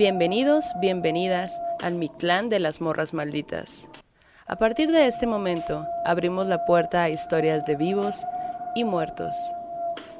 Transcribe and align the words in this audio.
Bienvenidos, 0.00 0.72
bienvenidas 0.80 1.60
al 1.82 1.92
Mictlán 1.94 2.48
de 2.48 2.58
las 2.58 2.80
Morras 2.80 3.12
Malditas. 3.12 3.86
A 4.46 4.56
partir 4.56 4.90
de 4.92 5.06
este 5.06 5.26
momento, 5.26 5.86
abrimos 6.06 6.46
la 6.46 6.64
puerta 6.64 7.02
a 7.02 7.10
historias 7.10 7.66
de 7.66 7.76
vivos 7.76 8.24
y 8.74 8.84
muertos. 8.84 9.36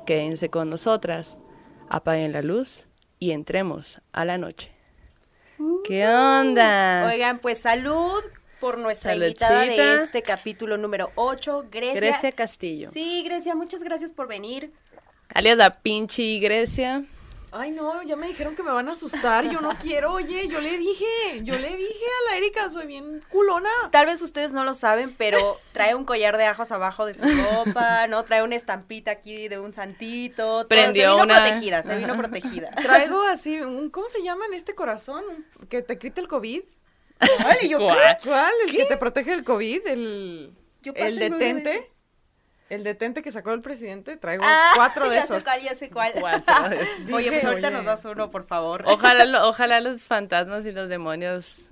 Quédense 0.04 0.50
con 0.50 0.68
nosotras, 0.68 1.38
apaguen 1.88 2.32
la 2.32 2.42
luz 2.42 2.84
y 3.18 3.30
entremos 3.30 4.02
a 4.12 4.26
la 4.26 4.36
noche. 4.36 4.70
¿Qué 5.84 6.06
onda? 6.06 7.06
Oigan, 7.06 7.38
pues 7.38 7.60
salud 7.60 8.22
por 8.60 8.76
nuestra 8.76 9.14
invitada 9.14 9.62
de 9.62 9.94
este 9.94 10.20
capítulo 10.20 10.76
número 10.76 11.10
8, 11.14 11.68
Grecia. 11.70 12.00
Grecia 12.00 12.32
Castillo. 12.32 12.90
Sí, 12.92 13.22
Grecia, 13.24 13.54
muchas 13.54 13.82
gracias 13.82 14.12
por 14.12 14.28
venir. 14.28 14.74
Alias 15.32 15.56
la 15.56 15.70
pinche 15.70 16.38
Grecia. 16.38 17.02
Ay, 17.52 17.72
no, 17.72 18.02
ya 18.02 18.14
me 18.16 18.28
dijeron 18.28 18.54
que 18.54 18.62
me 18.62 18.70
van 18.70 18.88
a 18.88 18.92
asustar. 18.92 19.44
Yo 19.50 19.60
no 19.60 19.70
quiero, 19.80 20.12
oye, 20.12 20.46
yo 20.48 20.60
le 20.60 20.78
dije, 20.78 21.40
yo 21.42 21.58
le 21.58 21.76
dije 21.76 22.04
a 22.04 22.30
la 22.30 22.36
Erika, 22.36 22.70
soy 22.70 22.86
bien 22.86 23.22
culona. 23.28 23.70
Tal 23.90 24.06
vez 24.06 24.22
ustedes 24.22 24.52
no 24.52 24.64
lo 24.64 24.74
saben, 24.74 25.14
pero 25.16 25.58
trae 25.72 25.94
un 25.94 26.04
collar 26.04 26.38
de 26.38 26.44
ajos 26.44 26.70
abajo 26.70 27.06
de 27.06 27.14
su 27.14 27.22
ropa, 27.22 28.06
¿no? 28.06 28.24
Trae 28.24 28.42
una 28.42 28.54
estampita 28.54 29.10
aquí 29.10 29.48
de 29.48 29.58
un 29.58 29.74
santito. 29.74 30.66
Prendió 30.68 31.08
se 31.08 31.10
vino 31.12 31.24
una... 31.24 31.42
protegida, 31.42 31.82
se 31.82 31.96
vino 31.96 32.16
protegida. 32.16 32.70
Traigo 32.82 33.22
así, 33.22 33.60
un, 33.60 33.90
¿cómo 33.90 34.06
se 34.06 34.22
llama 34.22 34.46
en 34.46 34.54
este 34.54 34.74
corazón? 34.74 35.24
Que 35.68 35.82
te 35.82 35.98
quite 35.98 36.20
el 36.20 36.28
COVID. 36.28 36.62
Ay, 37.44 37.68
¿yo 37.68 37.78
¿Cuál? 37.78 38.18
¿Cuál? 38.22 38.52
¿El 38.66 38.72
que 38.72 38.84
te 38.86 38.96
protege 38.96 39.32
del 39.32 39.44
COVID? 39.44 39.86
¿El, 39.86 40.54
Yo 40.82 40.92
el 40.94 41.18
detente? 41.18 41.82
El 42.70 42.84
detente 42.84 43.20
que 43.20 43.30
sacó 43.30 43.52
el 43.52 43.60
presidente. 43.60 44.16
Traigo 44.16 44.44
Ah, 44.46 44.70
cuatro 44.76 45.10
de 45.10 45.16
ya 45.16 45.22
esos. 45.22 45.38
sé 45.38 45.44
cuál, 45.44 45.60
ya 45.60 45.74
sé 45.74 45.90
cuál. 45.90 46.12
Cuatro. 46.18 46.54
Oye, 47.14 47.30
pues 47.30 47.44
ahorita 47.44 47.68
oye. 47.68 47.76
nos 47.76 47.84
das 47.84 48.04
uno, 48.06 48.30
por 48.30 48.44
favor. 48.46 48.84
Ojalá, 48.86 49.24
lo- 49.26 49.46
ojalá 49.48 49.80
los 49.80 50.02
fantasmas 50.06 50.64
y 50.64 50.72
los 50.72 50.88
demonios 50.88 51.70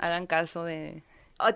hagan 0.00 0.26
caso 0.26 0.64
de... 0.64 1.02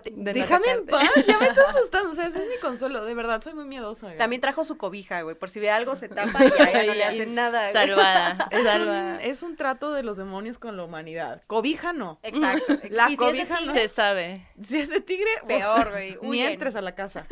De 0.03 0.11
no 0.11 0.33
Déjame 0.33 0.67
en 0.69 0.85
paz, 0.85 1.09
ya 1.25 1.37
me 1.39 1.47
estás 1.47 1.69
asustando. 1.75 2.11
O 2.11 2.13
sea, 2.13 2.27
ese 2.27 2.39
es 2.39 2.47
mi 2.47 2.57
consuelo. 2.57 3.03
De 3.05 3.13
verdad, 3.13 3.41
soy 3.41 3.53
muy 3.53 3.65
miedosa. 3.65 4.07
güey. 4.07 4.17
También 4.17 4.41
trajo 4.41 4.63
su 4.65 4.77
cobija, 4.77 5.21
güey, 5.21 5.35
por 5.35 5.49
si 5.49 5.59
de 5.59 5.69
algo 5.69 5.95
se 5.95 6.09
tapa 6.09 6.43
y 6.45 6.49
ya, 6.73 6.83
no 6.83 6.93
le 6.93 7.03
hacen 7.03 7.35
nada. 7.35 7.71
güey. 7.71 7.73
Salvada, 7.73 8.47
Es 8.51 8.59
un, 8.59 8.65
salvada. 8.65 9.23
es 9.23 9.43
un 9.43 9.55
trato 9.55 9.91
de 9.93 10.03
los 10.03 10.17
demonios 10.17 10.57
con 10.57 10.77
la 10.77 10.83
humanidad. 10.83 11.41
Cobija 11.47 11.93
no. 11.93 12.19
Exacto. 12.23 12.77
La 12.89 13.05
Y 13.05 13.07
si 13.07 13.13
es 13.13 13.19
de 13.19 13.25
cobija 13.25 13.57
tigre, 13.57 13.65
no. 13.65 13.73
Se 13.73 13.89
sabe. 13.89 14.47
Si 14.63 14.79
es 14.79 14.89
de 14.89 15.01
tigre, 15.01 15.29
Peor, 15.47 15.91
güey, 15.91 16.17
Ni 16.23 16.41
entres 16.41 16.75
a 16.75 16.81
la 16.81 16.95
casa. 16.95 17.25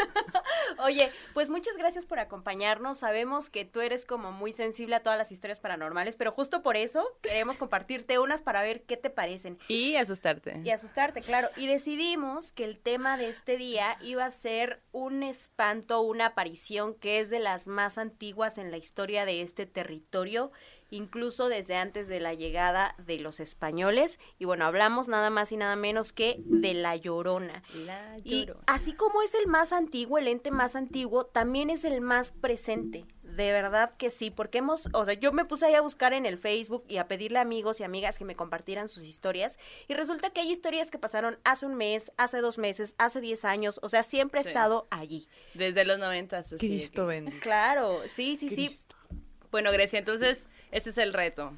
Oye, 0.80 1.12
pues 1.34 1.50
muchas 1.50 1.78
gracias 1.78 2.06
por 2.06 2.20
acompañarnos. 2.20 2.98
Sabemos 2.98 3.50
que 3.50 3.66
tú 3.66 3.82
eres 3.82 4.06
como 4.06 4.32
muy 4.32 4.52
sensible 4.52 4.96
a 4.96 5.00
todas 5.02 5.18
las 5.18 5.32
historias 5.32 5.60
paranormales, 5.60 6.16
pero 6.16 6.32
justo 6.32 6.62
por 6.62 6.78
eso 6.78 7.06
queremos 7.22 7.58
compartirte 7.58 8.20
unas 8.20 8.42
para 8.42 8.62
ver 8.62 8.84
qué 8.84 8.98
te 8.98 9.10
parecen. 9.10 9.58
Y 9.68 9.96
asustarte. 9.96 10.60
Y 10.64 10.70
asustarte, 10.72 11.22
claro. 11.22 11.48
Y 11.58 11.68
decidimos 11.68 12.43
que 12.52 12.66
el 12.66 12.78
tema 12.80 13.18
de 13.18 13.30
este 13.30 13.58
día 13.58 13.98
iba 14.02 14.26
a 14.26 14.32
ser 14.32 14.82
un 14.92 15.24
espanto, 15.24 16.02
una 16.02 16.28
aparición 16.28 16.94
que 16.96 17.20
es 17.20 17.30
de 17.30 17.40
las 17.40 17.68
más 17.68 17.98
antiguas 17.98 18.58
en 18.58 18.72
la 18.72 18.78
historia 18.78 19.26
de 19.26 19.42
este 19.42 19.66
territorio, 19.66 20.52
incluso 20.90 21.48
desde 21.48 21.76
antes 21.76 22.08
de 22.08 22.20
la 22.20 22.34
llegada 22.34 22.96
de 23.00 23.20
los 23.20 23.40
españoles. 23.40 24.20
Y 24.38 24.46
bueno, 24.46 24.66
hablamos 24.66 25.08
nada 25.08 25.30
más 25.30 25.52
y 25.52 25.58
nada 25.58 25.76
menos 25.76 26.14
que 26.14 26.42
de 26.46 26.74
la 26.74 26.96
llorona. 26.96 27.64
La 27.74 28.18
Y 28.24 28.46
Llorona. 28.46 28.64
así 28.68 28.94
como 28.94 29.22
es 29.22 29.34
el 29.34 29.48
más 29.48 29.74
antiguo, 29.74 30.18
el 30.18 30.28
ente 30.28 30.52
más 30.52 30.76
antiguo, 30.76 31.26
también 31.26 31.70
es 31.70 31.84
el 31.86 32.02
más 32.02 32.32
presente. 32.32 33.06
De 33.36 33.52
verdad 33.52 33.92
que 33.98 34.10
sí, 34.10 34.30
porque 34.30 34.60
hemos, 34.60 34.90
o 34.94 35.06
sea, 35.06 35.16
yo 35.16 35.32
me 35.32 35.46
puse 35.46 35.66
ahí 35.66 35.74
a 35.74 35.82
buscar 35.82 36.14
en 36.14 36.26
el 36.26 36.38
Facebook 36.38 36.84
y 36.88 36.98
a 36.98 37.08
pedirle 37.08 37.40
a 37.40 37.42
amigos 37.42 37.80
y 37.80 37.84
amigas 37.84 38.20
que 38.20 38.26
me 38.26 38.36
compartieran 38.36 38.90
sus 38.90 39.04
historias. 39.06 39.58
Y 39.88 39.94
resulta 39.96 40.30
que 40.30 40.42
hay 40.42 40.52
historias 40.52 40.92
que 40.92 41.00
pasaron 41.00 41.40
hace 41.44 41.66
un 41.66 41.74
mes, 41.76 42.12
hace 42.18 42.42
dos 42.42 42.58
meses, 42.60 42.94
hace 43.00 43.22
diez 43.22 43.44
años, 43.44 43.80
o 43.82 43.90
sea, 43.90 44.04
siempre 44.04 44.44
Sí. 44.44 44.50
estado 44.50 44.88
allí. 44.92 45.28
Desde 45.56 45.84
los 45.84 45.98
noventas. 45.98 46.54
así 46.54 46.58
Cristo 46.68 47.08
bendito. 47.08 47.38
Claro, 47.42 48.02
sí, 48.08 48.36
sí, 48.36 48.50
sí. 48.50 48.70
Bueno, 49.52 49.72
Grecia, 49.72 50.00
entonces, 50.00 50.46
este 50.72 50.92
es 50.92 50.98
el 50.98 51.14
reto. 51.14 51.58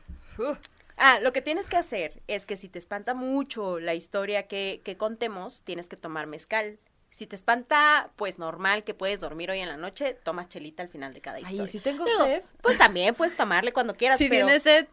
Ah, 0.98 1.20
lo 1.22 1.34
que 1.34 1.42
tienes 1.42 1.68
que 1.68 1.76
hacer 1.78 2.22
es 2.28 2.46
que 2.46 2.56
si 2.56 2.70
te 2.70 2.80
espanta 2.80 3.14
mucho 3.14 3.80
la 3.80 3.96
historia 3.96 4.48
que, 4.48 4.82
que 4.84 4.96
contemos, 4.98 5.62
tienes 5.64 5.90
que 5.90 5.98
tomar 5.98 6.26
mezcal. 6.28 6.80
Si 7.16 7.28
te 7.28 7.38
espanta, 7.38 8.10
pues 8.18 8.40
normal 8.40 8.84
que 8.84 8.94
puedes 8.94 9.22
dormir 9.22 9.50
hoy 9.50 9.62
en 9.62 9.70
la 9.70 9.78
noche, 9.78 10.16
tomas 10.26 10.50
chelita 10.50 10.84
al 10.84 10.90
final 10.90 11.14
de 11.14 11.22
cada 11.22 11.40
historia. 11.40 11.62
Ay, 11.62 11.68
si 11.68 11.80
tengo 11.80 12.04
Digo, 12.04 12.26
sed. 12.26 12.44
Pues 12.62 12.78
también 12.78 13.16
puedes 13.16 13.38
tomarle 13.38 13.72
cuando 13.72 13.96
quieras, 13.96 14.18
Si 14.18 14.28
pero 14.28 14.48
tienes 14.48 14.64
sed, 14.64 14.88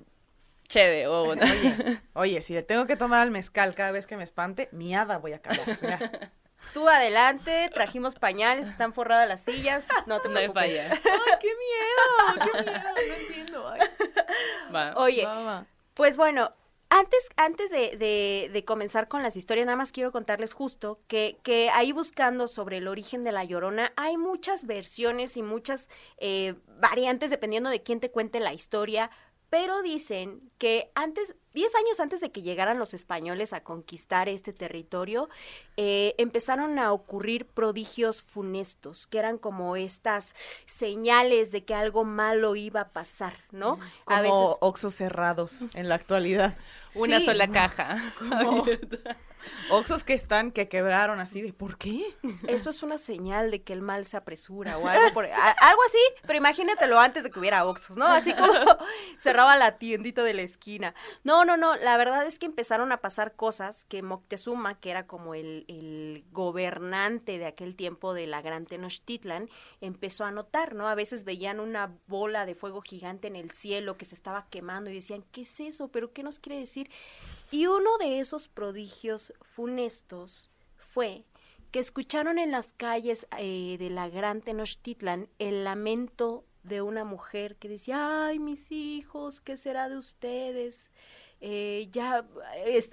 chévere. 0.69 1.09
o 1.09 1.25
bueno. 1.25 1.43
Oye, 2.12 2.41
si 2.41 2.55
le 2.55 2.62
tengo 2.62 2.87
que 2.87 2.94
tomar 2.94 3.22
al 3.22 3.32
mezcal 3.32 3.75
cada 3.75 3.91
vez 3.91 4.06
que 4.06 4.16
me 4.16 4.22
espante, 4.22 4.69
miada 4.71 5.19
voy 5.19 5.32
a 5.32 5.38
acabar. 5.38 5.66
Mira. 5.82 5.99
tú 6.72 6.88
adelante, 6.88 7.69
trajimos 7.75 8.15
pañales, 8.15 8.69
están 8.69 8.93
forradas 8.93 9.27
las 9.27 9.41
sillas, 9.43 9.88
no 10.06 10.21
te 10.21 10.28
no 10.28 10.38
hay 10.38 10.49
preocupes. 10.49 10.78
falla. 10.78 10.93
Ay, 10.93 11.38
qué 11.41 11.49
miedo, 11.56 12.53
qué 12.55 12.71
miedo, 12.71 12.88
no 13.09 13.15
entiendo. 13.16 13.69
Ay, 13.69 13.81
Va. 14.72 14.93
Oye, 14.94 15.27
va, 15.27 15.43
va. 15.43 15.66
Pues 15.94 16.16
bueno, 16.16 16.53
antes, 16.92 17.30
antes 17.36 17.70
de, 17.70 18.64
comenzar 18.66 19.08
con 19.08 19.22
las 19.22 19.36
historias, 19.36 19.64
nada 19.64 19.76
más 19.76 19.92
quiero 19.92 20.12
contarles 20.12 20.53
justo 20.53 21.00
que, 21.06 21.38
que 21.42 21.70
ahí 21.70 21.92
buscando 21.92 22.47
sobre 22.47 22.76
el 22.76 22.86
origen 22.86 23.25
de 23.25 23.32
la 23.32 23.44
llorona, 23.44 23.94
hay 23.97 24.19
muchas 24.19 24.66
versiones 24.66 25.38
y 25.38 25.42
muchas 25.42 25.88
eh, 26.19 26.54
variantes 26.78 27.31
dependiendo 27.31 27.70
de 27.70 27.82
quién 27.82 27.98
te 27.98 28.10
cuente 28.10 28.41
la 28.41 28.52
historia. 28.52 29.10
Pero 29.48 29.81
dicen 29.81 30.50
que 30.58 30.91
antes, 30.94 31.34
10 31.54 31.74
años 31.74 32.00
antes 32.00 32.20
de 32.20 32.30
que 32.32 32.42
llegaran 32.42 32.78
los 32.78 32.94
españoles 32.94 33.52
a 33.52 33.62
conquistar 33.62 34.28
este 34.28 34.52
territorio, 34.52 35.28
eh, 35.76 36.14
empezaron 36.18 36.78
a 36.78 36.92
ocurrir 36.92 37.46
prodigios 37.46 38.22
funestos, 38.22 39.06
que 39.06 39.18
eran 39.18 39.38
como 39.38 39.76
estas 39.76 40.34
señales 40.66 41.50
de 41.52 41.64
que 41.64 41.74
algo 41.74 42.04
malo 42.04 42.56
iba 42.56 42.80
a 42.80 42.88
pasar, 42.88 43.34
¿no? 43.50 43.78
Como 44.04 44.56
oxos 44.60 44.94
cerrados 44.94 45.62
en 45.74 45.88
la 45.88 45.96
actualidad. 45.96 46.56
Una 46.94 47.20
sí. 47.20 47.24
sola 47.24 47.48
caja. 47.48 47.96
Como 48.19 48.66
oxos 49.70 50.04
que 50.04 50.12
están, 50.14 50.52
que 50.52 50.69
quebraron 50.69 51.20
así 51.20 51.40
de 51.40 51.52
¿por 51.54 51.78
qué? 51.78 52.04
Eso 52.46 52.69
es 52.70 52.82
una 52.82 52.98
señal 52.98 53.50
de 53.50 53.62
que 53.62 53.72
el 53.72 53.80
mal 53.80 54.04
se 54.04 54.16
apresura 54.16 54.76
o 54.78 54.86
algo, 54.86 55.12
por- 55.14 55.24
a- 55.32 55.50
algo 55.52 55.80
así, 55.86 55.98
pero 56.26 56.36
imagínatelo 56.38 57.00
antes 57.00 57.24
de 57.24 57.30
que 57.30 57.38
hubiera 57.38 57.64
Oxxos, 57.64 57.96
¿no? 57.96 58.06
Así 58.06 58.34
como 58.34 58.52
cerraba 59.19 59.56
la 59.56 59.78
tiendita 59.78 60.22
de 60.22 60.34
la 60.34 60.42
esquina. 60.42 60.94
No, 61.24 61.41
no, 61.44 61.56
no, 61.56 61.76
la 61.76 61.97
verdad 61.97 62.26
es 62.26 62.38
que 62.38 62.47
empezaron 62.47 62.92
a 62.92 63.00
pasar 63.00 63.34
cosas 63.34 63.84
que 63.84 64.03
Moctezuma, 64.03 64.80
que 64.80 64.91
era 64.91 65.06
como 65.06 65.34
el, 65.34 65.64
el 65.69 66.25
gobernante 66.32 67.38
de 67.38 67.47
aquel 67.47 67.76
tiempo 67.76 68.14
de 68.14 68.26
la 68.26 68.42
Gran 68.42 68.66
Tenochtitlan, 68.66 69.48
empezó 69.81 70.25
a 70.25 70.31
notar, 70.31 70.75
¿no? 70.75 70.88
A 70.88 70.94
veces 70.94 71.25
veían 71.25 71.60
una 71.60 71.97
bola 72.06 72.47
de 72.47 72.54
fuego 72.54 72.81
gigante 72.81 73.28
en 73.28 73.36
el 73.36 73.50
cielo 73.50 73.97
que 73.97 74.04
se 74.04 74.14
estaba 74.14 74.47
quemando 74.50 74.91
y 74.91 74.94
decían, 74.94 75.25
¿qué 75.32 75.42
es 75.42 75.60
eso? 75.60 75.88
¿Pero 75.88 76.12
qué 76.12 76.22
nos 76.22 76.38
quiere 76.38 76.58
decir? 76.58 76.91
Y 77.50 77.66
uno 77.66 77.98
de 77.98 78.20
esos 78.20 78.48
prodigios 78.48 79.32
funestos 79.41 80.50
fue 80.76 81.25
que 81.70 81.78
escucharon 81.78 82.38
en 82.38 82.52
las 82.52 82.72
calles 82.75 83.26
eh, 83.38 83.76
de 83.78 83.91
la 83.91 84.08
gran 84.08 84.42
Tenochtitlan 84.42 85.28
el 85.38 85.64
lamento 85.64 86.44
de 86.62 86.82
una 86.82 87.04
mujer 87.04 87.56
que 87.56 87.69
decía, 87.69 88.26
ay, 88.26 88.38
mis 88.38 88.70
hijos, 88.70 89.41
¿qué 89.41 89.56
será 89.56 89.88
de 89.88 89.97
ustedes? 89.97 90.92
Eh, 91.44 91.89
ya 91.91 92.25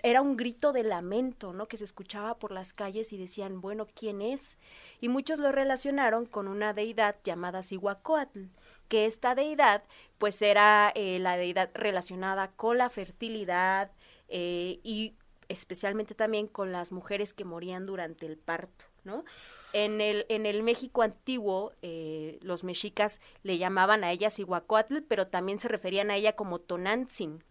era 0.01 0.23
un 0.23 0.35
grito 0.35 0.73
de 0.73 0.81
lamento, 0.81 1.53
¿no? 1.53 1.67
Que 1.67 1.77
se 1.77 1.83
escuchaba 1.83 2.39
por 2.39 2.51
las 2.51 2.73
calles 2.73 3.13
y 3.13 3.17
decían, 3.17 3.61
bueno, 3.61 3.85
¿quién 3.93 4.21
es? 4.21 4.57
Y 4.99 5.07
muchos 5.07 5.37
lo 5.37 5.51
relacionaron 5.51 6.25
con 6.25 6.47
una 6.47 6.73
deidad 6.73 7.15
llamada 7.23 7.61
Cihuacóatl, 7.61 8.45
que 8.87 9.05
esta 9.05 9.35
deidad, 9.35 9.83
pues 10.17 10.41
era 10.41 10.91
eh, 10.95 11.19
la 11.19 11.37
deidad 11.37 11.69
relacionada 11.75 12.49
con 12.49 12.79
la 12.79 12.89
fertilidad 12.89 13.91
eh, 14.27 14.79
y 14.83 15.13
especialmente 15.47 16.15
también 16.15 16.47
con 16.47 16.71
las 16.71 16.91
mujeres 16.91 17.33
que 17.33 17.45
morían 17.45 17.85
durante 17.85 18.25
el 18.25 18.37
parto, 18.37 18.85
¿no? 19.03 19.25
En 19.73 20.01
el, 20.01 20.25
en 20.29 20.47
el 20.47 20.63
México 20.63 21.03
antiguo, 21.03 21.73
eh, 21.81 22.39
los 22.41 22.63
mexicas 22.63 23.21
le 23.43 23.59
llamaban 23.59 24.03
a 24.03 24.11
ella 24.11 24.31
Cihuacóatl, 24.31 25.01
pero 25.07 25.27
también 25.27 25.59
se 25.59 25.67
referían 25.67 26.09
a 26.09 26.15
ella 26.15 26.35
como 26.35 26.57
Tonantzin, 26.59 27.43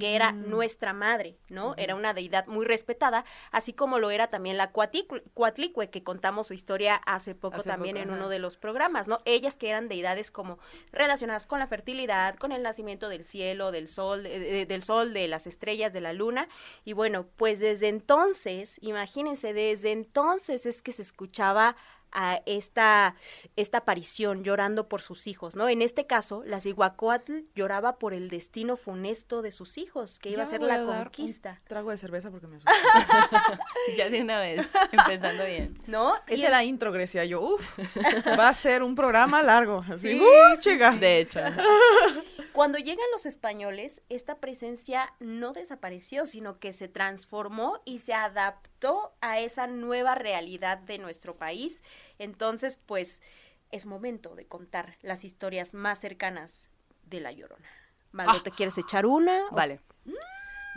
que 0.00 0.14
era 0.16 0.32
nuestra 0.32 0.92
madre, 0.92 1.36
¿no? 1.48 1.74
Era 1.76 1.94
una 1.94 2.14
deidad 2.14 2.46
muy 2.46 2.64
respetada, 2.64 3.24
así 3.50 3.72
como 3.74 3.98
lo 3.98 4.10
era 4.10 4.28
también 4.28 4.56
la 4.56 4.70
Cuatlicue, 4.72 5.90
que 5.90 6.02
contamos 6.02 6.46
su 6.46 6.54
historia 6.54 6.94
hace 6.94 7.34
poco 7.34 7.58
Hace 7.60 7.68
también 7.68 7.96
poco, 7.96 8.02
en 8.04 8.08
ajá. 8.10 8.18
uno 8.18 8.28
de 8.28 8.38
los 8.38 8.56
programas, 8.56 9.08
¿no? 9.08 9.18
Ellas 9.24 9.58
que 9.58 9.68
eran 9.68 9.88
deidades 9.88 10.30
como 10.30 10.58
relacionadas 10.92 11.46
con 11.46 11.58
la 11.58 11.66
fertilidad, 11.66 12.36
con 12.36 12.52
el 12.52 12.62
nacimiento 12.62 13.08
del 13.08 13.24
cielo, 13.24 13.70
del 13.70 13.88
sol, 13.88 14.22
de- 14.22 14.38
de- 14.38 14.66
del 14.66 14.82
sol, 14.82 15.12
de 15.12 15.28
las 15.28 15.46
estrellas, 15.46 15.92
de 15.92 16.00
la 16.00 16.12
luna, 16.12 16.48
y 16.84 16.92
bueno, 16.94 17.26
pues 17.36 17.60
desde 17.60 17.88
entonces, 17.88 18.78
imagínense, 18.80 19.52
desde 19.52 19.92
entonces 19.92 20.64
es 20.66 20.82
que 20.82 20.92
se 20.92 21.02
escuchaba 21.02 21.76
a 22.12 22.40
esta, 22.46 23.14
esta 23.56 23.78
aparición 23.78 24.44
llorando 24.44 24.88
por 24.88 25.00
sus 25.02 25.26
hijos, 25.26 25.56
¿no? 25.56 25.68
En 25.68 25.82
este 25.82 26.06
caso, 26.06 26.42
la 26.46 26.60
Cihuacóatl 26.60 27.40
lloraba 27.54 27.98
por 27.98 28.14
el 28.14 28.28
destino 28.28 28.76
funesto 28.76 29.42
de 29.42 29.52
sus 29.52 29.78
hijos, 29.78 30.18
que 30.18 30.30
iba 30.30 30.38
Ya 30.38 30.42
a 30.44 30.46
ser 30.46 30.60
voy 30.60 30.68
la 30.68 30.78
dar 30.78 30.86
un 30.86 30.94
conquista, 31.04 31.60
trago 31.66 31.90
de 31.90 31.96
cerveza 31.96 32.30
porque 32.30 32.46
me 32.46 32.56
asusté. 32.58 32.72
Ya 33.96 34.08
de 34.10 34.22
una 34.22 34.40
vez, 34.40 34.66
empezando 34.92 35.44
bien. 35.44 35.78
¿no? 35.86 36.14
Esa 36.26 36.44
es 36.46 36.50
la 36.50 36.64
intro, 36.64 36.92
Grecia. 36.92 37.24
Yo, 37.24 37.40
uff, 37.40 37.78
va 38.38 38.48
a 38.48 38.54
ser 38.54 38.82
un 38.82 38.94
programa 38.94 39.42
largo. 39.42 39.84
Así, 39.88 40.12
Sí, 40.12 40.20
¡uh, 40.20 40.56
sí, 40.56 40.70
chica! 40.70 40.90
De 40.92 41.20
hecho. 41.20 41.40
Cuando 42.58 42.78
llegan 42.78 43.06
los 43.12 43.24
españoles, 43.24 44.02
esta 44.08 44.40
presencia 44.40 45.14
no 45.20 45.52
desapareció, 45.52 46.26
sino 46.26 46.58
que 46.58 46.72
se 46.72 46.88
transformó 46.88 47.80
y 47.84 48.00
se 48.00 48.14
adaptó 48.14 49.12
a 49.20 49.38
esa 49.38 49.68
nueva 49.68 50.16
realidad 50.16 50.78
de 50.78 50.98
nuestro 50.98 51.36
país. 51.36 51.84
Entonces, 52.18 52.76
pues, 52.84 53.22
es 53.70 53.86
momento 53.86 54.34
de 54.34 54.46
contar 54.46 54.96
las 55.02 55.22
historias 55.22 55.72
más 55.72 56.00
cercanas 56.00 56.72
de 57.04 57.20
La 57.20 57.30
Llorona. 57.30 57.68
Maldo, 58.10 58.42
¿te 58.42 58.50
quieres 58.50 58.76
echar 58.76 59.06
una? 59.06 59.48
Vale. 59.52 59.78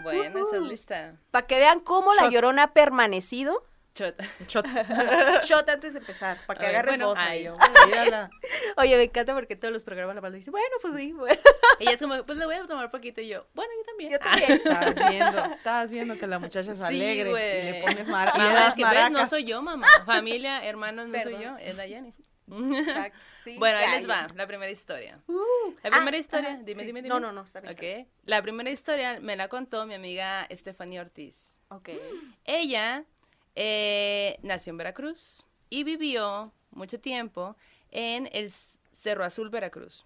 Bueno, 0.04 0.38
esa 0.38 0.57
es 0.57 0.62
lista. 0.62 1.18
Para 1.31 1.48
que 1.48 1.57
vean 1.57 1.80
cómo 1.80 2.13
La. 2.13 2.30
Llorona 2.30 2.62
ha 2.62 2.74
permanecido. 2.74 3.66
Chot. 3.93 4.15
Shot. 4.47 4.65
Shot 5.43 5.69
antes 5.69 5.93
de 5.93 5.99
empezar, 5.99 6.38
para 6.47 6.59
que 6.59 6.65
agarres 6.65 6.91
bueno, 6.91 7.07
voz, 7.07 7.19
ay. 7.19 7.49
Mírala. 7.88 8.29
Oye, 8.77 8.95
me 8.95 9.03
encanta 9.03 9.33
porque 9.33 9.55
todos 9.57 9.73
los 9.73 9.83
programas 9.83 10.15
la 10.15 10.21
Maldo 10.21 10.38
dice, 10.38 10.49
bueno, 10.49 10.67
pues 10.81 10.93
sí, 10.97 11.11
bueno, 11.11 11.38
Ella 11.79 11.91
es 11.91 11.97
como, 11.97 12.23
pues 12.25 12.38
le 12.38 12.45
voy 12.45 12.55
a 12.55 12.65
tomar 12.67 12.89
poquito 12.89 13.19
y 13.19 13.27
yo, 13.27 13.45
bueno, 13.53 13.71
yo 13.77 13.83
también. 13.85 14.11
yo 14.11 14.17
Ah. 14.21 14.29
también. 14.29 14.51
Estás 14.53 15.09
viendo, 15.09 15.45
estás 15.55 15.91
viendo 15.91 16.17
que 16.17 16.27
la 16.27 16.39
muchacha 16.39 16.71
es 16.71 16.77
Sí, 16.77 16.83
alegre 16.83 17.29
y 17.31 17.71
le 17.73 17.81
pones 17.81 18.07
mar 18.07 18.31
y 18.33 18.38
le 18.38 18.43
Mamá, 18.45 18.53
das 18.59 18.69
es 18.69 18.75
que 18.75 18.83
ves, 18.83 18.93
no 18.93 19.09
maracas. 19.11 19.29
soy 19.29 19.43
yo, 19.43 19.61
mamá. 19.61 19.88
Familia, 20.05 20.63
hermanos, 20.65 21.07
no 21.09 21.21
soy 21.21 21.33
yo, 21.43 21.57
es 21.57 21.75
Dayani. 21.75 22.13
Exacto, 22.49 23.17
sí. 23.43 23.57
Bueno, 23.57 23.77
ahí 23.77 23.91
les 23.91 24.01
ya. 24.01 24.07
va, 24.07 24.27
la 24.35 24.47
primera 24.47 24.71
historia. 24.71 25.19
Uh, 25.27 25.35
La 25.83 25.89
ah, 25.89 25.91
primera 25.91 26.17
historia, 26.17 26.49
ajá, 26.49 26.59
dime, 26.63 26.81
sí. 26.81 26.85
dime, 26.88 27.01
dime. 27.01 27.09
No, 27.09 27.19
no, 27.19 27.31
no, 27.31 27.41
está 27.43 27.59
bien. 27.61 27.73
está 27.73 27.85
Ok. 28.01 28.07
La 28.25 28.41
primera 28.41 28.69
historia 28.69 29.19
me 29.21 29.35
la 29.35 29.47
contó 29.49 29.85
mi 29.85 29.93
amiga 29.95 30.45
Estefanía 30.49 31.01
Ortiz. 31.01 31.55
Ok. 31.69 31.89
Ella 32.43 33.05
eh, 33.56 34.38
nació 34.42 34.71
en 34.71 34.77
Veracruz 34.77 35.45
y 35.69 35.83
vivió 35.83 36.53
mucho 36.71 37.00
tiempo 37.00 37.56
en 37.92 38.30
el 38.31 38.51
Cerro 38.94 39.24
Azul, 39.24 39.50
Veracruz. 39.50 40.06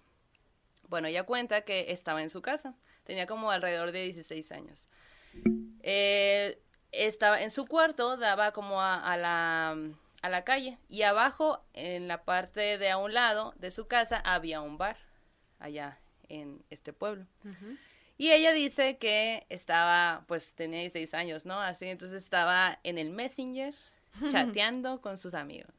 Bueno, 0.88 1.08
ella 1.08 1.24
cuenta 1.24 1.62
que 1.62 1.90
estaba 1.90 2.22
en 2.22 2.30
su 2.30 2.42
casa, 2.42 2.74
tenía 3.04 3.26
como 3.26 3.50
alrededor 3.50 3.92
de 3.92 4.02
16 4.02 4.52
años. 4.52 4.86
Eh, 5.82 6.60
estaba 6.92 7.42
en 7.42 7.50
su 7.50 7.66
cuarto, 7.66 8.16
daba 8.16 8.52
como 8.52 8.80
a, 8.80 9.16
la, 9.16 9.76
a 10.22 10.28
la 10.28 10.44
calle 10.44 10.78
y 10.88 11.02
abajo, 11.02 11.64
en 11.74 12.08
la 12.08 12.24
parte 12.24 12.78
de 12.78 12.90
a 12.90 12.98
un 12.98 13.14
lado 13.14 13.54
de 13.56 13.70
su 13.70 13.86
casa, 13.86 14.18
había 14.18 14.60
un 14.60 14.78
bar, 14.78 14.96
allá 15.58 15.98
en 16.28 16.64
este 16.70 16.92
pueblo. 16.92 17.26
Y 18.18 18.32
ella 18.32 18.52
dice 18.52 18.96
que 18.96 19.46
estaba, 19.48 20.24
pues 20.26 20.52
tenía 20.54 20.80
16 20.80 21.14
años, 21.14 21.44
¿no? 21.46 21.60
Así, 21.60 21.86
entonces 21.86 22.22
estaba 22.22 22.78
en 22.82 22.98
el 22.98 23.10
Messenger 23.10 23.74
chateando 24.30 25.00
con 25.00 25.18
sus 25.18 25.34
amigos. 25.34 25.70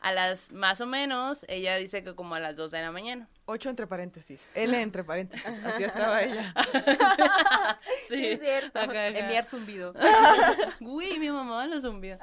A 0.00 0.12
las, 0.12 0.50
más 0.50 0.80
o 0.80 0.86
menos, 0.86 1.44
ella 1.48 1.76
dice 1.76 2.02
que 2.02 2.14
como 2.14 2.34
a 2.34 2.40
las 2.40 2.56
2 2.56 2.70
de 2.70 2.82
la 2.82 2.90
mañana. 2.92 3.28
Ocho 3.52 3.68
entre 3.68 3.86
paréntesis. 3.86 4.48
L 4.54 4.80
entre 4.80 5.04
paréntesis. 5.04 5.46
Así 5.66 5.84
estaba 5.84 6.22
ella. 6.22 6.54
Sí, 8.08 8.26
es 8.26 8.40
cierto. 8.40 8.78
Ajá, 8.78 8.90
ajá. 8.90 9.06
Enviar 9.08 9.44
zumbido. 9.44 9.94
Uy, 10.80 11.18
mi 11.18 11.30
mamá 11.30 11.66
lo 11.66 11.80
zumbió. 11.80 12.18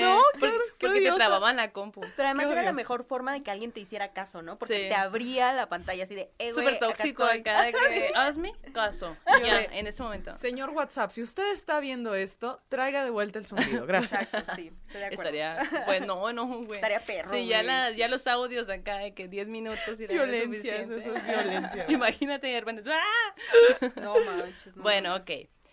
No, 0.00 0.20
porque, 0.38 0.56
qué- 0.56 0.60
qué 0.78 0.86
porque 0.86 1.00
te 1.02 1.12
trababan 1.12 1.56
la 1.56 1.72
compu. 1.72 2.00
Pero 2.16 2.28
además 2.28 2.46
Qué 2.46 2.52
era 2.52 2.62
la 2.62 2.72
mejor 2.72 3.04
forma 3.04 3.32
de 3.32 3.42
que 3.42 3.50
alguien 3.50 3.72
te 3.72 3.80
hiciera 3.80 4.12
caso, 4.12 4.42
¿no? 4.42 4.58
Porque 4.58 4.74
Sí. 4.74 4.88
te 4.88 4.94
abría 4.94 5.52
la 5.52 5.68
pantalla 5.68 6.02
así 6.02 6.14
de, 6.14 6.30
eh, 6.38 6.52
Súper 6.52 6.78
tóxico 6.78 7.24
acá 7.24 7.62
de 7.64 7.72
que, 7.72 8.10
hazme 8.14 8.52
caso. 8.72 9.16
Yo 9.40 9.46
Ya, 9.46 9.58
de- 9.58 9.78
en 9.78 9.86
este 9.86 10.02
momento. 10.02 10.34
Señor 10.34 10.70
WhatsApp, 10.70 11.10
si 11.10 11.22
usted 11.22 11.50
está 11.52 11.80
viendo 11.80 12.14
esto, 12.14 12.60
traiga 12.68 13.02
de 13.04 13.10
vuelta 13.10 13.38
el 13.38 13.46
zumbido. 13.46 13.86
Gracias. 13.86 14.22
Exacto, 14.22 14.54
sí, 14.56 14.72
estoy 14.84 15.00
de 15.00 15.06
acuerdo. 15.06 15.30
Estaría, 15.32 15.84
pues 15.86 16.06
no, 16.06 16.32
no, 16.32 16.46
güey. 16.64 16.74
Estaría 16.74 17.00
perro, 17.00 17.30
Sí, 17.30 17.46
ya, 17.46 17.62
la, 17.62 17.90
los 18.08 18.26
audios 18.26 18.68
acá 18.68 18.98
de 18.98 19.14
que 19.14 19.28
10 19.28 19.48
minutos 19.48 19.98
y 19.98 20.04
era 20.04 20.14
Violencia, 20.62 20.96
eso, 20.96 21.14
es 21.14 21.24
violencia. 21.24 21.86
Imagínate 21.88 22.46
de 22.46 22.60
repente. 22.60 22.90
¡ah! 22.90 23.92
No 24.00 24.14
manches. 24.24 24.76
no. 24.76 24.82
Bueno, 24.82 25.16
ok. 25.16 25.30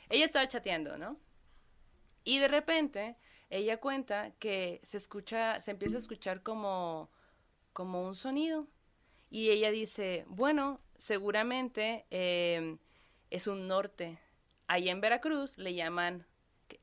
Ella 0.10 0.26
estaba 0.26 0.48
chateando, 0.48 0.98
¿no? 0.98 1.20
Y 2.24 2.40
de 2.40 2.48
repente 2.48 3.18
ella 3.50 3.78
cuenta 3.78 4.32
que 4.40 4.80
se 4.84 4.98
escucha, 4.98 5.60
se 5.62 5.72
empieza 5.72 5.96
a 5.96 6.00
escuchar 6.00 6.42
como, 6.42 7.10
como 7.74 8.06
un 8.06 8.16
sonido. 8.16 8.68
Y 9.30 9.50
ella 9.50 9.72
dice, 9.72 10.26
bueno, 10.28 10.82
seguramente 10.98 12.06
eh, 12.12 12.78
es 13.30 13.48
un 13.48 13.68
norte. 13.68 14.20
Ahí 14.68 14.90
en 14.90 15.02
Veracruz 15.02 15.58
le 15.58 15.74
llaman, 15.74 16.26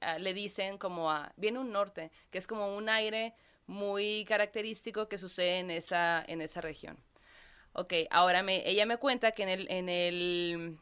ah, 0.00 0.18
le 0.18 0.34
dicen 0.34 0.78
como 0.78 1.10
a, 1.10 1.32
viene 1.36 1.58
un 1.58 1.72
norte, 1.72 2.10
que 2.30 2.38
es 2.38 2.46
como 2.46 2.76
un 2.76 2.88
aire 2.88 3.34
muy 3.66 4.24
característico 4.26 5.08
que 5.08 5.18
sucede 5.18 5.60
en 5.60 5.70
esa, 5.70 6.24
en 6.26 6.40
esa 6.40 6.60
región. 6.60 6.98
Ok, 7.78 7.94
ahora 8.10 8.42
me, 8.42 8.68
ella 8.68 8.86
me 8.86 8.96
cuenta 8.96 9.30
que 9.30 9.44
en 9.44 9.48
el, 9.48 9.70
en 9.70 9.88
el, 9.88 10.78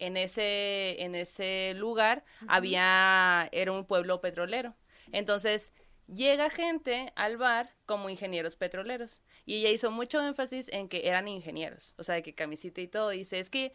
en 0.00 0.16
ese, 0.16 1.00
en 1.00 1.14
ese 1.14 1.72
lugar 1.76 2.24
había, 2.48 3.48
era 3.52 3.70
un 3.70 3.86
pueblo 3.86 4.20
petrolero. 4.20 4.74
Entonces, 5.12 5.70
llega 6.08 6.50
gente 6.50 7.12
al 7.14 7.36
bar 7.36 7.70
como 7.86 8.10
ingenieros 8.10 8.56
petroleros. 8.56 9.22
Y 9.46 9.58
ella 9.58 9.70
hizo 9.70 9.92
mucho 9.92 10.20
énfasis 10.20 10.68
en 10.72 10.88
que 10.88 11.06
eran 11.06 11.28
ingenieros, 11.28 11.94
o 11.96 12.02
sea, 12.02 12.16
de 12.16 12.24
que 12.24 12.34
camisita 12.34 12.80
y 12.80 12.88
todo. 12.88 13.10
Dice, 13.10 13.38
es 13.38 13.48
que 13.48 13.72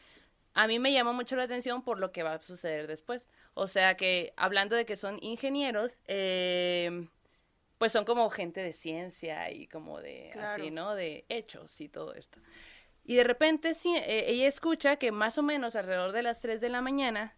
a 0.54 0.68
mí 0.68 0.78
me 0.78 0.92
llama 0.92 1.14
mucho 1.14 1.38
la 1.38 1.44
atención 1.44 1.84
por 1.84 2.00
lo 2.00 2.12
que 2.12 2.24
va 2.24 2.34
a 2.34 2.42
suceder 2.42 2.88
después. 2.88 3.30
O 3.54 3.68
sea, 3.68 3.96
que 3.96 4.34
hablando 4.36 4.76
de 4.76 4.86
que 4.86 4.98
son 4.98 5.20
ingenieros, 5.22 5.94
eh, 6.06 7.08
pues 7.78 7.92
son 7.92 8.06
como 8.06 8.30
gente 8.30 8.62
de 8.62 8.74
ciencia 8.74 9.52
y 9.52 9.68
como 9.68 10.02
de 10.02 10.30
Claro. 10.34 10.48
así, 10.64 10.72
¿no? 10.72 10.96
De 10.96 11.26
hechos 11.30 11.80
y 11.82 11.90
todo 11.90 12.14
esto. 12.14 12.40
Y 13.04 13.16
de 13.16 13.24
repente 13.24 13.74
sí, 13.74 13.96
eh, 13.96 14.26
ella 14.28 14.48
escucha 14.48 14.98
que 14.98 15.12
más 15.12 15.38
o 15.38 15.44
menos 15.44 15.76
alrededor 15.76 16.12
de 16.12 16.24
las 16.24 16.40
3 16.40 16.60
de 16.60 16.70
la 16.70 16.82
mañana, 16.82 17.36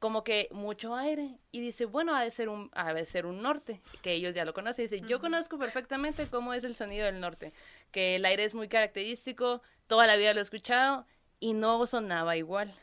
como 0.00 0.24
que 0.24 0.48
mucho 0.50 0.96
aire, 0.96 1.38
y 1.52 1.60
dice, 1.60 1.84
bueno, 1.86 2.14
ha 2.16 2.22
de 2.22 2.30
ser 2.30 2.48
un, 2.48 2.70
ha 2.74 2.92
de 2.92 3.04
ser 3.04 3.24
un 3.24 3.40
norte, 3.40 3.80
que 4.02 4.12
ellos 4.12 4.34
ya 4.34 4.44
lo 4.44 4.52
conocen. 4.52 4.86
Dice, 4.86 5.00
yo 5.06 5.20
conozco 5.20 5.58
perfectamente 5.58 6.26
cómo 6.28 6.52
es 6.52 6.64
el 6.64 6.74
sonido 6.74 7.06
del 7.06 7.20
norte, 7.20 7.52
que 7.90 8.16
el 8.16 8.24
aire 8.24 8.44
es 8.44 8.54
muy 8.54 8.68
característico, 8.68 9.62
toda 9.86 10.06
la 10.06 10.16
vida 10.16 10.34
lo 10.34 10.40
he 10.40 10.42
escuchado, 10.42 11.06
y 11.40 11.52
no 11.54 11.86
sonaba 11.86 12.36
igual. 12.36 12.74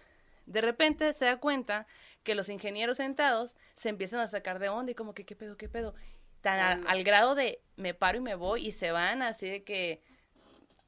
De 0.45 0.61
repente 0.61 1.13
se 1.13 1.25
da 1.25 1.37
cuenta 1.37 1.85
que 2.23 2.35
los 2.35 2.49
ingenieros 2.49 2.97
sentados 2.97 3.55
se 3.75 3.89
empiezan 3.89 4.19
a 4.19 4.27
sacar 4.27 4.59
de 4.59 4.69
onda 4.69 4.91
y 4.91 4.95
como 4.95 5.13
que, 5.13 5.25
¿qué 5.25 5.35
pedo, 5.35 5.57
qué 5.57 5.67
pedo? 5.67 5.95
Tan 6.41 6.88
al 6.88 7.03
grado 7.03 7.36
de 7.36 7.62
me 7.75 7.93
paro 7.93 8.17
y 8.17 8.21
me 8.21 8.36
voy 8.36 8.67
y 8.67 8.71
se 8.71 8.91
van 8.91 9.21
así 9.21 9.48
de 9.48 9.63
que 9.63 10.01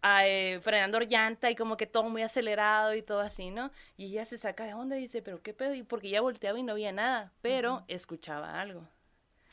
eh, 0.04 0.60
frenando 0.62 1.00
llanta 1.00 1.50
y 1.50 1.56
como 1.56 1.78
que 1.78 1.88
todo 1.88 2.10
muy 2.10 2.22
acelerado 2.22 2.94
y 2.94 3.02
todo 3.02 3.22
así, 3.22 3.52
¿no? 3.52 3.72
Y 3.96 4.08
ella 4.08 4.26
se 4.26 4.38
saca 4.38 4.66
de 4.66 4.74
onda 4.74 4.98
y 4.98 5.02
dice, 5.02 5.22
pero 5.22 5.42
qué 5.42 5.54
pedo, 5.54 5.74
y 5.74 5.84
porque 5.84 6.10
ya 6.10 6.22
volteaba 6.22 6.60
y 6.60 6.64
no 6.64 6.74
veía 6.74 6.92
nada, 6.92 7.32
pero 7.42 7.86
escuchaba 7.88 8.60
algo. 8.60 8.86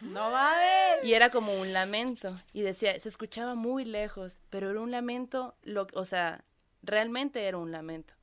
No 0.01 0.31
mames. 0.31 1.05
Y 1.05 1.15
era 1.15 1.31
como 1.31 1.55
un 1.55 1.73
lamento. 1.73 2.35
Y 2.53 2.63
decía, 2.63 2.99
se 2.99 3.09
escuchaba 3.09 3.55
muy 3.55 3.85
lejos, 3.85 4.41
pero 4.51 4.71
era 4.71 4.81
un 4.81 4.91
lamento, 4.91 5.55
lo, 5.63 5.87
o 5.95 6.05
sea, 6.05 6.43
realmente 6.83 7.47
era 7.47 7.59
un 7.59 7.71
lamento. 7.71 8.15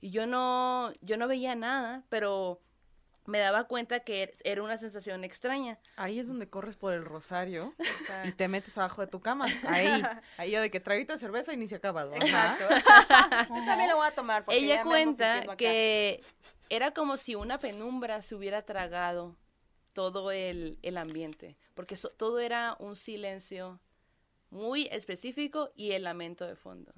Y 0.00 0.10
yo 0.10 0.26
no, 0.26 0.92
yo 1.00 1.16
no 1.16 1.26
veía 1.26 1.54
nada, 1.54 2.04
pero 2.08 2.60
me 3.24 3.38
daba 3.38 3.64
cuenta 3.64 4.00
que 4.00 4.34
era 4.44 4.62
una 4.62 4.78
sensación 4.78 5.22
extraña. 5.24 5.78
Ahí 5.96 6.18
es 6.18 6.26
donde 6.28 6.48
corres 6.48 6.76
por 6.76 6.92
el 6.92 7.04
rosario 7.04 7.74
O 7.78 8.04
sea, 8.06 8.26
y 8.26 8.32
te 8.32 8.48
metes 8.48 8.76
abajo 8.78 9.00
de 9.02 9.06
tu 9.06 9.20
cama. 9.20 9.46
Ahí. 9.66 10.02
Ahí 10.38 10.50
yo 10.50 10.60
de 10.60 10.70
que 10.70 10.80
traguito 10.80 11.12
de 11.12 11.18
cerveza 11.18 11.52
y 11.52 11.56
ni 11.56 11.68
se 11.68 11.76
ha 11.76 11.78
acabado. 11.78 12.12
Ajá. 12.14 12.24
Exacto. 12.24 12.74
Yo 13.54 13.64
también 13.64 13.90
lo 13.90 13.96
voy 13.96 14.06
a 14.08 14.14
tomar. 14.14 14.44
porque 14.44 14.58
ella 14.58 14.76
ya 14.76 14.82
cuenta 14.82 15.56
que 15.56 16.20
era 16.68 16.92
como 16.92 17.16
si 17.16 17.34
una 17.34 17.58
penumbra 17.58 18.22
se 18.22 18.34
hubiera 18.34 18.62
tragado 18.62 19.36
todo 19.92 20.30
el, 20.32 20.78
el 20.82 20.96
ambiente, 20.96 21.56
porque 21.74 21.96
so- 21.96 22.10
todo 22.10 22.40
era 22.40 22.76
un 22.78 22.96
silencio 22.96 23.78
muy 24.50 24.88
específico 24.90 25.70
y 25.76 25.92
el 25.92 26.04
lamento 26.04 26.46
de 26.46 26.56
fondo. 26.56 26.92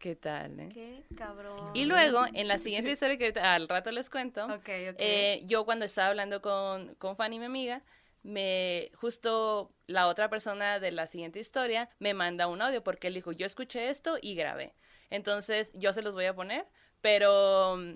¿Qué 0.00 0.16
tal, 0.16 0.58
eh? 0.58 0.68
Qué 0.72 1.04
cabrón. 1.14 1.76
Y 1.76 1.84
luego, 1.84 2.24
en 2.32 2.48
la 2.48 2.58
siguiente 2.58 2.90
historia 2.90 3.16
que 3.18 3.24
ahorita- 3.26 3.54
al 3.54 3.68
rato 3.68 3.92
les 3.92 4.08
cuento, 4.10 4.44
Ok, 4.46 4.52
ok. 4.90 4.96
eh, 4.98 5.42
yo 5.46 5.64
cuando 5.64 5.84
estaba 5.84 6.08
hablando 6.08 6.40
con, 6.42 6.94
con 6.96 7.16
Fanny, 7.16 7.38
mi 7.38 7.44
amiga, 7.44 7.82
me 8.22 8.90
justo 8.94 9.70
la 9.86 10.06
otra 10.08 10.28
persona 10.30 10.80
de 10.80 10.90
la 10.90 11.06
siguiente 11.06 11.38
historia 11.38 11.88
me 11.98 12.12
manda 12.14 12.46
un 12.48 12.60
audio 12.62 12.82
porque 12.82 13.06
él 13.08 13.14
dijo, 13.14 13.32
yo 13.32 13.46
escuché 13.46 13.88
esto 13.90 14.18
y 14.20 14.34
grabé. 14.34 14.74
Entonces, 15.10 15.70
yo 15.74 15.92
se 15.92 16.02
los 16.02 16.14
voy 16.14 16.24
a 16.26 16.34
poner, 16.34 16.66
pero 17.02 17.76
mm, 17.76 17.92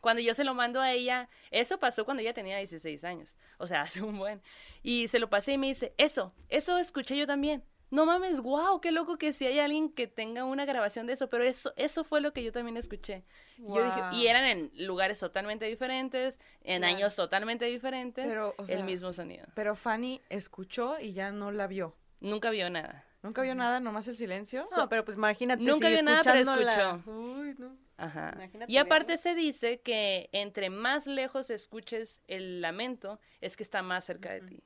Cuando 0.00 0.20
yo 0.20 0.34
se 0.34 0.44
lo 0.44 0.52
mando 0.54 0.80
a 0.80 0.92
ella, 0.92 1.28
eso 1.50 1.78
pasó 1.78 2.04
cuando 2.04 2.22
ella 2.22 2.34
tenía 2.34 2.58
16 2.58 3.04
años, 3.04 3.36
o 3.58 3.66
sea, 3.66 3.82
hace 3.82 4.02
un 4.02 4.18
buen. 4.18 4.42
Y 4.82 5.08
se 5.08 5.18
lo 5.18 5.30
pasé 5.30 5.52
y 5.52 5.58
me 5.58 5.68
dice, 5.68 5.94
eso, 5.96 6.34
eso 6.50 6.76
escuché 6.78 7.16
yo 7.16 7.26
también. 7.26 7.64
No 7.92 8.06
mames, 8.06 8.40
wow, 8.40 8.80
qué 8.80 8.90
loco 8.90 9.18
que 9.18 9.34
si 9.34 9.44
hay 9.44 9.58
alguien 9.58 9.92
que 9.92 10.06
tenga 10.06 10.44
una 10.44 10.64
grabación 10.64 11.06
de 11.06 11.12
eso, 11.12 11.28
pero 11.28 11.44
eso, 11.44 11.74
eso 11.76 12.04
fue 12.04 12.22
lo 12.22 12.32
que 12.32 12.42
yo 12.42 12.50
también 12.50 12.78
escuché. 12.78 13.22
Y 13.58 13.66
Yo 13.66 13.84
dije, 13.84 14.00
y 14.12 14.28
eran 14.28 14.46
en 14.46 14.72
lugares 14.86 15.18
totalmente 15.18 15.66
diferentes, 15.66 16.38
en 16.62 16.84
años 16.84 17.14
totalmente 17.14 17.66
diferentes, 17.66 18.26
Pero, 18.26 18.54
o 18.56 18.64
sea, 18.64 18.78
el 18.78 18.84
mismo 18.84 19.12
sonido. 19.12 19.44
Pero 19.54 19.76
Fanny 19.76 20.22
escuchó 20.30 20.98
y 20.98 21.12
ya 21.12 21.32
no 21.32 21.52
la 21.52 21.66
vio. 21.66 21.94
Nunca 22.20 22.48
vio 22.48 22.70
nada. 22.70 23.04
Nunca 23.20 23.42
vio 23.42 23.54
nada, 23.54 23.78
nomás 23.78 24.08
el 24.08 24.16
silencio. 24.16 24.64
No, 24.74 24.88
pero 24.88 25.04
pues 25.04 25.18
imagínate. 25.18 25.62
Nunca 25.62 25.88
si 25.88 25.92
vio 25.92 26.02
nada, 26.02 26.22
pero 26.24 26.38
escuchó. 26.38 27.10
Uy, 27.10 27.54
no. 27.58 27.76
Ajá. 27.98 28.32
Imagínate 28.36 28.72
Y 28.72 28.78
aparte 28.78 29.18
se 29.18 29.34
dice 29.34 29.82
que 29.82 30.30
entre 30.32 30.70
más 30.70 31.06
lejos 31.06 31.50
escuches 31.50 32.22
el 32.26 32.62
lamento, 32.62 33.20
es 33.42 33.54
que 33.54 33.62
está 33.62 33.82
más 33.82 34.04
cerca 34.04 34.32
de 34.32 34.40
ti. 34.40 34.64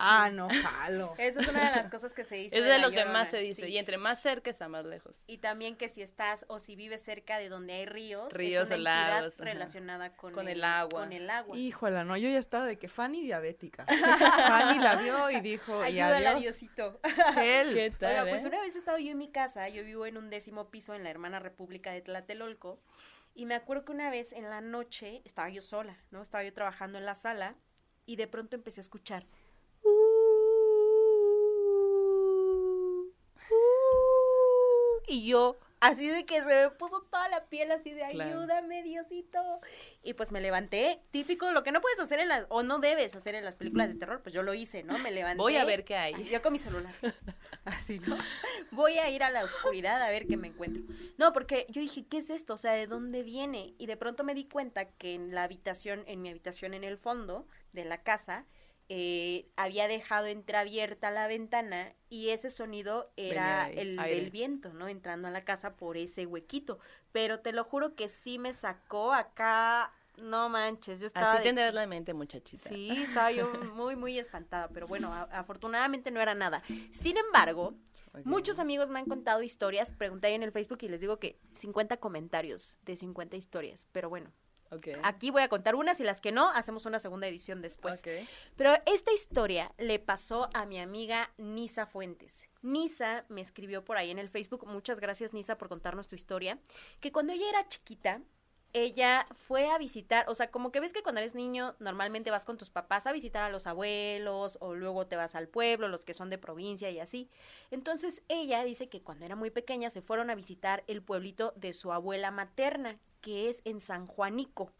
Ah, 0.00 0.30
no, 0.30 0.48
jalo. 0.48 1.14
Esa 1.18 1.40
es 1.40 1.48
una 1.48 1.70
de 1.70 1.76
las 1.76 1.88
cosas 1.88 2.14
que 2.14 2.22
se 2.22 2.36
dice. 2.36 2.56
Es 2.56 2.64
de 2.64 2.70
de 2.70 2.78
lo 2.78 2.90
que 2.90 3.04
más 3.04 3.28
se 3.28 3.38
dice. 3.38 3.66
sí. 3.66 3.72
Y 3.72 3.78
entre 3.78 3.98
más 3.98 4.22
cerca 4.22 4.48
está 4.48 4.68
más 4.68 4.86
lejos. 4.86 5.24
Y 5.26 5.38
también 5.38 5.76
que 5.76 5.88
si 5.88 6.02
estás 6.02 6.46
o 6.48 6.60
si 6.60 6.76
vives 6.76 7.02
cerca 7.02 7.38
de 7.38 7.48
donde 7.48 7.74
hay 7.74 7.86
ríos, 7.86 8.32
Ríos 8.32 8.70
es 8.70 8.78
una 8.78 9.00
entidad 9.00 9.26
ajá. 9.26 9.44
relacionada 9.44 10.16
con, 10.16 10.32
Con 10.32 10.48
el 10.48 10.62
agua. 10.62 11.00
Con 11.00 11.12
el 11.12 11.28
agua. 11.28 11.56
Híjola, 11.58 12.04
no, 12.04 12.16
yo 12.16 12.28
ya 12.28 12.38
estaba 12.38 12.64
de 12.66 12.78
que 12.78 12.88
Fanny 12.88 13.22
diabética. 13.22 13.86
Fanny 13.86 14.78
la 14.78 14.96
vio 14.96 15.30
y 15.30 15.40
dijo, 15.40 15.82
y 15.82 15.86
Ayúdala, 16.00 16.30
adiós. 16.30 16.42
Diosito. 16.42 17.00
Él. 17.42 17.74
¿Qué 17.74 17.90
tal? 17.90 18.10
Oiga, 18.10 18.30
pues 18.30 18.44
eh? 18.44 18.48
una 18.48 18.60
vez 18.60 18.76
he 18.76 18.78
estado 18.78 18.98
yo 18.98 19.10
en 19.10 19.18
mi 19.18 19.30
casa, 19.30 19.68
yo 19.68 19.82
vivo 19.82 20.06
en 20.06 20.16
un 20.16 20.30
décimo 20.30 20.70
piso 20.70 20.94
en 20.94 21.02
la 21.02 21.10
hermana 21.10 21.40
República 21.40 21.90
de 21.90 22.02
Tlatelolco, 22.02 22.80
y 23.34 23.46
me 23.46 23.54
acuerdo 23.54 23.84
que 23.84 23.92
una 23.92 24.10
vez 24.10 24.32
en 24.32 24.48
la 24.48 24.60
noche 24.60 25.22
estaba 25.24 25.48
yo 25.48 25.62
sola, 25.62 25.98
¿no? 26.10 26.22
Estaba 26.22 26.44
yo 26.44 26.52
trabajando 26.52 26.98
en 26.98 27.04
la 27.04 27.14
sala, 27.14 27.56
y 28.06 28.16
de 28.16 28.26
pronto 28.26 28.56
empecé 28.56 28.80
a 28.80 28.82
escuchar. 28.82 29.26
Y 35.08 35.26
yo, 35.26 35.56
así 35.80 36.06
de 36.08 36.26
que 36.26 36.40
se 36.40 36.46
me 36.46 36.70
puso 36.70 37.00
toda 37.02 37.28
la 37.28 37.44
piel 37.46 37.70
así 37.70 37.92
de 37.92 38.06
Claro. 38.10 38.40
ayúdame, 38.40 38.82
Diosito. 38.82 39.60
Y 40.02 40.14
pues 40.14 40.32
me 40.32 40.40
levanté, 40.40 41.00
típico, 41.10 41.50
lo 41.52 41.62
que 41.62 41.72
no 41.72 41.80
puedes 41.80 41.98
hacer 42.00 42.20
en 42.20 42.28
las, 42.28 42.46
o 42.48 42.62
no 42.62 42.78
debes 42.78 43.14
hacer 43.14 43.34
en 43.34 43.44
las 43.44 43.56
películas 43.56 43.88
de 43.88 43.94
terror, 43.94 44.22
pues 44.22 44.34
yo 44.34 44.42
lo 44.42 44.54
hice, 44.54 44.82
¿no? 44.82 44.98
Me 44.98 45.10
levanté. 45.10 45.38
Voy 45.38 45.56
a 45.56 45.64
ver 45.64 45.84
qué 45.84 45.96
hay. 45.96 46.28
Yo 46.28 46.42
con 46.42 46.52
mi 46.52 46.58
celular. 46.58 46.92
Así, 47.64 48.00
¿no? 48.00 48.16
Voy 48.70 48.98
a 48.98 49.10
ir 49.10 49.22
a 49.22 49.30
la 49.30 49.44
oscuridad 49.44 50.00
a 50.02 50.08
ver 50.10 50.26
qué 50.26 50.36
me 50.36 50.48
encuentro. 50.48 50.82
No, 51.18 51.32
porque 51.32 51.66
yo 51.68 51.80
dije, 51.80 52.06
¿qué 52.06 52.18
es 52.18 52.30
esto? 52.30 52.54
O 52.54 52.58
sea, 52.58 52.72
¿de 52.72 52.86
dónde 52.86 53.22
viene? 53.22 53.74
Y 53.78 53.86
de 53.86 53.96
pronto 53.96 54.24
me 54.24 54.34
di 54.34 54.44
cuenta 54.44 54.86
que 54.86 55.14
en 55.14 55.34
la 55.34 55.44
habitación, 55.44 56.04
en 56.06 56.22
mi 56.22 56.30
habitación 56.30 56.74
en 56.74 56.84
el 56.84 56.96
fondo 56.96 57.46
de 57.72 57.84
la 57.84 58.02
casa, 58.02 58.46
eh, 58.88 59.48
había 59.56 59.86
dejado 59.88 60.26
entreabierta 60.26 61.10
la 61.10 61.26
ventana 61.26 61.92
y 62.08 62.30
ese 62.30 62.50
sonido 62.50 63.04
era 63.16 63.68
el 63.80 63.98
del 64.14 64.30
viento, 64.30 64.72
¿no? 64.72 64.88
Entrando 64.88 65.28
a 65.28 65.30
la 65.30 65.44
casa 65.44 65.76
por 65.76 65.96
ese 65.96 66.24
huequito. 66.26 66.78
Pero 67.12 67.40
te 67.40 67.52
lo 67.52 67.64
juro 67.64 67.94
que 67.94 68.08
sí 68.08 68.38
me 68.38 68.52
sacó 68.52 69.12
acá. 69.12 69.92
No 70.16 70.48
manches, 70.48 70.98
yo 71.00 71.06
estaba. 71.06 71.32
Así 71.32 71.38
de- 71.38 71.44
tendrás 71.44 71.74
la 71.74 71.86
mente, 71.86 72.12
muchachita. 72.14 72.68
Sí, 72.70 72.90
estaba 73.02 73.30
yo 73.30 73.46
muy, 73.74 73.94
muy 73.94 74.18
espantada, 74.18 74.68
pero 74.68 74.86
bueno, 74.88 75.12
a- 75.12 75.22
afortunadamente 75.30 76.10
no 76.10 76.20
era 76.20 76.34
nada. 76.34 76.62
Sin 76.90 77.16
embargo, 77.18 77.74
muchos 78.24 78.58
amigos 78.58 78.88
me 78.88 78.98
han 78.98 79.04
contado 79.06 79.42
historias, 79.42 79.92
pregunté 79.92 80.26
ahí 80.28 80.34
en 80.34 80.42
el 80.42 80.50
Facebook 80.50 80.78
y 80.82 80.88
les 80.88 81.00
digo 81.00 81.18
que 81.20 81.38
50 81.54 81.98
comentarios 81.98 82.78
de 82.82 82.96
50 82.96 83.36
historias, 83.36 83.86
pero 83.92 84.08
bueno, 84.08 84.32
Aquí 85.02 85.30
voy 85.30 85.42
a 85.42 85.48
contar 85.48 85.74
unas 85.74 86.00
y 86.00 86.04
las 86.04 86.20
que 86.20 86.32
no, 86.32 86.48
hacemos 86.50 86.86
una 86.86 86.98
segunda 86.98 87.26
edición 87.26 87.62
después. 87.62 88.02
Pero 88.56 88.74
esta 88.86 89.12
historia 89.12 89.72
le 89.78 89.98
pasó 89.98 90.48
a 90.54 90.66
mi 90.66 90.78
amiga 90.78 91.30
Nisa 91.38 91.86
Fuentes. 91.86 92.48
Nisa 92.62 93.24
me 93.28 93.40
escribió 93.40 93.84
por 93.84 93.96
ahí 93.96 94.10
en 94.10 94.18
el 94.18 94.28
Facebook, 94.28 94.66
muchas 94.66 95.00
gracias 95.00 95.32
Nisa 95.32 95.58
por 95.58 95.68
contarnos 95.68 96.08
tu 96.08 96.16
historia, 96.16 96.58
que 97.00 97.12
cuando 97.12 97.32
ella 97.32 97.48
era 97.48 97.68
chiquita, 97.68 98.20
ella 98.72 99.26
fue 99.46 99.70
a 99.70 99.78
visitar, 99.78 100.26
o 100.28 100.34
sea, 100.34 100.50
como 100.50 100.70
que 100.70 100.80
ves 100.80 100.92
que 100.92 101.02
cuando 101.02 101.20
eres 101.20 101.34
niño 101.34 101.74
normalmente 101.78 102.30
vas 102.30 102.44
con 102.44 102.58
tus 102.58 102.70
papás 102.70 103.06
a 103.06 103.12
visitar 103.12 103.42
a 103.42 103.48
los 103.48 103.66
abuelos 103.66 104.58
o 104.60 104.74
luego 104.74 105.06
te 105.06 105.16
vas 105.16 105.34
al 105.34 105.48
pueblo, 105.48 105.88
los 105.88 106.04
que 106.04 106.14
son 106.14 106.28
de 106.28 106.38
provincia 106.38 106.90
y 106.90 107.00
así. 107.00 107.30
Entonces 107.70 108.22
ella 108.28 108.62
dice 108.64 108.88
que 108.88 109.02
cuando 109.02 109.24
era 109.24 109.36
muy 109.36 109.50
pequeña 109.50 109.88
se 109.90 110.02
fueron 110.02 110.28
a 110.28 110.34
visitar 110.34 110.84
el 110.86 111.02
pueblito 111.02 111.52
de 111.56 111.72
su 111.72 111.92
abuela 111.92 112.30
materna, 112.30 112.98
que 113.20 113.48
es 113.48 113.62
en 113.64 113.80
San 113.80 114.06
Juanico. 114.06 114.72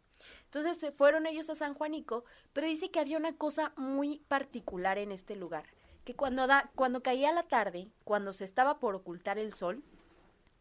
Entonces 0.45 0.79
se 0.79 0.93
fueron 0.93 1.27
ellos 1.27 1.51
a 1.51 1.55
San 1.55 1.75
Juanico, 1.75 2.25
pero 2.53 2.67
dice 2.67 2.91
que 2.91 3.01
había 3.01 3.19
una 3.19 3.37
cosa 3.37 3.73
muy 3.77 4.21
particular 4.29 4.99
en 4.99 5.13
este 5.13 5.37
lugar, 5.37 5.65
que 6.05 6.17
cuando 6.17 6.47
da, 6.47 6.71
cuando 6.75 7.03
caía 7.03 7.33
la 7.33 7.43
tarde, 7.43 7.89
cuando 8.05 8.33
se 8.33 8.45
estaba 8.45 8.79
por 8.79 8.95
ocultar 8.95 9.39
el 9.39 9.53
sol, 9.53 9.83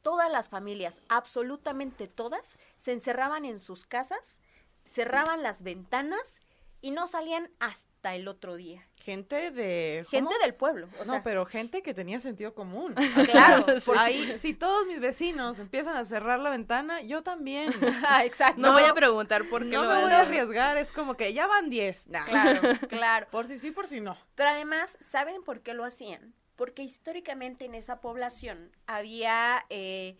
todas 0.02 0.32
las 0.32 0.50
familias, 0.50 1.02
absolutamente 1.10 2.08
todas, 2.08 2.58
se 2.78 2.92
encerraban 2.92 3.46
en 3.46 3.60
sus 3.60 3.86
casas, 3.86 4.42
cerraban 4.86 5.44
las 5.44 5.64
ventanas 5.64 6.42
y 6.82 6.92
no 6.92 7.08
salían 7.08 7.50
hasta 7.60 7.97
el 8.16 8.28
otro 8.28 8.56
día. 8.56 8.88
Gente 9.08 9.52
de... 9.52 10.06
Gente 10.10 10.34
del 10.42 10.54
pueblo, 10.54 10.90
o 11.00 11.06
sea, 11.06 11.14
no, 11.20 11.24
pero 11.24 11.46
gente 11.46 11.82
que 11.82 11.94
tenía 11.94 12.20
sentido 12.20 12.54
común. 12.54 12.94
Claro, 13.32 13.66
Por 13.86 13.98
ahí, 13.98 14.38
si 14.38 14.54
todos 14.54 14.86
mis 14.86 15.00
vecinos 15.00 15.60
empiezan 15.60 15.96
a 15.96 16.04
cerrar 16.04 16.40
la 16.40 16.50
ventana, 16.50 17.02
yo 17.02 17.24
también. 17.24 17.72
Ah, 18.06 18.26
exacto. 18.26 18.62
No, 18.62 18.74
voy 18.74 18.84
a 18.84 18.94
preguntar 18.94 19.46
por 19.50 19.64
qué 19.64 19.70
no 19.70 19.84
lo 19.84 19.90
me 19.90 20.02
voy 20.02 20.12
a 20.12 20.22
arriesgar, 20.22 20.78
es 20.78 20.92
como 20.92 21.16
que 21.16 21.34
ya 21.34 21.48
van 21.48 21.70
10. 21.70 22.08
Nah. 22.08 22.26
Claro, 22.26 22.62
claro. 22.90 23.28
Por 23.32 23.48
si 23.48 23.58
sí, 23.58 23.72
por 23.72 23.88
si 23.88 24.02
no. 24.02 24.18
Pero 24.36 24.50
además, 24.50 24.98
¿saben 25.00 25.42
por 25.44 25.62
qué 25.62 25.74
lo 25.74 25.86
hacían? 25.86 26.34
Porque 26.56 26.84
históricamente 26.84 27.66
en 27.66 27.76
esa 27.76 28.02
población 28.02 28.72
había 28.88 29.66
eh, 29.70 30.18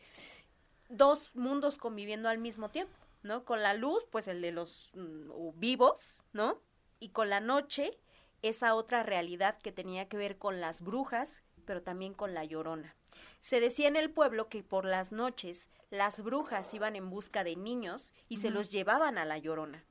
dos 0.90 1.36
mundos 1.36 1.78
conviviendo 1.78 2.30
al 2.30 2.38
mismo 2.38 2.70
tiempo, 2.70 2.96
¿no? 3.24 3.44
Con 3.44 3.62
la 3.62 3.74
luz, 3.74 4.06
pues 4.10 4.28
el 4.28 4.42
de 4.42 4.52
los 4.52 4.92
mm, 4.96 5.60
vivos, 5.60 6.24
¿no? 6.34 6.62
Y 7.00 7.10
con 7.10 7.30
la 7.30 7.40
noche, 7.40 7.98
esa 8.42 8.76
otra 8.76 9.04
realidad 9.04 9.58
que 9.60 9.72
tenía 9.72 10.08
que 10.08 10.18
ver 10.18 10.38
con 10.38 10.62
las 10.62 10.82
brujas, 10.82 11.42
pero 11.66 11.82
también 11.82 12.14
con 12.14 12.34
la 12.34 12.46
llorona. 12.46 12.96
Se 13.40 13.60
decía 13.60 13.88
en 13.88 13.96
el 13.96 14.10
pueblo 14.10 14.50
que 14.50 14.64
por 14.64 14.86
las 14.86 15.12
noches 15.12 15.70
las 15.90 16.24
brujas 16.24 16.74
iban 16.74 16.96
en 16.96 17.10
busca 17.10 17.44
de 17.44 17.56
niños 17.56 18.14
y 18.28 18.38
se 18.38 18.50
los 18.50 18.72
llevaban 18.72 19.18
a 19.18 19.26
la 19.26 19.38
llorona. 19.38 19.84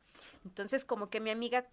Entonces, 0.44 0.84
como 0.84 1.10
que 1.10 1.20
mi 1.20 1.30
amiga 1.30 1.66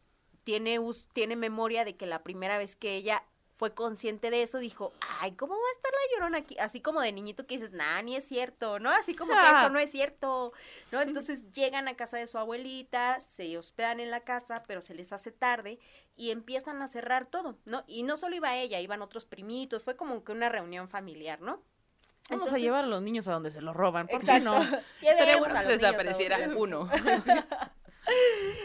tiene, 0.43 0.79
tiene 1.13 1.35
memoria 1.35 1.85
de 1.85 1.95
que 1.95 2.05
la 2.05 2.23
primera 2.23 2.57
vez 2.57 2.75
que 2.75 2.95
ella 2.95 3.23
fue 3.63 3.73
consciente 3.73 4.29
de 4.29 4.41
eso, 4.41 4.57
dijo, 4.59 4.91
ay, 5.21 5.31
¿cómo 5.37 5.53
va 5.53 5.69
a 5.69 5.71
estar 5.71 5.89
la 5.93 6.13
llorona 6.13 6.37
aquí? 6.39 6.57
Así 6.59 6.81
como 6.81 6.99
de 6.99 7.13
niñito 7.13 7.47
que 7.47 7.55
dices, 7.55 7.71
nah, 7.71 8.01
ni 8.01 8.17
es 8.17 8.25
cierto, 8.25 8.77
¿no? 8.77 8.89
Así 8.89 9.15
como 9.15 9.31
que 9.31 9.39
eso 9.39 9.69
no 9.69 9.79
es 9.79 9.89
cierto, 9.89 10.51
¿no? 10.91 10.99
Entonces 11.01 11.49
llegan 11.53 11.87
a 11.87 11.95
casa 11.95 12.17
de 12.17 12.27
su 12.27 12.37
abuelita, 12.37 13.21
se 13.21 13.57
hospedan 13.57 14.01
en 14.01 14.11
la 14.11 14.19
casa, 14.19 14.63
pero 14.67 14.81
se 14.81 14.93
les 14.93 15.13
hace 15.13 15.31
tarde 15.31 15.79
y 16.17 16.31
empiezan 16.31 16.81
a 16.81 16.87
cerrar 16.87 17.25
todo, 17.27 17.57
¿no? 17.63 17.85
Y 17.87 18.03
no 18.03 18.17
solo 18.17 18.35
iba 18.35 18.53
ella, 18.57 18.81
iban 18.81 19.01
otros 19.01 19.23
primitos, 19.23 19.81
fue 19.81 19.95
como 19.95 20.25
que 20.25 20.33
una 20.33 20.49
reunión 20.49 20.89
familiar, 20.89 21.39
¿no? 21.39 21.51
Vamos 21.53 21.63
a 22.27 22.33
Entonces- 22.33 22.61
llevar 22.63 22.83
a 22.83 22.87
los 22.87 23.01
niños 23.01 23.29
a 23.29 23.31
donde 23.31 23.49
se 23.51 23.61
los 23.61 23.73
roban. 23.73 24.07
¿Por 24.07 24.25
qué 24.25 24.41
no? 24.41 24.61
Llevemos 24.99 25.39
bueno 25.39 25.57
a 25.57 25.61
que 25.61 25.67
a 25.67 25.77
desapareciera 25.77 26.49
uno. 26.53 26.89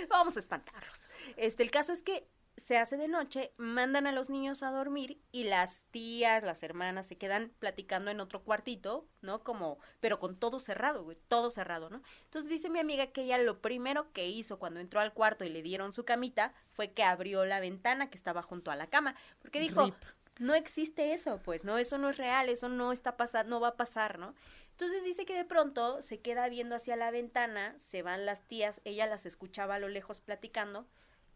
Vamos 0.09 0.37
a 0.37 0.41
espantarlos. 0.41 1.09
Este, 1.37 1.63
el 1.63 1.71
caso 1.71 1.93
es 1.93 2.03
que 2.03 2.27
se 2.59 2.77
hace 2.77 2.97
de 2.97 3.09
noche, 3.09 3.53
mandan 3.57 4.07
a 4.07 4.13
los 4.13 4.31
niños 4.31 4.63
a 4.63 4.71
dormir 4.71 5.21
y 5.31 5.45
las 5.45 5.85
tías, 5.91 6.43
las 6.43 6.63
hermanas 6.63 7.07
se 7.07 7.17
quedan 7.17 7.53
platicando 7.59 8.11
en 8.11 8.21
otro 8.21 8.43
cuartito, 8.43 9.07
¿no? 9.23 9.43
Como, 9.45 9.79
pero 10.01 10.19
con 10.19 10.37
todo 10.37 10.59
cerrado, 10.59 11.05
güey, 11.05 11.17
todo 11.29 11.51
cerrado, 11.51 11.89
¿no? 11.89 12.03
Entonces 12.25 12.51
dice 12.51 12.69
mi 12.69 12.81
amiga 12.81 13.09
que 13.09 13.23
ella 13.23 13.39
lo 13.39 13.61
primero 13.61 14.13
que 14.13 14.29
hizo 14.29 14.59
cuando 14.59 14.81
entró 14.81 15.01
al 15.01 15.15
cuarto 15.15 15.45
y 15.45 15.51
le 15.51 15.63
dieron 15.63 15.93
su 15.93 16.05
camita 16.05 16.53
fue 16.73 16.93
que 16.93 17.05
abrió 17.05 17.45
la 17.45 17.61
ventana 17.61 18.11
que 18.11 18.19
estaba 18.19 18.43
junto 18.43 18.71
a 18.71 18.77
la 18.77 18.89
cama, 18.89 19.15
porque 19.39 19.61
dijo, 19.61 19.87
Rip. 19.87 19.95
no 20.39 20.55
existe 20.55 21.13
eso, 21.13 21.41
pues, 21.45 21.65
no, 21.65 21.79
eso 21.79 21.97
no 21.97 22.11
es 22.11 22.17
real, 22.17 22.49
eso 22.49 22.69
no 22.69 22.93
está 22.93 23.17
pasando, 23.17 23.51
no 23.51 23.61
va 23.61 23.69
a 23.69 23.77
pasar, 23.77 24.19
¿no? 24.19 24.35
Entonces 24.73 25.05
dice 25.05 25.25
que 25.25 25.35
de 25.35 25.45
pronto 25.45 26.03
se 26.03 26.21
queda 26.21 26.49
viendo 26.49 26.77
hacia 26.77 26.97
la 26.97 27.11
ventana, 27.11 27.75
se 27.79 28.03
van 28.03 28.27
las 28.27 28.47
tías, 28.47 28.81
ella 28.85 29.07
las 29.07 29.27
escuchaba 29.27 29.77
a 29.77 29.79
lo 29.81 29.89
lejos 29.89 30.21
platicando, 30.21 30.87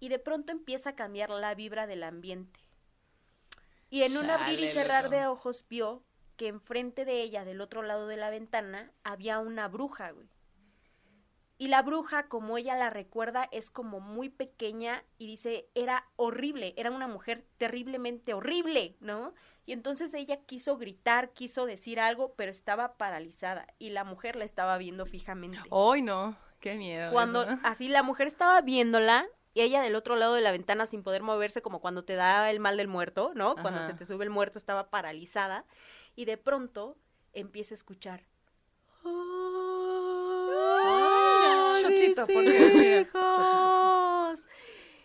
y 0.02 0.08
de 0.08 0.18
pronto 0.18 0.50
empieza 0.50 0.90
a 0.90 0.96
cambiar 0.96 1.30
la 1.30 1.54
vibra 1.54 1.86
del 1.86 2.02
ambiente. 2.02 2.58
Y 3.88 4.02
en 4.02 4.16
un 4.16 4.28
abrir 4.28 4.58
y 4.58 4.66
cerrar 4.66 5.04
loco. 5.04 5.14
de 5.14 5.26
ojos 5.28 5.64
vio 5.68 6.02
que 6.36 6.48
enfrente 6.48 7.04
de 7.04 7.22
ella, 7.22 7.44
del 7.44 7.60
otro 7.60 7.82
lado 7.82 8.08
de 8.08 8.16
la 8.16 8.28
ventana, 8.28 8.90
había 9.04 9.38
una 9.38 9.68
bruja, 9.68 10.10
güey. 10.10 10.26
Y 11.56 11.68
la 11.68 11.82
bruja, 11.82 12.26
como 12.26 12.58
ella 12.58 12.76
la 12.76 12.90
recuerda, 12.90 13.48
es 13.52 13.70
como 13.70 14.00
muy 14.00 14.28
pequeña 14.28 15.04
y 15.18 15.28
dice, 15.28 15.68
era 15.76 16.08
horrible, 16.16 16.74
era 16.76 16.90
una 16.90 17.06
mujer 17.06 17.46
terriblemente 17.56 18.34
horrible, 18.34 18.96
¿no? 18.98 19.34
Y 19.66 19.72
entonces 19.72 20.12
ella 20.14 20.40
quiso 20.46 20.78
gritar, 20.78 21.30
quiso 21.32 21.64
decir 21.64 22.00
algo, 22.00 22.34
pero 22.34 22.50
estaba 22.50 22.96
paralizada 22.96 23.68
y 23.78 23.90
la 23.90 24.02
mujer 24.02 24.34
la 24.34 24.44
estaba 24.44 24.78
viendo 24.78 25.06
fijamente. 25.06 25.60
Hoy 25.70 26.02
no. 26.02 26.34
Qué 26.58 26.74
miedo. 26.74 27.12
Cuando 27.12 27.44
eso. 27.44 27.60
así 27.62 27.88
la 27.88 28.02
mujer 28.02 28.26
estaba 28.26 28.60
viéndola 28.62 29.28
y 29.54 29.60
ella 29.60 29.82
del 29.82 29.94
otro 29.94 30.16
lado 30.16 30.34
de 30.34 30.40
la 30.40 30.50
ventana 30.50 30.86
sin 30.86 31.02
poder 31.02 31.22
moverse, 31.22 31.62
como 31.62 31.80
cuando 31.80 32.04
te 32.04 32.14
da 32.14 32.50
el 32.50 32.60
mal 32.60 32.76
del 32.76 32.88
muerto, 32.88 33.32
¿no? 33.34 33.54
Cuando 33.54 33.80
Ajá. 33.80 33.88
se 33.88 33.94
te 33.94 34.04
sube 34.06 34.24
el 34.24 34.30
muerto 34.30 34.58
estaba 34.58 34.90
paralizada 34.90 35.64
y 36.16 36.24
de 36.24 36.38
pronto 36.38 36.96
empieza 37.32 37.74
a 37.74 37.76
escuchar. 37.76 38.24
Ay, 40.84 41.82
Shotcito, 41.82 42.26
mis 42.26 42.48
hijos. 42.84 44.44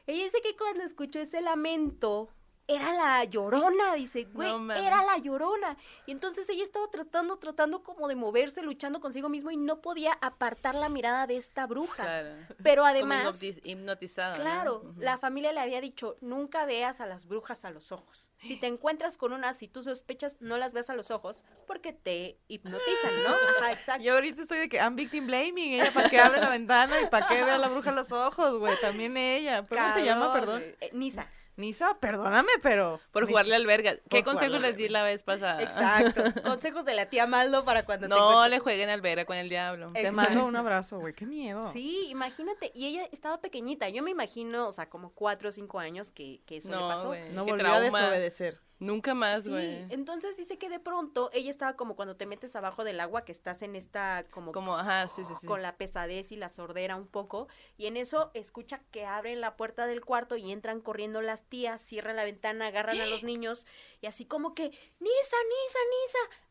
Ella 0.05 0.23
dice 0.23 0.41
que 0.41 0.55
cuando 0.55 0.83
escuchó 0.83 1.19
ese 1.19 1.41
lamento 1.41 2.29
era 2.67 2.91
la 2.93 3.23
llorona, 3.23 3.93
dice, 3.95 4.25
güey, 4.25 4.51
No 4.59 4.73
era 4.73 5.03
la 5.03 5.17
llorona. 5.17 5.77
Y 6.05 6.11
entonces 6.11 6.49
ella 6.49 6.63
estaba 6.63 6.87
tratando, 6.89 7.37
tratando 7.37 7.81
como 7.81 8.07
de 8.07 8.15
moverse, 8.15 8.61
luchando 8.61 8.99
consigo 8.99 9.29
mismo 9.29 9.51
y 9.51 9.57
no 9.57 9.81
podía 9.81 10.13
apartar 10.21 10.75
la 10.75 10.89
mirada 10.89 11.27
de 11.27 11.37
esta 11.37 11.65
bruja. 11.65 12.03
Claro. 12.03 12.29
Pero 12.63 12.81
Como 12.81 12.91
además, 12.93 13.41
hipnotiz- 13.41 13.61
hipnotizado. 13.63 14.35
¿no? 14.37 14.41
Claro, 14.41 14.93
la 14.97 15.17
familia 15.17 15.51
le 15.53 15.61
había 15.61 15.79
dicho, 15.81 16.17
nunca 16.21 16.65
veas 16.65 16.99
a 16.99 17.05
las 17.05 17.25
brujas 17.25 17.63
a 17.63 17.69
los 17.71 17.91
ojos. 17.91 18.33
Si 18.39 18.57
te 18.59 18.67
encuentras 18.67 19.17
con 19.17 19.31
una, 19.33 19.53
si 19.53 19.67
tú 19.67 19.81
sospechas, 19.83 20.35
no 20.41 20.57
las 20.57 20.73
veas 20.73 20.89
a 20.89 20.93
los 20.95 21.09
ojos 21.09 21.45
porque 21.67 21.93
te 21.93 22.37
hipnotizan, 22.49 23.23
¿no? 23.23 23.29
Ajá, 23.59 23.71
exacto. 23.71 24.03
Yo 24.03 24.13
ahorita 24.15 24.41
estoy 24.41 24.59
de 24.59 24.69
que 24.69 24.77
I'm 24.77 24.95
victim 24.95 25.25
blaming, 25.27 25.73
ella 25.79 25.91
para 25.93 26.09
que 26.09 26.19
abre 26.19 26.41
la 26.41 26.49
ventana 26.49 26.99
y 27.01 27.07
para 27.07 27.27
que 27.27 27.43
vea 27.43 27.57
la 27.57 27.69
bruja 27.69 27.91
los 27.91 28.11
ojos, 28.11 28.59
güey, 28.59 28.75
también 28.81 29.15
ella. 29.15 29.65
¿Cómo 29.65 29.93
se 29.93 30.03
llama, 30.03 30.33
Cabrón, 30.33 30.61
perdón? 30.61 30.75
eh, 30.81 30.89
Nisa. 30.93 31.29
Nisa, 31.57 31.97
perdóname, 31.99 32.51
pero... 32.61 33.01
Por 33.11 33.23
Nisa. 33.23 33.31
jugarle 33.31 33.55
al 33.55 33.65
verga. 33.65 33.95
¿Qué 34.09 34.21
Por 34.21 34.33
consejo 34.33 34.45
jugarle 34.53 34.67
les 34.69 34.77
di 34.77 34.89
la 34.89 35.03
vez 35.03 35.23
pasada? 35.23 35.61
Exacto. 35.61 36.23
Consejos 36.43 36.85
de 36.85 36.93
la 36.93 37.07
tía 37.07 37.27
Maldo 37.27 37.65
para 37.65 37.83
cuando 37.83 38.07
te 38.07 38.13
No 38.13 38.47
le 38.47 38.59
jueguen 38.59 38.89
al 38.89 39.01
verga 39.01 39.25
con 39.25 39.35
el 39.37 39.49
diablo. 39.49 39.87
Te 39.87 40.01
Exacto. 40.01 40.15
mando 40.21 40.45
un 40.45 40.55
abrazo, 40.55 40.99
güey, 40.99 41.13
qué 41.13 41.25
miedo. 41.25 41.69
Sí, 41.73 42.07
imagínate. 42.09 42.71
Y 42.73 42.85
ella 42.85 43.09
estaba 43.11 43.41
pequeñita. 43.41 43.89
Yo 43.89 44.03
me 44.03 44.11
imagino, 44.11 44.67
o 44.67 44.71
sea, 44.71 44.87
como 44.89 45.11
cuatro 45.11 45.49
o 45.49 45.51
cinco 45.51 45.79
años 45.79 46.11
que, 46.11 46.41
que 46.45 46.57
eso 46.57 46.69
le 46.71 46.77
pasó. 46.77 47.13
No 47.33 47.43
volvió 47.43 47.73
a 47.73 47.79
desobedecer. 47.79 48.61
Nunca 48.79 49.15
más, 49.15 49.43
Sí, 49.45 49.51
güey. 49.51 49.85
entonces 49.89 50.37
dice 50.37 50.57
que 50.57 50.69
de 50.69 50.79
pronto 50.79 51.29
ella 51.33 51.49
estaba 51.49 51.75
como 51.75 51.95
cuando 51.95 52.15
te 52.15 52.25
metes 52.25 52.55
abajo 52.55 52.83
del 52.83 52.99
agua, 52.99 53.25
que 53.25 53.31
estás 53.31 53.61
en 53.63 53.75
esta 53.75 54.25
como, 54.29 54.51
Como, 54.51 54.77
ajá, 54.77 55.07
sí, 55.07 55.23
sí, 55.25 55.33
sí. 55.41 55.47
con 55.47 55.61
la 55.63 55.77
pesadez 55.77 56.31
y 56.31 56.35
la 56.35 56.49
sordera 56.49 56.95
un 56.95 57.07
poco, 57.07 57.47
y 57.77 57.87
en 57.87 57.97
eso 57.97 58.29
escucha 58.35 58.81
que 58.91 59.05
abren 59.05 59.41
la 59.41 59.57
puerta 59.57 59.87
del 59.87 60.03
cuarto 60.05 60.37
y 60.37 60.51
entran 60.51 60.81
corriendo 60.81 61.21
las 61.21 61.43
tías, 61.49 61.81
cierran 61.81 62.15
la 62.17 62.23
ventana, 62.23 62.67
agarran 62.67 63.01
a 63.01 63.05
los 63.07 63.23
niños, 63.23 63.65
y 64.01 64.07
así 64.07 64.25
como 64.25 64.53
que, 64.53 64.63
Nisa, 64.65 64.77
Nisa, 64.99 65.79
Nisa, 65.89 66.41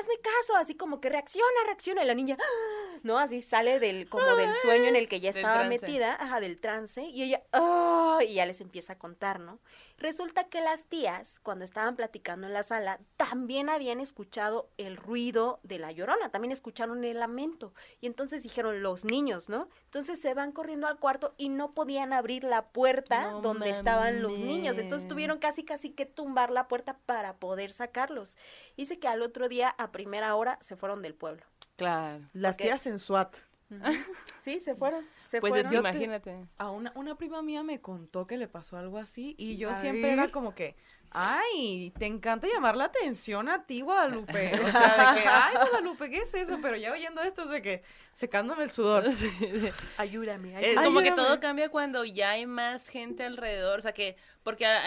hazme 0.00 0.14
caso, 0.22 0.56
así 0.56 0.76
como 0.76 1.00
que 1.00 1.10
reacciona, 1.10 1.48
reacciona, 1.66 2.04
y 2.04 2.06
la 2.06 2.14
niña, 2.14 2.36
"Ah", 2.40 2.98
¿no? 3.04 3.18
Así 3.18 3.40
sale 3.42 3.80
del, 3.80 4.08
como 4.08 4.36
del 4.36 4.54
sueño 4.54 4.88
en 4.88 4.96
el 4.96 5.08
que 5.08 5.20
ya 5.20 5.30
estaba 5.30 5.64
metida, 5.64 6.14
ajá, 6.20 6.40
del 6.40 6.60
trance, 6.60 7.02
y 7.04 7.22
ella, 7.24 7.44
"Ah", 7.52 8.20
y 8.26 8.34
ya 8.34 8.46
les 8.46 8.60
empieza 8.62 8.94
a 8.94 8.98
contar, 8.98 9.40
¿no? 9.40 9.60
Resulta 9.98 10.44
que 10.44 10.60
las 10.60 10.86
tías, 10.86 11.38
cuando 11.40 11.64
estaban 11.64 11.96
platicando 11.96 12.46
en 12.46 12.52
la 12.52 12.62
sala, 12.62 13.00
también 13.16 13.68
habían 13.68 14.00
escuchado 14.00 14.68
el 14.76 14.96
ruido 14.96 15.60
de 15.62 15.78
la 15.78 15.92
llorona, 15.92 16.30
también 16.30 16.52
escucharon 16.52 17.04
el 17.04 17.20
lamento. 17.20 17.72
Y 18.00 18.06
entonces 18.06 18.42
dijeron 18.42 18.82
los 18.82 19.04
niños, 19.04 19.48
¿no? 19.48 19.68
Entonces 19.84 20.20
se 20.20 20.34
van 20.34 20.52
corriendo 20.52 20.86
al 20.86 20.98
cuarto 20.98 21.34
y 21.36 21.48
no 21.48 21.72
podían 21.72 22.12
abrir 22.12 22.44
la 22.44 22.66
puerta 22.66 23.30
No 23.30 23.40
donde 23.40 23.70
estaban 23.70 24.20
los 24.20 24.40
niños. 24.40 24.78
Entonces 24.78 25.08
tuvieron 25.08 25.38
casi 25.38 25.64
casi 25.64 25.90
que 25.90 26.06
tumbar 26.06 26.50
la 26.50 26.68
puerta 26.68 26.98
para 27.06 27.36
poder 27.36 27.70
sacarlos. 27.70 28.36
Dice 28.76 28.98
que 28.98 29.08
al 29.08 29.22
otro 29.22 29.48
día, 29.48 29.68
a 29.78 29.92
primera 29.92 30.34
hora, 30.34 30.58
se 30.60 30.76
fueron 30.76 31.02
del 31.02 31.14
pueblo. 31.14 31.44
Claro. 31.76 32.24
Las 32.32 32.56
Porque- 32.56 32.64
tías 32.64 32.86
en 32.86 32.98
SWAT. 32.98 33.36
Sí, 34.40 34.60
se 34.60 34.74
fueron. 34.74 35.04
Se 35.28 35.40
Pues 35.40 35.54
es 35.56 35.66
fueron. 35.66 35.82
que 35.84 35.90
imagínate. 35.90 36.46
A 36.58 36.70
una, 36.70 36.92
una 36.94 37.14
prima 37.16 37.42
mía 37.42 37.62
me 37.62 37.80
contó 37.80 38.26
que 38.26 38.36
le 38.36 38.48
pasó 38.48 38.76
algo 38.76 38.98
así 38.98 39.34
y 39.38 39.56
yo 39.56 39.70
A 39.70 39.74
siempre 39.74 40.02
ver. 40.10 40.12
era 40.12 40.30
como 40.30 40.54
que, 40.54 40.76
ay, 41.10 41.92
te 41.98 42.06
encanta 42.06 42.46
llamar 42.46 42.76
la 42.76 42.84
atención 42.84 43.48
a 43.48 43.64
ti, 43.66 43.80
Guadalupe. 43.80 44.52
O 44.66 44.70
sea, 44.70 45.14
de 45.14 45.22
que, 45.22 45.28
ay, 45.28 45.54
Guadalupe, 45.54 46.10
¿qué 46.10 46.18
es 46.18 46.34
eso? 46.34 46.58
Pero 46.60 46.76
ya 46.76 46.92
oyendo 46.92 47.22
esto 47.22 47.42
es 47.44 47.50
de 47.50 47.62
que 47.62 47.82
secándome 48.12 48.64
el 48.64 48.70
sudor. 48.70 49.04
Ayúdame, 49.96 50.50
Es 50.58 50.66
ayúdame. 50.78 50.86
como 50.86 51.00
que 51.02 51.12
todo 51.12 51.40
cambia 51.40 51.68
cuando 51.68 52.04
ya 52.04 52.30
hay 52.30 52.46
más 52.46 52.88
gente 52.88 53.24
alrededor, 53.24 53.78
o 53.78 53.82
sea 53.82 53.92
que, 53.92 54.16
porque 54.42 54.66
ah, 54.66 54.84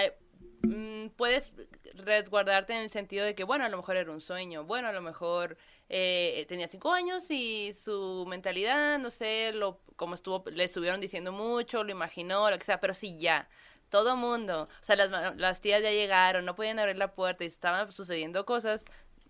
mm, 0.63 1.07
puedes 1.15 1.53
resguardarte 1.95 2.73
en 2.73 2.81
el 2.81 2.89
sentido 2.89 3.25
de 3.25 3.33
que, 3.35 3.43
bueno, 3.43 3.65
a 3.65 3.69
lo 3.69 3.77
mejor 3.77 3.95
era 3.97 4.11
un 4.11 4.21
sueño, 4.21 4.63
bueno, 4.65 4.87
a 4.87 4.91
lo 4.91 5.01
mejor 5.01 5.57
eh, 5.89 6.45
tenía 6.47 6.67
cinco 6.67 6.91
años 6.91 7.29
y 7.31 7.73
su 7.73 8.25
mentalidad, 8.27 8.99
no 8.99 9.09
sé, 9.09 9.51
lo 9.53 9.79
como 9.95 10.15
estuvo, 10.15 10.43
le 10.51 10.63
estuvieron 10.63 10.99
diciendo 11.01 11.31
mucho, 11.31 11.83
lo 11.83 11.91
imaginó, 11.91 12.49
lo 12.51 12.57
que 12.59 12.65
sea, 12.65 12.79
pero 12.79 12.93
sí 12.93 13.17
ya. 13.17 13.47
Todo 13.89 14.15
mundo, 14.17 14.63
o 14.63 14.83
sea, 14.83 14.95
las, 14.97 15.37
las 15.37 15.61
tías 15.61 15.81
ya 15.81 15.91
llegaron, 15.91 16.43
no 16.45 16.55
podían 16.55 16.77
abrir 16.77 16.97
la 16.97 17.13
puerta 17.15 17.43
y 17.45 17.47
estaban 17.47 17.91
sucediendo 17.91 18.45
cosas 18.45 18.83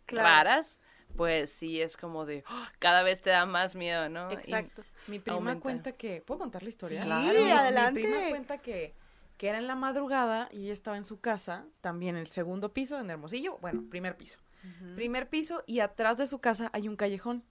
Claro. 0.08 0.28
raras, 0.28 0.80
pues 1.16 1.52
sí 1.52 1.82
es 1.82 1.96
como 1.98 2.26
de, 2.26 2.44
¡oh! 2.50 2.66
cada 2.80 3.04
vez 3.04 3.22
te 3.22 3.30
da 3.30 3.46
más 3.46 3.76
miedo, 3.76 4.10
¿no? 4.10 4.32
Y- 4.32 4.36
Exacto. 4.36 4.84
Mi 5.08 5.20
prima 5.20 5.38
Aumenta. 5.38 5.62
cuenta 5.62 5.92
que, 5.94 6.22
¿puedo 6.22 6.40
contar 6.40 6.64
la 6.64 6.70
historia? 6.70 7.04
Sí, 7.04 7.10
Mi- 7.10 7.44
mi, 7.46 7.52
adelante. 7.52 8.02
prima 8.02 8.30
cuenta 8.30 8.58
que, 8.58 8.94
que 9.38 9.48
era 9.50 9.58
en 9.60 9.68
la 9.68 9.76
madrugada 9.76 10.50
y 10.52 10.64
ella 10.66 10.74
estaba 10.74 10.98
en 10.98 11.04
su 11.04 11.20
casa, 11.22 11.66
también 11.82 12.16
en 12.16 12.22
el 12.22 12.28
segundo 12.28 12.74
piso, 12.74 13.00
en 13.00 13.10
Hermosillo, 13.10 13.58
bueno, 13.60 13.84
primer 13.90 14.18
piso. 14.18 14.40
Primer 14.96 15.30
piso 15.30 15.64
y 15.68 15.80
atrás 15.80 16.18
de 16.18 16.28
su 16.28 16.40
casa 16.40 16.70
hay 16.74 16.88
un 16.88 16.96
callejón. 16.96 17.44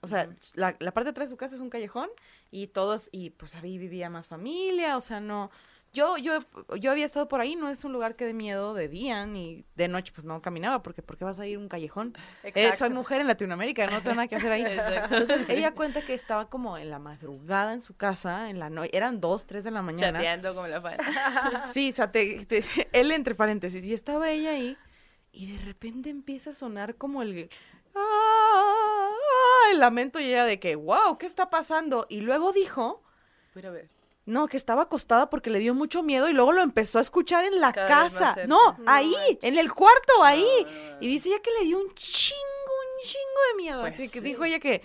O 0.00 0.06
sea, 0.08 0.28
la, 0.54 0.76
la 0.78 0.92
parte 0.92 1.06
de 1.06 1.10
atrás 1.10 1.28
de 1.28 1.32
su 1.32 1.36
casa 1.36 1.56
es 1.56 1.60
un 1.60 1.70
callejón 1.70 2.08
y 2.50 2.68
todos, 2.68 3.08
y 3.12 3.30
pues 3.30 3.56
ahí 3.56 3.78
vivía 3.78 4.08
más 4.10 4.28
familia, 4.28 4.96
o 4.96 5.00
sea, 5.00 5.20
no... 5.20 5.50
Yo, 5.94 6.18
yo, 6.18 6.40
yo 6.78 6.90
había 6.90 7.06
estado 7.06 7.28
por 7.28 7.40
ahí, 7.40 7.56
no 7.56 7.70
es 7.70 7.82
un 7.82 7.94
lugar 7.94 8.14
que 8.14 8.26
de 8.26 8.34
miedo 8.34 8.74
de 8.74 8.88
día 8.88 9.24
ni 9.24 9.64
de 9.74 9.88
noche, 9.88 10.12
pues 10.14 10.26
no 10.26 10.42
caminaba, 10.42 10.82
porque 10.82 11.00
¿por 11.00 11.16
qué 11.16 11.24
vas 11.24 11.38
a 11.38 11.46
ir 11.46 11.56
a 11.56 11.60
un 11.60 11.68
callejón? 11.68 12.12
Eh, 12.44 12.72
soy 12.76 12.90
mujer 12.90 13.22
en 13.22 13.26
Latinoamérica, 13.26 13.86
no 13.86 14.02
tengo 14.02 14.16
nada 14.16 14.28
que 14.28 14.36
hacer 14.36 14.52
ahí. 14.52 14.62
Exacto. 14.66 15.14
Entonces 15.14 15.46
ella 15.48 15.74
cuenta 15.74 16.02
que 16.04 16.12
estaba 16.12 16.50
como 16.50 16.76
en 16.76 16.90
la 16.90 16.98
madrugada 16.98 17.72
en 17.72 17.80
su 17.80 17.96
casa, 17.96 18.50
en 18.50 18.58
la 18.58 18.68
noche, 18.68 18.94
eran 18.94 19.18
dos, 19.18 19.46
tres 19.46 19.64
de 19.64 19.70
la 19.70 19.80
mañana. 19.80 20.18
chateando 20.18 20.54
como 20.54 20.66
la 20.66 20.82
fan. 20.82 20.98
Sí, 21.72 21.88
o 21.88 21.92
sea, 21.94 22.12
te- 22.12 22.44
te- 22.44 22.62
él 22.92 23.10
entre 23.10 23.34
paréntesis, 23.34 23.82
y 23.82 23.94
estaba 23.94 24.30
ella 24.30 24.50
ahí, 24.50 24.76
y 25.38 25.46
de 25.52 25.58
repente 25.64 26.10
empieza 26.10 26.50
a 26.50 26.54
sonar 26.54 26.96
como 26.96 27.22
el... 27.22 27.48
¡Ah! 27.94 29.10
el 29.72 29.80
lamento 29.80 30.18
y 30.18 30.24
ella 30.24 30.44
de 30.44 30.58
que, 30.58 30.76
wow, 30.76 31.18
¿qué 31.18 31.26
está 31.26 31.50
pasando? 31.50 32.06
Y 32.08 32.20
luego 32.22 32.52
dijo, 32.52 33.02
Voy 33.54 33.66
a 33.66 33.70
ver. 33.70 33.88
no, 34.24 34.48
que 34.48 34.56
estaba 34.56 34.82
acostada 34.84 35.28
porque 35.30 35.50
le 35.50 35.58
dio 35.58 35.74
mucho 35.74 36.02
miedo 36.02 36.28
y 36.28 36.32
luego 36.32 36.52
lo 36.52 36.62
empezó 36.62 36.98
a 36.98 37.02
escuchar 37.02 37.44
en 37.44 37.60
la 37.60 37.72
Cada 37.72 37.86
casa. 37.86 38.34
No, 38.46 38.72
No 38.78 38.84
ahí, 38.86 39.10
manches. 39.14 39.38
en 39.44 39.58
el 39.58 39.72
cuarto, 39.72 40.24
ahí. 40.24 40.46
No. 40.64 40.96
Y 41.00 41.08
dice 41.08 41.28
ella 41.28 41.40
que 41.42 41.50
le 41.58 41.64
dio 41.66 41.78
un 41.78 41.92
chingo, 41.94 42.38
un 42.96 43.06
chingo 43.06 43.40
de 43.50 43.56
miedo. 43.62 43.80
Pues 43.82 43.94
Así 43.94 44.08
que 44.08 44.20
dijo 44.22 44.44
ella 44.44 44.58
que, 44.58 44.82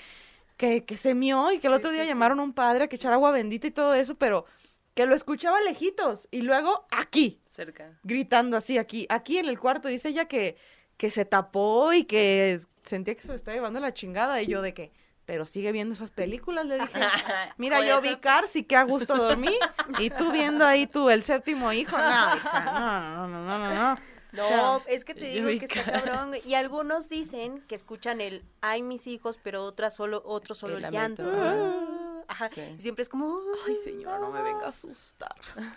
que, 0.57 0.83
que 0.83 0.97
se 0.97 1.13
mió 1.13 1.51
y 1.51 1.59
que 1.59 1.67
el 1.67 1.73
Sí, 1.73 1.77
otro 1.77 1.91
día 1.91 2.03
sí. 2.03 2.09
llamaron 2.09 2.39
a 2.41 2.43
un 2.43 2.53
padre 2.53 2.83
a 2.83 2.87
que 2.87 2.97
echara 2.97 3.15
agua 3.15 3.31
bendita 3.31 3.67
y 3.67 3.71
todo 3.71 3.93
eso, 3.93 4.15
pero 4.15 4.45
que 4.93 5.05
lo 5.05 5.15
escuchaba 5.15 5.59
lejitos. 5.61 6.27
Y 6.31 6.41
luego 6.41 6.85
aquí, 6.91 7.41
Cerca. 7.45 7.97
gritando 8.03 8.57
así, 8.57 8.77
aquí, 8.77 9.05
aquí 9.09 9.37
en 9.37 9.47
el 9.47 9.59
cuarto. 9.59 9.87
Dice 9.87 10.09
ella 10.09 10.25
que, 10.25 10.57
que 10.97 11.11
se 11.11 11.25
tapó 11.25 11.93
y 11.93 12.05
que 12.05 12.59
sentía 12.83 13.15
que 13.15 13.21
se 13.21 13.29
lo 13.29 13.35
estaba 13.35 13.55
llevando 13.55 13.79
la 13.79 13.93
chingada. 13.93 14.41
Y 14.41 14.47
yo 14.47 14.61
de 14.61 14.73
que, 14.73 14.91
pero 15.25 15.45
sigue 15.45 15.71
viendo 15.71 15.93
esas 15.93 16.11
películas, 16.11 16.65
le 16.65 16.79
dije. 16.79 16.93
Mira, 17.57 17.85
yo 17.85 18.01
vi 18.01 18.17
Cars 18.17 18.55
y 18.55 18.63
qué 18.63 18.75
a 18.75 18.83
gusto 18.83 19.15
dormí. 19.17 19.55
Y 19.99 20.09
tú 20.09 20.31
viendo 20.31 20.65
ahí 20.65 20.87
tú, 20.87 21.09
el 21.09 21.23
séptimo 21.23 21.71
hijo. 21.73 21.97
No, 21.97 22.35
hija, 22.35 22.63
no, 22.65 23.27
no, 23.27 23.41
no, 23.41 23.57
no, 23.57 23.59
no, 23.59 23.75
no. 23.95 24.12
No, 24.33 24.45
O 24.45 24.47
sea, 24.47 24.81
es 24.87 25.05
que 25.05 25.13
te 25.13 25.25
digo 25.25 25.47
que 25.47 25.65
está 25.65 25.83
cabrón. 25.83 26.29
güey. 26.29 26.41
Y 26.45 26.55
algunos 26.55 27.07
dicen 27.07 27.61
que 27.67 27.75
escuchan 27.75 28.19
el 28.19 28.43
ay 28.61 28.81
mis 28.81 29.05
hijos, 29.07 29.39
pero 29.41 29.63
otras 29.63 29.95
solo, 29.95 30.23
otro 30.25 30.55
solo 30.55 30.77
el, 30.77 30.91
llanto. 30.91 31.23
lamento, 31.23 32.25
Ajá. 32.27 32.49
Sí. 32.49 32.61
Y 32.77 32.81
siempre 32.81 33.03
es 33.03 33.09
como 33.09 33.39
Ay, 33.67 33.75
señora, 33.75 34.17
no 34.17 34.31
me 34.31 34.41
venga 34.41 34.65
a 34.65 34.69
asustar. 34.69 35.35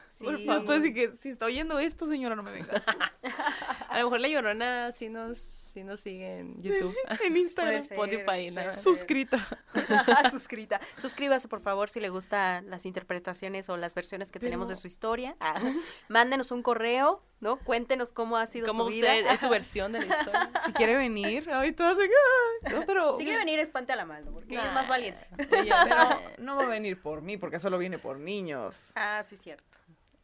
Sí. 0.08 0.24
Por 0.24 0.82
que 0.94 1.12
si 1.12 1.28
está 1.28 1.44
oyendo 1.46 1.78
esto, 1.78 2.06
señora, 2.06 2.34
no 2.34 2.42
me 2.42 2.50
venga 2.52 2.72
a 2.72 2.76
asustar. 2.76 3.12
A 3.90 3.98
lo 3.98 4.04
mejor 4.04 4.20
la 4.20 4.28
llorona 4.28 4.92
sí 4.92 5.10
nos, 5.10 5.65
sí 5.76 5.84
nos 5.84 6.00
sigue 6.00 6.38
en 6.38 6.62
YouTube. 6.62 6.96
En 7.22 7.36
Instagram. 7.44 7.74
Puede 7.74 7.82
ser, 7.86 7.98
Spotify, 7.98 8.24
puede 8.24 8.50
¿no? 8.50 8.72
ser. 8.72 8.76
Suscrita. 8.82 9.46
Suscrita. 10.30 10.80
Suscríbase, 10.96 11.48
por 11.48 11.60
favor, 11.60 11.90
si 11.90 12.00
le 12.00 12.08
gustan 12.08 12.70
las 12.70 12.86
interpretaciones 12.86 13.68
o 13.68 13.76
las 13.76 13.94
versiones 13.94 14.32
que 14.32 14.38
tenemos 14.38 14.68
de 14.68 14.76
su 14.76 14.86
historia. 14.86 15.36
Ah, 15.40 15.60
Mándenos 16.08 16.50
un 16.50 16.62
correo, 16.62 17.22
¿no? 17.40 17.58
Cuéntenos 17.58 18.10
cómo 18.10 18.38
ha 18.38 18.46
sido 18.46 18.66
Como 18.68 18.84
su 18.84 18.90
vida. 18.90 19.12
usted, 19.14 19.30
es 19.34 19.40
su 19.40 19.48
versión 19.50 19.92
de 19.92 19.98
la 20.00 20.06
historia. 20.06 20.50
Si 20.64 20.72
quiere 20.72 20.96
venir, 20.96 21.44
todas 21.76 21.96
"Ay". 21.98 22.72
No, 22.72 22.86
pero. 22.86 23.16
Si 23.18 23.24
quiere 23.24 23.38
venir, 23.38 23.58
espante 23.58 23.92
a 23.92 23.96
la 23.96 24.06
mano, 24.06 24.32
porque 24.32 24.54
ella 24.54 24.68
es 24.68 24.72
más 24.72 24.88
valiente. 24.88 25.20
Pero 25.36 26.20
no 26.38 26.56
va 26.56 26.62
a 26.64 26.68
venir 26.68 27.02
por 27.02 27.20
mí, 27.20 27.36
porque 27.36 27.58
solo 27.58 27.76
viene 27.76 27.98
por 27.98 28.18
niños. 28.18 28.92
Ah, 28.94 29.22
sí, 29.28 29.36
cierto. 29.36 29.76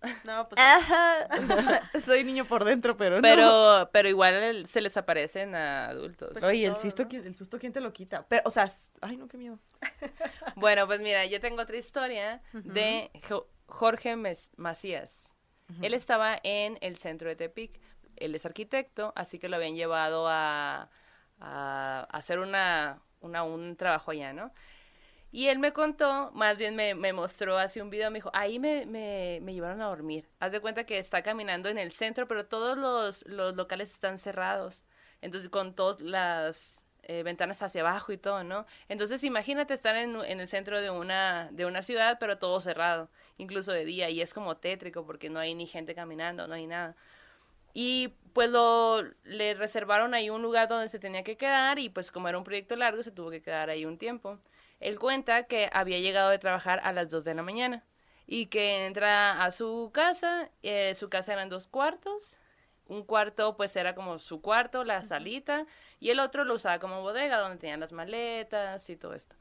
No, 0.24 0.48
pues 0.48 0.60
Ajá. 0.60 1.28
Soy 2.04 2.24
niño 2.24 2.44
por 2.44 2.64
dentro, 2.64 2.96
pero 2.96 3.16
no. 3.16 3.22
Pero, 3.22 3.88
pero 3.92 4.08
igual 4.08 4.34
el- 4.34 4.66
se 4.66 4.80
les 4.80 4.96
aparecen 4.96 5.54
a 5.54 5.88
adultos. 5.88 6.30
Pues- 6.32 6.44
Oye, 6.44 6.66
el 6.66 6.76
susto, 6.76 7.02
¿no? 7.04 7.08
¿quién, 7.08 7.26
el 7.26 7.34
susto, 7.36 7.58
¿quién 7.58 7.72
te 7.72 7.80
lo 7.80 7.92
quita? 7.92 8.26
Pero, 8.28 8.42
o 8.44 8.50
sea, 8.50 8.66
ay, 9.00 9.16
no, 9.16 9.28
qué 9.28 9.36
miedo. 9.38 9.58
Bueno, 10.56 10.86
pues 10.86 11.00
mira, 11.00 11.24
yo 11.26 11.40
tengo 11.40 11.62
otra 11.62 11.76
historia 11.76 12.42
de 12.52 13.10
Jo- 13.28 13.48
Jorge 13.66 14.16
Mes- 14.16 14.50
Macías. 14.56 15.28
Él 15.80 15.94
estaba 15.94 16.38
en 16.42 16.76
el 16.82 16.98
centro 16.98 17.28
de 17.30 17.36
Tepic. 17.36 17.80
Él 18.16 18.34
es 18.34 18.44
arquitecto, 18.44 19.12
así 19.16 19.38
que 19.38 19.48
lo 19.48 19.56
habían 19.56 19.74
llevado 19.74 20.26
a, 20.28 20.90
a 21.40 22.06
hacer 22.10 22.38
una, 22.40 23.00
una- 23.20 23.42
un 23.42 23.76
trabajo 23.76 24.10
allá, 24.10 24.32
¿no? 24.34 24.52
Y 25.32 25.48
él 25.48 25.58
me 25.58 25.72
contó, 25.72 26.30
más 26.34 26.58
bien 26.58 26.76
me, 26.76 26.94
me 26.94 27.12
mostró 27.14 27.56
así 27.56 27.80
un 27.80 27.88
video, 27.90 28.10
me 28.10 28.18
dijo, 28.18 28.30
ahí 28.34 28.58
me, 28.58 28.84
me, 28.86 29.40
me 29.42 29.54
llevaron 29.54 29.80
a 29.80 29.86
dormir. 29.86 30.28
Haz 30.40 30.52
de 30.52 30.60
cuenta 30.60 30.84
que 30.84 30.98
está 30.98 31.22
caminando 31.22 31.70
en 31.70 31.78
el 31.78 31.90
centro, 31.92 32.28
pero 32.28 32.44
todos 32.46 32.76
los, 32.76 33.26
los 33.26 33.56
locales 33.56 33.90
están 33.94 34.18
cerrados. 34.18 34.84
Entonces, 35.22 35.48
con 35.48 35.74
todas 35.74 36.02
las 36.02 36.84
eh, 37.04 37.22
ventanas 37.22 37.62
hacia 37.62 37.80
abajo 37.80 38.12
y 38.12 38.18
todo, 38.18 38.44
¿no? 38.44 38.66
Entonces, 38.88 39.24
imagínate 39.24 39.72
estar 39.72 39.96
en, 39.96 40.16
en 40.16 40.38
el 40.40 40.48
centro 40.48 40.80
de 40.80 40.90
una, 40.90 41.48
de 41.50 41.64
una 41.64 41.80
ciudad, 41.82 42.18
pero 42.20 42.38
todo 42.38 42.60
cerrado, 42.60 43.08
incluso 43.38 43.72
de 43.72 43.86
día, 43.86 44.10
y 44.10 44.20
es 44.20 44.34
como 44.34 44.58
tétrico 44.58 45.06
porque 45.06 45.30
no 45.30 45.40
hay 45.40 45.54
ni 45.54 45.66
gente 45.66 45.94
caminando, 45.94 46.46
no 46.46 46.54
hay 46.54 46.66
nada. 46.66 46.94
Y 47.74 48.08
pues 48.34 48.50
lo, 48.50 49.02
le 49.24 49.54
reservaron 49.54 50.14
ahí 50.14 50.30
un 50.30 50.42
lugar 50.42 50.68
donde 50.68 50.88
se 50.88 50.98
tenía 50.98 51.22
que 51.24 51.36
quedar 51.36 51.78
y 51.78 51.88
pues 51.88 52.12
como 52.12 52.28
era 52.28 52.38
un 52.38 52.44
proyecto 52.44 52.76
largo 52.76 53.02
se 53.02 53.10
tuvo 53.10 53.30
que 53.30 53.42
quedar 53.42 53.70
ahí 53.70 53.84
un 53.86 53.98
tiempo. 53.98 54.38
Él 54.82 54.98
cuenta 54.98 55.44
que 55.44 55.70
había 55.72 56.00
llegado 56.00 56.30
de 56.30 56.38
trabajar 56.38 56.80
a 56.82 56.92
las 56.92 57.08
2 57.08 57.24
de 57.24 57.34
la 57.34 57.42
mañana 57.42 57.84
y 58.26 58.46
que 58.46 58.84
entra 58.84 59.44
a 59.44 59.50
su 59.52 59.90
casa, 59.92 60.50
eh, 60.62 60.94
su 60.94 61.08
casa 61.08 61.32
eran 61.32 61.48
dos 61.48 61.68
cuartos, 61.68 62.36
un 62.86 63.04
cuarto 63.04 63.56
pues 63.56 63.76
era 63.76 63.94
como 63.94 64.18
su 64.18 64.40
cuarto, 64.40 64.82
la 64.82 65.02
salita, 65.02 65.66
y 66.00 66.10
el 66.10 66.18
otro 66.18 66.44
lo 66.44 66.54
usaba 66.54 66.80
como 66.80 67.00
bodega 67.00 67.38
donde 67.38 67.58
tenían 67.58 67.78
las 67.78 67.92
maletas 67.92 68.90
y 68.90 68.96
todo 68.96 69.14
esto. 69.14 69.36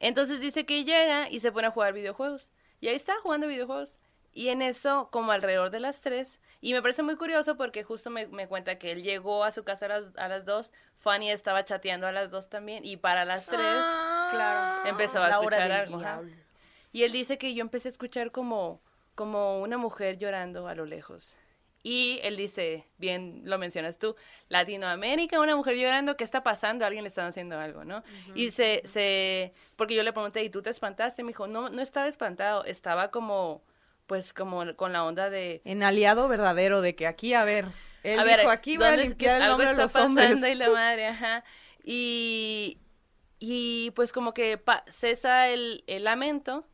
Entonces 0.00 0.40
dice 0.40 0.66
que 0.66 0.84
llega 0.84 1.30
y 1.30 1.38
se 1.40 1.52
pone 1.52 1.68
a 1.68 1.70
jugar 1.70 1.92
videojuegos. 1.92 2.52
Y 2.80 2.88
ahí 2.88 2.96
está 2.96 3.14
jugando 3.22 3.46
videojuegos. 3.46 3.98
Y 4.32 4.48
en 4.48 4.60
eso, 4.60 5.08
como 5.10 5.32
alrededor 5.32 5.70
de 5.70 5.80
las 5.80 6.00
3, 6.00 6.40
y 6.60 6.74
me 6.74 6.82
parece 6.82 7.02
muy 7.02 7.16
curioso 7.16 7.56
porque 7.56 7.84
justo 7.84 8.10
me, 8.10 8.26
me 8.26 8.48
cuenta 8.48 8.78
que 8.78 8.92
él 8.92 9.02
llegó 9.02 9.44
a 9.44 9.52
su 9.52 9.64
casa 9.64 9.86
a 9.86 9.88
las, 9.88 10.04
a 10.16 10.28
las 10.28 10.44
2, 10.44 10.72
Fanny 10.98 11.30
estaba 11.30 11.64
chateando 11.64 12.06
a 12.06 12.12
las 12.12 12.30
2 12.30 12.50
también, 12.50 12.84
y 12.84 12.98
para 12.98 13.24
las 13.24 13.46
3 13.46 13.60
claro. 14.30 14.88
empezó 14.88 15.18
a 15.20 15.28
La 15.28 15.36
escuchar 15.36 15.72
algo. 15.72 16.00
Y 16.92 17.02
él 17.02 17.12
dice 17.12 17.38
que 17.38 17.54
yo 17.54 17.60
empecé 17.60 17.88
a 17.88 17.92
escuchar 17.92 18.30
como, 18.30 18.80
como 19.14 19.60
una 19.60 19.76
mujer 19.78 20.18
llorando 20.18 20.68
a 20.68 20.74
lo 20.74 20.86
lejos. 20.86 21.36
Y 21.82 22.18
él 22.24 22.36
dice, 22.36 22.84
bien 22.98 23.42
lo 23.44 23.58
mencionas 23.58 23.96
tú, 23.96 24.16
Latinoamérica, 24.48 25.38
una 25.38 25.54
mujer 25.54 25.76
llorando, 25.76 26.16
¿qué 26.16 26.24
está 26.24 26.42
pasando? 26.42 26.84
Alguien 26.84 27.04
le 27.04 27.08
están 27.10 27.26
haciendo 27.26 27.60
algo, 27.60 27.84
¿no? 27.84 28.02
Y 28.34 28.50
se, 28.50 28.82
se, 28.86 29.52
porque 29.76 29.94
yo 29.94 30.02
le 30.02 30.12
pregunté, 30.12 30.42
¿y 30.42 30.50
tú 30.50 30.62
te 30.62 30.70
espantaste? 30.70 31.22
Me 31.22 31.28
dijo, 31.28 31.46
no, 31.46 31.68
no 31.68 31.82
estaba 31.82 32.08
espantado, 32.08 32.64
estaba 32.64 33.12
como, 33.12 33.62
pues 34.08 34.32
como 34.32 34.74
con 34.74 34.92
la 34.92 35.04
onda 35.04 35.30
de, 35.30 35.60
En 35.64 35.84
aliado 35.84 36.26
verdadero 36.26 36.80
de 36.80 36.96
que 36.96 37.06
aquí, 37.06 37.34
a 37.34 37.44
ver, 37.44 37.66
él 38.02 38.18
a 38.18 38.24
dijo, 38.24 38.36
ver, 38.36 38.48
aquí 38.48 38.76
voy 38.78 38.86
a 38.86 38.88
¿dónde 38.88 39.02
es 39.04 39.08
limpiar 39.10 39.38
que 39.38 39.44
el 39.44 39.48
nombre 39.50 39.66
de 39.66 39.84
está 39.84 40.00
los 40.00 40.08
hombres. 40.08 40.38
y 40.42 40.54
la 40.56 40.70
madre, 40.70 41.06
ajá. 41.06 41.44
Y, 41.84 42.78
y 43.38 43.90
pues 43.92 44.12
como 44.12 44.34
que 44.34 44.58
pa- 44.58 44.84
cesa 44.88 45.48
el, 45.48 45.84
el 45.86 46.04
lamento 46.04 46.66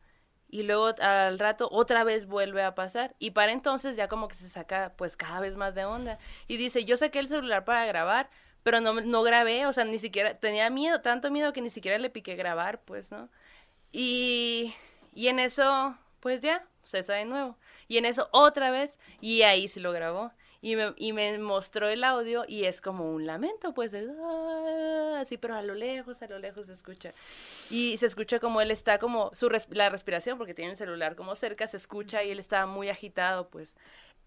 y 0.49 0.63
luego 0.63 0.93
al 1.01 1.39
rato 1.39 1.67
otra 1.71 2.03
vez 2.03 2.27
vuelve 2.27 2.63
a 2.63 2.75
pasar 2.75 3.15
y 3.19 3.31
para 3.31 3.51
entonces 3.51 3.95
ya 3.97 4.07
como 4.07 4.27
que 4.27 4.35
se 4.35 4.49
saca 4.49 4.93
pues 4.97 5.17
cada 5.17 5.39
vez 5.39 5.55
más 5.57 5.75
de 5.75 5.85
onda 5.85 6.19
y 6.47 6.57
dice, 6.57 6.85
yo 6.85 6.97
saqué 6.97 7.19
el 7.19 7.27
celular 7.27 7.65
para 7.65 7.85
grabar, 7.85 8.29
pero 8.63 8.79
no, 8.81 8.93
no 9.01 9.23
grabé, 9.23 9.65
o 9.67 9.73
sea, 9.73 9.85
ni 9.85 9.99
siquiera, 9.99 10.35
tenía 10.39 10.69
miedo, 10.69 11.01
tanto 11.01 11.31
miedo 11.31 11.53
que 11.53 11.61
ni 11.61 11.69
siquiera 11.69 11.97
le 11.97 12.09
piqué 12.09 12.35
grabar, 12.35 12.81
pues, 12.83 13.11
¿no? 13.11 13.29
Y, 13.91 14.73
y 15.13 15.27
en 15.27 15.39
eso, 15.39 15.97
pues 16.19 16.41
ya, 16.41 16.65
cesa 16.83 17.13
de 17.13 17.25
nuevo. 17.25 17.57
Y 17.87 17.97
en 17.97 18.05
eso 18.05 18.29
otra 18.31 18.71
vez, 18.71 18.99
y 19.21 19.43
ahí 19.43 19.67
sí 19.67 19.79
lo 19.79 19.91
grabó. 19.91 20.31
Y 20.63 21.11
me, 21.11 21.37
mostró 21.39 21.89
el 21.89 22.05
audio 22.05 22.45
y 22.47 22.63
es 22.63 22.79
como 22.79 23.11
un 23.11 23.25
lamento, 23.25 23.73
pues, 23.73 23.91
de, 23.91 24.09
"Ah", 24.23 25.19
así, 25.19 25.37
pero 25.37 25.55
a 25.55 25.61
lo 25.61 25.75
lejos, 25.75 26.21
a 26.23 26.27
lo 26.27 26.39
lejos 26.39 26.67
se 26.67 26.73
escucha. 26.73 27.11
Y 27.69 27.97
se 27.97 28.05
escucha 28.05 28.39
como 28.39 28.61
él 28.61 28.71
está 28.71 28.97
como, 28.97 29.31
su 29.35 29.49
la 29.71 29.89
respiración, 29.89 30.37
porque 30.37 30.53
tiene 30.53 30.71
el 30.71 30.77
celular 30.77 31.17
como 31.17 31.35
cerca, 31.35 31.67
se 31.67 31.75
escucha 31.75 32.23
y 32.23 32.31
él 32.31 32.39
estaba 32.39 32.65
muy 32.65 32.87
agitado, 32.87 33.49
pues. 33.49 33.75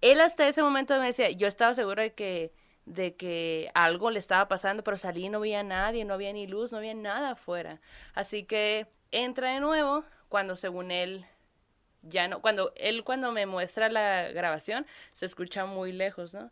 Él 0.02 0.20
hasta 0.20 0.46
ese 0.46 0.62
momento 0.62 0.98
me 1.00 1.06
decía, 1.06 1.30
yo 1.30 1.46
estaba 1.48 1.72
seguro 1.72 2.02
de 2.02 2.12
que, 2.12 2.52
de 2.84 3.16
que 3.16 3.70
algo 3.74 4.10
le 4.10 4.18
estaba 4.18 4.46
pasando, 4.46 4.84
pero 4.84 4.98
salí 4.98 5.26
y 5.26 5.28
no 5.30 5.40
veía 5.40 5.60
a 5.60 5.62
nadie, 5.64 6.04
no 6.04 6.12
había 6.12 6.34
ni 6.34 6.46
luz, 6.46 6.70
no 6.70 6.78
había 6.78 6.94
nada 6.94 7.30
afuera. 7.30 7.80
Así 8.14 8.44
que 8.44 8.86
entra 9.10 9.52
de 9.54 9.60
nuevo 9.60 10.04
cuando 10.28 10.54
según 10.54 10.90
él 10.90 11.24
ya 12.08 12.28
no, 12.28 12.40
cuando 12.40 12.72
él 12.76 13.04
cuando 13.04 13.32
me 13.32 13.46
muestra 13.46 13.88
la 13.88 14.28
grabación 14.28 14.86
se 15.12 15.26
escucha 15.26 15.66
muy 15.66 15.92
lejos, 15.92 16.34
¿no? 16.34 16.50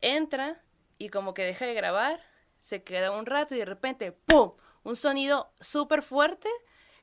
Entra 0.00 0.62
y 0.98 1.08
como 1.08 1.34
que 1.34 1.44
deja 1.44 1.66
de 1.66 1.74
grabar, 1.74 2.20
se 2.58 2.82
queda 2.82 3.10
un 3.10 3.26
rato 3.26 3.54
y 3.54 3.58
de 3.58 3.64
repente 3.64 4.12
¡pum! 4.12 4.52
un 4.84 4.96
sonido 4.96 5.52
súper 5.60 6.02
fuerte 6.02 6.48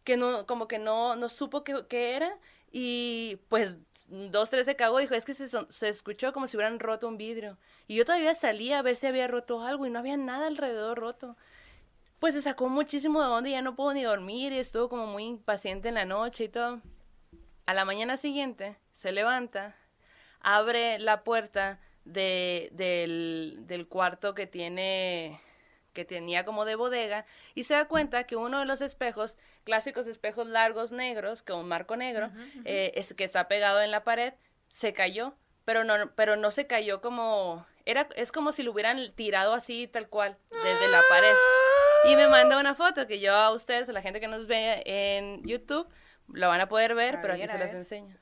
que 0.03 0.17
no, 0.17 0.45
como 0.45 0.67
que 0.67 0.79
no, 0.79 1.15
no 1.15 1.29
supo 1.29 1.63
qué, 1.63 2.15
era 2.15 2.37
y 2.71 3.37
pues 3.49 3.77
dos, 4.07 4.49
tres 4.49 4.65
se 4.65 4.75
cagó, 4.75 4.99
dijo, 4.99 5.13
es 5.13 5.25
que 5.25 5.33
se, 5.33 5.47
se 5.47 5.89
escuchó 5.89 6.33
como 6.33 6.47
si 6.47 6.57
hubieran 6.57 6.79
roto 6.79 7.07
un 7.07 7.17
vidrio. 7.17 7.57
Y 7.87 7.95
yo 7.95 8.05
todavía 8.05 8.33
salí 8.33 8.71
a 8.73 8.81
ver 8.81 8.95
si 8.95 9.07
había 9.07 9.27
roto 9.27 9.61
algo 9.61 9.85
y 9.85 9.89
no 9.89 9.99
había 9.99 10.17
nada 10.17 10.47
alrededor 10.47 10.97
roto. 10.97 11.37
Pues 12.19 12.33
se 12.33 12.41
sacó 12.41 12.69
muchísimo 12.69 13.21
de 13.21 13.27
onda 13.27 13.49
y 13.49 13.53
ya 13.53 13.61
no 13.61 13.75
pudo 13.75 13.93
ni 13.93 14.03
dormir 14.03 14.53
y 14.53 14.59
estuvo 14.59 14.89
como 14.89 15.07
muy 15.07 15.25
impaciente 15.25 15.89
en 15.89 15.95
la 15.95 16.05
noche 16.05 16.45
y 16.45 16.49
todo. 16.49 16.81
A 17.65 17.73
la 17.73 17.85
mañana 17.85 18.17
siguiente 18.17 18.77
se 18.93 19.11
levanta, 19.11 19.75
abre 20.39 20.99
la 20.99 21.23
puerta 21.23 21.79
de, 22.05 22.69
del, 22.71 23.59
del 23.61 23.87
cuarto 23.87 24.33
que 24.33 24.47
tiene 24.47 25.39
que 25.93 26.05
tenía 26.05 26.45
como 26.45 26.65
de 26.65 26.75
bodega 26.75 27.25
y 27.53 27.63
se 27.63 27.73
da 27.73 27.85
cuenta 27.85 28.23
que 28.25 28.35
uno 28.35 28.59
de 28.59 28.65
los 28.65 28.81
espejos, 28.81 29.37
clásicos 29.63 30.07
espejos 30.07 30.47
largos 30.47 30.91
negros 30.91 31.41
con 31.41 31.67
marco 31.67 31.95
negro, 31.95 32.31
eh, 32.65 32.93
es, 32.95 33.13
que 33.13 33.23
está 33.23 33.47
pegado 33.47 33.81
en 33.81 33.91
la 33.91 34.03
pared, 34.03 34.33
se 34.69 34.93
cayó, 34.93 35.35
pero 35.65 35.83
no, 35.83 36.11
pero 36.15 36.37
no 36.37 36.49
se 36.51 36.65
cayó 36.65 37.01
como 37.01 37.65
era 37.85 38.07
es 38.15 38.31
como 38.31 38.51
si 38.51 38.63
lo 38.63 38.71
hubieran 38.71 39.11
tirado 39.13 39.53
así 39.53 39.87
tal 39.87 40.07
cual 40.07 40.37
desde 40.63 40.87
la 40.87 41.01
pared. 41.09 41.35
Y 42.09 42.15
me 42.15 42.27
manda 42.27 42.59
una 42.59 42.73
foto 42.73 43.05
que 43.05 43.19
yo 43.19 43.33
a 43.33 43.51
ustedes, 43.51 43.87
a 43.89 43.91
la 43.91 44.01
gente 44.01 44.19
que 44.19 44.27
nos 44.27 44.47
ve 44.47 44.81
en 44.85 45.43
YouTube, 45.43 45.87
lo 46.29 46.47
van 46.47 46.61
a 46.61 46.69
poder 46.69 46.95
ver, 46.95 47.17
A 47.17 47.21
pero 47.21 47.33
aquí 47.33 47.41
ver, 47.41 47.49
se 47.49 47.55
a 47.55 47.59
las 47.59 47.71
ver. 47.71 47.79
enseño. 47.79 48.15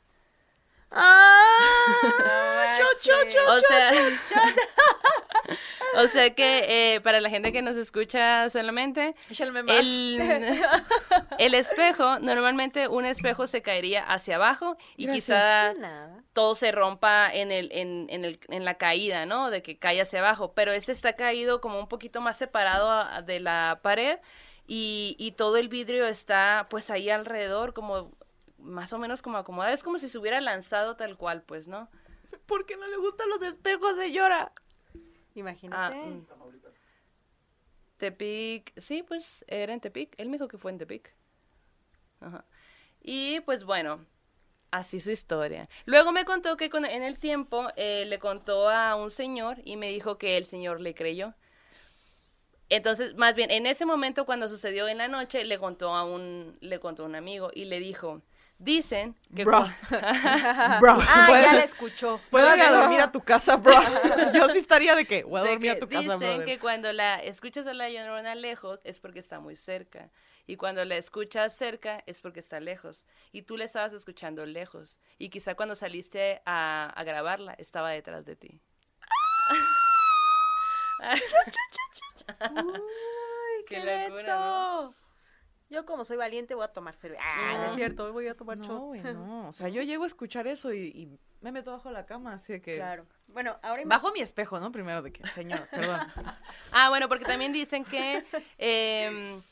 ¡Ah! 0.91 2.75
Cho, 2.77 2.85
cho, 3.03 3.29
cho. 3.29 3.53
O 3.53 3.59
sea, 3.59 3.91
o 6.03 6.07
sea 6.07 6.33
que 6.33 6.95
eh, 6.95 7.01
para 7.01 7.19
la 7.21 7.29
gente 7.29 7.51
que 7.51 7.61
nos 7.61 7.77
escucha 7.77 8.49
solamente, 8.49 9.15
el, 9.67 10.19
el 11.37 11.53
espejo, 11.53 12.19
normalmente 12.19 12.87
un 12.87 13.05
espejo 13.05 13.45
se 13.47 13.61
caería 13.61 14.03
hacia 14.03 14.35
abajo 14.37 14.77
y 14.97 15.05
Gracias. 15.05 15.25
quizá 15.25 15.73
todo 16.33 16.55
se 16.55 16.71
rompa 16.71 17.29
en, 17.31 17.51
el, 17.51 17.71
en, 17.71 18.07
en, 18.09 18.25
el, 18.25 18.39
en 18.47 18.65
la 18.65 18.75
caída, 18.75 19.25
¿no? 19.25 19.49
De 19.51 19.61
que 19.61 19.77
cae 19.77 20.01
hacia 20.01 20.19
abajo, 20.19 20.53
pero 20.53 20.71
ese 20.71 20.91
está 20.91 21.13
caído 21.13 21.61
como 21.61 21.79
un 21.79 21.87
poquito 21.87 22.21
más 22.21 22.37
separado 22.37 23.21
de 23.23 23.39
la 23.39 23.79
pared 23.83 24.17
y, 24.69 25.15
y 25.19 25.31
todo 25.33 25.57
el 25.57 25.67
vidrio 25.69 26.05
está 26.07 26.67
pues 26.69 26.89
ahí 26.91 27.09
alrededor 27.09 27.73
como 27.73 28.11
más 28.59 28.93
o 28.93 28.99
menos 28.99 29.21
como 29.21 29.37
acomodado, 29.37 29.73
es 29.73 29.83
como 29.83 29.97
si 29.97 30.09
se 30.09 30.17
hubiera 30.19 30.39
lanzado 30.41 30.95
tal 30.95 31.17
cual, 31.17 31.41
pues, 31.43 31.67
¿no? 31.67 31.89
¿Por 32.45 32.65
qué 32.67 32.77
no 32.77 32.87
le 32.87 32.97
gustan 32.97 33.29
los 33.29 33.41
espejos, 33.41 33.97
señora? 33.97 34.53
Ah, 34.55 34.61
Imagínate. 35.35 35.95
mm. 35.95 36.25
Tepic, 37.97 38.73
sí, 38.79 39.03
pues 39.03 39.43
era 39.47 39.73
en 39.73 39.81
Tepic. 39.81 40.13
Él 40.17 40.29
me 40.29 40.37
dijo 40.37 40.47
que 40.47 40.57
fue 40.57 40.71
en 40.71 40.77
Tepic. 40.77 41.13
Ajá. 42.21 42.45
Y 43.01 43.41
pues 43.41 43.63
bueno, 43.65 44.05
así 44.71 44.99
su 44.99 45.11
historia. 45.11 45.69
Luego 45.85 46.11
me 46.11 46.25
contó 46.25 46.57
que 46.57 46.69
con- 46.69 46.85
en 46.85 47.03
el 47.03 47.19
tiempo 47.19 47.69
eh, 47.75 48.05
le 48.05 48.19
contó 48.19 48.69
a 48.69 48.95
un 48.95 49.11
señor 49.11 49.57
y 49.65 49.77
me 49.77 49.89
dijo 49.89 50.17
que 50.17 50.37
el 50.37 50.45
señor 50.45 50.81
le 50.81 50.95
creyó. 50.95 51.33
Entonces, 52.69 53.15
más 53.15 53.35
bien, 53.35 53.49
en 53.51 53.65
ese 53.65 53.85
momento 53.85 54.25
cuando 54.25 54.47
sucedió 54.47 54.87
en 54.87 54.99
la 54.99 55.07
noche, 55.07 55.43
le 55.43 55.57
contó 55.57 55.95
a 55.95 56.03
un, 56.03 56.57
le 56.61 56.79
contó 56.79 57.03
a 57.03 57.05
un 57.07 57.15
amigo 57.15 57.49
y 57.53 57.65
le 57.65 57.79
dijo, 57.79 58.21
dicen 58.59 59.15
que... 59.35 59.43
Bro. 59.43 59.61
Bro, 60.79 60.99
Ah, 61.07 61.25
¿puedo- 61.27 61.41
ya 61.43 61.53
la 61.53 61.63
escuchó. 61.63 62.21
¿Puedo 62.29 62.55
ir 62.55 62.61
a 62.61 62.71
dormir 62.71 62.99
a 63.01 63.11
tu 63.11 63.21
casa, 63.21 63.55
bro? 63.57 63.73
Yo 64.35 64.49
sí 64.49 64.59
estaría 64.59 64.95
de 64.95 65.05
que 65.05 65.23
voy 65.23 65.41
a 65.41 65.45
dormir 65.45 65.71
a 65.71 65.79
tu 65.79 65.87
casa, 65.87 66.01
dicen 66.01 66.19
brother. 66.19 66.45
que 66.45 66.59
cuando 66.59 66.93
la 66.93 67.15
escuchas 67.23 67.65
a 67.67 67.73
la 67.73 67.89
llorona 67.89 68.35
lejos 68.35 68.79
es 68.83 68.99
porque 68.99 69.19
está 69.19 69.39
muy 69.39 69.55
cerca 69.55 70.09
Y 70.45 70.55
cuando 70.57 70.83
la 70.85 70.95
escuchas 70.97 71.55
cerca 71.55 72.03
es 72.05 72.21
porque 72.21 72.39
está 72.39 72.59
lejos. 72.59 73.07
Y 73.31 73.41
tú 73.43 73.55
la 73.57 73.63
estabas 73.65 73.93
escuchando 73.93 74.45
lejos. 74.45 74.99
Y 75.17 75.29
quizá 75.29 75.55
cuando 75.55 75.73
saliste 75.75 76.41
a, 76.45 76.91
a 76.95 77.03
grabarla 77.03 77.53
estaba 77.53 77.89
detrás 77.91 78.25
de 78.25 78.35
ti. 78.35 78.59
Uy, 82.51 83.65
Qué 83.67 83.81
qué, 83.81 84.09
locura. 84.09 84.89
Yo 85.71 85.85
como 85.85 86.03
soy 86.03 86.17
valiente 86.17 86.55
voy 86.55 86.63
a 86.65 86.69
tomar 86.69 86.95
cerveza. 86.95 87.21
Ah, 87.23 87.53
no, 87.53 87.59
No. 87.59 87.69
es 87.69 87.75
cierto, 87.75 88.11
voy 88.11 88.27
a 88.27 88.33
tomar 88.35 88.57
No, 88.57 88.65
shot. 88.65 88.79
güey, 88.81 89.01
no. 89.01 89.47
O 89.49 89.51
sea, 89.51 89.69
yo 89.69 89.83
llego 89.83 90.03
a 90.03 90.07
escuchar 90.07 90.47
eso 90.47 90.73
y, 90.73 90.87
y 90.87 91.19
me 91.41 91.51
meto 91.51 91.71
bajo 91.71 91.91
la 91.91 92.05
cama, 92.07 92.33
así 92.33 92.59
que... 92.59 92.77
Claro. 92.77 93.05
Bueno, 93.27 93.59
ahora 93.61 93.83
Bajo 93.85 94.11
mi 94.11 94.21
espejo, 94.21 94.59
¿no? 94.59 94.71
Primero 94.71 95.03
de 95.03 95.11
que, 95.11 95.25
señor, 95.31 95.67
perdón. 95.69 95.99
Ah, 96.71 96.89
bueno, 96.89 97.07
porque 97.07 97.25
también 97.25 97.53
dicen 97.53 97.85
que, 97.85 98.23
em, 98.57 99.43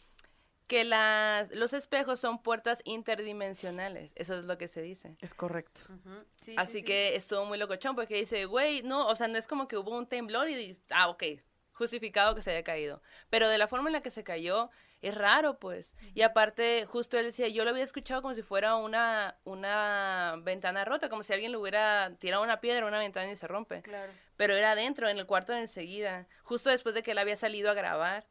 que 0.65 0.83
las, 0.85 1.51
los 1.51 1.73
espejos 1.73 2.19
son 2.19 2.41
puertas 2.41 2.81
interdimensionales. 2.83 4.11
Eso 4.15 4.39
es 4.39 4.45
lo 4.45 4.57
que 4.57 4.67
se 4.67 4.81
dice. 4.81 5.15
Es 5.19 5.35
correcto. 5.35 5.81
Sí, 5.85 5.91
sí, 6.37 6.55
Así 6.57 6.77
sí. 6.79 6.83
que 6.83 7.15
estuvo 7.15 7.45
muy 7.45 7.59
locochón 7.59 7.95
porque 7.95 8.15
dice, 8.15 8.45
güey, 8.45 8.81
no, 8.81 9.05
o 9.07 9.15
sea, 9.15 9.27
no 9.27 9.37
es 9.37 9.45
como 9.47 9.67
que 9.67 9.77
hubo 9.77 9.95
un 9.95 10.07
temblor 10.07 10.49
y, 10.49 10.79
ah, 10.89 11.09
ok, 11.09 11.23
justificado 11.77 12.35
que 12.35 12.41
se 12.41 12.51
haya 12.51 12.63
caído. 12.63 13.01
Pero 13.29 13.47
de 13.47 13.57
la 13.57 13.67
forma 13.67 13.89
en 13.89 13.93
la 13.93 14.01
que 14.01 14.09
se 14.09 14.23
cayó, 14.23 14.69
es 15.01 15.15
raro, 15.15 15.59
pues. 15.59 15.95
Y 16.15 16.23
aparte, 16.23 16.85
justo 16.85 17.17
él 17.17 17.25
decía, 17.25 17.47
yo 17.47 17.63
lo 17.63 17.69
había 17.69 17.83
escuchado 17.83 18.21
como 18.21 18.33
si 18.33 18.41
fuera 18.41 18.75
una, 18.75 19.37
una 19.43 20.35
ventana 20.41 20.85
rota, 20.85 21.09
como 21.09 21.23
si 21.23 21.33
alguien 21.33 21.51
le 21.51 21.57
hubiera 21.57 22.15
tirado 22.19 22.43
una 22.43 22.59
piedra 22.59 22.85
a 22.85 22.87
una 22.87 22.99
ventana 22.99 23.31
y 23.31 23.35
se 23.35 23.47
rompe. 23.47 23.81
Claro. 23.83 24.11
Pero 24.35 24.55
era 24.55 24.71
adentro, 24.71 25.07
en 25.07 25.17
el 25.17 25.27
cuarto 25.27 25.53
de 25.53 25.61
enseguida, 25.61 26.27
justo 26.43 26.69
después 26.69 26.95
de 26.95 27.03
que 27.03 27.11
él 27.11 27.19
había 27.19 27.35
salido 27.35 27.69
a 27.69 27.75
grabar. 27.75 28.25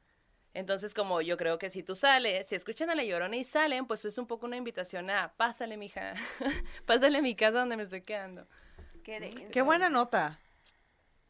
Entonces, 0.54 0.94
como 0.94 1.20
yo 1.20 1.36
creo 1.36 1.58
que 1.58 1.70
si 1.70 1.82
tú 1.82 1.94
sales, 1.94 2.48
si 2.48 2.54
escuchan 2.54 2.88
a 2.90 2.94
la 2.94 3.04
llorona 3.04 3.36
y 3.36 3.44
salen, 3.44 3.86
pues 3.86 4.04
es 4.04 4.16
un 4.16 4.26
poco 4.26 4.46
una 4.46 4.56
invitación 4.56 5.10
a, 5.10 5.34
pásale, 5.36 5.76
mija, 5.76 6.14
pásale 6.86 7.18
a 7.18 7.22
mi 7.22 7.36
casa 7.36 7.58
donde 7.58 7.76
me 7.76 7.82
estoy 7.82 8.02
quedando. 8.02 8.46
Qué. 9.04 9.48
Qué 9.52 9.62
buena 9.62 9.88
nota. 9.88 10.40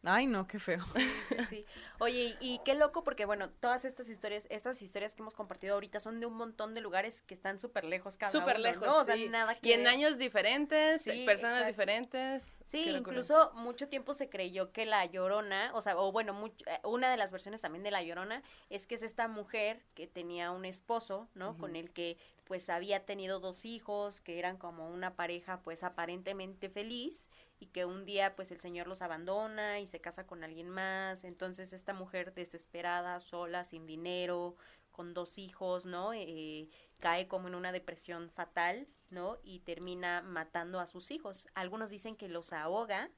Ay, 0.07 0.27
no, 0.27 0.47
qué 0.47 0.59
feo. 0.59 0.85
Sí, 0.95 1.37
sí. 1.51 1.65
Oye, 1.99 2.37
y, 2.41 2.55
y 2.55 2.59
qué 2.65 2.75
loco 2.75 3.03
porque, 3.05 3.25
bueno, 3.25 3.51
todas 3.51 3.85
estas 3.85 4.09
historias, 4.09 4.47
estas 4.51 4.81
historias 4.83 5.15
que 5.15 5.23
hemos 5.23 5.35
compartido 5.35 5.75
ahorita 5.75 6.01
son 6.01 6.21
de 6.21 6.27
un 6.27 6.35
montón 6.35 6.75
de 6.75 6.81
lugares 6.81 7.23
que 7.23 7.35
están 7.35 7.59
súper 7.59 7.85
lejos 7.85 8.17
cada 8.17 8.31
Súper 8.33 8.57
uno, 8.57 8.63
lejos, 8.69 8.87
¿no? 8.87 8.99
O 8.99 9.05
sea, 9.05 9.17
sí. 9.17 9.29
nada 9.29 9.55
que 9.57 9.69
Y 9.69 9.73
en 9.73 9.81
ver. 9.85 9.89
años 9.89 10.19
diferentes, 10.19 11.03
Sí, 11.03 11.25
personas 11.27 11.57
exacto. 11.59 11.67
diferentes. 11.73 12.45
Sí, 12.67 12.83
incluso 12.99 13.53
mucho 13.55 13.89
tiempo 13.89 14.13
se 14.13 14.29
creyó 14.29 14.73
que 14.73 14.87
la 14.87 15.05
Llorona, 15.07 15.71
o 15.75 15.81
sea, 15.81 15.97
o 15.97 16.11
bueno, 16.11 16.35
much- 16.35 16.65
eh, 16.67 16.81
una 16.83 17.09
de 17.11 17.17
las 17.17 17.31
versiones 17.31 17.63
también 17.63 17.85
de 17.85 17.93
la 17.93 18.03
Llorona 18.03 18.43
es 18.71 18.89
que 18.89 18.97
es 18.97 19.03
esta 19.03 19.29
mujer 19.29 19.85
que 19.95 20.09
tenía 20.09 20.51
un 20.51 20.65
esposo, 20.65 21.29
¿no? 21.35 21.57
Con 21.59 21.77
el 21.77 21.93
que 21.93 22.17
pues 22.45 22.69
había 22.69 23.05
tenido 23.05 23.39
dos 23.39 23.65
hijos, 23.65 24.21
que 24.21 24.39
eran 24.41 24.57
como 24.57 24.91
una 24.91 25.15
pareja 25.15 25.61
pues 25.63 25.85
aparentemente 25.85 26.69
feliz 26.69 27.29
y 27.61 27.67
que 27.67 27.85
un 27.85 28.05
día 28.05 28.35
pues 28.35 28.51
el 28.51 28.59
señor 28.59 28.89
los 28.89 29.01
abandona 29.01 29.79
y 29.79 29.87
se 29.87 30.01
casa 30.01 30.27
con 30.27 30.43
alguien 30.43 30.69
más, 30.69 31.23
entonces 31.25 31.73
esta 31.73 31.95
mujer 31.95 32.35
desesperada, 32.35 33.21
sola, 33.21 33.63
sin 33.63 33.87
dinero, 33.87 34.57
con 34.91 35.13
dos 35.15 35.39
hijos, 35.39 35.87
¿no? 35.87 36.13
Eh, 36.15 36.69
cae 36.99 37.29
como 37.29 37.49
en 37.49 37.55
una 37.55 37.73
depresión 37.73 38.31
fatal, 38.31 38.89
¿no? 39.11 39.39
Y 39.43 39.61
termina 39.61 40.23
matando 40.23 40.81
a 40.81 40.87
sus 40.87 41.11
hijos. 41.11 41.49
Algunos 41.55 41.91
dicen 41.91 42.17
que 42.17 42.29
los 42.29 42.53
ahoga 42.53 43.11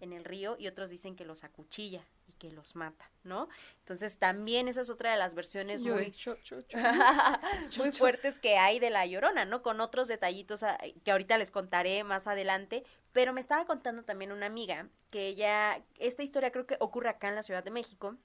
en 0.00 0.12
el 0.12 0.24
río 0.24 0.56
y 0.58 0.66
otros 0.66 0.90
dicen 0.90 1.16
que 1.16 1.24
los 1.24 1.44
acuchilla 1.44 2.02
y 2.26 2.32
que 2.32 2.50
los 2.50 2.74
mata, 2.74 3.10
¿no? 3.22 3.48
Entonces 3.78 4.18
también 4.18 4.66
esa 4.68 4.80
es 4.80 4.90
otra 4.90 5.12
de 5.12 5.16
las 5.18 5.34
versiones 5.34 5.82
Yo 5.82 5.94
muy, 5.94 6.06
de, 6.06 6.10
"Cho, 6.12 6.36
cho, 6.42 6.62
cho". 6.62 6.76
muy 7.78 7.92
fuertes 7.92 8.38
que 8.38 8.58
hay 8.58 8.80
de 8.80 8.90
la 8.90 9.06
llorona, 9.06 9.44
¿no? 9.44 9.62
Con 9.62 9.80
otros 9.80 10.08
detallitos 10.08 10.62
ah, 10.64 10.78
que 11.04 11.12
ahorita 11.12 11.38
les 11.38 11.50
contaré 11.50 12.02
más 12.02 12.26
adelante, 12.26 12.82
pero 13.12 13.32
me 13.32 13.40
estaba 13.40 13.66
contando 13.66 14.02
también 14.02 14.32
una 14.32 14.46
amiga 14.46 14.88
que 15.10 15.28
ella, 15.28 15.84
esta 15.98 16.22
historia 16.24 16.50
creo 16.50 16.66
que 16.66 16.76
ocurre 16.80 17.10
acá 17.10 17.28
en 17.28 17.36
la 17.36 17.42
Ciudad 17.42 17.62
de 17.62 17.70
México, 17.70 18.16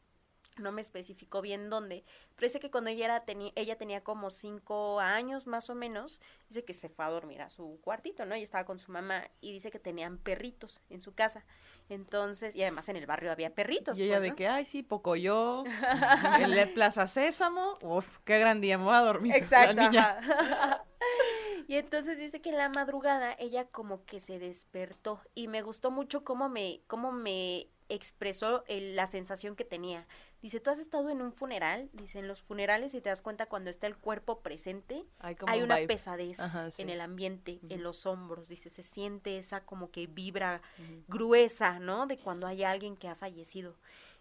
no 0.57 0.71
me 0.71 0.81
especificó 0.81 1.41
bien 1.41 1.69
dónde, 1.69 2.03
pero 2.35 2.47
dice 2.47 2.59
que 2.59 2.71
cuando 2.71 2.89
ella 2.89 3.05
era 3.05 3.23
ella 3.55 3.77
tenía 3.77 4.03
como 4.03 4.29
cinco 4.29 4.99
años 4.99 5.47
más 5.47 5.69
o 5.69 5.75
menos, 5.75 6.21
dice 6.49 6.65
que 6.65 6.73
se 6.73 6.89
fue 6.89 7.05
a 7.05 7.09
dormir 7.09 7.41
a 7.41 7.49
su 7.49 7.79
cuartito, 7.81 8.25
¿no? 8.25 8.35
Y 8.35 8.43
estaba 8.43 8.65
con 8.65 8.79
su 8.79 8.91
mamá 8.91 9.23
y 9.39 9.53
dice 9.53 9.71
que 9.71 9.79
tenían 9.79 10.17
perritos 10.17 10.81
en 10.89 11.01
su 11.01 11.13
casa. 11.13 11.45
Entonces, 11.89 12.55
y 12.55 12.61
además 12.61 12.89
en 12.89 12.97
el 12.97 13.05
barrio 13.05 13.31
había 13.31 13.53
perritos. 13.53 13.97
Y 13.97 14.03
ella 14.03 14.17
pues, 14.17 14.29
de 14.31 14.35
que, 14.35 14.47
ay, 14.47 14.65
sí, 14.65 14.83
Pocoyo, 14.83 15.63
el 16.41 16.51
de 16.51 16.67
Plaza 16.67 17.07
Sésamo, 17.07 17.77
uf, 17.81 18.19
qué 18.23 18.39
gran 18.39 18.61
día, 18.61 18.77
me 18.77 18.85
voy 18.85 18.95
a 18.95 18.99
dormir. 19.01 19.35
Exacto. 19.35 19.81
La 19.91 20.85
y 21.67 21.75
entonces 21.75 22.17
dice 22.17 22.41
que 22.41 22.49
en 22.49 22.57
la 22.57 22.69
madrugada 22.69 23.35
ella 23.39 23.65
como 23.65 24.05
que 24.05 24.19
se 24.19 24.39
despertó 24.39 25.21
y 25.33 25.47
me 25.47 25.61
gustó 25.61 25.91
mucho 25.91 26.23
cómo 26.23 26.49
me, 26.49 26.81
cómo 26.87 27.11
me 27.11 27.67
expresó 27.89 28.63
el- 28.67 28.95
la 28.95 29.07
sensación 29.07 29.55
que 29.55 29.65
tenía. 29.65 30.07
Dice, 30.41 30.59
¿tú 30.59 30.71
has 30.71 30.79
estado 30.79 31.09
en 31.09 31.21
un 31.21 31.31
funeral? 31.33 31.89
Dice, 31.93 32.17
en 32.19 32.27
los 32.27 32.41
funerales, 32.41 32.91
si 32.93 33.01
te 33.01 33.09
das 33.09 33.21
cuenta, 33.21 33.45
cuando 33.45 33.69
está 33.69 33.85
el 33.87 33.95
cuerpo 33.95 34.39
presente, 34.41 35.05
Hay, 35.19 35.35
como 35.35 35.51
hay 35.53 35.59
un 35.59 35.65
una 35.65 35.75
vibe. 35.75 35.87
pesadez 35.87 36.39
Ajá, 36.39 36.71
sí. 36.71 36.81
en 36.81 36.89
el 36.89 36.99
ambiente, 36.99 37.59
en 37.69 37.83
los 37.83 38.05
hombros. 38.07 38.47
Dice, 38.49 38.69
se 38.69 38.81
siente 38.81 39.37
esa 39.37 39.63
como 39.65 39.91
que 39.91 40.07
vibra 40.07 40.61
gruesa, 41.07 41.77
¿no? 41.79 42.07
De 42.07 42.17
cuando 42.17 42.47
hay 42.47 42.63
alguien 42.63 42.97
que 42.97 43.07
ha 43.07 43.13
fallecido. 43.15 43.77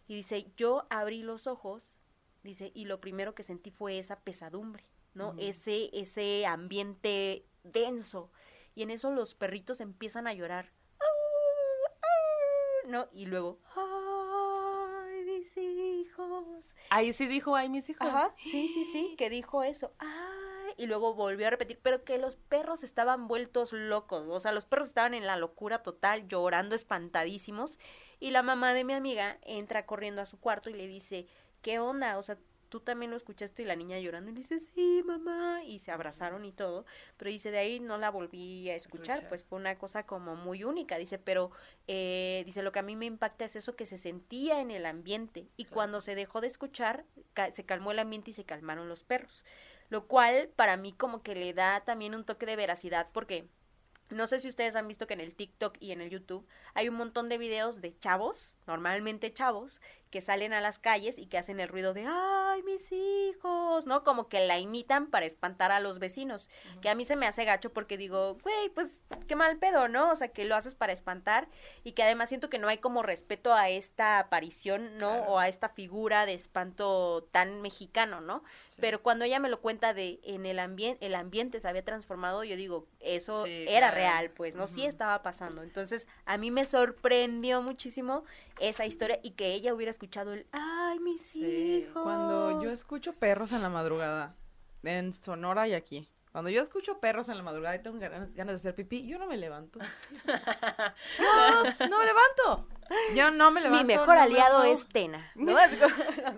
Y 0.09 0.15
dice, 0.17 0.47
yo 0.57 0.87
abrí 0.91 1.23
los 1.23 1.47
ojos, 1.47 1.97
dice, 2.43 2.71
y 2.75 2.85
lo 2.85 3.01
primero 3.01 3.35
que 3.35 3.43
sentí 3.43 3.71
fue 3.71 3.97
esa 3.97 4.21
pesadumbre, 4.21 4.85
¿no? 5.15 5.35
Ese, 5.39 5.89
ese 5.95 6.45
ambiente 6.45 7.47
denso. 7.65 8.31
Y 8.75 8.83
en 8.83 8.91
eso 8.91 9.11
los 9.11 9.35
perritos 9.35 9.81
empiezan 9.81 10.27
a 10.27 10.35
llorar. 10.35 10.71
¿No? 12.87 13.09
Y 13.13 13.27
luego, 13.27 13.61
¡ay, 13.77 13.85
mis 13.85 13.90
hijos! 16.69 16.77
Ahí 16.91 17.13
sí 17.13 17.27
dijo, 17.27 17.57
ay, 17.57 17.69
mis 17.69 17.89
hijos. 17.89 18.09
Ajá, 18.09 18.35
sí, 18.39 18.69
sí, 18.69 18.85
sí, 18.85 19.15
que 19.19 19.31
dijo 19.31 19.63
eso. 19.63 19.93
Y 20.77 20.87
luego 20.87 21.15
volvió 21.15 21.47
a 21.47 21.51
repetir, 21.51 21.79
pero 21.83 22.05
que 22.05 22.17
los 22.19 22.37
perros 22.37 22.85
estaban 22.85 23.29
vueltos 23.29 23.73
locos. 23.73 24.27
O 24.29 24.41
sea, 24.41 24.53
los 24.53 24.65
perros 24.65 24.89
estaban 24.89 25.15
en 25.15 25.27
la 25.27 25.37
locura 25.37 25.83
total, 25.83 26.27
llorando 26.27 26.75
espantadísimos. 26.75 27.79
Y 28.19 28.31
la 28.31 28.43
mamá 28.43 28.73
de 28.73 28.85
mi 28.85 28.95
amiga 28.95 29.39
entra 29.43 29.85
corriendo 29.85 30.23
a 30.23 30.27
su 30.27 30.41
cuarto 30.41 30.71
y 30.71 30.75
le 30.75 30.87
dice, 30.87 31.27
¿qué 31.61 31.79
onda? 31.81 32.17
O 32.19 32.23
sea, 32.23 32.39
tú 32.71 32.81
también 32.81 33.11
lo 33.11 33.17
escuchaste 33.19 33.63
y 33.63 33.67
la 33.67 33.77
niña 33.77 33.99
llorando 33.99 34.31
y 34.31 34.35
le 34.35 34.39
dice, 34.39 34.59
sí, 34.61 35.03
mamá, 35.05 35.63
y 35.65 35.81
se 35.81 35.93
abrazaron 35.93 36.45
y 36.47 36.53
todo, 36.53 36.87
pero 37.19 37.31
dice, 37.31 37.51
de 37.51 37.59
ahí 37.59 37.81
no 37.81 37.99
la 37.99 38.11
volví 38.11 38.71
a 38.71 38.75
escuchar, 38.77 39.29
pues 39.29 39.45
fue 39.45 39.59
una 39.59 39.77
cosa 39.77 40.07
como 40.07 40.37
muy 40.37 40.65
única, 40.65 40.97
dice, 40.97 41.19
pero 41.19 41.51
eh, 41.89 42.43
dice, 42.47 42.63
lo 42.63 42.73
que 42.73 42.79
a 42.79 42.83
mí 42.83 42.97
me 42.97 43.05
impacta 43.07 43.45
es 43.45 43.57
eso 43.57 43.77
que 43.77 43.85
se 43.85 43.99
sentía 43.99 44.61
en 44.61 44.71
el 44.71 44.87
ambiente 44.87 45.49
y 45.59 45.67
cuando 45.67 46.01
se 46.01 46.15
dejó 46.15 46.41
de 46.41 46.47
escuchar, 46.47 47.05
ca- 47.35 47.51
se 47.51 47.67
calmó 47.67 47.91
el 47.93 47.99
ambiente 47.99 48.31
y 48.31 48.35
se 48.35 48.45
calmaron 48.45 48.89
los 48.89 49.03
perros, 49.03 49.45
lo 49.91 50.07
cual 50.07 50.49
para 50.57 50.77
mí 50.79 50.93
como 50.93 51.23
que 51.23 51.35
le 51.35 51.53
da 51.53 51.83
también 51.85 52.15
un 52.15 52.25
toque 52.25 52.47
de 52.47 52.57
veracidad 52.57 53.09
porque... 53.13 53.47
No 54.13 54.27
sé 54.27 54.41
si 54.41 54.49
ustedes 54.49 54.75
han 54.75 54.89
visto 54.89 55.07
que 55.07 55.15
en 55.15 55.21
el 55.21 55.37
TikTok 55.37 55.77
y 55.79 55.93
en 55.93 56.01
el 56.01 56.11
YouTube 56.11 56.45
hay 56.75 56.89
un 56.89 56.97
montón 56.97 57.29
de 57.29 57.39
videos 57.39 57.81
de 57.81 57.97
chavos, 57.97 58.59
normalmente 58.67 59.33
chavos, 59.33 59.81
que 60.11 60.21
salen 60.21 60.53
a 60.53 60.61
las 60.61 60.79
calles 60.79 61.19
y 61.19 61.27
que 61.27 61.39
hacen 61.39 61.61
el 61.61 61.69
ruido 61.69 61.95
de 61.95 62.05
¡ay, 62.07 62.63
mis 62.65 62.91
hijos! 62.93 63.87
¿No? 63.87 64.03
Como 64.03 64.29
que 64.29 64.41
la 64.47 64.59
imitan 64.59 65.07
para 65.07 65.25
espantar 65.27 65.71
a 65.73 65.81
los 65.81 65.99
vecinos. 65.99 66.51
Que 66.83 66.89
a 66.91 66.95
mí 66.95 67.05
se 67.05 67.17
me 67.17 67.27
hace 67.27 67.45
gacho 67.45 67.73
porque 67.73 67.97
digo, 67.97 68.37
güey, 68.43 68.69
pues 68.71 69.03
qué 69.29 69.37
mal 69.37 69.57
pedo, 69.59 69.89
¿no? 69.89 70.11
O 70.11 70.15
sea, 70.17 70.29
que 70.29 70.45
lo 70.45 70.57
haces 70.57 70.75
para 70.75 70.93
espantar 70.93 71.49
y 71.85 71.93
que 71.93 72.03
además 72.03 72.29
siento 72.29 72.51
que 72.51 72.59
no 72.59 72.69
hay 72.69 72.79
como 72.79 73.03
respeto 73.03 73.55
a 73.55 73.69
esta 73.69 74.19
aparición, 74.19 74.99
¿no? 74.99 75.11
Claro. 75.17 75.33
O 75.33 75.39
a 75.39 75.49
esta 75.49 75.69
figura 75.69 76.27
de 76.27 76.35
espanto 76.35 77.29
tan 77.31 77.63
mexicano, 77.63 78.21
¿no? 78.21 78.43
Sí. 78.69 78.79
Pero 78.81 79.03
cuando 79.03 79.25
ella 79.25 79.39
me 79.39 79.49
lo 79.49 79.61
cuenta 79.61 79.95
de 79.95 80.21
en 80.25 80.45
el 80.47 80.59
ambiente, 80.59 81.07
el 81.07 81.15
ambiente 81.15 81.61
se 81.61 81.69
había 81.69 81.85
transformado, 81.85 82.43
yo 82.45 82.57
digo, 82.57 82.87
eso 82.99 83.45
Sí, 83.45 83.65
era 83.69 83.91
claro. 83.93 83.95
real, 83.95 84.31
pues, 84.31 84.57
¿no? 84.57 84.67
Sí 84.67 84.81
Ujú. 84.81 84.89
estaba 84.89 85.23
pasando. 85.23 85.63
Entonces, 85.63 86.09
a 86.25 86.37
mí 86.37 86.51
me 86.51 86.65
sorprendió 86.65 87.63
muchísimo 87.63 88.25
esa 88.59 88.85
historia 88.87 89.21
y 89.23 89.31
que 89.33 89.55
ella 89.55 89.73
hubiera 89.73 89.91
escuchado 90.01 90.33
el, 90.33 90.47
ay, 90.53 90.99
mis 90.99 91.21
Sí, 91.21 91.85
hijos. 91.85 92.03
Cuando 92.03 92.63
yo 92.63 92.71
escucho 92.71 93.13
perros 93.13 93.53
en 93.53 93.61
la 93.61 93.69
madrugada, 93.69 94.35
en 94.83 95.13
Sonora 95.13 95.69
y 95.69 95.75
aquí, 95.75 96.09
cuando 96.33 96.49
yo 96.49 96.63
escucho 96.63 97.01
perros 97.01 97.29
en 97.29 97.37
la 97.37 97.43
madrugada 97.43 97.77
y 97.77 97.83
tengo 97.83 97.99
ganas, 97.99 98.33
ganas 98.33 98.53
de 98.53 98.55
hacer 98.55 98.75
pipí, 98.75 99.07
yo 99.07 99.19
no 99.19 99.27
me 99.27 99.37
levanto. 99.37 99.79
No, 101.19 101.89
no 101.89 101.99
me 101.99 102.05
levanto. 102.07 102.69
Yo 103.15 103.31
no 103.31 103.51
me 103.51 103.61
levanto. 103.61 103.85
Mi 103.85 103.95
mejor 103.95 104.17
no 104.17 104.23
aliado 104.23 104.65
es 104.65 104.87
Tena, 104.87 105.31
¿no? 105.35 105.55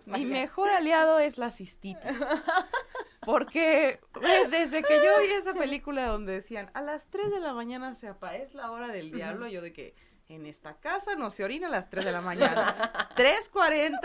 Mi 0.06 0.24
mejor 0.26 0.70
aliado 0.70 1.20
es 1.20 1.38
la 1.38 1.52
cistitis. 1.52 2.04
Porque 3.20 4.00
güey, 4.12 4.50
desde 4.50 4.82
que 4.82 4.96
yo 4.96 5.20
vi 5.20 5.32
esa 5.34 5.54
película 5.54 6.06
donde 6.06 6.32
decían 6.32 6.68
a 6.74 6.80
las 6.80 7.06
3 7.10 7.30
de 7.30 7.38
la 7.38 7.54
mañana 7.54 7.94
se 7.94 8.08
apa 8.08 8.34
es 8.34 8.54
la 8.54 8.72
hora 8.72 8.88
del 8.88 9.12
diablo, 9.12 9.46
yo 9.46 9.62
de 9.62 9.72
que 9.72 9.94
en 10.32 10.46
esta 10.46 10.74
casa 10.78 11.14
no 11.14 11.30
se 11.30 11.44
orina 11.44 11.68
a 11.68 11.70
las 11.70 11.90
3 11.90 12.04
de 12.04 12.12
la 12.12 12.20
mañana. 12.20 13.10
3.40, 13.16 13.98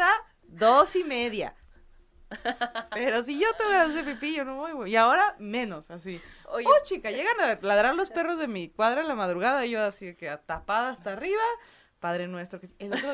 dos 0.44 0.96
y 0.96 1.04
media. 1.04 1.56
Pero 2.92 3.24
si 3.24 3.40
yo 3.40 3.48
te 3.58 3.63
voy 3.63 3.74
a 3.76 3.84
hacer 3.84 4.04
pipí, 4.06 4.36
yo 4.36 4.44
no 4.44 4.58
voy, 4.58 4.74
güey. 4.74 4.92
Y 4.92 4.96
ahora 4.96 5.36
menos, 5.40 5.90
así. 5.92 6.22
Oye, 6.50 6.68
Oh, 6.68 6.84
chica, 6.84 7.10
llegan 7.12 7.40
a 7.40 7.58
ladrar 7.62 7.96
los 7.96 8.10
perros 8.10 8.38
de 8.38 8.48
mi 8.48 8.70
cuadra 8.70 9.02
en 9.02 9.08
la 9.08 9.16
madrugada 9.16 9.66
y 9.66 9.72
yo 9.72 9.84
así 9.84 10.16
que 10.16 10.36
tapada 10.46 10.90
hasta 10.90 11.13
arriba. 11.13 11.42
Padre 12.00 12.28
nuestro. 12.28 12.60
Que... 12.60 12.68
El 12.80 12.94
otro... 12.94 13.12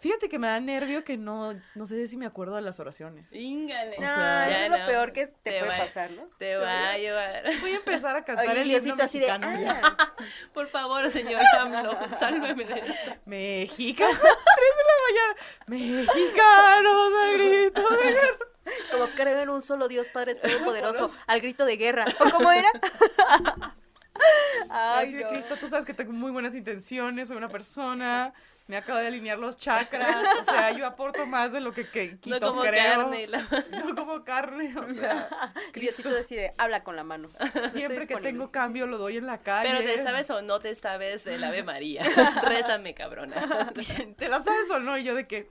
Fíjate 0.00 0.28
que 0.28 0.38
me 0.38 0.46
da 0.46 0.60
nervio 0.60 1.02
que 1.04 1.16
no, 1.16 1.54
no 1.74 1.86
sé 1.86 2.06
si 2.06 2.16
me 2.16 2.26
acuerdo 2.26 2.56
de 2.56 2.62
las 2.62 2.78
oraciones. 2.80 3.32
Íngale. 3.32 3.96
no, 3.98 4.06
sea, 4.06 4.48
eso 4.50 4.64
es 4.64 4.70
lo 4.70 4.78
no, 4.78 4.86
peor 4.86 5.12
que 5.12 5.26
te, 5.26 5.58
puede 5.58 5.62
va- 5.62 5.66
pasar, 5.68 6.10
¿no? 6.12 6.28
Te 6.38 6.56
va 6.56 6.90
a 6.90 6.98
llevar. 6.98 7.42
Voy 7.60 7.72
a 7.72 7.76
empezar 7.76 8.16
a 8.16 8.24
cantar 8.24 8.48
Oye, 8.48 8.62
el 8.62 8.66
himno 8.70 8.80
Diosito 8.82 9.02
así 9.02 9.18
de, 9.18 9.26
mexicano 9.26 9.72
ah, 9.82 10.14
Por 10.54 10.68
favor, 10.68 11.10
señor 11.10 11.40
AMLO, 11.58 11.98
sálveme 12.18 12.64
de 12.64 12.78
esto. 12.78 13.16
Mexicanos, 13.26 14.18
3 14.20 14.28
de 14.78 14.84
la 14.84 14.94
mañana. 15.08 16.06
Mexicanos, 16.06 17.12
al 17.24 17.34
grito 17.38 17.88
de 17.88 18.10
guerra. 18.12 18.36
como 18.92 19.06
creo 19.16 19.40
en 19.40 19.48
un 19.48 19.62
solo 19.62 19.88
Dios 19.88 20.08
Padre 20.08 20.34
Todopoderoso, 20.36 21.10
al 21.26 21.40
grito 21.40 21.64
de 21.64 21.76
guerra. 21.76 22.04
¿O 22.20 22.30
cómo 22.30 22.52
era? 22.52 22.68
Ay, 24.70 25.06
Así 25.06 25.14
de 25.16 25.22
no. 25.24 25.30
Cristo, 25.30 25.56
tú 25.56 25.68
sabes 25.68 25.84
que 25.84 25.94
tengo 25.94 26.12
muy 26.12 26.30
buenas 26.32 26.54
intenciones, 26.54 27.28
soy 27.28 27.36
una 27.36 27.48
persona, 27.48 28.32
me 28.68 28.76
acabo 28.76 28.98
de 29.00 29.06
alinear 29.08 29.38
los 29.38 29.56
chakras, 29.56 30.16
o 30.40 30.44
sea, 30.44 30.70
yo 30.72 30.86
aporto 30.86 31.26
más 31.26 31.52
de 31.52 31.60
lo 31.60 31.72
que, 31.72 31.88
que 31.88 32.18
quito, 32.20 32.38
No 32.38 32.46
como 32.48 32.60
creo. 32.62 32.96
carne. 32.96 33.26
la- 33.26 33.64
No 33.84 33.94
como 33.96 34.24
carne, 34.24 34.74
o 34.78 34.88
sea, 34.94 35.28
Diosito 35.74 36.10
decide, 36.10 36.52
habla 36.58 36.84
con 36.84 36.94
la 36.94 37.02
mano. 37.02 37.28
Siempre 37.72 38.06
que 38.06 38.16
tengo 38.18 38.50
cambio 38.52 38.86
lo 38.86 38.98
doy 38.98 39.16
en 39.16 39.26
la 39.26 39.38
calle. 39.42 39.70
Pero 39.72 39.82
te 39.84 40.04
sabes 40.04 40.30
o 40.30 40.42
no 40.42 40.60
te 40.60 40.74
sabes 40.74 41.26
el 41.26 41.42
Ave 41.42 41.62
María. 41.64 42.02
Rézame, 42.42 42.94
cabrona. 42.94 43.72
¿Te 44.16 44.28
la 44.28 44.42
sabes 44.42 44.70
o 44.70 44.78
no? 44.80 44.96
Y 44.98 45.04
yo 45.04 45.14
de 45.14 45.26
que, 45.26 45.50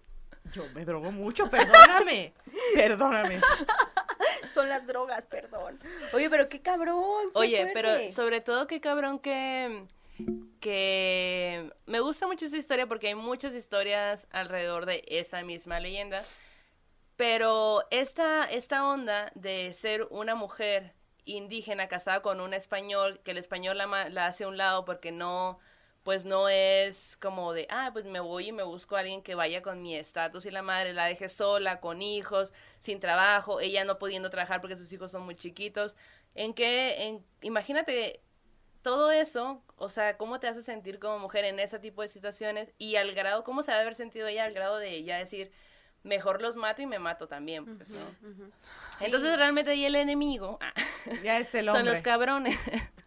yo 0.53 0.65
me 0.75 0.85
drogo 0.85 1.11
mucho, 1.11 1.49
perdóname, 1.49 2.33
perdóname. 2.75 3.41
Son 4.53 4.69
las 4.69 4.85
drogas, 4.87 5.25
perdón. 5.25 5.79
Oye, 6.13 6.29
pero 6.29 6.47
qué 6.49 6.61
cabrón. 6.61 7.31
qué 7.33 7.39
Oye, 7.39 7.71
pero 7.73 7.89
sobre 8.09 8.41
todo 8.41 8.67
qué 8.67 8.79
cabrón 8.79 9.19
que 9.19 9.85
que 10.59 11.71
me 11.85 11.99
gusta 11.99 12.27
mucho 12.27 12.45
esta 12.45 12.57
historia 12.57 12.87
porque 12.87 13.07
hay 13.07 13.15
muchas 13.15 13.53
historias 13.53 14.27
alrededor 14.31 14.85
de 14.85 15.03
esta 15.07 15.43
misma 15.43 15.79
leyenda. 15.79 16.23
Pero 17.15 17.83
esta, 17.89 18.45
esta 18.45 18.87
onda 18.87 19.31
de 19.33 19.73
ser 19.73 20.07
una 20.11 20.35
mujer 20.35 20.93
indígena 21.25 21.87
casada 21.87 22.21
con 22.21 22.39
un 22.41 22.53
español, 22.53 23.19
que 23.23 23.31
el 23.31 23.37
español 23.37 23.77
la, 23.77 24.09
la 24.09 24.27
hace 24.27 24.43
a 24.43 24.47
un 24.47 24.57
lado 24.57 24.85
porque 24.85 25.11
no, 25.11 25.59
pues 26.03 26.25
no 26.25 26.47
es 26.47 27.17
como 27.17 27.53
de, 27.53 27.67
ah, 27.69 27.89
pues 27.91 28.05
me 28.05 28.19
voy 28.19 28.47
y 28.47 28.51
me 28.51 28.63
busco 28.63 28.95
a 28.95 28.99
alguien 28.99 29.21
que 29.21 29.35
vaya 29.35 29.61
con 29.61 29.81
mi 29.81 29.95
estatus 29.95 30.45
y 30.45 30.51
la 30.51 30.61
madre 30.61 30.93
la 30.93 31.05
deje 31.05 31.27
sola, 31.27 31.79
con 31.81 32.01
hijos, 32.01 32.53
sin 32.79 32.99
trabajo, 32.99 33.59
ella 33.59 33.83
no 33.83 33.99
pudiendo 33.99 34.29
trabajar 34.29 34.61
porque 34.61 34.77
sus 34.77 34.91
hijos 34.93 35.11
son 35.11 35.23
muy 35.23 35.35
chiquitos. 35.35 35.95
En 36.35 36.53
en, 36.57 37.25
imagínate 37.41 38.21
todo 38.87 39.11
eso, 39.11 39.61
o 39.75 39.89
sea, 39.89 40.15
cómo 40.15 40.39
te 40.39 40.47
hace 40.47 40.61
sentir 40.61 40.97
como 40.97 41.19
mujer 41.19 41.43
en 41.43 41.59
ese 41.59 41.77
tipo 41.77 42.01
de 42.01 42.07
situaciones 42.07 42.71
y 42.77 42.95
al 42.95 43.13
grado, 43.13 43.43
cómo 43.43 43.61
se 43.61 43.73
ha 43.73 43.75
de 43.75 43.81
haber 43.81 43.95
sentido 43.95 44.27
ella 44.27 44.45
al 44.45 44.53
grado 44.53 44.77
de 44.77 45.03
ya 45.03 45.17
decir, 45.17 45.51
mejor 46.03 46.41
los 46.41 46.55
mato 46.55 46.81
y 46.81 46.85
me 46.85 46.97
mato 46.97 47.27
también, 47.27 47.75
pues, 47.75 47.89
¿no? 47.89 47.99
Entonces 49.01 49.35
realmente 49.35 49.71
ahí 49.71 49.83
el 49.83 49.95
enemigo 49.95 50.57
ah, 50.61 50.71
Ya 51.21 51.37
es 51.37 51.53
el 51.53 51.65
son 51.65 51.85
los 51.85 52.01
cabrones. 52.01 52.57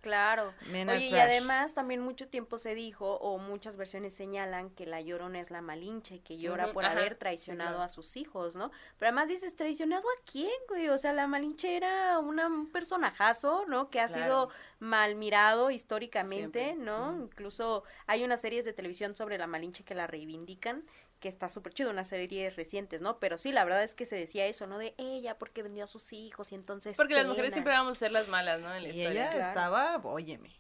Claro. 0.01 0.55
Men 0.71 0.89
Oye, 0.89 1.07
y 1.09 1.15
además 1.15 1.75
también 1.75 2.01
mucho 2.01 2.29
tiempo 2.29 2.57
se 2.59 2.75
dijo, 2.75 3.17
o 3.17 3.39
muchas 3.39 3.77
versiones 3.77 4.15
señalan, 4.15 4.71
que 4.71 4.87
la 4.87 5.01
llorona 5.01 5.41
es 5.41 5.51
la 5.51 5.61
malinche, 5.61 6.21
que 6.21 6.39
llora 6.39 6.73
por 6.73 6.85
ajá, 6.85 6.93
haber 6.99 7.13
sí, 7.15 7.19
traicionado 7.19 7.71
claro. 7.71 7.83
a 7.85 7.89
sus 7.89 8.17
hijos, 8.17 8.57
¿no? 8.57 8.71
Pero 8.99 9.09
además 9.09 9.29
dices, 9.29 9.55
¿traicionado 9.57 10.09
a 10.09 10.23
quién, 10.31 10.51
güey? 10.69 10.89
O 10.89 10.97
sea, 10.99 11.13
la 11.13 11.27
malinche 11.27 11.77
era 11.77 12.19
una- 12.19 12.47
un 12.47 12.71
personajazo, 12.71 13.65
¿no? 13.69 13.91
Que 13.91 14.01
ha 14.01 14.07
Claro. 14.07 14.23
sido 14.23 14.51
mal 14.79 15.15
mirado 15.17 15.71
históricamente, 15.71 16.65
Siempre. 16.65 16.85
¿no? 16.85 17.17
Incluso 17.17 17.85
hay 18.07 18.25
unas 18.25 18.41
series 18.41 18.65
de 18.65 18.73
televisión 18.73 19.15
sobre 19.15 19.37
la 19.39 19.47
malinche 19.47 19.85
que 19.85 19.95
la 19.95 20.07
reivindican 20.07 20.85
que 21.21 21.29
está 21.29 21.49
súper 21.49 21.73
chido, 21.75 21.91
unas 21.91 22.09
series 22.09 22.57
recientes, 22.57 23.01
¿no? 23.03 23.19
Pero 23.21 23.39
sí, 23.39 23.53
la 23.53 23.63
verdad 23.65 23.83
es 23.83 23.95
que 23.95 24.05
se 24.07 24.17
decía 24.17 24.47
eso, 24.47 24.67
¿no? 24.67 24.79
De 24.79 24.95
ella 24.99 25.39
porque 25.39 25.63
vendió 25.63 25.85
a 25.85 25.87
sus 25.87 26.13
hijos 26.13 26.51
y 26.53 26.55
entonces... 26.55 26.97
Porque 26.97 27.15
las 27.15 27.27
mujeres 27.27 27.53
siempre 27.53 27.73
vamos 27.75 27.97
a 27.97 28.01
ser 28.01 28.11
las 28.13 28.29
malas, 28.29 28.61
¿no? 28.61 28.75
En 28.75 28.83
la 28.83 28.89
Y 28.89 28.93
historia. 28.99 29.11
ella 29.27 29.31
Claro. 29.31 29.47
estaba, 29.49 29.97
óyeme, 30.05 30.51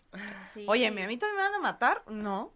Sí. 0.52 0.64
óyeme, 0.68 1.04
¿a 1.04 1.06
mí 1.08 1.16
también 1.16 1.36
me 1.38 1.42
van 1.44 1.54
a 1.54 1.58
matar? 1.60 2.02
No, 2.08 2.52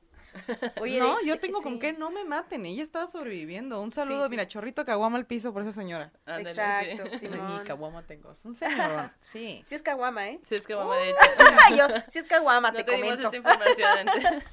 Oye, 0.81 0.99
no, 0.99 1.17
de- 1.19 1.27
yo 1.27 1.39
tengo 1.39 1.63
con 1.63 1.79
qué 1.79 1.93
no 1.93 2.11
me 2.11 2.25
maten, 2.25 2.67
ella 2.67 2.83
estaba 2.83 3.07
sobreviviendo. 3.07 3.81
Un 3.81 3.91
saludo, 3.91 4.25
sí. 4.25 4.31
mira, 4.31 4.47
chorrito 4.49 4.85
caguama 4.85 5.17
al 5.19 5.27
piso 5.27 5.53
por 5.53 5.63
esa 5.63 5.73
señora. 5.73 6.13
Ándale, 6.27 6.51
Exacto, 6.51 7.19
sí. 7.19 7.29
Ni 7.59 7.65
caguama 7.65 8.03
tengo, 8.03 8.33
es 8.33 8.45
un 8.45 8.55
señor. 8.55 9.11
Sí. 9.21 9.63
Sí 9.65 9.75
es 9.75 9.83
caguama, 9.83 10.29
¿eh? 10.29 10.41
Sí, 10.45 10.55
es 10.57 10.67
que 10.67 10.75
mamá, 10.77 10.97
de 10.97 11.11
hecho, 11.11 11.19
Yo, 11.77 11.87
sí 12.09 12.19
es 12.19 12.27
caguama, 12.27 12.71
no 12.71 12.77
te, 12.79 12.85
te 12.85 12.97
dimos 12.97 13.13
comento. 13.17 13.27
esta 13.29 13.37
información 13.37 14.09
antes. 14.09 14.45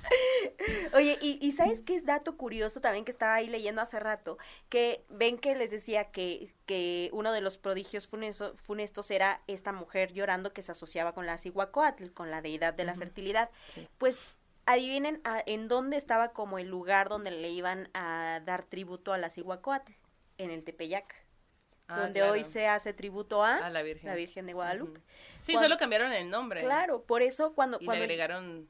Oye, 0.93 1.17
y, 1.21 1.37
y 1.41 1.51
¿sabes 1.51 1.81
qué 1.81 1.95
es 1.95 2.05
dato 2.05 2.37
curioso 2.37 2.81
también 2.81 3.05
que 3.05 3.11
estaba 3.11 3.35
ahí 3.35 3.47
leyendo 3.47 3.81
hace 3.81 3.99
rato? 3.99 4.37
Que 4.69 5.03
ven 5.09 5.37
que 5.37 5.55
les 5.55 5.71
decía 5.71 6.05
que, 6.05 6.51
que 6.65 7.09
uno 7.13 7.31
de 7.31 7.41
los 7.41 7.57
prodigios 7.57 8.09
funeso- 8.09 8.55
funestos 8.57 9.11
era 9.11 9.41
esta 9.47 9.71
mujer 9.71 10.13
llorando 10.13 10.53
que 10.53 10.61
se 10.61 10.71
asociaba 10.71 11.13
con 11.13 11.25
la 11.25 11.37
Cihuacóatl, 11.37 12.11
con 12.11 12.31
la 12.31 12.41
deidad 12.41 12.73
de 12.73 12.85
la 12.85 12.95
fertilidad. 12.95 13.49
Sí. 13.73 13.87
Pues 13.97 14.23
adivinen 14.65 15.21
a- 15.23 15.43
en 15.45 15.67
dónde 15.67 15.97
estaba 15.97 16.33
como 16.33 16.59
el 16.59 16.67
lugar 16.67 17.09
donde 17.09 17.31
le 17.31 17.49
iban 17.49 17.89
a 17.93 18.41
dar 18.45 18.63
tributo 18.63 19.13
a 19.13 19.17
la 19.17 19.29
Cihuacóatl, 19.29 19.91
en 20.37 20.49
el 20.51 20.63
Tepeyac, 20.63 21.25
Ah, 21.87 21.99
donde 22.01 22.19
claro. 22.21 22.33
hoy 22.33 22.43
se 22.43 22.67
hace 22.67 22.93
tributo 22.93 23.43
a, 23.43 23.57
A 23.57 23.69
la 23.69 23.81
Virgen. 23.81 24.07
la 24.09 24.15
Virgen 24.15 24.45
de 24.45 24.53
Guadalupe. 24.53 25.01
Sí, 25.41 25.53
Cuando- 25.53 25.67
solo 25.69 25.77
cambiaron 25.77 26.11
el 26.13 26.29
nombre. 26.29 26.61
Claro, 26.61 27.03
por 27.03 27.21
eso 27.21 27.53
cuando... 27.53 27.77
Y 27.81 27.85
cuando 27.85 27.99
le 27.99 28.13
agregaron 28.13 28.69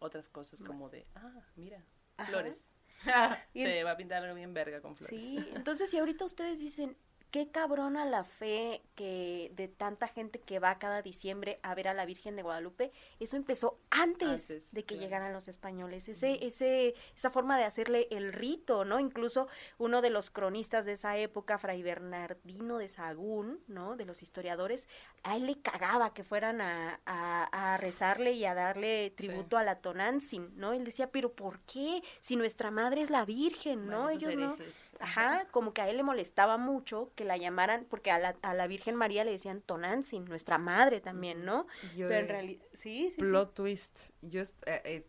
otras 0.00 0.28
cosas 0.28 0.60
como 0.62 0.88
de, 0.90 1.06
ah, 1.14 1.30
mira, 1.56 1.84
Ajá. 2.16 2.28
flores. 2.30 2.74
Se 3.54 3.84
va 3.84 3.92
a 3.92 3.96
pintar 3.96 4.22
algo 4.24 4.34
bien 4.34 4.54
verga 4.54 4.80
con 4.80 4.96
flores. 4.96 5.16
Sí, 5.18 5.48
entonces 5.54 5.88
si 5.88 5.98
ahorita 5.98 6.24
ustedes 6.24 6.58
dicen, 6.58 6.96
qué 7.30 7.48
cabrona 7.50 8.04
la 8.04 8.24
fe 8.24 8.82
que 8.94 9.52
de 9.54 9.68
tanta 9.68 10.08
gente 10.08 10.40
que 10.40 10.58
va 10.58 10.78
cada 10.78 11.02
diciembre 11.02 11.58
a 11.62 11.74
ver 11.74 11.88
a 11.88 11.94
la 11.94 12.04
Virgen 12.06 12.36
de 12.36 12.42
Guadalupe, 12.42 12.90
eso 13.20 13.36
empezó 13.36 13.78
antes, 13.90 14.50
Antes, 14.50 14.72
de 14.72 14.82
que 14.84 14.94
claro. 14.94 15.02
llegaran 15.02 15.32
los 15.32 15.46
españoles, 15.48 16.08
ese, 16.08 16.44
ese, 16.46 16.94
esa 17.14 17.30
forma 17.30 17.58
de 17.58 17.64
hacerle 17.64 18.08
el 18.10 18.32
rito, 18.32 18.84
¿no? 18.84 18.98
Incluso 18.98 19.46
uno 19.78 20.00
de 20.02 20.10
los 20.10 20.30
cronistas 20.30 20.86
de 20.86 20.92
esa 20.92 21.16
época, 21.18 21.58
Fray 21.58 21.82
Bernardino 21.82 22.78
de 22.78 22.88
Sagún, 22.88 23.60
¿no? 23.68 23.96
De 23.96 24.04
los 24.04 24.22
historiadores, 24.22 24.88
a 25.22 25.36
él 25.36 25.46
le 25.46 25.60
cagaba 25.60 26.14
que 26.14 26.24
fueran 26.24 26.60
a, 26.60 27.00
a- 27.06 27.74
a 27.74 27.76
rezarle 27.76 28.32
y 28.32 28.44
a 28.44 28.54
darle 28.54 29.10
tributo 29.16 29.56
a 29.58 29.62
la 29.64 29.80
Tonantzin, 29.80 30.52
¿no? 30.56 30.72
Él 30.72 30.84
decía, 30.84 31.10
pero 31.10 31.32
¿por 31.32 31.60
qué? 31.60 32.02
Si 32.20 32.36
nuestra 32.36 32.70
madre 32.70 33.02
es 33.02 33.10
la 33.10 33.24
Virgen, 33.24 33.86
¿no? 33.86 34.10
Ellos 34.10 34.34
no. 34.34 34.54
herejes. 34.54 34.74
Ajá, 35.00 35.46
como 35.50 35.72
que 35.72 35.80
a 35.80 35.88
él 35.88 35.96
le 35.96 36.02
molestaba 36.02 36.56
mucho 36.56 37.12
que 37.14 37.24
la 37.24 37.36
llamaran, 37.36 37.86
porque 37.88 38.10
a 38.10 38.18
la, 38.18 38.36
a 38.42 38.54
la 38.54 38.66
Virgen 38.66 38.96
María 38.96 39.24
le 39.24 39.30
decían 39.30 39.60
Tonantzin, 39.60 40.24
nuestra 40.24 40.58
madre 40.58 41.00
también, 41.00 41.44
¿no? 41.44 41.66
Yo 41.96 42.08
Pero 42.08 42.20
en 42.20 42.28
realidad, 42.28 42.64
sí, 42.72 43.10
sí, 43.10 43.16
sí. 43.16 43.20
Plot 43.20 43.54
twist. 43.54 44.10
Yo 44.22 44.42
eh, 44.42 44.82
eh, 44.84 45.06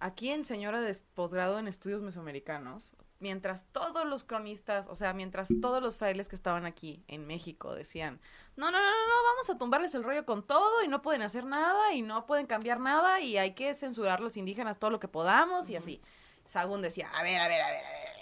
aquí 0.00 0.30
en 0.30 0.44
señora 0.44 0.80
de 0.80 0.96
posgrado 1.14 1.58
en 1.58 1.68
estudios 1.68 2.02
mesoamericanos, 2.02 2.94
mientras 3.18 3.64
todos 3.72 4.06
los 4.06 4.24
cronistas, 4.24 4.86
o 4.88 4.94
sea, 4.94 5.12
mientras 5.12 5.48
todos 5.60 5.82
los 5.82 5.96
frailes 5.96 6.28
que 6.28 6.36
estaban 6.36 6.66
aquí 6.66 7.02
en 7.08 7.26
México 7.26 7.74
decían, 7.74 8.20
no, 8.56 8.70
no, 8.70 8.78
no, 8.78 8.84
no, 8.84 9.06
no, 9.06 9.22
vamos 9.32 9.50
a 9.50 9.58
tumbarles 9.58 9.94
el 9.94 10.04
rollo 10.04 10.26
con 10.26 10.46
todo 10.46 10.82
y 10.82 10.88
no 10.88 11.02
pueden 11.02 11.22
hacer 11.22 11.44
nada 11.44 11.92
y 11.94 12.02
no 12.02 12.26
pueden 12.26 12.46
cambiar 12.46 12.80
nada 12.80 13.20
y 13.20 13.38
hay 13.38 13.54
que 13.54 13.74
censurar 13.74 14.18
a 14.18 14.22
los 14.22 14.36
indígenas 14.36 14.78
todo 14.78 14.90
lo 14.90 15.00
que 15.00 15.08
podamos 15.08 15.70
y 15.70 15.76
así. 15.76 16.00
Sagún 16.44 16.80
decía, 16.80 17.10
a 17.10 17.22
ver, 17.22 17.40
a 17.40 17.48
ver, 17.48 17.60
a 17.60 17.70
ver, 17.70 17.84
a 17.84 17.90
ver. 17.90 18.15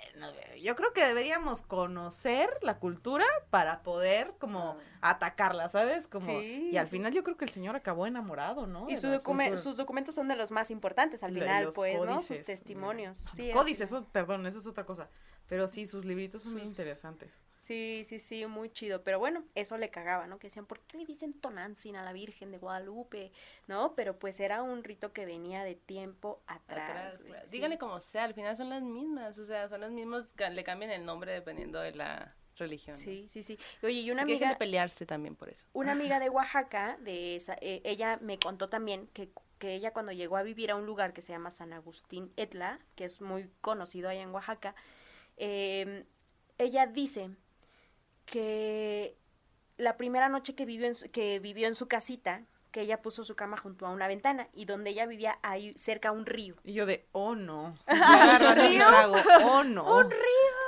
Yo 0.61 0.75
creo 0.77 0.93
que 0.93 1.05
deberíamos 1.05 1.63
conocer 1.63 2.49
la 2.63 2.79
cultura 2.79 3.27
para 3.51 3.83
poder 3.83 4.35
como 4.39 4.77
atacarla, 5.01 5.69
¿sabes? 5.69 6.07
Como 6.07 6.27
Sí, 6.27 6.71
y 6.73 6.77
al 6.77 6.87
final 6.87 7.13
yo 7.13 7.23
creo 7.23 7.37
que 7.37 7.45
el 7.45 7.51
señor 7.51 7.77
acabó 7.77 8.07
enamorado, 8.07 8.67
¿no? 8.67 8.89
Y 8.89 8.97
su 8.97 9.03
sus 9.59 9.77
documentos 9.77 10.15
son 10.15 10.29
de 10.29 10.37
los 10.37 10.51
más 10.51 10.71
importantes 10.71 11.23
al 11.23 11.33
final, 11.33 11.71
pues, 11.75 12.03
¿no? 12.03 12.21
Sus 12.21 12.43
testimonios. 12.43 13.25
Sí, 13.35 13.51
Códices, 13.53 13.89
eso, 13.89 14.07
perdón, 14.13 14.47
eso 14.47 14.59
es 14.59 14.67
otra 14.67 14.85
cosa. 14.85 15.09
Pero 15.49 15.67
sí, 15.67 15.87
sus 15.87 16.05
libritos 16.05 16.43
son 16.43 16.53
muy 16.53 16.61
Sus- 16.63 16.71
interesantes. 16.71 17.41
Sí, 17.57 18.03
sí, 18.05 18.19
sí, 18.21 18.45
muy 18.45 18.69
chido. 18.71 19.03
Pero 19.05 19.19
bueno, 19.19 19.43
eso 19.55 19.79
le 19.79 19.89
cagaba, 19.89 20.27
¿no? 20.27 20.39
Que 20.39 20.49
decían, 20.49 20.67
¿por 20.67 20.81
qué 20.81 20.99
le 20.99 21.07
dicen 21.07 21.33
Tonantzin 21.33 21.97
a 21.97 22.03
la 22.03 22.13
Virgen 22.13 22.51
de 22.51 22.59
Guadalupe? 22.59 23.33
¿No? 23.69 23.95
Pero 23.95 24.19
pues 24.19 24.39
era 24.41 24.63
un 24.63 24.85
rito 24.85 25.15
que 25.15 25.25
venía 25.25 25.65
de 25.65 25.75
tiempo 25.75 26.43
atrás. 26.47 26.91
Atrás, 26.91 27.21
sí. 27.25 27.51
Díganle 27.51 27.79
como 27.79 28.01
sea, 28.01 28.25
al 28.25 28.35
final 28.35 28.55
son 28.57 28.69
las 28.69 28.83
mismas, 28.83 29.39
o 29.39 29.45
sea, 29.45 29.69
son 29.71 29.81
las 29.81 29.91
mismas, 29.91 30.35
le 30.53 30.63
cambian 30.65 30.91
el 30.91 31.07
nombre 31.07 31.33
dependiendo 31.33 31.81
de 31.81 31.93
la 31.95 32.35
religión. 32.57 32.97
¿no? 32.97 33.03
Sí, 33.03 33.27
sí, 33.29 33.43
sí. 33.43 33.59
Oye, 33.83 34.01
y 34.01 34.11
una 34.11 34.23
Así 34.23 34.27
que 34.29 34.33
dejen 34.35 34.45
amiga... 34.49 34.49
de 34.51 34.57
pelearse 34.59 35.07
también 35.07 35.35
por 35.35 35.49
eso. 35.49 35.67
una 35.73 35.93
amiga 35.93 36.21
de 36.21 36.29
Oaxaca, 36.31 36.99
de 37.01 37.37
esa, 37.37 37.57
eh, 37.63 37.81
ella 37.85 38.19
me 38.21 38.39
contó 38.39 38.69
también 38.69 39.07
que, 39.15 39.31
que 39.59 39.75
ella 39.75 39.93
cuando 39.95 40.13
llegó 40.13 40.37
a 40.37 40.43
vivir 40.43 40.71
a 40.71 40.77
un 40.77 40.85
lugar 40.85 41.15
que 41.15 41.23
se 41.23 41.33
llama 41.33 41.51
San 41.51 41.73
Agustín 41.73 42.31
Etla, 42.37 42.79
que 42.95 43.07
es 43.07 43.23
muy 43.23 43.49
conocido 43.63 44.11
allá 44.11 44.21
en 44.23 44.31
Oaxaca, 44.35 44.75
eh, 45.37 46.05
ella 46.59 46.87
dice 46.87 47.31
que 48.27 49.17
la 49.77 49.97
primera 49.97 50.29
noche 50.29 50.55
que 50.55 50.65
vivió 50.65 50.87
en 50.87 50.95
su, 50.95 51.11
que 51.11 51.41
vivió 51.41 51.67
en 51.69 51.75
su 51.75 51.89
casita, 51.89 52.43
que 52.71 52.81
ella 52.81 53.03
puso 53.03 53.25
su 53.25 53.37
cama 53.37 53.57
junto 53.57 53.87
a 53.87 53.91
una 53.91 54.09
ventana 54.09 54.49
y 54.53 54.65
donde 54.65 54.91
ella 54.91 55.07
vivía 55.07 55.39
ahí 55.43 55.75
cerca 55.77 56.09
a 56.09 56.13
un 56.13 56.27
río. 56.27 56.57
Y 56.65 56.73
yo 56.73 56.87
de, 56.87 57.07
oh 57.13 57.35
no. 57.37 57.79
Mi 57.87 58.69
río? 58.69 58.87
trago, 58.89 59.17
oh 59.45 59.65
no. 59.65 59.99
¡Un 59.99 60.11
río! 60.11 60.21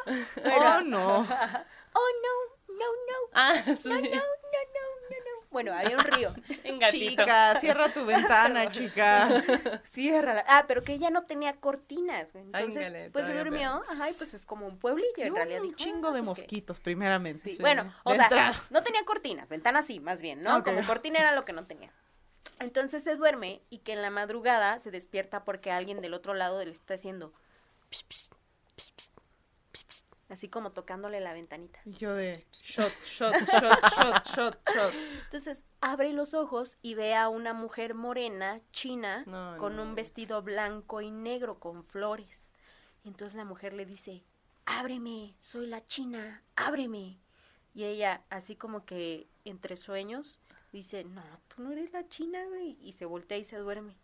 Oh 0.45 0.81
no. 0.83 1.27
¡Oh, 1.99 2.11
no! 2.23 2.75
¡No, 2.75 2.85
no! 2.85 3.31
Ah, 3.33 3.55
sí. 3.65 3.89
¡No, 3.89 3.97
no, 3.97 4.01
no, 4.01 4.05
no, 4.05 4.13
no, 4.13 4.21
no! 4.21 4.36
Bueno, 5.57 5.73
había 5.73 5.97
un 5.97 6.05
río. 6.05 6.35
En 6.65 6.79
gatito. 6.79 7.23
Chica, 7.23 7.59
cierra 7.61 7.89
tu 7.89 8.05
ventana, 8.07 8.71
chica. 8.71 9.43
Ciérrala. 9.85 10.45
Ah, 10.47 10.67
pero 10.69 10.83
que 10.83 10.93
ella 10.93 11.09
no 11.09 11.25
tenía 11.25 11.55
cortinas, 11.57 12.29
Entonces, 12.35 12.93
ngale, 12.93 13.11
pues 13.11 13.25
se 13.25 13.33
durmió. 13.39 13.81
Ajá, 13.91 14.11
y 14.11 14.13
pues 14.13 14.35
es 14.35 14.45
como 14.45 14.67
un 14.67 14.79
pueblillo. 14.79 15.09
En 15.17 15.29
Y 15.29 15.31
un, 15.31 15.37
realidad 15.37 15.61
un 15.63 15.67
dijo, 15.69 15.79
chingo 15.79 16.09
"Ah, 16.09 16.13
de 16.13 16.23
pues 16.23 16.35
que-". 16.35 16.43
mosquitos, 16.43 16.81
primeramente. 16.81 17.41
Sí, 17.41 17.57
sí. 17.57 17.63
Bueno, 17.63 17.91
o 18.05 18.15
sea, 18.15 18.53
no 18.69 18.83
tenía 18.83 19.03
cortinas, 19.07 19.49
ventanas 19.49 19.87
sí, 19.87 19.99
más 19.99 20.21
bien, 20.21 20.43
¿no? 20.43 20.59
Ok. 20.59 20.65
Como 20.67 20.87
cortina 20.87 21.21
era 21.21 21.35
lo 21.35 21.47
que 21.47 21.55
no 21.55 21.67
tenía. 21.67 21.91
Entonces 22.59 23.03
se 23.03 23.17
duerme 23.17 23.63
y 23.71 23.79
que 23.79 23.95
en 23.95 24.03
la 24.03 24.11
madrugada 24.11 24.79
se 24.79 24.91
despierta 24.91 25.43
porque 25.45 25.71
alguien 25.71 26.03
del 26.03 26.13
otro 26.13 26.35
lado 26.35 26.63
le 26.63 26.71
está 26.71 26.93
haciendo 26.95 27.33
ps, 27.89 28.03
ps, 28.05 28.31
ps, 28.77 28.93
ps, 28.93 29.11
ps, 29.73 29.85
ps, 29.85 30.05
así 30.29 30.49
como 30.49 30.73
tocándole 30.73 31.21
la 31.21 31.33
ventanita. 31.33 31.79
Y 31.85 31.93
yo 31.93 32.15
de, 32.15 32.35
shot, 32.53 32.93
shot, 33.05 33.35
shot, 33.35 33.81
shot, 33.95 34.27
shot, 34.35 34.59
shot. 34.75 34.95
Entonces 35.25 35.65
abre 35.81 36.13
los 36.13 36.35
ojos 36.35 36.79
y 36.83 36.95
ve 36.95 37.15
a 37.15 37.29
una 37.29 37.53
mujer 37.55 37.95
morena, 37.95 38.61
china, 38.73 39.25
No, 39.27 39.57
con 39.59 39.77
no. 39.77 39.83
un 39.83 39.95
vestido 39.95 40.43
blanco 40.43 41.01
y 41.01 41.11
negro 41.11 41.59
con 41.59 41.83
flores. 41.83 42.51
Entonces 43.05 43.37
la 43.37 43.45
mujer 43.45 43.73
le 43.73 43.87
dice, 43.87 44.25
ábreme, 44.65 45.35
soy 45.39 45.67
la 45.67 45.85
china, 45.85 46.43
ábreme. 46.57 47.19
Y 47.75 47.85
ella, 47.85 48.25
así 48.31 48.57
como 48.57 48.85
que 48.85 49.29
entre 49.45 49.77
sueños, 49.77 50.41
dice, 50.73 51.05
no, 51.05 51.23
tú 51.49 51.63
no 51.63 51.71
eres 51.73 51.93
la 51.93 52.09
china, 52.09 52.45
güey. 52.49 52.77
Y 52.81 52.93
se 52.93 53.05
voltea 53.05 53.39
y 53.39 53.45
se 53.45 53.59
duerme. 53.59 53.97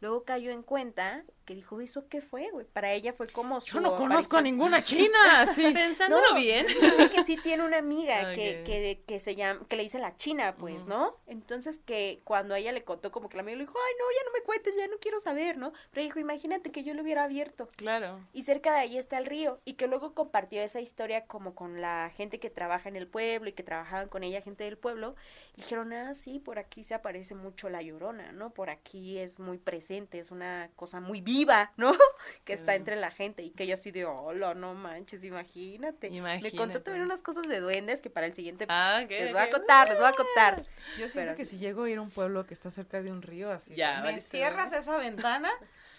Luego 0.00 0.24
cayó 0.24 0.50
en 0.50 0.62
cuenta 0.62 1.24
que 1.44 1.54
dijo, 1.54 1.80
¿eso 1.80 2.08
qué 2.08 2.20
fue, 2.20 2.50
güey? 2.50 2.66
Para 2.66 2.92
ella 2.92 3.12
fue 3.12 3.26
como 3.28 3.60
su 3.60 3.74
Yo 3.74 3.80
no 3.80 3.96
conozco 3.96 4.36
a 4.36 4.40
aparición. 4.40 4.44
ninguna 4.44 4.82
china, 4.84 5.46
sí. 5.46 5.62
Pensándolo 5.74 6.30
No. 6.32 6.40
bien. 6.40 6.66
Dice 6.66 7.10
que 7.10 7.22
sí 7.22 7.36
tiene 7.42 7.62
una 7.64 7.78
amiga 7.78 8.32
que, 8.32 8.60
Ok. 8.60 8.66
que, 8.66 9.02
que 9.06 9.18
se 9.18 9.36
llama, 9.36 9.60
que 9.68 9.76
le 9.76 9.82
dice 9.82 9.98
la 9.98 10.16
china, 10.16 10.54
pues, 10.56 10.82
Ujú. 10.82 10.90
¿no? 10.90 11.16
Entonces 11.26 11.78
que 11.78 12.20
cuando 12.24 12.54
a 12.54 12.58
ella 12.58 12.72
le 12.72 12.84
contó, 12.84 13.10
como 13.12 13.28
que 13.28 13.36
la 13.36 13.42
amiga 13.42 13.56
le 13.58 13.64
dijo, 13.64 13.76
ay, 13.78 13.92
no, 13.98 14.04
ya 14.16 14.24
no 14.26 14.32
me 14.32 14.42
cuentes, 14.44 14.76
ya 14.76 14.86
no 14.88 14.96
quiero 15.00 15.20
saber, 15.20 15.58
¿no? 15.58 15.72
Pero 15.90 16.02
dijo, 16.04 16.18
imagínate 16.18 16.70
que 16.72 16.82
yo 16.84 16.94
lo 16.94 17.02
hubiera 17.02 17.24
abierto. 17.24 17.68
Claro. 17.76 18.20
Y 18.32 18.42
cerca 18.42 18.72
de 18.72 18.78
ahí 18.78 18.96
está 18.98 19.18
el 19.18 19.26
río. 19.26 19.60
Y 19.64 19.74
que 19.74 19.86
luego 19.86 20.14
compartió 20.14 20.62
esa 20.62 20.80
historia 20.80 21.26
como 21.26 21.54
con 21.54 21.80
la 21.80 22.10
gente 22.16 22.38
que 22.40 22.50
trabaja 22.50 22.88
en 22.88 22.96
el 22.96 23.06
pueblo 23.06 23.48
y 23.48 23.52
que 23.52 23.62
trabajaban 23.62 24.08
con 24.08 24.24
ella, 24.24 24.40
gente 24.40 24.64
del 24.64 24.78
pueblo. 24.78 25.14
Y 25.56 25.62
dijeron, 25.62 25.92
ah, 25.92 26.14
sí, 26.14 26.38
por 26.38 26.58
aquí 26.58 26.84
se 26.84 26.94
aparece 26.94 27.34
mucho 27.34 27.68
la 27.68 27.82
llorona, 27.82 28.32
¿no? 28.32 28.50
Por 28.50 28.70
aquí 28.70 29.18
es 29.18 29.38
muy 29.38 29.58
presente, 29.58 30.18
es 30.18 30.30
una 30.30 30.70
cosa 30.76 31.00
muy 31.00 31.20
viva, 31.20 31.33
¿no? 31.76 31.96
que 32.44 32.52
está 32.52 32.74
entre 32.74 32.96
la 32.96 33.10
gente. 33.10 33.42
Y 33.42 33.50
que 33.50 33.66
yo 33.66 33.74
así 33.74 33.90
de, 33.90 34.04
hola, 34.04 34.54
no 34.54 34.74
manches, 34.74 35.24
imagínate. 35.24 36.10
Me 36.10 36.18
contó 36.20 36.28
Imagínate. 36.28 36.80
también 36.80 37.04
unas 37.04 37.22
cosas 37.22 37.48
de 37.48 37.60
duendes 37.60 38.02
que 38.02 38.10
para 38.10 38.26
el 38.26 38.34
siguiente 38.34 38.66
Ah, 38.68 39.00
ok. 39.04 39.10
les 39.10 39.32
voy 39.32 39.42
a 39.42 39.44
ok. 39.46 39.50
contar, 39.50 39.88
les 39.88 39.98
voy 39.98 40.08
a 40.08 40.12
contar. 40.12 40.62
Yo 40.98 41.08
siento 41.08 41.14
Pero- 41.14 41.34
que 41.36 41.44
si 41.44 41.58
llego 41.58 41.84
a 41.84 41.90
ir 41.90 41.98
a 41.98 42.02
un 42.02 42.10
pueblo 42.10 42.46
que 42.46 42.54
está 42.54 42.70
cerca 42.70 43.02
de 43.02 43.10
un 43.10 43.22
río, 43.22 43.50
así, 43.50 43.74
Ya, 43.74 44.00
me 44.02 44.20
cierras 44.20 44.72
esa 44.72 44.96
ventana, 44.98 45.50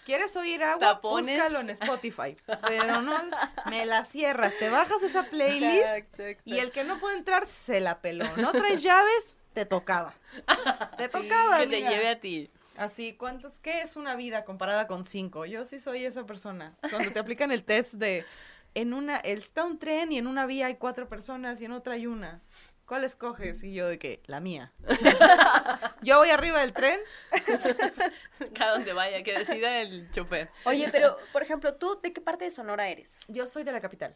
¿quieres 0.05 0.35
oír 0.37 0.63
agua? 0.63 0.79
Tapones. 0.79 1.35
Búscalo 1.37 1.59
en 1.59 1.69
Spotify. 1.71 2.37
Pero 2.67 3.01
no, 3.01 3.21
me 3.69 3.85
la 3.85 4.03
cierras, 4.05 4.53
te 4.57 4.69
bajas 4.69 5.01
esa 5.03 5.23
playlist 5.23 6.19
y 6.45 6.59
el 6.59 6.71
que 6.71 6.83
no 6.83 6.99
puede 6.99 7.17
entrar 7.17 7.45
se 7.45 7.81
la 7.81 7.99
peló. 8.01 8.25
No 8.37 8.51
traes 8.51 8.81
llaves, 8.83 9.37
te 9.53 9.65
tocaba. 9.65 10.13
Te 10.97 11.07
tocaba, 11.09 11.59
Que 11.59 11.67
te 11.67 11.75
amiga. 11.77 11.89
lleve 11.89 12.09
a 12.09 12.19
ti. 12.19 12.51
Así, 12.77 13.13
¿cuántos? 13.13 13.59
¿Qué 13.59 13.81
es 13.81 13.95
una 13.95 14.15
vida 14.15 14.43
comparada 14.43 14.87
con 14.87 15.05
cinco? 15.05 15.45
Yo 15.45 15.65
sí 15.65 15.79
soy 15.79 16.05
esa 16.05 16.25
persona. 16.25 16.77
Cuando 16.89 17.11
te 17.11 17.19
aplican 17.19 17.51
el 17.51 17.63
test 17.63 17.95
de, 17.95 18.25
en 18.73 18.93
una, 18.93 19.17
está 19.17 19.63
un 19.63 19.79
tren 19.79 20.11
y 20.11 20.17
en 20.17 20.27
una 20.27 20.45
vía 20.45 20.67
hay 20.67 20.75
cuatro 20.75 21.07
personas 21.07 21.61
y 21.61 21.65
en 21.65 21.71
otra 21.71 21.93
hay 21.93 22.07
una. 22.07 22.41
¿Cuál 22.85 23.03
escoges? 23.03 23.63
Y 23.63 23.73
yo 23.73 23.87
de 23.87 23.97
que, 23.97 24.21
la 24.27 24.39
mía. 24.39 24.71
yo 26.03 26.19
voy 26.19 26.29
arriba 26.29 26.59
del 26.59 26.71
tren. 26.71 26.99
Cada 28.53 28.73
donde 28.73 28.93
vaya, 28.93 29.23
que 29.23 29.39
decida 29.39 29.81
el 29.81 30.11
chofer. 30.11 30.51
Oye, 30.65 30.89
pero, 30.91 31.17
por 31.33 31.41
ejemplo, 31.41 31.73
¿tú 31.75 31.99
de 32.03 32.13
qué 32.13 32.21
parte 32.21 32.45
de 32.45 32.51
Sonora 32.51 32.87
eres? 32.89 33.21
Yo 33.27 33.47
soy 33.47 33.63
de 33.63 33.71
la 33.71 33.81
capital. 33.81 34.15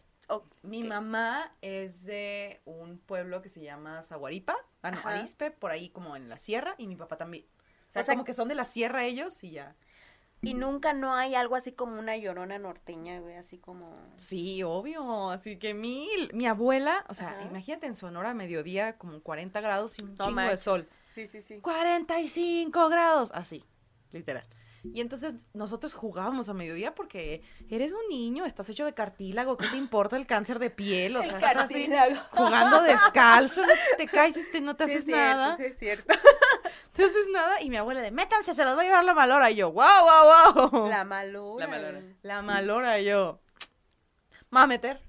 Mi 0.62 0.84
mamá 0.84 1.56
es 1.62 2.06
de 2.06 2.62
un 2.66 3.00
pueblo 3.00 3.42
que 3.42 3.50
se 3.50 3.62
llama 3.62 4.04
Zaguaripa, 4.04 4.56
ah, 4.84 4.92
no. 4.92 5.00
Arispe, 5.04 5.50
por 5.50 5.72
ahí 5.72 5.90
como 5.90 6.16
en 6.16 6.30
la 6.30 6.38
sierra, 6.38 6.76
y 6.78 6.86
mi 6.86 6.96
papá 6.96 7.18
también. 7.18 7.46
O 7.90 7.92
sea, 7.92 8.02
O 8.02 8.06
sea, 8.06 8.16
como 8.16 8.26
que 8.26 8.34
son 8.34 8.48
de 8.48 8.56
la 8.56 8.66
sierra 8.66 9.04
ellos 9.04 9.44
y 9.44 9.52
ya. 9.52 9.76
Y 10.42 10.54
nunca 10.54 10.94
no 10.94 11.16
hay 11.16 11.36
algo 11.36 11.56
así 11.58 11.74
como 11.74 12.00
una 12.00 12.16
llorona 12.16 12.58
norteña, 12.60 13.20
güey, 13.20 13.36
así 13.36 13.58
como... 13.58 13.94
Sí, 14.16 14.64
obvio. 14.64 15.32
Así 15.32 15.58
que 15.60 15.74
mi, 15.74 16.08
mi 16.34 16.48
abuela, 16.48 17.04
o 17.10 17.14
sea, 17.14 17.32
Ajá. 17.32 17.42
imagínate 17.44 17.88
en 17.88 17.96
Sonora, 17.96 18.34
mediodía, 18.34 18.98
como 18.98 19.22
40 19.22 19.60
grados 19.60 19.98
y 20.00 20.04
un 20.04 20.16
No 20.16 20.24
chingo 20.26 20.40
de 20.40 20.48
manches. 20.48 20.62
sol. 20.62 20.86
Sí, 21.10 21.28
sí, 21.28 21.42
sí. 21.42 21.60
45 21.60 22.88
grados. 22.88 23.32
Así, 23.34 23.66
literal. 24.12 24.46
Y 24.84 25.02
entonces 25.02 25.48
nosotros 25.54 25.94
jugábamos 25.94 26.50
a 26.50 26.54
mediodía 26.54 26.96
porque 26.96 27.42
eres 27.70 27.92
un 27.94 28.08
niño, 28.10 28.46
estás 28.46 28.70
hecho 28.70 28.86
de 28.86 28.94
cartílago, 28.94 29.58
¿qué 29.58 29.68
te 29.68 29.78
importa 29.78 30.16
el 30.16 30.26
cáncer 30.26 30.60
de 30.60 30.70
piel? 30.70 31.18
O 31.18 31.24
sea, 31.24 31.34
estás 31.38 31.56
así 31.58 31.88
cartílago. 31.88 32.16
jugando 32.32 32.82
descalzo, 32.84 33.62
no 33.66 33.74
te 33.98 34.08
caes 34.08 34.38
y 34.38 34.44
te- 34.52 34.62
no 34.62 34.76
te 34.76 34.86
Sí, 34.86 34.92
haces 34.92 35.00
es 35.00 35.06
cierto, 35.06 35.22
nada. 35.38 35.58
sí, 35.58 35.64
es 35.64 35.78
cierto. 35.78 36.14
Te 36.94 37.04
haces 37.06 37.28
nada. 37.32 37.62
Y 37.62 37.70
mi 37.70 37.78
abuela 37.78 38.02
de, 38.02 38.12
métanse, 38.12 38.54
se 38.54 38.66
los 38.66 38.76
va 38.76 38.82
a 38.82 38.84
llevar 38.84 39.06
la 39.06 39.14
malora. 39.14 39.50
Y 39.52 39.56
yo, 39.56 39.72
wow, 39.72 39.86
wow, 39.86 40.70
wow. 40.72 40.90
La 40.90 41.06
malora. 41.06 41.66
La 41.66 41.72
malora. 41.72 42.02
La 42.24 42.42
malora, 42.42 43.00
y 43.00 43.06
yo. 43.06 43.40
Me 44.52 44.58
va 44.58 44.64
a 44.64 44.68
meter. 44.68 45.00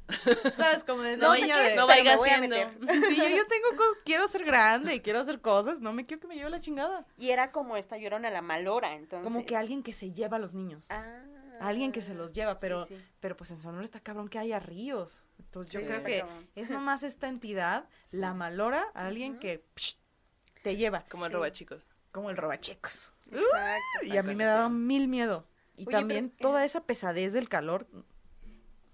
¿Sabes? 0.56 0.84
Como 0.84 1.02
desde 1.02 1.16
No 1.24 1.34
niña 1.34 1.58
de- 1.58 1.74
No 1.76 1.86
vaya 1.86 2.12
me 2.12 2.16
voy 2.16 2.28
a 2.30 2.38
meter. 2.38 2.76
Sí, 3.08 3.16
yo, 3.16 3.28
yo 3.28 3.46
tengo 3.46 3.76
cosas, 3.76 3.96
quiero 4.04 4.28
ser 4.28 4.44
grande 4.44 4.94
y 4.94 5.00
quiero 5.00 5.20
hacer 5.20 5.40
cosas. 5.40 5.80
No 5.80 5.92
me 5.92 6.04
quiero 6.04 6.20
que 6.20 6.26
me 6.28 6.34
lleve 6.36 6.50
la 6.50 6.60
chingada. 6.60 7.06
Y 7.16 7.30
era 7.30 7.50
como 7.52 7.76
esta 7.76 7.96
llorona, 7.96 8.28
la 8.30 8.42
malora, 8.42 8.94
entonces. 8.94 9.26
Como 9.32 9.46
que 9.46 9.56
alguien 9.56 9.82
que 9.82 9.92
se 9.94 10.12
lleva 10.12 10.36
a 10.36 10.40
los 10.40 10.52
niños. 10.52 10.86
Ah. 10.90 11.22
Alguien 11.60 11.92
que 11.92 12.00
se 12.02 12.14
los 12.14 12.32
lleva, 12.32 12.58
pero, 12.58 12.86
Sí, 12.86 12.96
sí. 12.96 13.04
pero 13.20 13.36
pues 13.36 13.50
en 13.50 13.60
Sonora 13.60 13.84
está 13.84 14.00
cabrón 14.00 14.28
que 14.28 14.38
haya 14.38 14.58
ríos. 14.60 15.24
Entonces 15.38 15.72
yo 15.72 15.86
creo 15.86 16.02
que 16.02 16.20
cabrón. 16.20 16.48
es 16.54 16.70
nomás 16.70 17.02
esta 17.02 17.28
entidad, 17.28 17.86
la 18.12 18.32
malora, 18.34 18.86
alguien 18.94 19.38
que 19.38 19.64
psh, 19.74 19.96
te 20.62 20.76
lleva, 20.76 21.04
Como 21.10 21.26
el 21.26 21.30
Sí. 21.32 21.36
roba 21.36 21.52
chicos. 21.52 21.86
como 22.12 22.30
el 22.30 22.36
robachecos. 22.36 23.12
Exacto. 23.30 24.04
Y 24.04 24.16
a 24.16 24.22
mí 24.22 24.34
me 24.34 24.44
daba 24.44 24.68
mil 24.68 25.06
miedo. 25.08 25.46
Y 25.76 25.82
Oye, 25.86 25.92
también 25.92 26.30
pero, 26.36 26.50
toda 26.50 26.62
eh, 26.62 26.66
esa 26.66 26.84
pesadez 26.84 27.32
del 27.32 27.48
calor, 27.48 27.86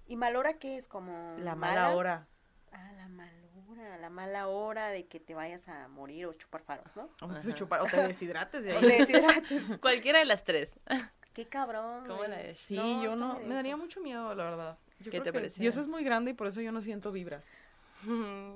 ¿Y 0.06 0.16
malora 0.16 0.54
qué 0.54 0.76
es? 0.76 0.86
Como 0.86 1.36
la 1.38 1.54
mala 1.54 1.94
hora. 1.94 2.26
Ah, 2.72 2.92
la 2.96 3.08
malora, 3.08 3.98
la 3.98 4.10
mala 4.10 4.48
hora 4.48 4.88
de 4.88 5.06
que 5.06 5.20
te 5.20 5.34
vayas 5.34 5.68
a 5.68 5.88
morir 5.88 6.26
o 6.26 6.32
chupar 6.34 6.62
faros, 6.62 6.94
¿no? 6.96 7.10
O, 7.20 7.28
te 7.28 8.02
deshidrates 8.02 8.64
de 8.64 8.72
O 8.76 8.80
te 8.80 8.86
deshidrates. 8.86 9.62
Cualquiera 9.80 10.18
de 10.18 10.24
las 10.24 10.44
tres. 10.44 10.78
Qué 11.32 11.46
cabrón. 11.46 12.04
¿Cómo 12.06 12.24
la 12.24 12.40
es? 12.40 12.58
Sí, 12.58 12.76
No, 12.76 13.02
yo 13.02 13.14
no, 13.14 13.38
me 13.40 13.54
daría 13.54 13.76
mucho 13.76 14.00
miedo, 14.00 14.34
la 14.34 14.44
verdad. 14.44 14.78
Yo 14.98 15.04
¿Qué 15.04 15.10
creo 15.10 15.22
te 15.22 15.28
que 15.30 15.38
parecía? 15.38 15.60
Dios 15.60 15.76
es 15.76 15.86
muy 15.86 16.02
grande 16.02 16.30
y 16.30 16.34
por 16.34 16.46
eso 16.46 16.62
yo 16.62 16.72
no 16.72 16.80
siento 16.80 17.12
vibras. 17.12 17.58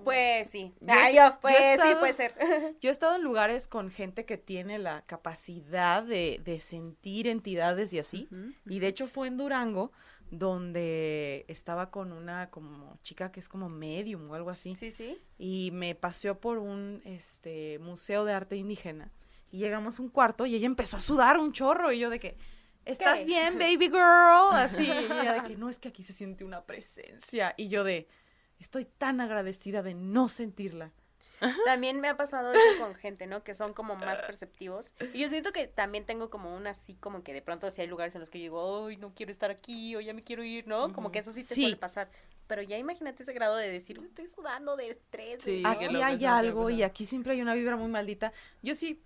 Pues 0.04 0.48
sí. 0.48 0.72
Yo 0.80 1.38
pues 1.40 1.56
sí, 1.80 1.94
puede 1.98 2.12
ser. 2.12 2.34
Yo 2.80 2.88
he 2.88 2.92
estado 2.92 3.16
en 3.16 3.22
lugares 3.22 3.66
con 3.66 3.90
gente 3.90 4.24
que 4.24 4.38
tiene 4.38 4.78
la 4.78 5.02
capacidad 5.06 6.02
de, 6.02 6.40
de 6.44 6.60
sentir 6.60 7.26
entidades 7.26 7.92
y 7.92 7.98
así. 7.98 8.28
Y 8.66 8.78
de 8.78 8.88
hecho 8.88 9.06
fue 9.06 9.28
en 9.28 9.36
Durango 9.36 9.92
donde 10.30 11.44
estaba 11.48 11.90
con 11.90 12.12
una 12.12 12.50
como 12.50 12.98
chica 13.02 13.32
que 13.32 13.40
es 13.40 13.48
como 13.48 13.68
medium 13.68 14.30
o 14.30 14.34
algo 14.34 14.50
así. 14.50 14.74
Sí, 14.74 14.92
sí. 14.92 15.18
Y 15.38 15.70
me 15.72 15.94
paseó 15.94 16.40
por 16.40 16.58
un 16.58 17.02
este 17.04 17.78
museo 17.80 18.24
de 18.24 18.32
arte 18.32 18.56
indígena. 18.56 19.12
Y 19.50 19.58
llegamos 19.58 19.98
a 19.98 20.02
un 20.02 20.08
cuarto 20.08 20.46
y 20.46 20.54
ella 20.54 20.66
empezó 20.66 20.96
a 20.96 21.00
sudar 21.00 21.36
un 21.38 21.52
chorro. 21.52 21.92
Y 21.92 21.98
yo 21.98 22.10
de 22.10 22.20
que, 22.20 22.36
¿estás 22.84 23.20
¿Qué? 23.20 23.24
bien, 23.24 23.58
baby 23.58 23.88
girl? 23.88 24.52
Así. 24.52 24.84
Y 24.84 24.90
ella 24.90 25.34
de 25.34 25.42
que, 25.42 25.56
no, 25.56 25.68
es 25.68 25.80
que 25.80 25.88
aquí 25.88 26.04
se 26.04 26.12
siente 26.12 26.44
una 26.44 26.64
presencia. 26.64 27.54
Y 27.56 27.68
yo 27.68 27.82
de, 27.82 28.06
estoy 28.60 28.84
tan 28.84 29.20
agradecida 29.20 29.82
de 29.82 29.94
no 29.94 30.28
sentirla. 30.28 30.92
También 31.64 32.00
me 32.00 32.08
ha 32.08 32.18
pasado 32.18 32.52
eso 32.52 32.84
con 32.84 32.94
gente, 32.94 33.26
¿no? 33.26 33.42
Que 33.42 33.54
son 33.54 33.72
como 33.72 33.96
más 33.96 34.20
perceptivos. 34.20 34.92
Y 35.14 35.20
yo 35.20 35.28
siento 35.30 35.52
que 35.52 35.66
también 35.66 36.04
tengo 36.04 36.28
como 36.28 36.54
un 36.54 36.66
así, 36.66 36.94
como 36.96 37.22
que 37.22 37.32
de 37.32 37.40
pronto 37.40 37.70
si 37.70 37.80
hay 37.80 37.86
lugares 37.86 38.14
en 38.14 38.20
los 38.20 38.28
que 38.28 38.38
yo 38.38 38.42
digo, 38.42 38.86
ay, 38.86 38.98
no 38.98 39.14
quiero 39.14 39.32
estar 39.32 39.50
aquí, 39.50 39.96
o 39.96 40.00
ya 40.02 40.12
me 40.12 40.22
quiero 40.22 40.44
ir, 40.44 40.66
¿no? 40.66 40.92
Como 40.92 41.10
que 41.10 41.18
eso 41.20 41.32
sí 41.32 41.40
te 41.40 41.54
Sí. 41.54 41.62
suele 41.62 41.76
pasar. 41.76 42.10
Pero 42.46 42.60
ya 42.62 42.76
imagínate 42.76 43.22
ese 43.22 43.32
grado 43.32 43.56
de 43.56 43.70
decir, 43.70 43.98
estoy 44.04 44.26
sudando 44.26 44.76
de 44.76 44.90
estrés. 44.90 45.42
Sí, 45.42 45.62
aquí 45.64 45.96
hay 45.96 46.24
algo 46.26 46.68
y 46.68 46.82
aquí 46.82 47.06
siempre 47.06 47.32
hay 47.32 47.40
una 47.40 47.54
vibra 47.54 47.76
muy 47.76 47.88
maldita. 47.88 48.34
Yo 48.60 48.74
sí, 48.74 49.02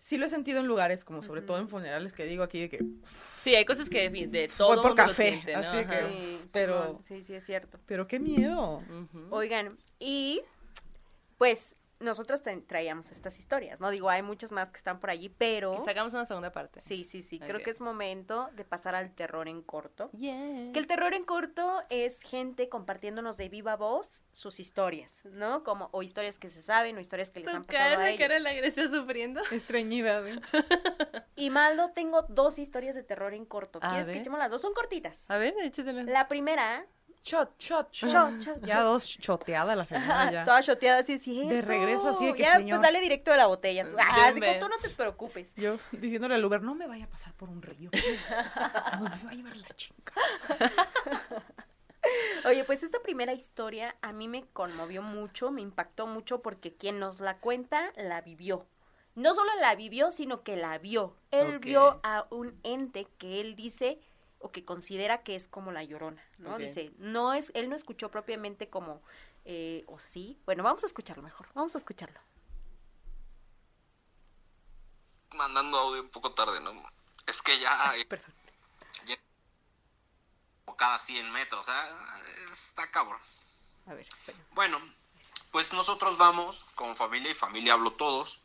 sí 0.00 0.18
lo 0.18 0.26
he 0.26 0.28
sentido 0.28 0.58
en 0.60 0.66
lugares, 0.66 1.04
como 1.04 1.22
sobre 1.22 1.42
todo 1.42 1.58
en 1.58 1.68
funerales, 1.68 2.12
que 2.12 2.24
digo 2.24 2.42
aquí 2.42 2.60
de 2.62 2.68
que, 2.68 2.84
Sí, 3.06 3.54
hay 3.54 3.64
cosas 3.64 3.88
que 3.88 4.10
de, 4.10 4.26
de 4.26 4.48
todo 4.48 4.68
Voy 4.68 4.76
por 4.78 4.86
mundo 4.90 5.02
café, 5.06 5.28
siente, 5.28 5.52
¿no? 5.52 5.58
así 5.60 5.76
que-. 5.84 6.08
Sí, 6.08 6.40
Pero- 6.52 7.00
sí, 7.06 7.22
sí, 7.22 7.34
es 7.34 7.44
cierto. 7.44 7.78
pero 7.86 8.06
qué 8.08 8.18
miedo. 8.18 8.82
Oigan, 9.30 9.78
y 9.98 10.42
pues 11.38 11.76
nosotros 12.00 12.42
tra- 12.42 12.66
traíamos 12.66 13.12
estas 13.12 13.38
historias, 13.38 13.80
¿no? 13.80 13.90
Digo, 13.90 14.10
hay 14.10 14.22
muchas 14.22 14.50
más 14.50 14.70
que 14.72 14.78
están 14.78 14.98
por 15.00 15.10
allí, 15.10 15.28
pero... 15.28 15.72
Que 15.76 15.84
sacamos 15.84 16.12
una 16.14 16.26
segunda 16.26 16.50
parte. 16.50 16.80
Sí, 16.80 17.04
sí, 17.04 17.22
sí, 17.22 17.38
creo 17.38 17.62
que 17.62 17.70
es 17.70 17.80
momento 17.80 18.48
de 18.54 18.64
pasar 18.64 18.94
al 18.94 19.14
terror 19.14 19.48
en 19.48 19.62
corto. 19.62 20.10
Yeah. 20.12 20.72
Que 20.72 20.78
el 20.78 20.86
terror 20.86 21.14
en 21.14 21.24
corto 21.24 21.82
es 21.90 22.22
gente 22.22 22.68
compartiéndonos 22.68 23.36
de 23.36 23.48
viva 23.48 23.76
voz 23.76 24.24
sus 24.32 24.60
historias, 24.60 25.24
¿no? 25.26 25.62
Como, 25.62 25.90
o 25.92 26.02
historias 26.02 26.38
que 26.38 26.48
se 26.48 26.62
saben, 26.62 26.96
o 26.96 27.00
historias 27.00 27.30
que 27.30 27.40
les 27.40 27.54
han 27.54 27.64
pasado 27.64 27.84
a 27.84 27.90
cara, 27.90 28.08
ellos. 28.08 28.18
cara 28.20 28.38
la 28.38 28.52
Grecia 28.54 28.90
sufriendo. 28.90 29.40
Estreñida. 29.52 30.26
¿eh? 30.28 30.40
Y 31.36 31.50
Maldo, 31.50 31.90
tengo 31.92 32.22
dos 32.22 32.58
historias 32.58 32.94
de 32.94 33.02
terror 33.02 33.34
en 33.34 33.44
corto. 33.44 33.78
A 33.82 33.90
¿Quieres 33.90 34.08
que 34.08 34.18
echemos 34.18 34.38
las 34.38 34.50
dos? 34.50 34.62
Son 34.62 34.72
cortitas. 34.74 35.30
A 35.30 35.36
ver, 35.36 35.54
échatela. 35.62 36.02
La 36.04 36.28
primera, 36.28 36.86
Shot, 37.22 37.50
shot, 37.58 37.92
shot. 37.92 38.10
Shot, 38.10 38.40
shot, 38.42 38.60
ya 38.64 38.76
shot. 38.76 38.84
dos 38.84 39.18
choteadas 39.18 39.76
la 39.76 39.84
señora 39.84 40.30
ya. 40.32 40.44
toda 40.44 40.62
choteada, 40.62 41.00
así 41.00 41.12
es 41.14 41.22
cierto. 41.22 41.52
De 41.54 41.60
regreso, 41.62 42.08
así 42.08 42.26
de 42.26 42.34
que, 42.34 42.42
Ya, 42.42 42.56
señor. 42.56 42.78
pues 42.78 42.82
dale 42.88 43.00
directo 43.00 43.30
de 43.30 43.36
la 43.36 43.46
botella. 43.46 43.84
Tú, 43.84 43.94
ah, 43.98 44.28
así 44.28 44.40
como 44.40 44.58
tú 44.58 44.68
no 44.68 44.78
te 44.80 44.88
preocupes. 44.88 45.54
Yo 45.54 45.78
diciéndole 45.92 46.34
al 46.36 46.44
Uber, 46.44 46.62
no 46.62 46.74
me 46.74 46.86
vaya 46.86 47.04
a 47.04 47.08
pasar 47.08 47.34
por 47.34 47.50
un 47.50 47.60
río. 47.60 47.90
Nos 49.00 49.26
va 49.26 49.30
a 49.30 49.34
llevar 49.34 49.56
la 49.56 49.68
chinga. 49.76 50.12
Oye, 52.46 52.64
pues 52.64 52.82
esta 52.82 53.00
primera 53.02 53.34
historia 53.34 53.94
a 54.00 54.12
mí 54.12 54.26
me 54.26 54.44
conmovió 54.46 55.02
mucho, 55.02 55.50
me 55.50 55.60
impactó 55.60 56.06
mucho 56.06 56.40
porque 56.40 56.74
quien 56.74 56.98
nos 56.98 57.20
la 57.20 57.38
cuenta 57.38 57.92
la 57.96 58.22
vivió. 58.22 58.66
No 59.14 59.34
solo 59.34 59.50
la 59.60 59.74
vivió, 59.74 60.10
sino 60.10 60.42
que 60.42 60.56
la 60.56 60.78
vio. 60.78 61.14
Él 61.30 61.58
vio 61.58 62.00
a 62.02 62.26
un 62.30 62.58
ente 62.62 63.06
que 63.18 63.40
él 63.40 63.54
dice 63.54 63.98
o 64.40 64.50
que 64.50 64.64
considera 64.64 65.22
que 65.22 65.36
es 65.36 65.46
como 65.46 65.70
la 65.70 65.84
llorona, 65.84 66.22
¿no? 66.38 66.58
Dice, 66.58 66.92
no 66.98 67.34
es, 67.34 67.52
él 67.54 67.68
no 67.68 67.76
escuchó 67.76 68.10
propiamente 68.10 68.68
como, 68.68 69.02
eh, 69.44 69.84
o 69.86 69.98
sí. 69.98 70.38
Bueno, 70.46 70.62
vamos 70.62 70.82
a 70.82 70.86
escucharlo 70.86 71.22
mejor, 71.22 71.48
vamos 71.54 71.74
a 71.74 71.78
escucharlo. 71.78 72.20
mandando 75.34 75.78
audio 75.78 76.02
un 76.02 76.10
poco 76.10 76.32
tarde, 76.32 76.60
¿no? 76.60 76.82
Es 77.26 77.40
que 77.40 77.58
ya, 77.58 77.94
eh, 77.96 78.04
Perfecto. 78.04 78.40
como 80.64 80.76
cada 80.76 80.98
100 80.98 81.30
metros, 81.30 81.60
o 81.60 81.64
sea, 81.64 81.88
está 82.50 82.90
cabrón. 82.90 83.20
A 83.86 83.94
ver, 83.94 84.06
espera. 84.06 84.38
Bueno, 84.52 84.80
pues 85.50 85.72
nosotros 85.72 86.18
vamos, 86.18 86.66
como 86.74 86.94
familia 86.94 87.30
y 87.30 87.34
familia 87.34 87.74
hablo 87.74 87.92
todos, 87.92 88.39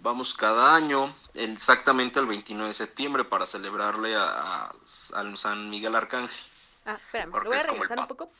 vamos 0.00 0.34
cada 0.34 0.74
año, 0.74 1.14
exactamente 1.34 2.20
el 2.20 2.26
29 2.26 2.68
de 2.68 2.74
septiembre, 2.74 3.24
para 3.24 3.46
celebrarle 3.46 4.14
a, 4.16 4.24
a- 4.66 4.72
al 5.14 5.36
San 5.36 5.70
Miguel 5.70 5.94
Arcángel. 5.96 6.36
Ah, 6.84 6.94
espérame, 7.04 7.32
lo 7.32 7.44
voy 7.44 7.56
a 7.58 7.62
regresar 7.62 7.98
un 7.98 8.06
poco. 8.06 8.30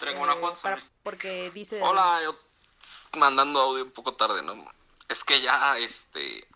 Eh, 0.00 0.12
Guanajuato, 0.14 0.60
para- 0.62 0.76
San 0.76 0.80
Luis. 0.80 0.84
porque 1.02 1.50
dice... 1.52 1.80
Hola, 1.82 2.20
yo 2.22 2.38
mandando 3.16 3.60
audio 3.60 3.84
un 3.84 3.90
poco 3.92 4.14
tarde, 4.14 4.42
¿no? 4.42 4.64
Es 5.08 5.24
que 5.24 5.40
ya, 5.40 5.78
este, 5.78 6.46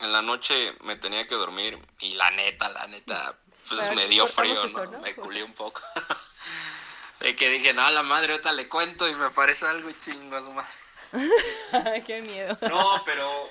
en 0.00 0.12
la 0.12 0.20
noche 0.22 0.74
me 0.82 0.96
tenía 0.96 1.26
que 1.26 1.34
dormir 1.34 1.78
y 2.00 2.14
la 2.14 2.30
neta, 2.30 2.68
la 2.68 2.86
neta, 2.86 3.36
pues 3.68 3.80
Pero 3.80 3.94
me 3.94 4.06
dio 4.08 4.26
frío, 4.26 4.64
eso, 4.64 4.84
¿no? 4.84 4.90
¿no? 4.92 4.98
Me 5.00 5.14
culé 5.14 5.42
un 5.42 5.54
poco. 5.54 5.80
De 7.20 7.34
que 7.34 7.48
dije, 7.48 7.72
no, 7.72 7.88
la 7.90 8.02
madre, 8.02 8.32
ahorita 8.32 8.52
le 8.52 8.68
cuento 8.68 9.08
y 9.08 9.14
me 9.14 9.30
parece 9.30 9.66
algo 9.66 9.90
chingo 10.00 10.36
a 10.36 10.42
su 10.42 10.52
madre. 10.52 10.70
Qué 12.06 12.22
miedo. 12.22 12.56
No, 12.68 13.02
pero. 13.04 13.48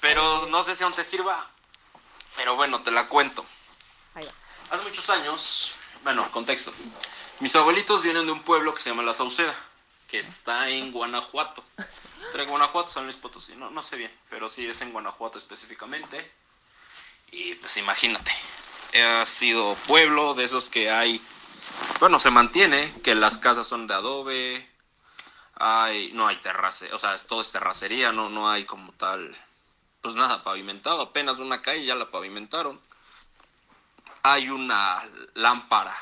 Pero 0.00 0.46
no 0.46 0.62
sé 0.62 0.74
si 0.74 0.84
aún 0.84 0.92
te 0.92 1.04
sirva. 1.04 1.48
Pero 2.36 2.56
bueno, 2.56 2.82
te 2.82 2.90
la 2.90 3.08
cuento. 3.08 3.44
Hace 4.70 4.82
muchos 4.82 5.08
años, 5.08 5.74
bueno, 6.04 6.30
contexto. 6.30 6.72
Mis 7.40 7.56
abuelitos 7.56 8.02
vienen 8.02 8.26
de 8.26 8.32
un 8.32 8.42
pueblo 8.42 8.74
que 8.74 8.82
se 8.82 8.90
llama 8.90 9.02
La 9.02 9.14
Sauceda, 9.14 9.54
que 10.08 10.18
está 10.18 10.68
en 10.68 10.92
Guanajuato. 10.92 11.64
Entre 12.26 12.44
Guanajuato, 12.44 12.90
San 12.90 13.04
Luis 13.04 13.16
Potosí, 13.16 13.54
no, 13.56 13.70
no 13.70 13.82
sé 13.82 13.96
bien, 13.96 14.12
pero 14.28 14.48
sí 14.48 14.66
es 14.66 14.80
en 14.82 14.92
Guanajuato 14.92 15.38
específicamente. 15.38 16.30
Y 17.30 17.54
pues 17.54 17.76
imagínate, 17.76 18.30
ha 18.94 19.24
sido 19.24 19.76
pueblo 19.86 20.34
de 20.34 20.44
esos 20.44 20.68
que 20.68 20.90
hay, 20.90 21.24
bueno, 22.00 22.18
se 22.18 22.30
mantiene, 22.30 22.94
que 23.02 23.14
las 23.14 23.38
casas 23.38 23.66
son 23.66 23.86
de 23.86 23.94
adobe, 23.94 24.68
hay, 25.54 26.12
no 26.12 26.26
hay 26.26 26.36
terrace, 26.36 26.92
o 26.92 26.98
sea, 26.98 27.16
todo 27.18 27.40
es 27.40 27.52
terracería, 27.52 28.12
no, 28.12 28.28
no 28.28 28.50
hay 28.50 28.64
como 28.64 28.92
tal, 28.92 29.36
pues 30.08 30.16
nada 30.16 30.42
pavimentado, 30.42 31.02
apenas 31.02 31.38
una 31.38 31.60
calle 31.60 31.84
ya 31.84 31.94
la 31.94 32.10
pavimentaron 32.10 32.80
hay 34.22 34.48
una 34.48 35.04
lámpara, 35.34 35.94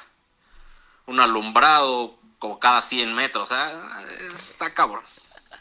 un 1.06 1.18
alumbrado 1.18 2.16
como 2.38 2.60
cada 2.60 2.82
100 2.82 3.12
metros, 3.14 3.50
o 3.50 3.54
sea, 3.54 4.00
está 4.32 4.72
cabrón. 4.72 5.02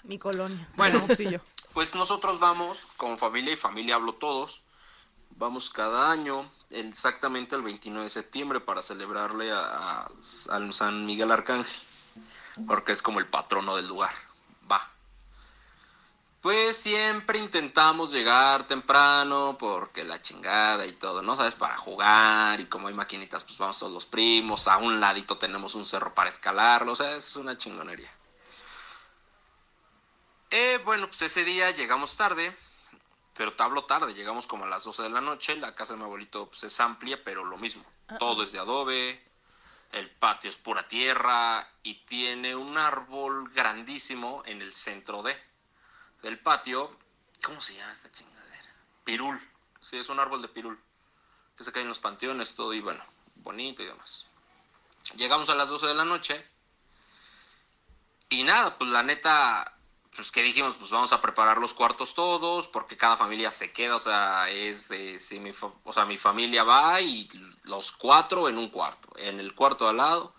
Mi 0.04 0.20
colonia. 0.20 0.68
Bueno. 0.76 1.06
sí, 1.16 1.30
yo. 1.30 1.40
Pues 1.74 1.94
nosotros 1.94 2.40
vamos, 2.40 2.88
como 2.98 3.18
familia 3.18 3.52
y 3.54 3.58
familia 3.58 3.96
hablo 3.96 4.14
todos, 4.14 4.62
vamos 5.32 5.70
cada 5.70 6.10
año, 6.12 6.50
exactamente 6.70 7.56
el 7.56 7.64
29 7.64 8.06
de 8.06 8.10
septiembre, 8.10 8.62
para 8.62 8.82
celebrarle 8.82 9.52
a, 9.52 9.60
a- 9.60 10.12
al 10.52 10.72
San 10.72 11.06
Miguel 11.06 11.32
Arcángel, 11.34 11.76
porque 12.68 12.94
es 12.94 13.02
como 13.02 13.20
el 13.20 13.28
patrono 13.28 13.76
del 13.76 13.88
lugar. 13.90 14.14
Pues 16.46 16.78
siempre 16.78 17.40
intentamos 17.40 18.12
llegar 18.12 18.68
temprano 18.68 19.58
porque 19.60 20.04
la 20.04 20.22
chingada 20.22 20.86
y 20.86 20.94
todo, 20.94 21.24
¿no? 21.24 21.36
¿Sabes? 21.36 21.56
Para 21.56 21.76
jugar 21.76 22.60
y 22.60 22.68
como 22.68 22.88
hay 22.88 22.94
maquinitas, 22.94 23.44
pues 23.44 23.58
vamos 23.58 23.80
todos 23.80 23.92
los 23.92 24.06
primos. 24.06 24.68
A 24.68 24.78
un 24.78 25.00
ladito 25.00 25.40
tenemos 25.40 25.74
un 25.74 25.88
cerro 25.88 26.14
para 26.14 26.30
escalarlo, 26.30 26.92
o 26.92 26.96
sea, 26.96 27.16
es 27.16 27.36
una 27.36 27.58
chingonería. 27.58 28.12
Eh, 30.52 30.80
bueno, 30.86 31.08
pues 31.08 31.24
ese 31.24 31.44
día 31.44 31.72
llegamos 31.72 32.16
tarde, 32.16 32.56
pero 33.36 33.54
te 33.54 33.64
hablo 33.64 33.86
tarde, 33.86 34.14
llegamos 34.14 34.46
como 34.46 34.66
a 34.66 34.68
las 34.68 34.84
12 34.84 35.02
de 35.02 35.10
la 35.10 35.22
noche. 35.22 35.56
La 35.56 35.74
casa 35.74 35.94
de 35.94 35.98
mi 35.98 36.06
abuelito 36.06 36.46
pues, 36.46 36.64
es 36.64 36.80
amplia, 36.80 37.24
pero 37.24 37.44
lo 37.44 37.58
mismo. 37.58 37.84
Todo 38.20 38.44
es 38.44 38.52
de 38.52 38.60
adobe, 38.60 39.20
el 39.92 40.12
patio 40.12 40.52
es 40.52 40.58
pura 40.58 40.88
tierra 40.88 41.68
y 41.82 42.06
tiene 42.06 42.56
un 42.56 42.78
árbol 42.78 43.50
grandísimo 43.50 44.44
en 44.46 44.62
el 44.62 44.76
centro 44.76 45.24
de 45.24 45.55
del 46.26 46.40
patio. 46.40 46.92
¿Cómo 47.44 47.62
se 47.62 47.76
llama 47.76 47.94
esta 47.94 48.12
chingadera? 48.12 48.74
Pirul. 49.04 49.40
Sí, 49.82 49.98
es 49.98 50.10
un 50.10 50.20
árbol 50.20 50.42
de 50.42 50.48
pirul. 50.50 50.78
Que 51.58 51.64
se 51.64 51.72
cae 51.72 51.84
en 51.84 51.88
los 51.90 52.00
panteones, 52.00 52.54
todo 52.56 52.74
y 52.74 52.82
bueno, 52.82 53.04
bonito 53.36 53.82
y 53.84 53.86
demás. 53.86 54.26
Llegamos 55.16 55.50
a 55.50 55.56
las 55.56 55.70
12 55.70 55.86
de 55.88 55.94
la 55.94 56.04
noche. 56.04 56.46
Y 58.30 58.44
nada, 58.44 58.76
pues 58.78 58.90
la 58.90 59.04
neta, 59.04 59.78
pues 60.16 60.32
que 60.32 60.42
dijimos, 60.42 60.76
pues 60.80 60.90
vamos 60.90 61.14
a 61.14 61.22
preparar 61.22 61.60
los 61.60 61.74
cuartos 61.76 62.16
todos, 62.16 62.68
porque 62.68 62.98
cada 62.98 63.16
familia 63.16 63.52
se 63.52 63.72
queda, 63.72 63.96
o 63.96 64.00
sea, 64.00 64.50
es, 64.50 64.90
de 64.90 65.20
si 65.20 65.40
mi, 65.40 65.54
fa- 65.54 65.72
o 65.84 65.94
sea, 65.94 66.06
mi 66.06 66.18
familia 66.18 66.64
va 66.64 67.00
y 67.02 67.30
los 67.64 67.92
cuatro 67.92 68.50
en 68.50 68.58
un 68.58 68.70
cuarto. 68.70 69.10
En 69.18 69.40
el 69.40 69.54
cuarto 69.54 69.84
de 69.86 69.92
al 69.92 69.98
lado, 69.98 70.34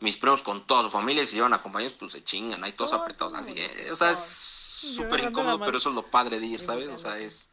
mis 0.00 0.16
primos 0.16 0.42
con 0.42 0.66
toda 0.66 0.82
su 0.82 0.90
familia, 0.90 1.22
y 1.22 1.26
si 1.26 1.36
llevan 1.36 1.54
acompañados, 1.54 1.92
pues 1.96 2.10
se 2.10 2.24
chingan, 2.24 2.64
ahí 2.64 2.72
todos 2.72 2.90
Todo 2.90 3.02
apretados, 3.02 3.34
así, 3.34 3.54
eh, 3.56 3.88
o 3.92 3.96
sea, 3.96 4.10
es 4.10 4.61
súper 4.82 5.20
incómodo, 5.20 5.58
pero 5.66 5.78
eso 5.78 5.88
es 5.90 5.94
lo 5.94 6.06
padre 6.06 6.40
de 6.40 6.46
ir, 6.46 6.60
¿sabes? 6.64 6.88
O 6.88 6.96
sea, 6.96 7.18
es, 7.18 7.48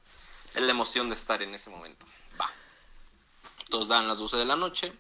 es 0.53 0.61
la 0.61 0.71
emoción 0.71 1.09
de 1.09 1.15
estar 1.15 1.41
en 1.41 1.53
ese 1.53 1.69
momento. 1.69 2.05
Va. 2.39 2.49
Todos 3.69 3.87
dan 3.87 4.07
las 4.07 4.17
12 4.19 4.37
de 4.37 4.45
la 4.45 4.55
noche, 4.55 4.93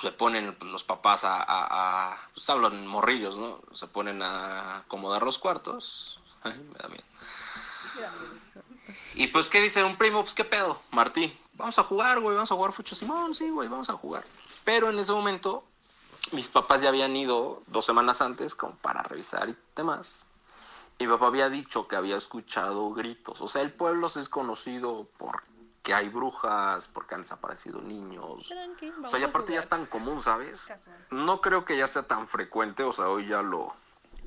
se 0.00 0.12
ponen 0.12 0.54
pues, 0.54 0.70
los 0.70 0.82
papás 0.84 1.24
a, 1.24 1.36
a, 1.42 2.12
a- 2.12 2.18
pues 2.34 2.48
hablan 2.48 2.86
morrillos, 2.86 3.36
¿no? 3.36 3.60
Se 3.74 3.86
ponen 3.86 4.22
a 4.22 4.78
acomodar 4.78 5.22
los 5.22 5.38
cuartos. 5.38 6.18
Ay, 6.42 6.54
me 6.54 6.78
da 6.78 6.88
miedo. 6.88 7.04
Y 9.14 9.26
pues, 9.28 9.50
¿qué 9.50 9.60
dice 9.60 9.84
un 9.84 9.96
primo? 9.96 10.22
Pues, 10.22 10.34
¿qué 10.34 10.44
pedo? 10.44 10.80
Martín, 10.90 11.36
vamos 11.54 11.78
a 11.78 11.82
jugar, 11.82 12.20
güey, 12.20 12.34
vamos 12.34 12.50
a 12.50 12.54
jugar 12.54 12.72
fucho. 12.72 12.94
Simón, 12.96 13.34
sí, 13.34 13.50
güey, 13.50 13.68
vamos 13.68 13.90
a 13.90 13.94
jugar. 13.94 14.24
Pero 14.64 14.88
en 14.88 14.98
ese 14.98 15.12
momento, 15.12 15.64
mis 16.32 16.48
papás 16.48 16.80
ya 16.80 16.88
habían 16.88 17.14
ido 17.16 17.62
dos 17.66 17.84
semanas 17.84 18.20
antes 18.22 18.54
como 18.54 18.74
para 18.76 19.02
revisar 19.02 19.48
y 19.50 19.56
demás. 19.76 20.06
Y 21.00 21.06
mi 21.06 21.12
papá 21.14 21.28
había 21.28 21.48
dicho 21.48 21.88
que 21.88 21.96
había 21.96 22.18
escuchado 22.18 22.92
gritos. 22.92 23.40
O 23.40 23.48
sea, 23.48 23.62
el 23.62 23.72
pueblo 23.72 24.10
se 24.10 24.20
es 24.20 24.28
conocido 24.28 25.08
porque 25.16 25.94
hay 25.94 26.10
brujas, 26.10 26.88
porque 26.88 27.14
han 27.14 27.22
desaparecido 27.22 27.80
niños. 27.80 28.46
Tranqui, 28.46 28.92
O 29.02 29.08
sea, 29.08 29.18
y 29.18 29.24
aparte 29.24 29.54
ya 29.54 29.60
es 29.60 29.68
tan 29.68 29.86
común, 29.86 30.22
¿sabes? 30.22 30.60
Casual. 30.60 30.98
No 31.10 31.40
creo 31.40 31.64
que 31.64 31.78
ya 31.78 31.86
sea 31.86 32.02
tan 32.02 32.28
frecuente, 32.28 32.84
o 32.84 32.92
sea, 32.92 33.08
hoy 33.08 33.26
ya 33.26 33.40
lo 33.40 33.72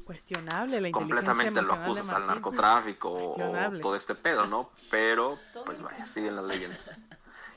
Cuestionable 0.04 0.82
la 0.82 0.90
inteligencia 0.90 1.24
completamente 1.24 1.62
lo 1.62 1.74
acusas 1.76 2.10
al 2.10 2.26
narcotráfico 2.26 3.12
o 3.12 3.80
todo 3.80 3.96
este 3.96 4.16
pedo, 4.16 4.48
¿no? 4.48 4.72
Pero, 4.90 5.38
pues 5.66 5.80
vaya, 5.80 6.08
siguen 6.08 6.36
las 6.36 6.46
leyendas. 6.46 6.90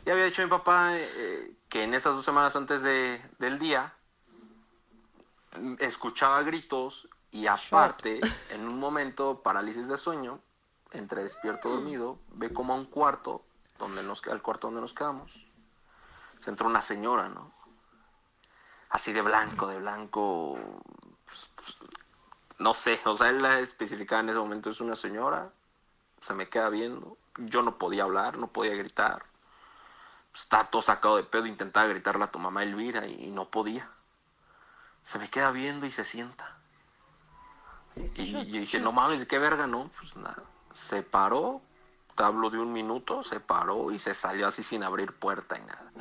Y 0.04 0.10
había 0.10 0.26
dicho 0.26 0.42
mi 0.42 0.48
papá 0.48 0.90
eh, 0.92 1.54
que 1.70 1.84
en 1.84 1.94
esas 1.94 2.14
dos 2.14 2.24
semanas 2.24 2.54
antes 2.54 2.82
de, 2.82 3.20
del 3.38 3.58
día 3.58 3.94
mm, 5.58 5.76
escuchaba 5.80 6.42
gritos 6.42 7.08
y 7.30 7.46
aparte, 7.46 8.20
en 8.50 8.66
un 8.66 8.78
momento, 8.78 9.42
parálisis 9.42 9.88
de 9.88 9.98
sueño, 9.98 10.40
entre 10.92 11.24
despierto 11.24 11.68
y 11.68 11.72
dormido, 11.72 12.18
ve 12.32 12.52
como 12.52 12.72
a 12.72 12.76
un 12.76 12.86
cuarto, 12.86 13.42
donde 13.78 14.02
nos 14.02 14.24
el 14.26 14.42
cuarto 14.42 14.68
donde 14.68 14.80
nos 14.80 14.92
quedamos, 14.92 15.30
se 16.42 16.50
entró 16.50 16.66
una 16.66 16.82
señora, 16.82 17.28
¿no? 17.28 17.52
Así 18.90 19.12
de 19.12 19.22
blanco, 19.22 19.66
de 19.66 19.78
blanco, 19.78 20.56
pues, 21.26 21.50
pues, 21.56 21.76
no 22.58 22.72
sé, 22.72 23.00
o 23.04 23.16
sea, 23.16 23.28
él 23.28 23.42
la 23.42 23.58
especificaba 23.58 24.20
en 24.20 24.30
ese 24.30 24.38
momento, 24.38 24.70
es 24.70 24.80
una 24.80 24.96
señora, 24.96 25.50
se 26.22 26.32
me 26.34 26.48
queda 26.48 26.70
viendo, 26.70 27.18
yo 27.36 27.62
no 27.62 27.76
podía 27.78 28.04
hablar, 28.04 28.38
no 28.38 28.46
podía 28.46 28.74
gritar, 28.74 29.24
estaba 30.34 30.70
todo 30.70 30.82
sacado 30.82 31.16
de 31.16 31.24
pedo, 31.24 31.46
intentaba 31.46 31.86
gritarle 31.88 32.24
a 32.24 32.30
tu 32.30 32.38
mamá 32.38 32.62
Elvira 32.62 33.06
y, 33.06 33.24
y 33.24 33.30
no 33.30 33.50
podía. 33.50 33.90
Se 35.04 35.18
me 35.18 35.30
queda 35.30 35.50
viendo 35.50 35.86
y 35.86 35.92
se 35.92 36.04
sienta. 36.04 36.56
Y 37.96 38.24
yo 38.24 38.42
dije, 38.42 38.78
no 38.80 38.92
mames, 38.92 39.24
qué 39.26 39.38
verga, 39.38 39.66
no, 39.66 39.90
pues 39.98 40.16
nada. 40.16 40.42
Se 40.74 41.02
paró, 41.02 41.62
te 42.16 42.22
hablo 42.22 42.50
de 42.50 42.58
un 42.58 42.72
minuto, 42.72 43.22
se 43.22 43.40
paró 43.40 43.90
y 43.90 43.98
se 43.98 44.14
salió 44.14 44.46
así 44.46 44.62
sin 44.62 44.82
abrir 44.82 45.12
puerta 45.12 45.56
y 45.58 45.62
nada. 45.62 45.92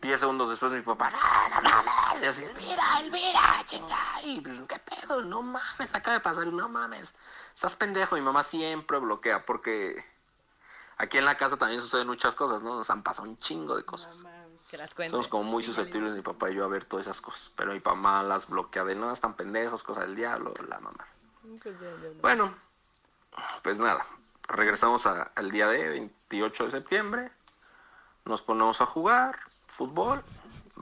Diez 0.00 0.20
segundos 0.20 0.50
después 0.50 0.72
mi 0.72 0.82
papá, 0.82 1.10
no, 1.10 1.60
no 1.60 1.82
mames, 1.82 2.22
y 2.22 2.26
así, 2.26 2.44
Elvira, 2.44 3.00
Elvira, 3.00 3.64
chinga, 3.66 4.22
y 4.22 4.40
pues, 4.40 4.60
qué 4.68 4.78
pedo, 4.78 5.22
no 5.22 5.42
mames, 5.42 5.94
acaba 5.94 6.14
de 6.14 6.20
pasar, 6.20 6.46
no 6.46 6.68
mames, 6.68 7.14
estás 7.54 7.76
pendejo, 7.76 8.16
mi 8.16 8.22
mamá 8.22 8.42
siempre 8.42 8.98
bloquea 8.98 9.44
porque 9.44 10.04
aquí 10.96 11.18
en 11.18 11.24
la 11.24 11.36
casa 11.36 11.56
también 11.56 11.80
suceden 11.80 12.06
muchas 12.06 12.34
cosas, 12.34 12.62
¿no? 12.62 12.76
Nos 12.76 12.90
han 12.90 13.02
pasado 13.02 13.28
un 13.28 13.38
chingo 13.38 13.76
de 13.76 13.84
cosas. 13.84 14.14
Que 14.70 14.76
las 14.76 14.94
cuente. 14.94 15.12
Somos 15.12 15.28
como 15.28 15.44
muy 15.44 15.62
susceptibles 15.62 16.14
mi 16.14 16.20
papá 16.20 16.50
y 16.50 16.54
yo 16.54 16.64
a 16.64 16.68
ver 16.68 16.84
todas 16.84 17.06
esas 17.06 17.22
cosas, 17.22 17.50
pero 17.56 17.72
mi 17.72 17.80
mamá 17.80 18.22
las 18.22 18.46
bloquea 18.48 18.84
de 18.84 18.94
no, 18.94 19.10
están 19.10 19.34
pendejos, 19.34 19.82
cosas 19.82 20.04
del 20.04 20.16
diablo, 20.16 20.52
la 20.68 20.78
mamá. 20.78 21.06
Pues 21.62 21.74
ya, 21.80 21.86
ya 21.86 22.08
no. 22.14 22.20
Bueno, 22.20 22.54
pues 23.62 23.78
nada, 23.78 24.04
regresamos 24.48 25.06
a- 25.06 25.30
al 25.34 25.50
día 25.50 25.68
de 25.68 25.88
28 25.88 26.66
de 26.66 26.70
septiembre, 26.72 27.30
nos 28.24 28.42
ponemos 28.42 28.80
a 28.80 28.86
jugar 28.86 29.38
fútbol, 29.68 30.22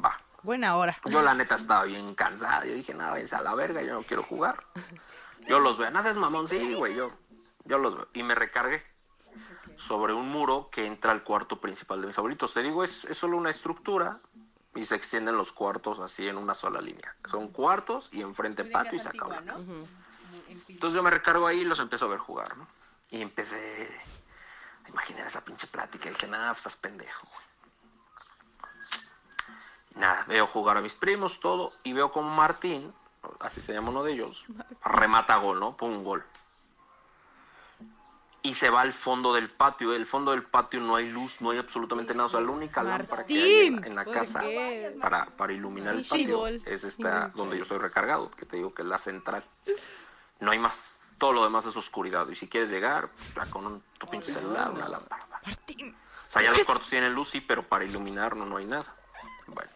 va. 0.05 0.17
Buena 0.43 0.77
hora. 0.77 0.97
Yo 1.05 1.23
la 1.23 1.35
neta 1.35 1.57
estaba 1.57 1.85
bien 1.85 2.15
cansada, 2.15 2.65
yo 2.65 2.75
dije, 2.75 2.95
nada, 2.95 3.13
váyanse 3.13 3.35
a 3.37 3.43
la 3.43 3.55
verga, 3.55 3.83
yo 3.83 3.95
no 3.95 4.03
quiero 4.03 4.23
jugar. 4.23 4.63
Yo 5.49 5.61
los 5.61 5.77
veo, 5.79 5.91
no 5.91 5.99
haces 5.99 6.17
mamón, 6.17 6.49
sí, 6.49 6.75
güey, 6.75 6.95
yo, 6.95 7.13
yo 7.65 7.79
los 7.79 7.97
veo. 7.97 8.09
Y 8.15 8.23
me 8.23 8.35
recargué 8.35 8.83
sobre 9.77 10.13
un 10.13 10.29
muro 10.29 10.69
que 10.71 10.87
entra 10.87 11.13
al 11.13 11.23
cuarto 11.23 11.61
principal 11.61 12.01
de 12.01 12.07
mis 12.09 12.19
abuelitos. 12.19 12.53
Te 12.55 12.63
digo, 12.63 12.83
es, 12.85 13.05
es 13.05 13.19
solo 13.19 13.37
una 13.37 13.51
estructura 13.51 14.19
y 14.75 14.87
se 14.87 14.95
extienden 14.95 15.37
los 15.37 15.53
cuartos 15.53 15.99
así 16.01 16.27
en 16.29 16.39
una 16.39 16.55
sola 16.55 16.81
línea. 16.81 17.15
Son 17.31 17.49
cuartos 17.49 18.09
y 18.13 18.23
enfrente 18.23 18.65
patio 18.65 18.95
y 18.97 19.01
se 19.01 19.09
acabó. 19.09 19.33
Entonces 20.49 20.95
yo 20.95 21.03
me 21.03 21.11
recargo 21.11 21.47
ahí 21.47 21.61
y 21.61 21.65
los 21.65 21.79
empiezo 21.79 22.05
a 22.07 22.09
ver 22.09 22.19
jugar, 22.19 22.57
¿no? 22.57 22.67
Y 23.11 23.23
empecé 23.23 23.89
a 24.85 24.89
imaginar 24.89 25.27
esa 25.27 25.45
pinche 25.45 25.67
plática. 25.67 26.09
Y 26.09 26.13
dije, 26.13 26.27
nada, 26.27 26.53
pues 26.53 26.59
estás 26.59 26.77
pendejo, 26.77 27.27
güey. 27.29 27.47
Nada, 29.97 30.25
veo 30.29 30.47
jugar 30.47 30.77
a 30.77 30.81
mis 30.83 30.93
primos, 30.93 31.41
todo, 31.41 31.73
y 31.83 31.95
veo 31.95 32.13
como 32.13 32.29
Martín, 32.29 32.93
así 33.41 33.63
se 33.63 33.73
llama 33.73 33.89
uno 33.89 34.05
de 34.05 34.13
ellos, 34.13 34.45
remata 34.85 35.37
gol, 35.37 35.59
¿no? 35.59 35.77
Pum, 35.77 36.05
gol. 36.05 36.23
Y 38.43 38.55
se 38.55 38.71
va 38.71 38.83
al 38.83 38.93
fondo 38.93 39.35
del 39.35 39.51
patio. 39.51 39.93
El 39.93 40.07
fondo 40.07 40.31
del 40.31 40.45
patio 40.45 40.81
no 40.81 40.95
hay 40.95 41.11
luz, 41.11 41.41
no 41.41 41.51
hay 41.51 41.59
absolutamente 41.59 42.15
nada. 42.15 42.27
O 42.27 42.29
sea, 42.29 42.41
la 42.41 42.51
única 42.53 42.81
lámpara 42.81 43.27
que 43.27 43.35
hay 43.35 43.67
en 43.67 43.81
la, 43.81 43.87
en 43.89 43.95
la 43.97 44.05
¿por 44.05 44.15
casa 44.15 44.45
para, 45.01 45.27
para 45.27 45.53
iluminar 45.53 45.97
el 45.97 46.05
patio 46.07 46.47
es 46.47 46.85
esta 46.85 47.29
donde 47.35 47.57
yo 47.57 47.63
estoy 47.63 47.79
recargado, 47.79 48.31
que 48.31 48.47
te 48.47 48.59
digo 48.59 48.73
que 48.73 48.83
es 48.83 48.89
la 48.89 48.99
central. 48.99 49.43
No 50.41 50.51
hay 50.51 50.59
más. 50.59 50.79
Todo 51.19 51.33
lo 51.33 51.45
demás 51.45 51.65
es 51.67 51.77
oscuridad. 51.77 52.29
Y 52.29 52.35
si 52.35 52.49
quieres 52.49 52.71
llegar, 52.71 53.11
pues, 53.35 53.49
con 53.49 53.67
un, 53.67 53.83
tu 53.99 54.07
pinche 54.07 54.33
celular, 54.33 54.71
una 54.71 54.89
lámpara. 54.89 55.27
Martín. 55.45 55.97
O 56.29 56.33
sea, 56.33 56.43
ya 56.43 56.51
los 56.51 56.67
cuartos 56.67 56.89
tienen 56.89 57.15
luz, 57.15 57.31
sí, 57.31 57.41
pero 57.41 57.63
para 57.63 57.85
iluminar 57.85 58.37
no, 58.37 58.45
no 58.45 58.59
hay 58.59 58.67
nada. 58.67 58.95
Bueno. 59.47 59.71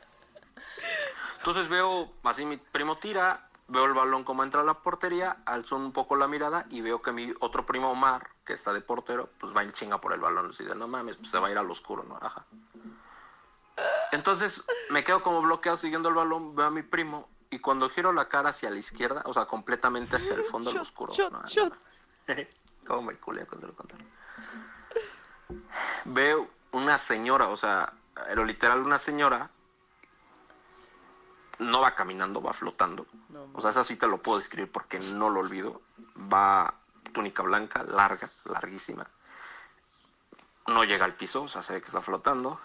Entonces 1.39 1.69
veo, 1.69 2.13
así 2.25 2.45
mi 2.45 2.59
primo 2.59 2.99
tira, 2.99 3.49
veo 3.69 3.87
el 3.87 3.95
balón 3.95 4.25
como 4.25 4.43
entra 4.43 4.61
a 4.61 4.65
la 4.65 4.75
portería, 4.75 5.39
alzo 5.47 5.77
un 5.77 5.93
poco 5.93 6.17
la 6.17 6.29
mirada 6.29 6.67
y 6.69 6.83
veo 6.83 7.01
que 7.01 7.13
mi 7.13 7.33
otro 7.41 7.65
primo 7.65 7.91
Omar, 7.91 8.29
que 8.45 8.53
está 8.53 8.75
de 8.75 8.83
portero, 8.83 9.31
pues 9.39 9.57
va 9.57 9.63
en 9.63 9.73
chinga 9.73 9.99
por 10.01 10.13
el 10.13 10.21
balón. 10.21 10.51
Así 10.51 10.65
de, 10.65 10.75
no 10.75 10.87
mames, 10.87 11.17
pues 11.17 11.31
se 11.31 11.39
va 11.39 11.49
a 11.49 11.51
ir 11.51 11.57
al 11.57 11.71
oscuro, 11.71 12.03
¿no? 12.03 12.19
Ajá. 12.21 12.45
Entonces 14.13 14.63
me 14.91 15.05
quedo 15.05 15.23
como 15.23 15.41
bloqueado 15.41 15.79
siguiendo 15.79 16.11
el 16.11 16.15
balón, 16.15 16.55
veo 16.55 16.67
a 16.67 16.71
mi 16.71 16.83
primo 16.83 17.29
y 17.51 17.59
cuando 17.59 17.91
giro 17.91 18.13
la 18.13 18.29
cara 18.29 18.51
hacia 18.51 18.71
la 18.71 18.79
izquierda, 18.79 19.23
o 19.27 19.35
sea, 19.35 19.47
completamente 19.47 20.17
hacia 20.17 20.35
el 20.35 20.45
fondo 20.45 20.71
del 20.73 20.81
oscuro. 20.81 21.13
shot, 21.13 21.33
no, 21.33 21.47
shot. 21.47 21.75
no. 22.29 22.35
¿Cómo 22.87 23.03
me 23.03 23.17
culé 23.17 23.45
cuando 23.47 23.67
lo 23.67 23.75
contaron? 23.75 24.07
Veo 26.05 26.49
una 26.73 26.97
señora, 26.99 27.49
o 27.49 27.57
sea, 27.57 27.93
pero 28.15 28.45
literal 28.45 28.81
una 28.81 28.99
señora 28.99 29.51
no 31.59 31.81
va 31.81 31.95
caminando, 31.95 32.41
va 32.41 32.53
flotando. 32.53 33.07
O 33.53 33.61
sea, 33.61 33.71
eso 33.71 33.85
sí 33.85 33.97
te 33.97 34.07
lo 34.07 34.19
puedo 34.19 34.39
describir 34.39 34.71
porque 34.71 34.99
no 34.99 35.29
lo 35.29 35.41
olvido. 35.41 35.83
Va 36.33 36.75
túnica 37.13 37.43
blanca, 37.43 37.83
larga, 37.83 38.31
larguísima. 38.45 39.07
No 40.67 40.85
llega 40.85 41.05
al 41.05 41.15
piso, 41.15 41.43
o 41.43 41.49
sea, 41.49 41.63
se 41.63 41.75
ve 41.75 41.81
que 41.81 41.89
está 41.89 42.01
flotando. 42.01 42.61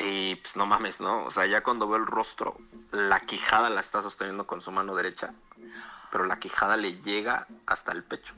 Y 0.00 0.36
pues 0.36 0.56
no 0.56 0.64
mames, 0.66 1.00
¿no? 1.00 1.24
O 1.24 1.30
sea, 1.30 1.44
ya 1.46 1.62
cuando 1.62 1.86
veo 1.86 1.98
el 1.98 2.06
rostro, 2.06 2.56
la 2.90 3.20
quijada 3.20 3.68
la 3.68 3.80
está 3.80 4.02
sosteniendo 4.02 4.46
con 4.46 4.62
su 4.62 4.70
mano 4.70 4.94
derecha, 4.94 5.34
pero 6.10 6.24
la 6.24 6.38
quijada 6.38 6.76
le 6.78 7.02
llega 7.02 7.46
hasta 7.66 7.92
el 7.92 8.02
pecho. 8.02 8.32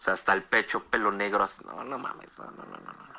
O 0.00 0.02
sea, 0.02 0.14
hasta 0.14 0.32
el 0.32 0.42
pecho, 0.42 0.82
pelo 0.84 1.12
negro. 1.12 1.44
así, 1.44 1.62
No, 1.64 1.84
no 1.84 1.98
mames, 1.98 2.36
no, 2.38 2.44
no, 2.44 2.64
no, 2.64 2.76
no. 2.76 2.92
no. 2.92 3.12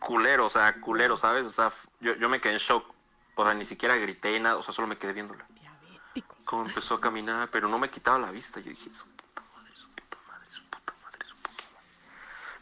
Culero, 0.00 0.46
o 0.46 0.50
sea, 0.50 0.80
culero, 0.80 1.16
¿sabes? 1.16 1.46
O 1.46 1.50
sea, 1.50 1.72
yo, 2.00 2.14
yo 2.16 2.28
me 2.28 2.40
quedé 2.40 2.54
en 2.54 2.58
shock. 2.58 2.92
O 3.36 3.44
sea, 3.44 3.54
ni 3.54 3.64
siquiera 3.64 3.96
grité 3.96 4.38
nada, 4.40 4.56
o 4.56 4.62
sea, 4.62 4.74
solo 4.74 4.88
me 4.88 4.98
quedé 4.98 5.12
viéndola. 5.12 5.46
Diabéticos. 5.50 6.44
Cómo 6.46 6.66
empezó 6.66 6.94
a 6.96 7.00
caminar, 7.00 7.48
pero 7.50 7.68
no 7.68 7.78
me 7.78 7.88
quitaba 7.90 8.18
la 8.18 8.30
vista. 8.30 8.60
Yo 8.60 8.70
dije, 8.70 8.92
su 8.92 9.06
puta 9.06 9.42
madre, 9.54 9.76
su 9.76 9.88
puta 9.90 10.16
madre, 10.28 10.50
su 10.50 10.64
puta 10.64 10.92
madre, 11.02 11.24
su 11.26 11.36
puta 11.36 11.64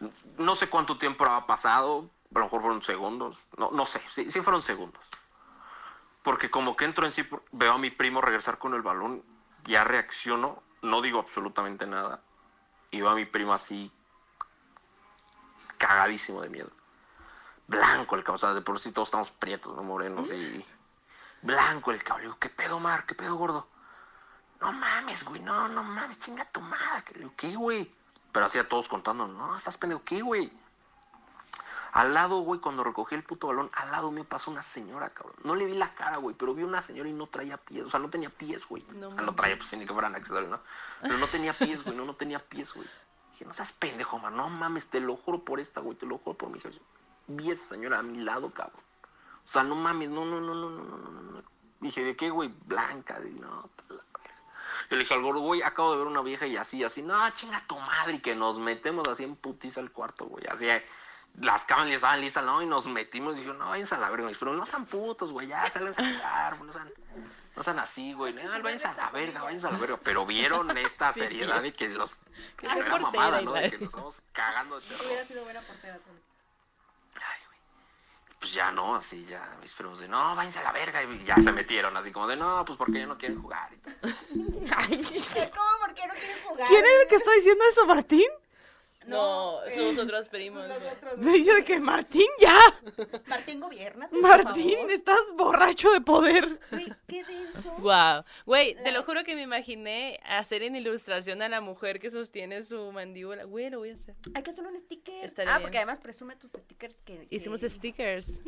madre. 0.01 0.15
No 0.39 0.55
sé 0.55 0.69
cuánto 0.69 0.99
tiempo 0.99 1.25
ha 1.25 1.47
pasado, 1.47 2.11
a 2.35 2.39
lo 2.41 2.47
mejor 2.47 2.61
fueron 2.63 2.83
segundos, 2.83 3.39
no, 3.57 3.71
no 3.71 3.87
sé, 3.87 4.03
sí, 4.09 4.31
fueron 4.41 4.63
segundos. 4.63 5.03
Porque 6.23 6.51
como 6.51 6.77
que 6.77 6.85
entro 6.85 7.05
en 7.07 7.13
sí, 7.13 7.29
veo 7.53 7.73
a 7.73 7.79
mi 7.79 7.91
primo 7.91 8.21
regresar 8.21 8.59
con 8.59 8.75
el 8.75 8.83
balón, 8.83 9.23
ya 9.65 9.85
reacciono, 9.85 10.63
no 10.83 11.01
digo 11.03 11.21
absolutamente 11.21 11.87
nada. 11.87 12.23
Y 12.91 13.01
veo 13.01 13.11
a 13.11 13.15
mi 13.15 13.27
primo 13.27 13.53
así, 13.53 13.93
cagadísimo 15.79 16.41
de 16.41 16.49
miedo. 16.49 16.71
Blanco 17.67 18.17
el 18.17 18.23
cabrón, 18.23 18.37
o 18.37 18.39
sea, 18.39 18.55
de 18.55 18.61
por 18.63 18.79
sí 18.81 18.93
todos 18.93 19.09
estamos 19.09 19.31
prietos, 19.31 19.75
no 19.77 19.83
morenos, 19.83 20.29
y 20.29 20.65
blanco 21.43 21.91
el 21.91 22.03
cabrón. 22.03 22.23
Digo, 22.27 22.39
¿qué 22.39 22.49
pedo, 22.49 22.81
Mar? 22.81 23.05
¿Qué 23.07 23.15
pedo, 23.15 23.37
gordo? 23.37 23.69
No 24.61 24.73
mames, 24.73 25.25
güey, 25.25 25.41
no, 25.41 25.69
no 25.69 25.83
mames, 25.83 26.19
chinga 26.21 26.45
tu 26.47 26.61
madre. 26.61 27.29
¿Qué, 27.37 27.55
güey? 27.55 27.93
Pero 28.33 28.47
hacía 28.47 28.69
todos 28.69 28.89
contando, 28.89 29.27
no, 29.27 29.57
estás 29.57 29.77
pendejo, 29.77 30.03
¿qué, 30.05 30.23
güey? 30.23 30.53
Al 31.95 32.13
lado, 32.13 32.41
güey, 32.41 32.59
cuando 32.59 32.83
recogí 32.83 33.15
el 33.15 33.23
puto 33.23 33.47
balón, 33.47 33.71
al 33.73 33.93
lado 33.93 34.11
me 34.11 34.25
pasó 34.25 34.51
una 34.51 34.65
señora, 34.65 35.11
cabrón. 35.11 35.37
No 35.45 35.55
le 35.55 35.65
vi 35.65 35.75
la 35.75 35.95
cara, 35.95 36.17
güey, 36.17 36.35
pero 36.35 36.53
vi 36.53 36.65
una 36.65 36.83
señora 36.83 37.09
y 37.09 37.13
no 37.13 37.29
traía 37.29 37.57
pies. 37.57 37.85
O 37.85 37.91
sea, 37.91 38.01
no 38.01 38.11
tenía 38.11 38.31
pies, 38.31 38.67
güey. 38.67 38.83
No 38.95 39.11
o 39.11 39.11
sea, 39.13 39.21
no 39.21 39.27
mames. 39.27 39.37
traía, 39.37 39.57
pues, 39.57 39.73
ni 39.75 39.87
que 39.87 39.93
fueran 39.93 40.17
accesorios, 40.17 40.51
¿no? 40.51 40.59
Pero 41.01 41.19
no 41.19 41.29
tenía 41.29 41.53
pies, 41.53 41.85
güey, 41.85 41.97
no, 41.97 42.05
no 42.05 42.17
tenía 42.17 42.41
pies, 42.41 42.75
güey. 42.75 42.89
Dije, 43.31 43.45
no 43.45 43.55
seas 43.55 43.71
pendejo, 43.75 44.19
man, 44.19 44.37
no 44.37 44.51
mames, 44.51 44.89
te 44.89 44.99
lo 44.99 45.17
juro 45.17 45.45
por 45.45 45.61
esta, 45.61 45.81
güey, 45.81 45.97
te 45.97 46.05
lo 46.05 46.19
juro 46.19 46.37
por 46.37 46.51
mi 46.51 46.59
hija. 46.59 46.71
Vi 47.29 47.51
a 47.51 47.55
esa 47.55 47.65
señora 47.67 48.01
a 48.01 48.03
mi 48.03 48.19
lado, 48.19 48.51
cabrón. 48.51 48.83
O 49.47 49.49
sea, 49.49 49.63
no 49.63 49.77
mames, 49.77 50.11
no, 50.11 50.25
no, 50.25 50.41
no, 50.41 50.53
no, 50.53 50.71
no, 50.71 50.83
no, 50.83 50.99
no, 50.99 51.23
no. 51.31 51.43
Dije, 51.79 52.03
¿de 52.03 52.17
qué, 52.17 52.29
güey? 52.29 52.53
Blanca, 52.65 53.21
de 53.21 53.31
no, 53.31 53.71
la. 53.89 54.03
Yo 54.91 54.97
le 54.97 55.05
dije 55.05 55.15
al 55.15 55.23
gordo, 55.23 55.41
güey, 55.43 55.63
acabo 55.63 55.93
de 55.93 55.99
ver 55.99 56.07
una 56.09 56.23
vieja 56.23 56.45
y 56.45 56.57
así, 56.57 56.83
así, 56.83 57.03
no, 57.03 57.31
chinga 57.37 57.65
tu 57.69 57.79
madre, 57.79 58.15
y 58.15 58.21
que 58.21 58.35
nos 58.35 58.59
metemos 58.59 59.07
así 59.07 59.23
en 59.23 59.37
putiza 59.37 59.81
al 59.81 59.93
cuarto, 59.93 60.27
güey, 60.27 60.45
así, 60.49 60.69
eh, 60.69 60.85
las 61.41 61.65
cámaras 61.65 61.91
ya 61.91 61.97
estaban 61.97 62.21
listas, 62.21 62.45
¿no? 62.45 62.63
Y 62.63 62.67
nos 62.67 62.87
metimos 62.87 63.37
y 63.37 63.41
dijo, 63.41 63.53
no, 63.55 63.71
váyanse 63.71 63.95
a 63.95 63.99
la 63.99 64.11
verga, 64.11 64.31
pero 64.39 64.53
no 64.55 64.65
sean 64.67 64.87
putos, 64.87 65.33
güey, 65.33 65.49
ya, 65.49 65.69
salgan 65.71 65.95
a 65.97 66.13
jugar, 66.15 66.61
no 66.63 66.73
sean, 66.73 66.93
no 67.57 67.63
sean 67.63 67.79
así, 67.81 68.13
güey, 68.13 68.33
no, 68.33 68.63
váyanse 68.63 68.87
a 68.87 68.95
la 68.95 69.11
verga, 69.11 69.43
váyanse 69.43 69.67
a 69.67 69.71
la 69.71 69.79
verga, 69.79 69.99
pero 70.03 70.25
vieron 70.27 70.77
esta 70.77 71.13
Sí, 71.15 71.21
seriedad 71.21 71.59
sí. 71.59 71.63
de 71.65 71.73
que 71.73 71.89
los, 71.89 72.11
Que 72.57 72.69
verdad 72.69 73.01
portera 73.01 73.23
mamada, 73.23 73.41
¿no? 73.43 73.53
De 73.53 73.71
que 73.71 73.79
nos 73.79 73.87
estamos 73.87 74.23
cagando 74.33 74.79
de 74.81 74.87
terror. 74.87 75.25
sido 75.27 75.45
buena 75.45 75.61
portera, 75.63 75.99
Tony. 75.99 76.21
Ay, 77.17 77.41
güey. 77.49 77.59
Pues 78.39 78.53
ya 78.53 78.71
no, 78.71 78.95
así 78.95 79.27
ya 79.27 79.57
mis 79.61 79.73
primos 79.73 79.99
de 79.99 80.07
no, 80.09 80.37
váyanse 80.37 80.61
a 80.61 80.63
la 80.63 80.73
verga. 80.73 81.03
Y 81.03 81.25
ya 81.25 81.35
se 81.37 81.51
metieron, 81.53 81.97
así 81.97 82.13
como 82.13 82.29
de 82.29 82.37
no, 82.37 82.65
pues 82.65 82.79
porque 82.79 83.01
ya 83.01 83.07
no 83.07 83.19
quieren 83.19 83.43
jugar. 83.43 83.71
Y 83.73 83.79
tal. 84.69 84.79
Ay, 84.79 85.05
¿Cómo? 85.55 85.79
¿Por 85.81 85.95
qué 85.95 86.07
no 86.07 86.15
quieren 86.15 86.39
jugar? 86.45 86.69
¿Quién 86.69 86.85
era 86.85 87.03
el 87.03 87.09
que 87.09 87.17
está 87.17 87.33
diciendo 87.33 87.65
eso, 87.69 87.87
Martín? 87.87 88.29
No, 89.07 89.59
somos 89.75 89.99
otros 89.99 90.29
primos. 90.29 90.65
Sí, 91.23 91.45
yo 91.45 91.55
de 91.55 91.65
que 91.65 91.79
Martín 91.81 92.27
ya. 92.41 92.59
Martín 93.27 93.61
gobierna. 93.61 94.09
Martín, 94.13 94.91
estás 94.91 95.21
borracho 95.37 95.91
de 95.93 96.01
poder. 96.01 96.59
qué 97.07 97.25
denso. 97.25 97.73
Wow. 97.79 98.25
Güey, 98.47 98.75
te 98.83 98.93
lo 98.93 99.03
juro 99.03 99.25
que 99.25 99.35
me 99.35 99.43
imaginé 99.43 100.21
hacer 100.25 100.63
en 100.63 100.77
ilustración 100.77 101.43
a 101.43 101.49
la 101.49 101.61
mujer 101.61 102.01
que 102.01 102.11
sostiene 102.11 102.63
su 102.63 102.93
mandíbula. 102.93 103.45
Güey, 103.45 103.71
lo 103.71 103.81
voy 103.81 103.91
a 103.91 103.95
hacer. 103.95 104.15
Hay 104.35 104.43
que 104.43 104.51
hacer 104.51 104.67
un 104.67 104.79
sticker. 104.79 105.25
Estaría 105.25 105.53
ah, 105.53 105.59
bien. 105.59 105.67
porque 105.67 105.79
además 105.79 106.01
presume 106.01 106.37
tus 106.37 106.53
stickers 106.53 106.99
que. 107.05 107.27
que- 107.29 107.37
Hicimos 107.37 107.61
stickers. 107.61 108.41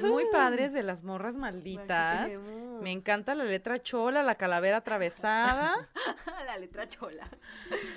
Muy 0.00 0.24
padres 0.30 0.72
de 0.72 0.82
las 0.82 1.02
morras 1.02 1.36
malditas. 1.36 2.32
Me 2.80 2.92
encanta 2.92 3.34
la 3.34 3.44
letra 3.44 3.82
chola, 3.82 4.22
la 4.22 4.34
calavera 4.34 4.78
atravesada 4.78 5.88
la 6.46 6.58
letra 6.58 6.88
chola. 6.88 7.28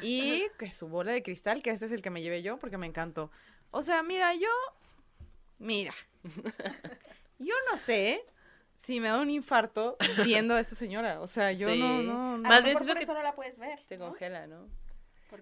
y 0.01 0.47
que 0.57 0.71
su 0.71 0.87
bola 0.87 1.11
de 1.11 1.23
cristal, 1.23 1.61
que 1.61 1.69
este 1.69 1.87
es 1.89 1.95
el 1.95 2.01
que 2.01 2.09
me 2.09 2.21
llevé 2.21 2.41
yo 2.41 2.57
porque 2.57 2.77
me 2.77 2.87
encantó. 2.87 3.31
O 3.71 3.81
sea, 3.81 4.01
mira, 4.03 4.33
yo. 4.33 4.49
Mira. 5.57 5.93
Yo 7.39 7.53
no 7.71 7.77
sé 7.77 8.21
si 8.75 8.99
me 8.99 9.07
da 9.07 9.19
un 9.19 9.29
infarto 9.29 9.95
viendo 10.25 10.55
a 10.55 10.59
esta 10.59 10.75
señora. 10.75 11.21
O 11.21 11.27
sea, 11.27 11.51
yo 11.53 11.69
Sí. 11.69 11.79
no, 11.79 12.01
no, 12.03 12.37
no. 12.37 12.47
A 12.47 12.49
Más 12.49 12.63
bien 12.63 12.77
por 12.77 12.97
eso 12.97 13.13
no 13.13 13.23
la 13.23 13.33
puedes 13.35 13.59
ver. 13.59 13.79
¿no? 13.97 14.07
congela, 14.07 14.45
¿no? 14.47 14.67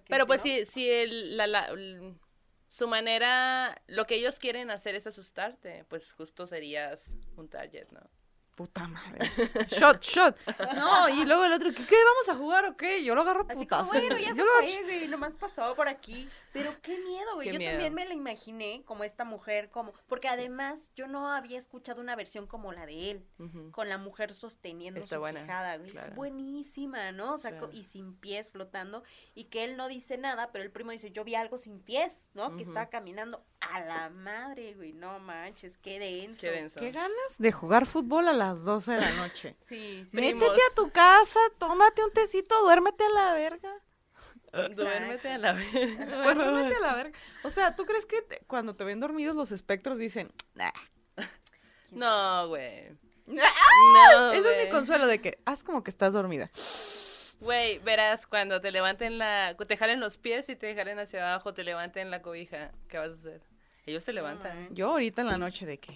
Pero 0.08 0.24
si 0.24 0.28
pues 0.28 0.40
no- 0.40 0.44
si, 0.44 0.66
si 0.66 0.88
el, 0.90 1.36
la, 1.36 1.46
la- 1.48 1.70
su 2.68 2.86
manera, 2.86 3.80
lo 3.88 4.06
que 4.06 4.14
ellos 4.16 4.38
quieren 4.38 4.70
hacer 4.70 4.94
es 4.94 5.06
asustarte, 5.08 5.84
pues 5.88 6.12
justo 6.12 6.46
serías 6.46 7.16
un 7.36 7.48
target, 7.48 7.88
¿no? 7.90 8.00
Puta 8.58 8.88
madre. 8.88 9.20
Shot, 9.68 10.02
shot. 10.02 10.36
No, 10.74 11.08
y 11.08 11.24
luego 11.24 11.44
el 11.44 11.52
otro, 11.52 11.70
¿qué, 11.72 11.86
qué 11.86 11.94
vamos 12.04 12.28
a 12.28 12.34
jugar 12.34 12.64
o 12.66 12.76
qué? 12.76 13.04
Yo 13.04 13.14
lo 13.14 13.20
agarro 13.20 13.46
Así 13.48 13.60
putas. 13.60 13.78
como, 13.86 13.92
bueno, 13.92 14.18
ya 14.18 14.30
se 14.32 14.36
Yo 14.38 14.44
lo- 14.44 14.50
fue, 14.60 14.82
güey, 14.82 15.06
nomás 15.06 15.36
pasó 15.36 15.76
por 15.76 15.86
aquí. 15.86 16.28
Pero 16.52 16.72
qué 16.82 16.98
miedo, 16.98 17.34
güey. 17.36 17.46
Qué 17.46 17.52
yo 17.52 17.58
miedo. 17.60 17.72
también 17.74 17.94
me 17.94 18.04
la 18.04 18.14
imaginé 18.14 18.82
como 18.84 19.04
esta 19.04 19.24
mujer, 19.24 19.70
como... 19.70 19.92
Porque 20.08 20.26
además 20.26 20.90
yo 20.96 21.06
no 21.06 21.30
había 21.30 21.56
escuchado 21.56 22.00
una 22.00 22.16
versión 22.16 22.48
como 22.48 22.72
la 22.72 22.84
de 22.84 23.12
él, 23.12 23.26
con 23.70 23.88
la 23.88 23.96
mujer 23.98 24.34
sosteniendo 24.34 24.98
Está 24.98 25.16
su 25.16 25.20
buena, 25.20 25.42
quijada, 25.42 25.76
güey. 25.76 25.90
Es 25.92 26.12
buenísima, 26.16 27.12
¿no? 27.12 27.34
O 27.34 27.38
sea, 27.38 27.52
Claro. 27.52 27.70
y 27.72 27.84
sin 27.84 28.14
pies 28.16 28.50
flotando. 28.50 29.04
Y 29.36 29.44
que 29.44 29.62
él 29.62 29.76
no 29.76 29.86
dice 29.86 30.18
nada, 30.18 30.50
pero 30.50 30.64
el 30.64 30.72
primo 30.72 30.90
dice, 30.90 31.12
yo 31.12 31.22
vi 31.22 31.36
algo 31.36 31.58
sin 31.58 31.80
pies, 31.80 32.30
¿no? 32.34 32.56
Que 32.56 32.64
estaba 32.64 32.86
caminando 32.90 33.44
a 33.60 33.80
la 33.80 34.08
madre, 34.10 34.74
güey. 34.74 34.92
No 34.92 35.18
manches, 35.18 35.76
qué 35.78 35.98
denso. 35.98 36.42
Qué 36.42 36.50
denso. 36.50 36.80
Qué 36.80 36.90
ganas 36.92 37.38
de 37.38 37.52
jugar 37.52 37.86
fútbol 37.86 38.28
a 38.28 38.32
las 38.32 38.64
12 38.64 38.92
de 38.92 39.00
la 39.00 39.10
noche. 39.12 39.54
Sí, 39.66 40.04
sí. 40.06 40.16
Primos. 40.16 40.42
Métete 40.48 40.60
a 40.70 40.74
tu 40.74 40.90
casa, 40.90 41.40
tómate 41.58 42.02
un 42.04 42.12
tecito, 42.12 42.60
duérmete 42.62 43.04
a 43.04 43.08
la 43.10 43.32
verga. 43.34 43.72
Duérmete 44.74 45.28
a 45.28 45.38
la 45.38 45.52
vez. 45.52 45.72
Duérmete 45.98 46.76
a 46.76 46.80
la 46.80 46.94
verga. 46.94 47.18
O 47.44 47.50
sea, 47.50 47.76
¿tú 47.76 47.84
crees 47.84 48.06
que 48.06 48.22
te- 48.22 48.40
cuando 48.46 48.74
te 48.76 48.84
ven 48.84 48.98
dormidos 49.00 49.36
los 49.36 49.52
espectros 49.52 49.98
dicen, 49.98 50.32
"Nah"? 50.54 50.70
No, 51.90 52.48
güey. 52.48 52.88
¡Ah! 53.42 54.12
No, 54.14 54.32
Eso 54.32 54.48
es 54.50 54.64
mi 54.64 54.70
consuelo 54.70 55.06
de 55.06 55.20
que 55.20 55.38
haz 55.44 55.62
como 55.64 55.82
que 55.84 55.90
estás 55.90 56.12
dormida. 56.14 56.50
Güey, 57.40 57.78
verás, 57.80 58.26
cuando 58.26 58.60
te 58.60 58.70
levanten 58.72 59.18
la... 59.18 59.54
Te 59.56 59.76
jalen 59.76 60.00
los 60.00 60.18
pies 60.18 60.48
y 60.48 60.56
te 60.56 60.74
jalen 60.74 60.98
hacia 60.98 61.22
abajo, 61.30 61.54
te 61.54 61.62
levanten 61.62 62.10
la 62.10 62.20
cobija, 62.22 62.72
¿qué 62.88 62.98
vas 62.98 63.10
a 63.10 63.12
hacer? 63.12 63.42
Ellos 63.88 64.04
te 64.04 64.12
levantan. 64.12 64.68
Yo 64.74 64.90
ahorita 64.90 65.22
en 65.22 65.28
la 65.28 65.38
noche 65.38 65.64
de 65.64 65.78
que, 65.78 65.94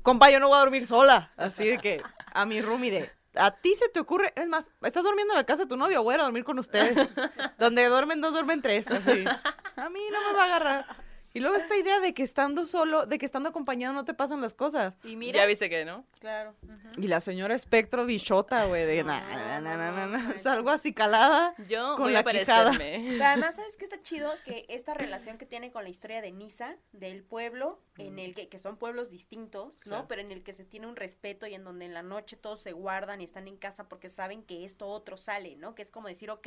compa, 0.00 0.30
yo 0.30 0.40
no 0.40 0.48
voy 0.48 0.56
a 0.56 0.60
dormir 0.60 0.86
sola. 0.86 1.30
Así 1.36 1.66
de 1.66 1.76
que 1.76 2.02
a 2.32 2.46
mi 2.46 2.62
roomie 2.62 2.90
de, 2.90 3.10
a 3.34 3.50
ti 3.50 3.74
se 3.74 3.90
te 3.90 4.00
ocurre, 4.00 4.32
es 4.34 4.48
más, 4.48 4.70
estás 4.80 5.04
durmiendo 5.04 5.34
en 5.34 5.36
la 5.36 5.44
casa 5.44 5.64
de 5.64 5.68
tu 5.68 5.76
novio, 5.76 6.02
voy 6.02 6.12
a 6.12 6.14
ir 6.14 6.20
a 6.22 6.24
dormir 6.24 6.42
con 6.42 6.58
ustedes. 6.58 7.10
Donde 7.58 7.84
duermen 7.84 8.22
dos, 8.22 8.32
duermen 8.32 8.62
tres, 8.62 8.90
así. 8.90 9.26
A 9.76 9.90
mí 9.90 10.00
no 10.10 10.26
me 10.26 10.34
va 10.34 10.42
a 10.42 10.46
agarrar. 10.46 10.86
Y 11.34 11.40
luego 11.40 11.56
esta 11.56 11.76
idea 11.76 12.00
de 12.00 12.14
que 12.14 12.22
estando 12.22 12.64
solo, 12.64 13.06
de 13.06 13.18
que 13.18 13.26
estando 13.26 13.48
acompañado 13.48 13.94
no 13.94 14.04
te 14.04 14.14
pasan 14.14 14.40
las 14.40 14.54
cosas. 14.54 14.98
Y 15.04 15.16
mira, 15.16 15.38
Ya 15.40 15.46
viste 15.46 15.70
que, 15.70 15.84
¿no? 15.84 16.04
claro. 16.20 16.54
ujú. 16.62 17.00
Y 17.02 17.08
la 17.08 17.20
señora 17.20 17.54
espectro 17.54 18.04
bichota, 18.04 18.66
güey, 18.66 18.84
de 18.84 19.02
na, 19.02 19.20
na, 19.20 19.60
na, 19.60 19.76
na, 19.76 19.92
na, 19.92 20.06
na, 20.06 20.38
salgo 20.38 20.70
así 20.70 20.92
calada 20.92 21.54
Yo 21.68 21.94
con 21.96 22.04
voy 22.04 22.12
la 22.12 22.20
a 22.20 22.24
quijada. 22.24 22.72
además, 22.76 23.54
¿sabes 23.56 23.76
qué 23.76 23.84
está 23.84 24.00
chido? 24.02 24.30
Que 24.44 24.66
esta 24.68 24.94
relación 24.94 25.38
que 25.38 25.46
tiene 25.46 25.70
con 25.72 25.84
la 25.84 25.90
historia 25.90 26.20
de 26.20 26.32
Nisa, 26.32 26.76
del 26.92 27.22
pueblo, 27.22 27.80
en 27.96 28.18
el 28.18 28.34
que, 28.34 28.48
que 28.48 28.58
son 28.58 28.76
pueblos 28.76 29.10
distintos, 29.10 29.78
¿no? 29.86 29.90
Claro. 29.92 30.06
Pero 30.08 30.20
en 30.22 30.32
el 30.32 30.42
que 30.42 30.52
se 30.52 30.64
tiene 30.64 30.86
un 30.86 30.96
respeto 30.96 31.46
y 31.46 31.54
en 31.54 31.64
donde 31.64 31.86
en 31.86 31.94
la 31.94 32.02
noche 32.02 32.36
todos 32.36 32.60
se 32.60 32.72
guardan 32.72 33.20
y 33.20 33.24
están 33.24 33.48
en 33.48 33.56
casa 33.56 33.88
porque 33.88 34.08
saben 34.08 34.42
que 34.42 34.64
esto 34.64 34.86
otro 34.88 35.16
sale, 35.16 35.56
¿no? 35.56 35.74
Que 35.74 35.82
es 35.82 35.90
como 35.90 36.08
decir, 36.08 36.30
ok. 36.30 36.46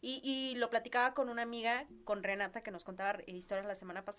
Y, 0.00 0.20
y 0.22 0.54
lo 0.56 0.70
platicaba 0.70 1.14
con 1.14 1.28
una 1.28 1.42
amiga, 1.42 1.86
con 2.04 2.22
Renata, 2.22 2.62
que 2.62 2.70
nos 2.70 2.84
contaba 2.84 3.18
eh, 3.26 3.32
historias 3.32 3.66
la 3.66 3.74
semana 3.74 4.04
pasada, 4.04 4.13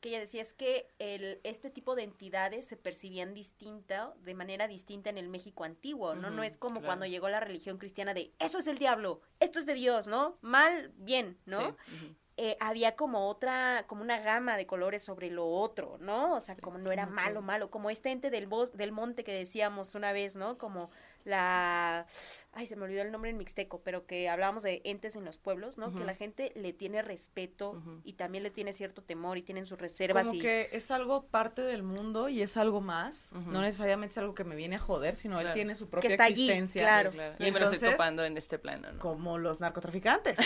que 0.00 0.08
ella 0.08 0.18
decía 0.18 0.42
es 0.42 0.52
que 0.52 0.88
el, 0.98 1.40
este 1.44 1.70
tipo 1.70 1.94
de 1.94 2.02
entidades 2.02 2.66
se 2.66 2.76
percibían 2.76 3.34
distinta, 3.34 4.12
de 4.24 4.34
manera 4.34 4.66
distinta 4.66 5.10
en 5.10 5.16
el 5.16 5.28
México 5.28 5.62
antiguo, 5.62 6.16
¿no? 6.16 6.30
No 6.30 6.42
es 6.42 6.56
como 6.56 6.80
claro. 6.80 6.86
cuando 6.86 7.06
llegó 7.06 7.28
la 7.28 7.38
religión 7.38 7.78
cristiana 7.78 8.12
de, 8.12 8.32
eso 8.40 8.58
es 8.58 8.66
el 8.66 8.78
diablo, 8.78 9.20
esto 9.38 9.60
es 9.60 9.66
de 9.66 9.74
Dios, 9.74 10.08
¿no? 10.08 10.38
Mal, 10.40 10.92
bien, 10.96 11.38
¿no? 11.46 11.76
Sí, 11.86 12.16
eh, 12.38 12.56
había 12.60 12.96
como 12.96 13.28
otra, 13.28 13.84
como 13.86 14.00
una 14.00 14.18
gama 14.18 14.56
de 14.56 14.66
colores 14.66 15.02
sobre 15.04 15.30
lo 15.30 15.46
otro, 15.46 15.98
¿no? 16.00 16.34
O 16.34 16.40
sea, 16.40 16.56
como 16.56 16.78
no 16.78 16.90
era 16.90 17.04
malo, 17.04 17.42
malo, 17.42 17.70
como 17.70 17.90
este 17.90 18.10
ente 18.10 18.30
del 18.30 18.46
bos 18.46 18.72
del 18.72 18.90
monte 18.90 19.22
que 19.22 19.34
decíamos 19.34 19.94
una 19.94 20.12
vez, 20.12 20.34
¿no? 20.34 20.56
Como 20.56 20.90
la, 21.24 22.06
ay, 22.52 22.66
se 22.66 22.76
me 22.76 22.84
olvidó 22.84 23.02
el 23.02 23.12
nombre 23.12 23.30
en 23.30 23.36
mixteco, 23.36 23.80
pero 23.82 24.06
que 24.06 24.28
hablábamos 24.28 24.62
de 24.62 24.80
entes 24.84 25.16
en 25.16 25.24
los 25.24 25.38
pueblos, 25.38 25.78
¿no? 25.78 25.92
Que 25.92 26.04
la 26.04 26.14
gente 26.14 26.52
le 26.56 26.72
tiene 26.72 27.02
respeto 27.02 27.82
y 28.04 28.14
también 28.14 28.42
le 28.44 28.50
tiene 28.50 28.72
cierto 28.72 29.02
temor 29.02 29.38
y 29.38 29.42
tienen 29.42 29.66
sus 29.66 29.78
reservas 29.78 30.26
Como 30.26 30.38
y 30.38 30.42
que 30.42 30.68
es 30.72 30.90
algo 30.90 31.26
parte 31.26 31.62
del 31.62 31.82
mundo 31.82 32.28
y 32.28 32.42
es 32.42 32.56
algo 32.56 32.80
más. 32.80 33.30
No 33.32 33.60
necesariamente 33.62 34.12
es 34.12 34.18
algo 34.18 34.34
que 34.34 34.44
me 34.44 34.56
viene 34.56 34.76
a 34.76 34.78
joder, 34.78 35.16
sino 35.16 35.36
él 35.36 35.42
Claro. 35.42 35.54
tiene 35.54 35.74
su 35.74 35.88
propia 35.88 36.08
está 36.10 36.24
allí, 36.24 36.42
existencia. 36.44 36.82
claro. 36.82 37.10
Sí, 37.10 37.16
claro. 37.16 37.34
Y 37.38 37.46
Y 37.46 37.52
me 37.52 37.58
lo 37.60 37.64
estoy 37.66 37.76
entonces- 37.76 37.90
topando 37.96 38.24
en 38.24 38.36
este 38.38 38.58
plano, 38.58 38.92
¿no? 38.92 38.98
Como 38.98 39.38
los 39.38 39.60
narcotraficantes. 39.60 40.38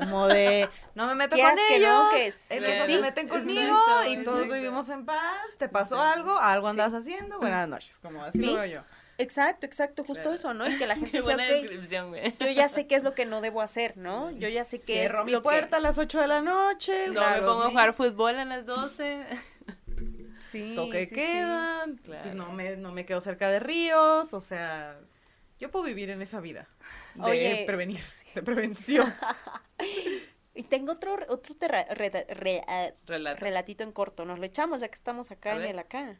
Como 0.00 0.26
de, 0.28 0.68
no 0.94 1.06
me 1.06 1.14
meto 1.14 1.36
con 1.36 1.54
que 1.54 1.76
ellos. 1.76 1.88
no, 1.88 2.10
que 2.10 2.26
es- 2.26 2.50
ellos 2.50 2.64
que 2.68 2.76
se 2.78 2.86
sí. 2.86 2.98
meten 2.98 3.28
conmigo 3.28 3.78
y 4.08 4.22
todos 4.22 4.46
vivimos 4.46 4.88
en 4.88 5.04
paz. 5.04 5.36
¿Te 5.58 5.68
pasó 5.68 6.00
algo? 6.00 6.38
¿Algo 6.38 6.68
andas 6.68 6.92
haciendo? 6.94 7.38
Buenas 7.38 7.68
noches. 7.68 7.98
Como 8.02 8.22
así 8.22 8.38
Sí. 8.40 8.46
lo 8.46 8.54
veo 8.54 8.66
yo. 8.66 8.80
Exacto, 9.18 9.64
exacto, 9.66 10.02
justo 10.04 10.22
Claro. 10.22 10.34
eso, 10.34 10.54
¿no? 10.54 10.68
Y 10.68 10.76
que 10.76 10.86
la 10.86 10.94
gente 10.96 11.10
sea, 11.22 11.22
buena 11.22 11.44
ok, 11.44 11.50
descripción, 11.50 12.08
güey. 12.10 12.34
yo 12.38 12.48
ya 12.50 12.68
sé 12.68 12.86
qué 12.86 12.96
es 12.96 13.02
lo 13.02 13.14
que 13.14 13.24
no 13.26 13.40
debo 13.40 13.62
hacer, 13.62 13.96
¿no? 13.96 14.30
Yo 14.32 14.48
ya 14.48 14.64
sé 14.64 14.78
qué 14.78 15.00
Cierro 15.00 15.20
es 15.20 15.24
mi 15.24 15.32
lo 15.32 15.42
puerta 15.42 15.78
a 15.78 15.80
las 15.80 15.98
8 15.98 16.20
de 16.20 16.26
la 16.26 16.42
noche. 16.42 17.06
No 17.08 17.14
claro, 17.14 17.40
me 17.42 17.46
pongo 17.48 17.62
a 17.62 17.70
jugar 17.70 17.92
fútbol 17.94 18.36
a 18.38 18.44
las 18.44 18.66
12. 18.66 19.24
que... 19.28 19.36
Sí, 20.40 20.74
Toque 20.76 21.06
sí. 21.06 21.14
Claro. 21.14 22.34
No, 22.34 22.52
me, 22.52 22.76
no 22.76 22.92
me 22.92 23.04
quedo 23.04 23.20
cerca 23.20 23.50
de 23.50 23.58
ríos. 23.58 24.32
O 24.32 24.40
sea, 24.40 24.96
yo 25.58 25.70
puedo 25.72 25.84
vivir 25.86 26.08
en 26.10 26.22
esa 26.22 26.40
vida. 26.40 26.68
De 27.16 27.22
Oye. 27.22 27.64
prevenir, 27.66 28.00
de 28.34 28.42
prevención. 28.42 29.12
Y 30.58 30.62
tengo 30.62 30.92
otro, 30.92 31.18
otro 31.28 31.54
terra- 31.54 31.86
reta- 31.90 32.24
re- 32.28 32.62
ah, 32.66 32.90
relatito 33.06 33.84
en 33.84 33.92
corto. 33.92 34.24
Nos 34.24 34.38
lo 34.38 34.46
echamos 34.46 34.80
ya 34.80 34.88
que 34.88 34.94
estamos 34.94 35.30
acá 35.30 35.50
A 35.50 35.56
en 35.56 35.58
ver. 35.60 35.70
el 35.72 35.78
acá. 35.78 36.18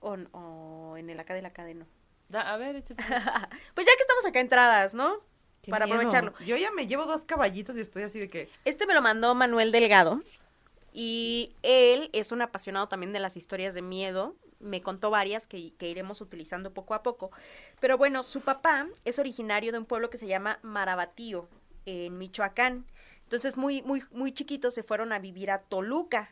O, 0.00 0.16
o 0.32 0.96
en 0.96 1.10
el 1.10 1.20
acá 1.20 1.34
de 1.34 1.74
no. 1.74 1.86
Da- 2.28 2.52
a 2.52 2.56
ver, 2.56 2.76
échate. 2.76 3.02
Pues 3.74 3.86
ya 3.86 3.92
que 3.96 4.00
estamos 4.02 4.24
acá 4.26 4.40
entradas, 4.40 4.94
¿no? 4.94 5.18
Qué 5.62 5.70
Para 5.70 5.84
miedo. 5.86 5.98
aprovecharlo. 5.98 6.32
Yo 6.44 6.56
ya 6.56 6.70
me 6.70 6.86
llevo 6.86 7.04
dos 7.04 7.22
caballitos 7.22 7.76
y 7.76 7.80
estoy 7.80 8.04
así 8.04 8.18
de 8.18 8.30
que. 8.30 8.48
Este 8.64 8.86
me 8.86 8.94
lo 8.94 9.02
mandó 9.02 9.34
Manuel 9.34 9.72
Delgado. 9.72 10.22
Y 10.92 11.54
él 11.62 12.10
es 12.12 12.32
un 12.32 12.42
apasionado 12.42 12.88
también 12.88 13.12
de 13.12 13.20
las 13.20 13.36
historias 13.36 13.74
de 13.74 13.82
miedo. 13.82 14.34
Me 14.58 14.82
contó 14.82 15.10
varias 15.10 15.46
que, 15.46 15.72
que 15.74 15.88
iremos 15.88 16.20
utilizando 16.20 16.72
poco 16.72 16.94
a 16.94 17.02
poco. 17.02 17.30
Pero 17.78 17.96
bueno, 17.98 18.22
su 18.24 18.40
papá 18.40 18.86
es 19.04 19.18
originario 19.18 19.70
de 19.72 19.78
un 19.78 19.84
pueblo 19.86 20.10
que 20.10 20.18
se 20.18 20.26
llama 20.26 20.58
Marabatío, 20.62 21.48
en 21.86 22.18
Michoacán. 22.18 22.86
Entonces, 23.24 23.56
muy, 23.56 23.82
muy, 23.82 24.02
muy 24.10 24.32
chiquitos 24.32 24.74
se 24.74 24.82
fueron 24.82 25.12
a 25.12 25.18
vivir 25.20 25.50
a 25.50 25.60
Toluca, 25.60 26.30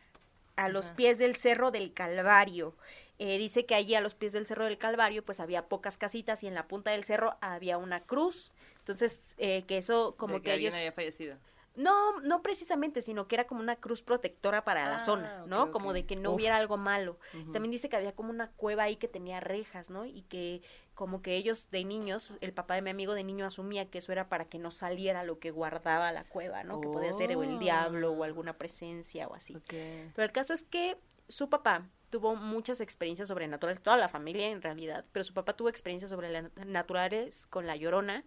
a 0.57 0.67
los 0.69 0.87
Ajá. 0.87 0.95
pies 0.95 1.17
del 1.17 1.35
Cerro 1.35 1.71
del 1.71 1.93
Calvario. 1.93 2.75
Eh, 3.19 3.37
dice 3.37 3.65
que 3.65 3.75
allí 3.75 3.95
a 3.95 4.01
los 4.01 4.15
pies 4.15 4.31
del 4.33 4.45
Cerro 4.45 4.63
del 4.65 4.77
Calvario 4.77 5.23
pues 5.25 5.39
había 5.41 5.67
pocas 5.67 5.97
casitas 5.97 6.41
y 6.43 6.47
en 6.47 6.55
la 6.55 6.67
punta 6.67 6.91
del 6.91 7.03
cerro 7.03 7.37
había 7.41 7.77
una 7.77 8.01
cruz. 8.01 8.51
Entonces, 8.79 9.35
eh, 9.37 9.63
que 9.67 9.77
eso 9.77 10.15
como 10.17 10.35
De 10.35 10.41
que, 10.41 10.51
alguien 10.53 10.71
ellos... 10.71 10.81
haya 10.81 10.91
fallecido. 10.93 11.37
No, 11.75 12.19
no 12.21 12.41
precisamente, 12.41 13.01
sino 13.01 13.27
que 13.27 13.35
era 13.35 13.45
como 13.45 13.61
una 13.61 13.75
cruz 13.77 14.01
protectora 14.01 14.63
para 14.65 14.89
la 14.89 14.95
Ah, 14.95 14.99
zona, 14.99 15.45
¿no? 15.47 15.71
Como 15.71 15.93
de 15.93 16.05
que 16.05 16.15
no 16.17 16.31
Uf. 16.31 16.35
hubiera 16.35 16.57
algo 16.57 16.75
malo. 16.77 17.19
También 17.53 17.71
dice 17.71 17.87
que 17.87 17.95
había 17.95 18.13
como 18.13 18.31
una 18.31 18.49
cueva 18.51 18.83
ahí 18.83 18.95
que 18.97 19.07
tenía 19.07 19.39
rejas, 19.39 19.89
¿no? 19.89 20.03
Y 20.05 20.23
que 20.23 20.61
como 20.93 21.21
que 21.21 21.35
ellos 21.37 21.69
de 21.71 21.85
niños, 21.85 22.33
el 22.41 22.51
papá 22.53 22.75
de 22.75 22.81
mi 22.81 22.89
amigo 22.89 23.13
de 23.13 23.23
niño 23.23 23.45
asumía 23.45 23.85
que 23.89 23.99
eso 23.99 24.11
era 24.11 24.27
para 24.27 24.45
que 24.45 24.59
no 24.59 24.71
saliera 24.71 25.23
lo 25.23 25.39
que 25.39 25.51
guardaba 25.51 26.11
la 26.11 26.23
cueva, 26.25 26.63
¿no? 26.63 26.81
Que 26.81 26.87
podía 26.89 27.13
ser 27.13 27.31
el 27.31 27.59
diablo 27.59 28.11
o 28.11 28.17
Oh. 28.19 28.23
alguna 28.25 28.57
presencia 28.57 29.27
o 29.27 29.35
así. 29.35 29.55
Ok. 29.55 29.69
Pero 29.69 30.23
el 30.23 30.31
caso 30.33 30.53
es 30.53 30.63
que 30.63 30.97
su 31.29 31.49
papá 31.49 31.87
tuvo 32.09 32.35
muchas 32.35 32.81
experiencias 32.81 33.27
sobrenaturales, 33.29 33.81
toda 33.81 33.97
la 33.97 34.07
familia 34.09 34.47
en 34.49 34.61
realidad, 34.61 35.05
pero 35.11 35.23
su 35.23 35.33
papá 35.33 35.53
tuvo 35.55 35.69
experiencias 35.69 36.11
sobrenaturales 36.11 37.45
con 37.47 37.67
la 37.67 37.75
llorona 37.75 38.23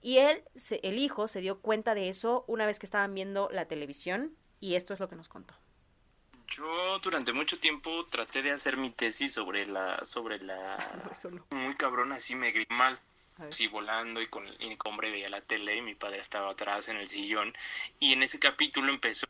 Y 0.00 0.18
él, 0.18 0.42
se- 0.54 0.80
el 0.84 0.98
hijo, 0.98 1.26
se 1.28 1.40
dio 1.40 1.60
cuenta 1.60 1.94
de 1.94 2.08
eso 2.08 2.44
una 2.46 2.66
vez 2.66 2.78
que 2.78 2.86
estaban 2.86 3.14
viendo 3.14 3.48
la 3.52 3.66
televisión 3.66 4.32
y 4.60 4.74
esto 4.76 4.92
es 4.94 5.00
lo 5.00 5.08
que 5.08 5.16
nos 5.16 5.28
contó. 5.28 5.54
Yo 6.48 6.98
durante 7.00 7.32
mucho 7.32 7.58
tiempo 7.58 8.04
traté 8.06 8.42
de 8.42 8.50
hacer 8.52 8.76
mi 8.76 8.90
tesis 8.90 9.32
sobre 9.34 9.66
la, 9.66 10.04
sobre 10.06 10.38
la, 10.40 10.76
Eso 11.12 11.30
no. 11.30 11.44
muy 11.50 11.74
cabrón, 11.76 12.12
así 12.12 12.34
me 12.34 12.50
grité 12.52 12.72
mal. 12.74 12.98
Sí, 13.50 13.68
volando 13.68 14.20
y 14.20 14.26
con 14.26 14.46
y 14.58 14.76
con 14.76 14.94
hombre 14.94 15.12
veía 15.12 15.28
la 15.28 15.40
tele 15.40 15.76
y 15.76 15.80
mi 15.82 15.94
padre 15.94 16.18
estaba 16.18 16.50
atrás 16.50 16.88
en 16.88 16.96
el 16.96 17.08
sillón. 17.08 17.54
Y 18.00 18.12
en 18.12 18.24
ese 18.24 18.40
capítulo 18.40 18.90
empezó. 18.92 19.26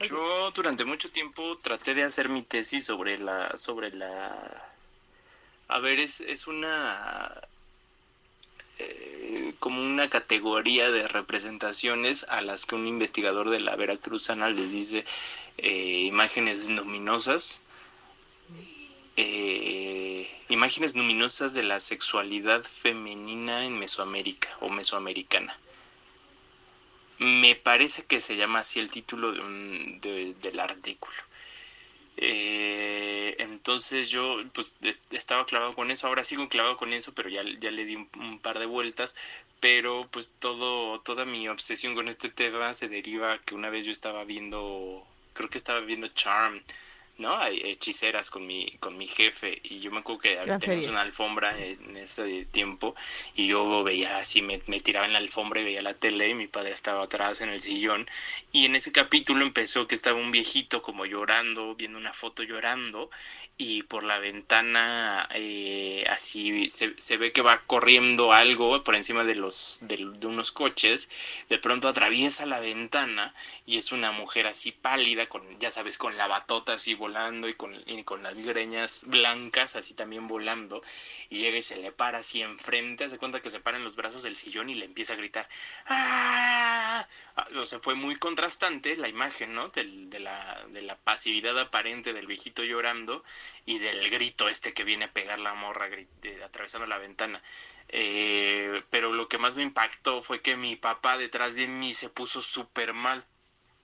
Yo 0.00 0.50
durante 0.52 0.84
mucho 0.84 1.10
tiempo 1.10 1.56
traté 1.58 1.94
de 1.94 2.02
hacer 2.02 2.28
mi 2.28 2.42
tesis 2.42 2.84
sobre 2.84 3.18
la, 3.18 3.56
sobre 3.56 3.90
la. 3.92 4.72
A 5.68 5.78
ver, 5.78 6.00
es, 6.00 6.20
es 6.20 6.46
una 6.46 7.40
eh, 8.80 9.54
como 9.58 9.82
una 9.82 10.08
categoría 10.08 10.90
de 10.90 11.06
representaciones 11.06 12.24
a 12.28 12.40
las 12.40 12.64
que 12.64 12.74
un 12.74 12.86
investigador 12.86 13.50
de 13.50 13.60
la 13.60 13.76
Veracruzana 13.76 14.48
les 14.48 14.70
dice 14.70 15.04
eh, 15.58 16.04
imágenes 16.06 16.70
luminosas, 16.70 17.60
eh, 19.16 20.30
imágenes 20.48 20.96
luminosas 20.96 21.52
de 21.52 21.62
la 21.62 21.78
sexualidad 21.78 22.62
femenina 22.64 23.66
en 23.66 23.78
Mesoamérica 23.78 24.48
o 24.60 24.70
mesoamericana. 24.70 25.58
Me 27.20 27.54
parece 27.54 28.02
que 28.04 28.18
se 28.20 28.36
llama 28.36 28.58
así 28.60 28.80
el 28.80 28.90
título 28.90 29.32
de 29.32 29.40
un- 29.40 30.00
de- 30.00 30.34
del 30.34 30.58
artículo. 30.58 31.16
Eh, 32.16 33.34
entonces 33.38 34.10
yo 34.10 34.38
pues, 34.52 34.72
es- 34.82 35.00
estaba 35.10 35.46
clavado 35.46 35.74
con 35.74 35.90
eso, 35.90 36.06
ahora 36.06 36.22
sigo 36.24 36.48
clavado 36.48 36.76
con 36.76 36.92
eso, 36.92 37.12
pero 37.14 37.28
ya, 37.30 37.42
ya 37.60 37.70
le 37.70 37.84
di 37.86 37.96
un, 37.96 38.08
un 38.18 38.38
par 38.40 38.58
de 38.58 38.66
vueltas, 38.66 39.14
pero 39.60 40.08
pues 40.10 40.32
todo, 40.38 40.98
toda 41.00 41.24
mi 41.24 41.48
obsesión 41.48 41.94
con 41.94 42.08
este 42.08 42.28
tema 42.30 42.74
se 42.74 42.88
deriva 42.88 43.38
que 43.40 43.54
una 43.54 43.70
vez 43.70 43.86
yo 43.86 43.92
estaba 43.92 44.24
viendo, 44.24 45.06
creo 45.32 45.48
que 45.48 45.58
estaba 45.58 45.80
viendo 45.80 46.08
Charm, 46.08 46.62
¿no? 47.20 47.36
Hay 47.38 47.60
Hechiceras 47.62 48.30
con 48.30 48.46
mi, 48.46 48.72
con 48.80 48.96
mi 48.98 49.06
jefe 49.06 49.60
y 49.62 49.80
yo 49.80 49.90
me 49.92 49.98
acuerdo 50.00 50.20
que 50.22 50.34
Gran 50.44 50.58
teníamos 50.58 50.86
serie. 50.86 50.88
una 50.88 51.02
alfombra 51.02 51.56
en 51.58 51.96
ese 51.96 52.44
tiempo 52.46 52.94
y 53.34 53.46
yo 53.48 53.84
veía 53.84 54.18
así, 54.18 54.42
me, 54.42 54.60
me 54.66 54.80
tiraba 54.80 55.06
en 55.06 55.12
la 55.12 55.18
alfombra 55.20 55.60
y 55.60 55.64
veía 55.64 55.82
la 55.82 55.94
tele 55.94 56.28
y 56.28 56.34
mi 56.34 56.46
padre 56.48 56.72
estaba 56.72 57.04
atrás 57.04 57.40
en 57.40 57.50
el 57.50 57.60
sillón 57.60 58.08
y 58.52 58.64
en 58.64 58.74
ese 58.76 58.92
capítulo 58.92 59.44
empezó 59.44 59.86
que 59.86 59.94
estaba 59.94 60.18
un 60.18 60.30
viejito 60.32 60.82
como 60.82 61.06
llorando, 61.06 61.74
viendo 61.76 61.98
una 61.98 62.12
foto 62.12 62.42
llorando 62.42 63.10
y 63.56 63.82
por 63.82 64.04
la 64.04 64.18
ventana 64.18 65.28
eh, 65.34 66.04
así 66.08 66.70
se, 66.70 66.94
se 66.98 67.16
ve 67.18 67.32
que 67.32 67.42
va 67.42 67.62
corriendo 67.66 68.32
algo 68.32 68.82
por 68.82 68.94
encima 68.96 69.24
de 69.24 69.34
los 69.34 69.78
de, 69.82 69.98
de 69.98 70.26
unos 70.26 70.50
coches 70.50 71.10
de 71.50 71.58
pronto 71.58 71.88
atraviesa 71.88 72.46
la 72.46 72.60
ventana 72.60 73.34
y 73.66 73.76
es 73.76 73.92
una 73.92 74.12
mujer 74.12 74.46
así 74.46 74.72
pálida 74.72 75.26
con 75.26 75.42
ya 75.58 75.70
sabes 75.70 75.98
con 75.98 76.16
la 76.16 76.26
batota 76.26 76.72
así 76.74 76.94
volando 76.94 77.09
y 77.48 77.54
con, 77.54 77.74
y 77.86 78.04
con 78.04 78.22
las 78.22 78.34
greñas 78.44 79.04
blancas 79.06 79.76
así 79.76 79.94
también 79.94 80.26
volando 80.28 80.82
y 81.28 81.38
llega 81.40 81.58
y 81.58 81.62
se 81.62 81.76
le 81.76 81.92
para 81.92 82.18
así 82.18 82.42
enfrente 82.42 83.04
hace 83.04 83.18
cuenta 83.18 83.40
que 83.40 83.50
se 83.50 83.60
para 83.60 83.78
los 83.78 83.96
brazos 83.96 84.22
del 84.22 84.36
sillón 84.36 84.70
y 84.70 84.74
le 84.74 84.84
empieza 84.84 85.14
a 85.14 85.16
gritar 85.16 85.48
¡Ah! 85.86 87.06
Ah, 87.36 87.46
O 87.56 87.64
sea, 87.64 87.78
fue 87.80 87.94
muy 87.94 88.16
contrastante 88.16 88.96
la 88.96 89.08
imagen, 89.08 89.54
¿no? 89.54 89.68
De, 89.68 89.84
la, 90.20 90.64
pasividad 91.04 91.58
aparente 91.58 92.12
del 92.12 92.26
viejito 92.26 92.62
llorando 92.64 93.24
y 93.66 93.78
del 93.78 94.08
grito 94.10 94.48
este 94.48 94.72
que 94.72 94.84
viene 94.84 95.06
a 95.06 95.12
pegar 95.12 95.38
la 95.38 95.54
morra 95.54 95.88
gri- 95.88 96.06
eh, 96.22 96.40
atravesando 96.44 96.86
la 96.86 96.98
ventana. 96.98 97.42
Eh, 97.88 98.82
pero 98.90 99.12
lo 99.12 99.28
que 99.28 99.38
más 99.38 99.56
me 99.56 99.62
impactó 99.62 100.22
fue 100.22 100.40
que 100.42 100.56
mi 100.56 100.76
papá 100.76 101.16
detrás 101.18 101.54
de 101.54 101.66
mí 101.66 101.94
se 101.94 102.08
puso 102.10 102.42
súper 102.42 102.92
mal. 102.92 103.24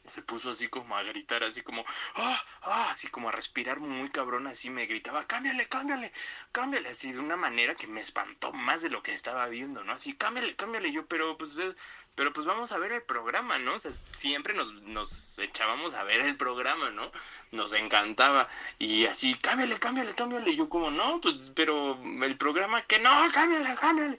Se 0.08 0.22
puso 0.22 0.50
así 0.50 0.68
como 0.68 0.96
a 0.96 1.02
gritar, 1.02 1.44
así 1.44 1.62
como, 1.62 1.84
ah, 2.14 2.42
ah, 2.62 2.88
así 2.90 3.08
como 3.08 3.28
a 3.28 3.32
respirar 3.32 3.80
muy 3.80 4.10
cabrón, 4.10 4.46
así 4.46 4.70
me 4.70 4.86
gritaba, 4.86 5.26
cámbiale, 5.26 5.66
cámbiale, 5.68 6.12
cámbiale, 6.52 6.88
así 6.90 7.12
de 7.12 7.20
una 7.20 7.36
manera 7.36 7.74
que 7.74 7.86
me 7.86 8.00
espantó 8.00 8.52
más 8.52 8.82
de 8.82 8.90
lo 8.90 9.02
que 9.02 9.12
estaba 9.12 9.46
viendo, 9.48 9.84
¿no? 9.84 9.92
Así, 9.92 10.14
cámbiale, 10.14 10.56
cámbiale, 10.56 10.92
yo, 10.92 11.06
pero 11.06 11.36
pues, 11.38 11.58
eh, 11.58 11.74
pero 12.16 12.32
pues 12.32 12.46
vamos 12.46 12.72
a 12.72 12.78
ver 12.78 12.92
el 12.92 13.02
programa, 13.02 13.58
¿no? 13.58 13.74
O 13.74 13.78
sea, 13.78 13.92
siempre 14.12 14.54
nos, 14.54 14.72
nos 14.82 15.38
echábamos 15.38 15.92
a 15.94 16.02
ver 16.02 16.20
el 16.22 16.36
programa, 16.36 16.90
¿no? 16.90 17.12
Nos 17.52 17.74
encantaba. 17.74 18.48
Y 18.78 19.04
así, 19.06 19.34
cámbiale, 19.34 19.78
cámbiale, 19.78 20.14
cámbiale. 20.14 20.56
Yo 20.56 20.68
como, 20.68 20.90
no, 20.90 21.20
pues, 21.20 21.52
pero 21.54 21.98
el 22.24 22.36
programa 22.38 22.82
que 22.86 22.98
no, 22.98 23.10
cámbiale, 23.32 23.74
cámbiale. 23.74 24.18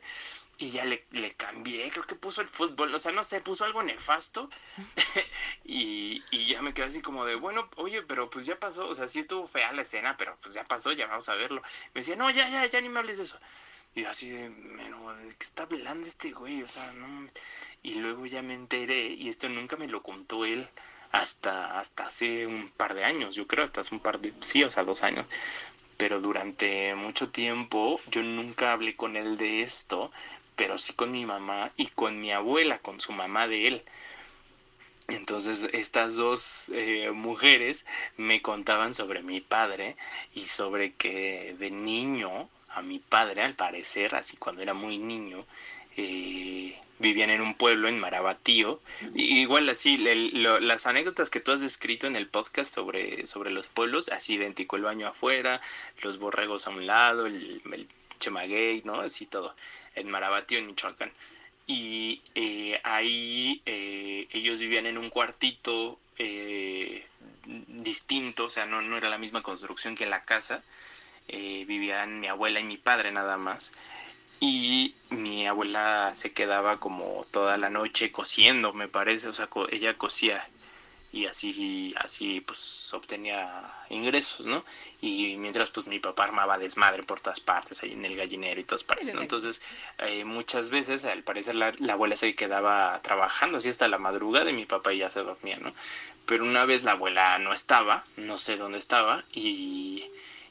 Y 0.60 0.72
ya 0.72 0.86
le, 0.86 1.06
le 1.12 1.34
cambié, 1.36 1.92
creo 1.92 2.06
que 2.06 2.16
puso 2.16 2.42
el 2.42 2.48
fútbol, 2.48 2.94
o 2.94 3.00
sea, 3.00 3.12
no 3.12 3.24
sé, 3.24 3.42
puso 3.42 3.64
algo 3.66 3.84
nefasto. 3.84 4.50
y, 5.66 6.24
y 6.32 6.46
ya 6.48 6.62
me 6.62 6.74
quedé 6.74 6.88
así 6.88 7.02
como 7.02 7.26
de, 7.26 7.36
bueno, 7.36 7.70
oye, 7.76 8.02
pero 8.04 8.30
pues 8.30 8.46
ya 8.46 8.60
pasó, 8.60 8.88
o 8.88 8.96
sea, 8.96 9.08
sí 9.08 9.20
estuvo 9.20 9.48
fea 9.48 9.72
la 9.74 9.84
escena, 9.84 10.18
pero 10.18 10.38
pues 10.42 10.54
ya 10.56 10.64
pasó, 10.66 10.92
ya 10.94 11.08
vamos 11.08 11.30
a 11.30 11.36
verlo. 11.36 11.62
Me 11.94 12.02
decía, 12.02 12.16
no, 12.16 12.30
ya, 12.32 12.50
ya, 12.50 12.66
ya 12.66 12.82
ni 12.82 12.90
me 12.90 13.00
hables 13.00 13.18
de 13.18 13.24
eso. 13.26 13.40
Y 13.96 14.02
yo 14.04 14.10
así 14.10 14.30
de, 14.30 14.52
pero, 14.78 15.16
¿de 15.18 15.28
qué 15.30 15.44
está 15.46 15.64
hablando 15.64 16.08
este 16.08 16.32
güey? 16.32 16.64
O 16.64 16.68
sea, 16.68 16.92
no. 16.94 17.08
mames". 17.08 17.34
Y 17.84 17.96
luego 17.96 18.26
ya 18.26 18.42
me 18.42 18.54
enteré, 18.54 19.08
y 19.08 19.30
esto 19.30 19.50
nunca 19.50 19.76
me 19.78 19.88
lo 19.88 20.04
contó 20.04 20.46
él 20.46 20.70
hasta, 21.12 21.80
hasta 21.80 22.08
hace 22.08 22.46
un 22.48 22.70
par 22.72 22.94
de 22.94 23.04
años, 23.06 23.36
yo 23.36 23.48
creo, 23.48 23.64
hasta 23.66 23.82
hace 23.82 23.96
un 23.96 24.02
par 24.02 24.20
de, 24.20 24.34
sí, 24.42 24.64
o 24.64 24.70
sea, 24.72 24.84
dos 24.84 25.04
años. 25.04 25.26
Pero 25.98 26.22
durante 26.22 26.94
mucho 26.96 27.30
tiempo 27.32 28.00
yo 28.08 28.24
nunca 28.24 28.72
hablé 28.74 28.96
con 28.96 29.16
él 29.18 29.38
de 29.38 29.62
esto, 29.64 30.12
pero 30.58 30.78
sí 30.78 30.92
con 30.92 31.12
mi 31.12 31.26
mamá 31.26 31.72
y 31.78 31.88
con 31.88 32.20
mi 32.20 32.32
abuela, 32.34 32.80
con 32.80 33.00
su 33.00 33.14
mamá 33.14 33.48
de 33.48 33.68
él. 33.68 33.84
Entonces 35.08 35.70
estas 35.72 36.18
dos 36.18 36.70
eh, 36.74 37.12
mujeres 37.12 37.86
me 38.18 38.42
contaban 38.42 38.94
sobre 38.94 39.24
mi 39.24 39.40
padre 39.40 39.96
y 40.34 40.44
sobre 40.46 40.92
que 40.94 41.56
de 41.58 41.72
niño 41.72 42.50
a 42.68 42.82
mi 42.82 43.00
padre, 43.00 43.42
al 43.44 43.54
parecer, 43.56 44.16
así 44.16 44.36
cuando 44.36 44.62
era 44.62 44.74
muy 44.74 44.98
niño, 44.98 45.46
eh, 45.96 46.78
vivían 47.00 47.30
en 47.30 47.40
un 47.42 47.54
pueblo 47.56 47.88
en 47.88 48.00
Marabatío. 48.00 48.82
Igual 49.16 49.70
así, 49.70 49.98
lo- 49.98 50.60
las 50.60 50.86
anécdotas 50.86 51.30
que 51.30 51.40
tú 51.40 51.54
has 51.54 51.62
descrito 51.62 52.06
en 52.08 52.18
el 52.18 52.28
podcast 52.28 52.74
sobre, 52.74 53.26
sobre 53.28 53.52
los 53.52 53.68
pueblos, 53.68 54.10
así 54.10 54.34
idéntico, 54.36 54.76
el 54.76 54.84
baño 54.84 55.08
afuera, 55.08 55.62
los 56.02 56.20
borregos 56.20 56.68
a 56.68 56.72
un 56.72 56.86
lado, 56.86 57.28
el, 57.28 57.62
el 57.72 57.88
chemaguey, 58.20 58.82
¿no? 58.84 59.00
Así 59.00 59.26
todo, 59.26 59.56
en 60.00 60.10
Marabatío, 60.10 60.60
en 60.60 60.68
Michoacán. 60.68 61.12
Y 61.66 62.22
eh, 62.36 62.80
ahí 62.84 63.62
eh, 63.66 64.28
ellos 64.32 64.60
vivían 64.60 64.86
en 64.86 64.98
un 64.98 65.10
cuartito 65.10 66.00
eh, 66.18 67.06
distinto, 67.46 68.46
o 68.46 68.50
sea, 68.50 68.66
no, 68.66 68.82
no 68.82 68.98
era 68.98 69.10
la 69.10 69.18
misma 69.18 69.44
construcción 69.44 69.96
que 69.96 70.06
la 70.06 70.24
casa. 70.24 70.64
Eh, 71.30 71.66
vivían 71.68 72.20
mi 72.22 72.28
abuela 72.28 72.60
y 72.60 72.64
mi 72.64 72.78
padre 72.78 73.12
nada 73.12 73.38
más. 73.38 73.74
Y 74.40 74.96
mi 75.10 75.48
abuela 75.48 76.14
se 76.14 76.32
quedaba 76.32 76.80
como 76.80 77.26
toda 77.32 77.58
la 77.58 77.70
noche 77.70 78.12
cosiendo, 78.12 78.74
me 78.74 78.88
parece, 78.88 79.28
o 79.30 79.34
sea, 79.34 79.50
ella 79.72 79.98
cosía 79.98 80.48
y 81.18 81.26
así, 81.26 81.94
así 81.98 82.42
pues 82.42 82.94
obtenía 82.94 83.74
ingresos, 83.90 84.46
¿no? 84.46 84.64
Y 85.02 85.36
mientras 85.38 85.70
pues 85.70 85.88
mi 85.88 86.00
papá 86.00 86.24
armaba 86.26 86.58
desmadre 86.58 87.04
por 87.04 87.20
todas 87.20 87.40
partes, 87.40 87.82
ahí 87.84 87.94
en 87.94 88.06
el 88.06 88.16
gallinero 88.16 88.60
y 88.60 88.64
todas 88.64 88.84
partes, 88.84 89.08
¿no? 89.14 89.22
Entonces, 89.24 89.62
eh, 90.00 90.24
muchas 90.26 90.70
veces, 90.70 91.06
al 91.06 91.24
parecer, 91.24 91.56
la, 91.56 91.74
la 91.80 91.94
abuela 91.94 92.16
se 92.16 92.36
quedaba 92.36 93.00
trabajando 93.02 93.58
así 93.58 93.70
hasta 93.70 93.88
la 93.88 93.98
madrugada 93.98 94.50
y 94.50 94.54
mi 94.54 94.66
papá 94.66 94.94
ya 94.94 95.10
se 95.10 95.22
dormía, 95.22 95.58
¿no? 95.60 95.74
Pero 96.26 96.44
una 96.44 96.66
vez 96.66 96.84
la 96.84 96.92
abuela 96.92 97.38
no 97.40 97.54
estaba, 97.54 98.06
no 98.18 98.38
sé 98.38 98.58
dónde 98.58 98.78
estaba, 98.80 99.24
y, 99.32 100.06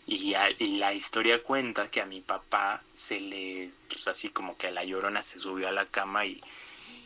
y, 0.06 0.34
a- 0.34 0.50
y 0.58 0.78
la 0.78 0.94
historia 0.94 1.42
cuenta 1.42 1.88
que 1.90 2.00
a 2.00 2.06
mi 2.06 2.20
papá 2.20 2.82
se 2.94 3.20
le, 3.20 3.70
pues 3.88 4.08
así 4.08 4.30
como 4.30 4.56
que 4.56 4.68
a 4.68 4.70
la 4.70 4.84
llorona 4.84 5.22
se 5.22 5.38
subió 5.38 5.68
a 5.68 5.72
la 5.72 5.86
cama 5.86 6.24
y, 6.26 6.40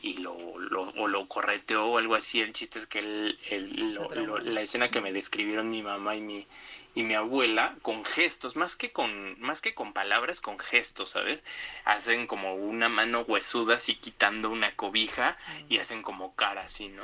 y 0.02 0.16
lo, 0.18 0.58
lo, 0.58 0.82
o 0.96 1.08
lo 1.08 1.26
correteó 1.28 1.86
o 1.86 1.98
algo 1.98 2.14
así. 2.14 2.40
El 2.40 2.52
chiste 2.52 2.78
es 2.78 2.86
que 2.86 3.00
él- 3.00 3.38
él 3.50 3.94
lo- 3.94 4.08
lo- 4.26 4.38
la 4.38 4.60
escena 4.62 4.90
que 4.90 5.00
me 5.00 5.12
describieron 5.12 5.70
mi 5.70 5.82
mamá 5.82 6.16
y 6.16 6.20
mi, 6.20 6.46
y 6.94 7.02
mi 7.02 7.14
abuela, 7.14 7.76
con 7.82 8.04
gestos, 8.04 8.56
más 8.56 8.76
que 8.76 8.90
con, 8.92 9.38
más 9.40 9.60
que 9.60 9.74
con 9.74 9.92
palabras, 9.92 10.40
con 10.40 10.58
gestos, 10.58 11.10
¿sabes? 11.10 11.42
Hacen 11.84 12.26
como 12.26 12.54
una 12.54 12.88
mano 12.88 13.20
huesuda 13.22 13.76
así 13.76 13.94
quitando 13.96 14.50
una 14.50 14.74
cobija 14.74 15.36
y 15.68 15.78
hacen 15.78 16.02
como 16.02 16.34
cara 16.34 16.62
así, 16.62 16.88
¿no? 16.88 17.02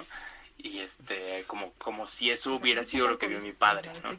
Y 0.58 0.78
este, 0.78 1.44
como, 1.46 1.72
como 1.74 2.06
si 2.06 2.30
eso 2.30 2.54
hubiera 2.54 2.82
sido 2.82 3.06
lo 3.08 3.18
que 3.18 3.26
vio 3.28 3.40
mi 3.40 3.52
padre, 3.52 3.90
¿no? 4.02 4.16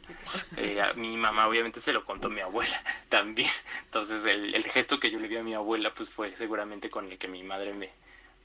Eh, 0.56 0.80
a 0.80 0.94
mi 0.94 1.16
mamá 1.16 1.48
obviamente 1.48 1.80
se 1.80 1.92
lo 1.92 2.04
contó 2.04 2.30
mi 2.30 2.40
abuela 2.40 2.80
también. 3.08 3.50
Entonces 3.86 4.24
el, 4.24 4.54
el 4.54 4.64
gesto 4.64 5.00
que 5.00 5.10
yo 5.10 5.18
le 5.18 5.26
di 5.28 5.36
a 5.36 5.42
mi 5.42 5.54
abuela 5.54 5.92
pues 5.92 6.08
fue 6.10 6.34
seguramente 6.36 6.90
con 6.90 7.10
el 7.10 7.18
que 7.18 7.26
mi 7.28 7.42
madre 7.42 7.74
me, 7.74 7.90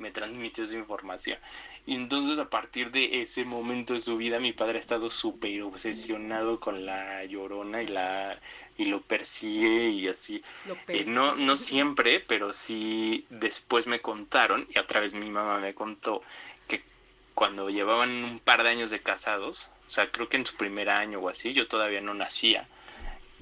me 0.04 0.12
transmitió 0.12 0.66
esa 0.66 0.76
información. 0.76 1.40
Y 1.86 1.96
entonces 1.96 2.38
a 2.38 2.50
partir 2.50 2.92
de 2.92 3.22
ese 3.22 3.46
momento 3.46 3.94
de 3.94 4.00
su 4.00 4.18
vida 4.18 4.40
mi 4.40 4.54
padre 4.54 4.78
ha 4.78 4.82
estado 4.82 5.10
súper 5.10 5.62
obsesionado 5.64 6.60
con 6.60 6.86
la 6.86 7.26
llorona 7.26 7.82
y 7.82 7.88
la 7.88 8.40
y 8.78 8.86
lo 8.86 9.02
persigue 9.02 9.90
y 9.90 10.08
así. 10.08 10.44
Eh, 10.88 11.06
no, 11.06 11.36
no 11.36 11.58
siempre, 11.58 12.20
pero 12.20 12.54
sí 12.54 13.26
después 13.30 13.88
me 13.88 14.02
contaron, 14.02 14.68
y 14.74 14.80
otra 14.80 15.00
vez 15.00 15.14
mi 15.14 15.30
mamá 15.30 15.60
me 15.60 15.74
contó, 15.74 16.22
que 16.68 16.82
cuando 17.36 17.70
llevaban 17.70 18.10
un 18.24 18.40
par 18.40 18.64
de 18.64 18.70
años 18.70 18.92
de 18.92 19.00
casados, 19.00 19.72
o 19.88 19.90
sea, 19.90 20.10
creo 20.12 20.28
que 20.28 20.38
en 20.38 20.46
su 20.46 20.56
primer 20.56 20.90
año 20.90 21.20
o 21.20 21.30
así, 21.30 21.54
yo 21.54 21.68
todavía 21.68 22.02
no 22.02 22.14
nacía, 22.14 22.68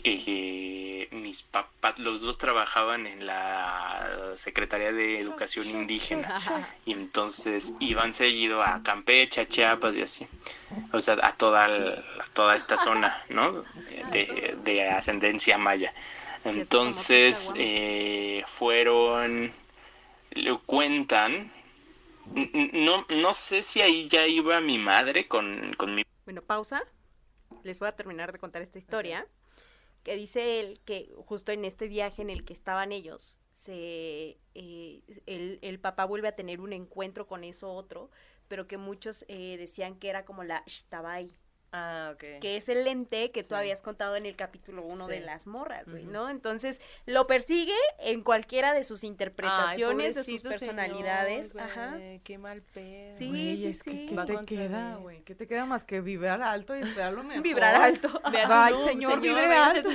eh, 0.03 1.07
mis 1.11 1.43
papás, 1.43 1.99
los 1.99 2.21
dos 2.21 2.37
trabajaban 2.37 3.07
en 3.07 3.25
la 3.25 4.33
Secretaría 4.35 4.91
de 4.91 5.19
Educación 5.19 5.67
Indígena, 5.69 6.39
y 6.85 6.93
entonces 6.93 7.75
iban 7.79 8.13
seguido 8.13 8.61
a 8.63 8.81
Campeche, 8.83 9.41
a 9.41 9.47
Chiapas 9.47 9.95
y 9.95 10.01
así, 10.01 10.27
o 10.91 11.01
sea, 11.01 11.17
a 11.21 11.35
toda, 11.35 12.03
toda 12.33 12.55
esta 12.55 12.77
zona, 12.77 13.23
¿no? 13.29 13.63
De, 14.11 14.57
de 14.63 14.89
ascendencia 14.89 15.57
maya. 15.57 15.93
Entonces, 16.43 17.53
eh, 17.55 18.43
fueron, 18.47 19.53
lo 20.31 20.59
cuentan, 20.63 21.51
no, 22.73 23.05
no 23.09 23.33
sé 23.33 23.61
si 23.61 23.81
ahí 23.81 24.07
ya 24.07 24.25
iba 24.25 24.59
mi 24.61 24.77
madre 24.77 25.27
con, 25.27 25.73
con 25.77 25.93
mi 25.93 26.03
Bueno, 26.25 26.41
pausa. 26.41 26.81
Les 27.63 27.79
voy 27.79 27.89
a 27.89 27.95
terminar 27.95 28.31
de 28.31 28.39
contar 28.39 28.61
esta 28.61 28.79
historia. 28.79 29.27
Que 30.03 30.15
dice 30.15 30.59
él 30.59 30.79
que 30.83 31.13
justo 31.25 31.51
en 31.51 31.65
este 31.65 31.87
viaje 31.87 32.21
en 32.21 32.29
el 32.29 32.43
que 32.43 32.53
estaban 32.53 32.91
ellos, 32.91 33.37
se, 33.51 34.39
eh, 34.55 35.03
el, 35.27 35.59
el 35.61 35.79
papá 35.79 36.05
vuelve 36.05 36.27
a 36.27 36.35
tener 36.35 36.59
un 36.61 36.73
encuentro 36.73 37.27
con 37.27 37.43
eso 37.43 37.71
otro, 37.71 38.09
pero 38.47 38.67
que 38.67 38.77
muchos 38.77 39.25
eh, 39.27 39.57
decían 39.57 39.95
que 39.95 40.09
era 40.09 40.25
como 40.25 40.43
la 40.43 40.63
Shtabai, 40.65 41.31
Ah, 41.73 42.11
ok. 42.13 42.39
que 42.41 42.57
es 42.57 42.67
el 42.67 42.83
lente 42.83 43.31
que 43.31 43.43
tú 43.43 43.55
habías 43.55 43.81
contado 43.81 44.17
en 44.17 44.25
el 44.25 44.35
capítulo 44.35 44.83
1 44.83 45.07
de 45.07 45.21
las 45.21 45.47
morras, 45.47 45.87
güey. 45.87 46.03
¿no? 46.05 46.29
Entonces 46.29 46.81
lo 47.05 47.27
persigue 47.27 47.77
en 47.99 48.23
cualquiera 48.23 48.73
de 48.73 48.83
sus 48.83 49.05
interpretaciones, 49.05 50.15
de 50.15 50.23
sus 50.25 50.41
personalidades. 50.41 51.49
señor, 51.49 51.69
Ajá. 51.69 51.97
Qué 52.23 52.37
mal 52.37 52.61
pedo. 52.61 53.07
Sí, 53.17 53.55
sí, 53.55 53.67
es 53.67 53.83
que 53.83 53.91
sí. 53.91 54.05
¿qué 54.09 54.15
Va 54.15 54.25
te 54.25 54.37
queda, 54.45 54.95
güey? 54.97 55.21
¿Qué 55.23 55.33
te 55.33 55.47
queda 55.47 55.65
más 55.65 55.85
que 55.85 56.01
vibrar 56.01 56.41
alto 56.41 56.75
y 56.75 56.81
esperar 56.81 57.13
lo 57.13 57.23
mejor? 57.23 57.43
Vibrar 57.43 57.75
alto. 57.75 58.21
Ay, 58.23 58.73
look, 58.73 58.83
señor, 58.83 59.21
vibre 59.21 59.53
alto. 59.53 59.89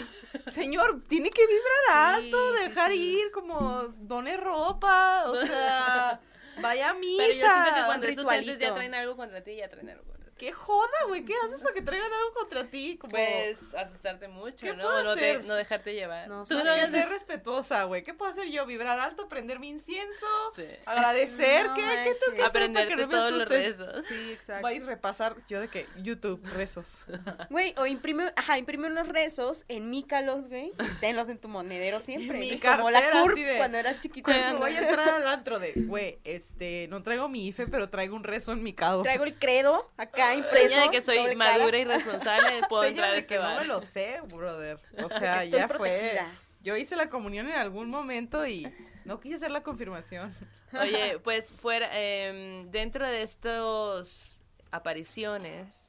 Señor, 0.46 1.02
tiene 1.08 1.28
que 1.30 1.46
vibrar 1.46 2.14
alto, 2.14 2.38
sí, 2.56 2.68
dejar 2.68 2.92
sí. 2.92 3.18
ir, 3.20 3.30
como 3.32 3.82
done 3.98 4.36
ropa, 4.36 5.24
o 5.26 5.36
sea, 5.36 6.20
vaya 6.60 6.90
a 6.90 6.94
misa. 6.94 7.22
Pero 7.22 7.34
yo 7.34 7.40
siento 7.40 7.74
que 7.74 7.80
un 7.80 7.86
cuando 7.86 8.06
esos 8.06 8.32
entes 8.32 8.58
ya 8.58 8.74
traen 8.74 8.94
algo 8.94 9.16
contra 9.16 9.42
ti, 9.42 9.56
ya 9.56 9.68
traen 9.68 9.90
algo 9.90 10.02
contra 10.04 10.15
ti. 10.15 10.15
Qué 10.38 10.52
joda, 10.52 10.86
güey, 11.08 11.24
¿qué 11.24 11.32
haces 11.46 11.60
para 11.60 11.72
que 11.72 11.80
traigan 11.82 12.12
algo 12.12 12.34
contra 12.34 12.64
ti? 12.64 12.98
Como... 13.00 13.10
Pues 13.10 13.56
asustarte 13.74 14.28
mucho, 14.28 14.66
¿Qué 14.66 14.74
¿no? 14.74 14.82
puedo 14.82 15.02
No, 15.02 15.14
te- 15.14 15.38
no 15.44 15.54
dejarte 15.54 15.94
llevar. 15.94 16.28
No, 16.28 16.42
Tú 16.42 16.48
Tienes 16.60 16.64
no 16.66 16.74
que 16.74 16.86
ser 16.90 17.08
respetuosa, 17.08 17.84
güey. 17.84 18.04
¿Qué 18.04 18.12
puedo 18.12 18.30
hacer 18.30 18.46
yo? 18.48 18.66
¿Vibrar 18.66 18.98
alto? 19.00 19.28
¿Prender 19.28 19.58
mi 19.60 19.70
incienso? 19.70 20.26
Sí. 20.54 20.66
¿Agradecer? 20.84 21.68
No 21.68 21.74
¿Qué, 21.74 21.80
¿Qué 21.82 22.16
tengo 22.20 22.36
que 22.36 22.42
hacer 22.42 22.72
para 22.72 22.86
que 22.86 22.96
no 22.96 23.06
me 23.06 23.14
todos 23.16 23.30
los 23.32 23.42
asustes? 23.44 23.78
rezos. 23.78 24.06
Sí, 24.06 24.32
exacto. 24.32 24.62
Va 24.62 24.68
a 24.68 24.72
ir 24.74 24.84
repasar 24.84 25.36
yo 25.48 25.60
de 25.60 25.68
que 25.68 25.86
YouTube, 26.02 26.40
rezos. 26.54 27.06
Güey, 27.50 27.74
o 27.78 27.86
imprime, 27.86 28.32
ajá, 28.36 28.58
imprime 28.58 28.88
unos 28.88 29.08
rezos, 29.08 29.64
enmícalos, 29.68 30.48
güey, 30.48 30.72
y 30.78 30.94
tenlos 31.00 31.28
en 31.28 31.38
tu 31.38 31.48
monedero 31.48 31.98
siempre. 32.00 32.36
mi 32.38 32.48
güey, 32.48 32.60
como 32.60 32.90
la 32.90 33.00
cartera, 33.00 33.52
de- 33.52 33.56
cuando 33.56 33.78
eras 33.78 34.00
chiquita. 34.00 34.30
Cuando- 34.32 34.58
Voy 34.60 34.74
a 34.74 34.80
entrar 34.80 35.08
al 35.08 35.26
antro 35.28 35.58
de, 35.58 35.72
güey, 35.76 36.18
este, 36.24 36.88
no 36.90 37.02
traigo 37.02 37.28
mi 37.28 37.46
IFE, 37.46 37.66
pero 37.68 37.88
traigo 37.88 38.16
un 38.16 38.24
rezo 38.24 38.52
en 38.52 38.62
mi 38.62 38.72
cado. 38.74 39.02
Traigo 39.02 39.24
el 39.24 39.38
credo 39.38 39.90
acá 39.96 40.25
impreso. 40.34 40.68
Seña 40.68 40.82
de 40.82 40.90
que 40.90 41.02
soy 41.02 41.18
doble 41.18 41.36
cara. 41.36 41.58
madura 41.58 41.78
y 41.78 41.84
responsable, 41.84 42.60
puedo 42.68 42.84
entrar 42.84 43.10
a 43.10 43.12
de 43.12 43.18
este 43.18 43.34
que 43.34 43.40
no 43.40 43.42
bar. 43.42 43.60
me 43.60 43.66
lo 43.66 43.80
sé, 43.80 44.20
brother. 44.34 44.78
O 45.02 45.08
sea, 45.08 45.44
ya 45.44 45.68
fue. 45.68 45.76
protegida. 45.76 46.32
Yo 46.62 46.76
hice 46.76 46.96
la 46.96 47.08
comunión 47.08 47.46
en 47.46 47.54
algún 47.54 47.88
momento 47.90 48.46
y 48.46 48.66
no 49.04 49.20
quise 49.20 49.36
hacer 49.36 49.50
la 49.50 49.62
confirmación. 49.62 50.34
Oye, 50.80 51.18
pues 51.20 51.50
fuera, 51.52 51.88
em, 51.92 52.70
dentro 52.70 53.06
de 53.06 53.22
estos 53.22 54.36
apariciones, 54.72 55.88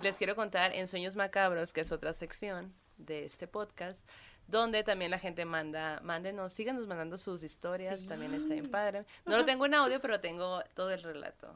les 0.00 0.16
quiero 0.16 0.34
contar 0.34 0.74
en 0.74 0.88
Sueños 0.88 1.16
Macabros, 1.16 1.72
que 1.72 1.82
es 1.82 1.92
otra 1.92 2.14
sección 2.14 2.74
de 2.96 3.24
este 3.24 3.46
podcast, 3.46 4.08
donde 4.48 4.84
también 4.84 5.10
la 5.10 5.18
gente 5.18 5.44
manda, 5.44 6.00
mándenos, 6.02 6.52
síganos 6.52 6.86
mandando 6.86 7.18
sus 7.18 7.42
historias, 7.42 8.06
también 8.06 8.32
está 8.32 8.54
bien 8.54 8.70
padre. 8.70 9.04
No 9.26 9.36
lo 9.36 9.44
tengo 9.44 9.66
en 9.66 9.74
audio, 9.74 10.00
pero 10.00 10.20
tengo 10.20 10.62
todo 10.74 10.90
el 10.90 11.02
relato 11.02 11.54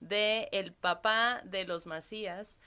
de 0.00 0.48
el 0.52 0.72
papá 0.72 1.40
de 1.44 1.64
los 1.64 1.86
Macías, 1.86 2.58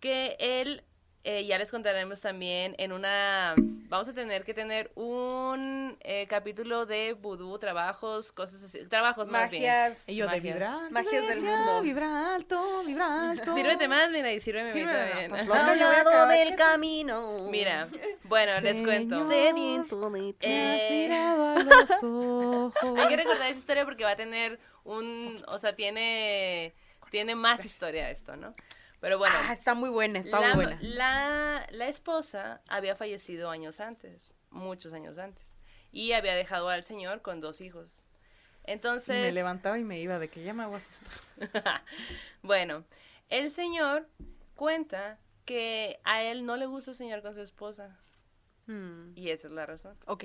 que 0.00 0.36
él, 0.38 0.84
eh, 1.24 1.46
ya 1.46 1.56
les 1.58 1.70
contaremos 1.70 2.20
también 2.20 2.74
en 2.78 2.92
una, 2.92 3.54
vamos 3.88 4.08
a 4.08 4.12
tener 4.12 4.44
que 4.44 4.52
tener 4.52 4.90
un 4.94 5.96
eh, 6.00 6.26
capítulo 6.28 6.84
de 6.84 7.14
vudú, 7.14 7.58
trabajos, 7.58 8.30
cosas 8.32 8.62
así, 8.62 8.86
trabajos 8.88 9.28
más 9.28 9.50
bien. 9.50 9.62
Magias. 9.62 10.08
Y 10.08 10.16
yo 10.16 10.24
de 10.26 10.32
Magias. 10.32 10.54
vibrar. 10.54 10.90
Magias 10.90 11.28
del 11.28 11.44
mundo. 11.44 11.80
Vibra 11.82 12.34
alto, 12.34 12.82
vibra 12.84 13.30
alto. 13.30 13.54
Sírvete 13.54 13.88
más, 13.88 14.10
mira, 14.10 14.32
y 14.32 14.40
sírveme 14.40 14.70
también. 14.70 15.30
pues, 15.30 15.48
Al 15.48 15.78
lado 15.78 16.26
del 16.26 16.56
camino. 16.56 17.36
Mira, 17.50 17.88
bueno, 18.24 18.52
les 18.60 18.82
cuento. 18.82 19.24
Señor. 19.24 19.32
Sediento. 19.32 20.10
Me 20.10 20.18
has 20.74 20.90
mirado 20.90 21.48
a 21.48 21.58
los 21.62 21.90
ojos. 22.02 22.74
Hay 22.98 23.08
que 23.08 23.16
recordar 23.16 23.50
esa 23.50 23.58
historia 23.58 23.84
porque 23.86 24.04
va 24.04 24.10
a 24.10 24.16
tener 24.16 24.58
un, 24.84 25.42
o 25.48 25.58
sea, 25.58 25.74
tiene, 25.74 26.74
tiene 27.10 27.34
más 27.34 27.64
historia 27.64 28.10
esto, 28.10 28.36
¿no? 28.36 28.54
Pero 29.00 29.18
bueno, 29.18 29.34
Ah, 29.38 29.52
está 29.52 29.74
muy 29.74 29.90
buena, 29.90 30.18
está 30.20 30.40
la, 30.40 30.54
muy 30.54 30.64
buena. 30.64 30.78
La, 30.82 31.66
la 31.70 31.88
esposa 31.88 32.62
había 32.68 32.96
fallecido 32.96 33.50
años 33.50 33.80
antes, 33.80 34.32
muchos 34.50 34.92
años 34.94 35.18
antes, 35.18 35.44
y 35.92 36.12
había 36.12 36.34
dejado 36.34 36.68
al 36.70 36.84
señor 36.84 37.20
con 37.20 37.40
dos 37.40 37.60
hijos. 37.60 38.00
Entonces, 38.66 39.20
me 39.20 39.32
levantaba 39.32 39.78
y 39.78 39.84
me 39.84 40.00
iba 40.00 40.18
de 40.18 40.28
que 40.28 40.42
ya 40.42 40.54
me 40.54 40.64
voy 40.64 40.76
a 40.76 40.78
asustar. 40.78 41.12
bueno, 42.42 42.84
el 43.28 43.50
señor 43.50 44.08
cuenta 44.56 45.18
que 45.44 46.00
a 46.04 46.22
él 46.22 46.46
no 46.46 46.56
le 46.56 46.64
gusta 46.64 46.94
soñar 46.94 47.20
con 47.22 47.34
su 47.34 47.40
esposa, 47.42 47.98
Mm, 48.66 49.12
y 49.14 49.28
esa 49.28 49.48
es 49.48 49.52
la 49.52 49.66
razón. 49.66 49.94
ok. 50.06 50.24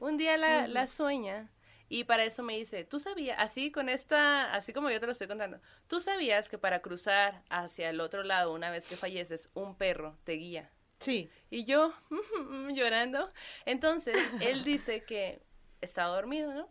Un 0.00 0.16
día 0.16 0.36
la, 0.36 0.66
la 0.66 0.88
sueña 0.88 1.48
y 1.88 2.04
para 2.04 2.24
esto 2.24 2.42
me 2.42 2.56
dice, 2.56 2.84
tú 2.84 2.98
sabías, 2.98 3.36
así 3.38 3.70
con 3.70 3.88
esta, 3.88 4.52
así 4.54 4.72
como 4.72 4.90
yo 4.90 5.00
te 5.00 5.06
lo 5.06 5.12
estoy 5.12 5.26
contando, 5.26 5.60
tú 5.86 6.00
sabías 6.00 6.48
que 6.48 6.58
para 6.58 6.80
cruzar 6.80 7.42
hacia 7.48 7.90
el 7.90 8.00
otro 8.00 8.22
lado 8.22 8.52
una 8.52 8.70
vez 8.70 8.86
que 8.86 8.96
falleces, 8.96 9.48
un 9.54 9.74
perro 9.76 10.18
te 10.24 10.32
guía. 10.32 10.70
Sí. 10.98 11.30
Y 11.50 11.64
yo 11.64 11.94
llorando. 12.74 13.28
Entonces, 13.64 14.16
él 14.40 14.64
dice 14.64 15.04
que 15.04 15.40
estaba 15.80 16.14
dormido, 16.14 16.52
¿no? 16.52 16.68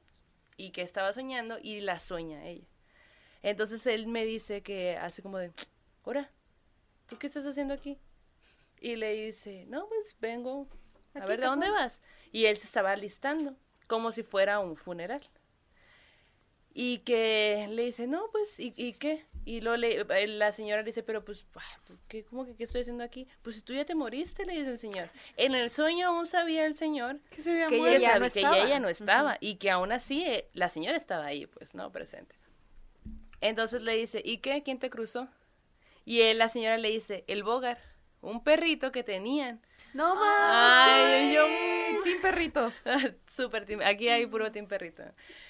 Y 0.57 0.71
que 0.71 0.81
estaba 0.81 1.13
soñando 1.13 1.57
y 1.61 1.79
la 1.81 1.99
sueña 1.99 2.45
ella. 2.45 2.67
Entonces 3.41 3.85
él 3.85 4.07
me 4.07 4.25
dice 4.25 4.61
que 4.63 4.97
así 4.97 5.21
como 5.21 5.37
de, 5.37 5.51
ahora, 6.03 6.31
¿tú 7.07 7.17
qué 7.17 7.27
estás 7.27 7.45
haciendo 7.45 7.73
aquí? 7.73 7.99
Y 8.79 8.95
le 8.95 9.13
dice, 9.13 9.65
no, 9.67 9.87
pues 9.87 10.15
vengo 10.19 10.67
a 11.13 11.25
ver, 11.25 11.39
¿de 11.39 11.47
dónde 11.47 11.69
vas? 11.69 12.01
Y 12.31 12.45
él 12.45 12.57
se 12.57 12.65
estaba 12.65 12.91
alistando, 12.91 13.55
como 13.87 14.11
si 14.11 14.23
fuera 14.23 14.59
un 14.59 14.75
funeral. 14.75 15.21
Y 16.73 16.99
que 16.99 17.67
le 17.71 17.85
dice, 17.85 18.05
no, 18.05 18.29
pues, 18.31 18.59
¿y, 18.59 18.71
y 18.77 18.93
qué? 18.93 19.25
Y 19.45 19.61
lo 19.61 19.77
le, 19.77 20.01
eh, 20.01 20.27
la 20.27 20.51
señora 20.51 20.81
le 20.81 20.87
dice, 20.87 21.01
pero 21.01 21.25
pues, 21.25 21.45
¿qué, 22.07 22.23
¿cómo 22.25 22.45
que 22.45 22.53
qué 22.55 22.65
estoy 22.65 22.81
haciendo 22.81 23.03
aquí? 23.03 23.27
Pues 23.41 23.55
si 23.55 23.61
tú 23.63 23.73
ya 23.73 23.85
te 23.85 23.95
moriste, 23.95 24.45
le 24.45 24.53
dice 24.53 24.69
el 24.71 24.77
señor. 24.77 25.09
En 25.37 25.55
el 25.55 25.71
sueño 25.71 26.09
aún 26.09 26.27
sabía 26.27 26.65
el 26.65 26.75
señor 26.75 27.19
Que 27.31 27.41
se 27.41 27.65
Que 27.67 27.77
ella 27.77 27.97
ya 27.97 28.07
sabe- 28.09 28.19
no 28.19 28.33
que 28.33 28.39
estaba. 28.39 28.57
ella 28.59 28.79
no 28.79 28.89
estaba 28.89 29.37
y 29.39 29.55
que 29.55 29.71
aún 29.71 29.91
así 29.91 30.23
eh, 30.23 30.49
la 30.53 30.69
señora 30.69 30.97
estaba 30.97 31.25
ahí, 31.25 31.47
pues, 31.47 31.73
¿no? 31.73 31.91
Presente. 31.91 32.35
Entonces 33.41 33.81
le 33.81 33.95
dice, 33.95 34.21
¿y 34.23 34.37
qué? 34.39 34.61
¿Quién 34.63 34.77
te 34.79 34.89
cruzó? 34.91 35.27
Y 36.05 36.21
él, 36.21 36.37
la 36.37 36.49
señora 36.49 36.77
le 36.77 36.89
dice, 36.89 37.23
el 37.27 37.43
bogar, 37.43 37.79
un 38.21 38.43
perrito 38.43 38.91
que 38.91 39.03
tenían. 39.03 39.61
No 39.93 40.15
Ay, 40.21 41.33
yo, 41.33 41.45
Team 42.03 42.21
perritos. 42.21 42.83
Súper 43.27 43.65
team- 43.65 43.81
aquí 43.83 44.07
hay 44.09 44.25
puro 44.27 44.51
team 44.51 44.67
perrito. 44.67 45.03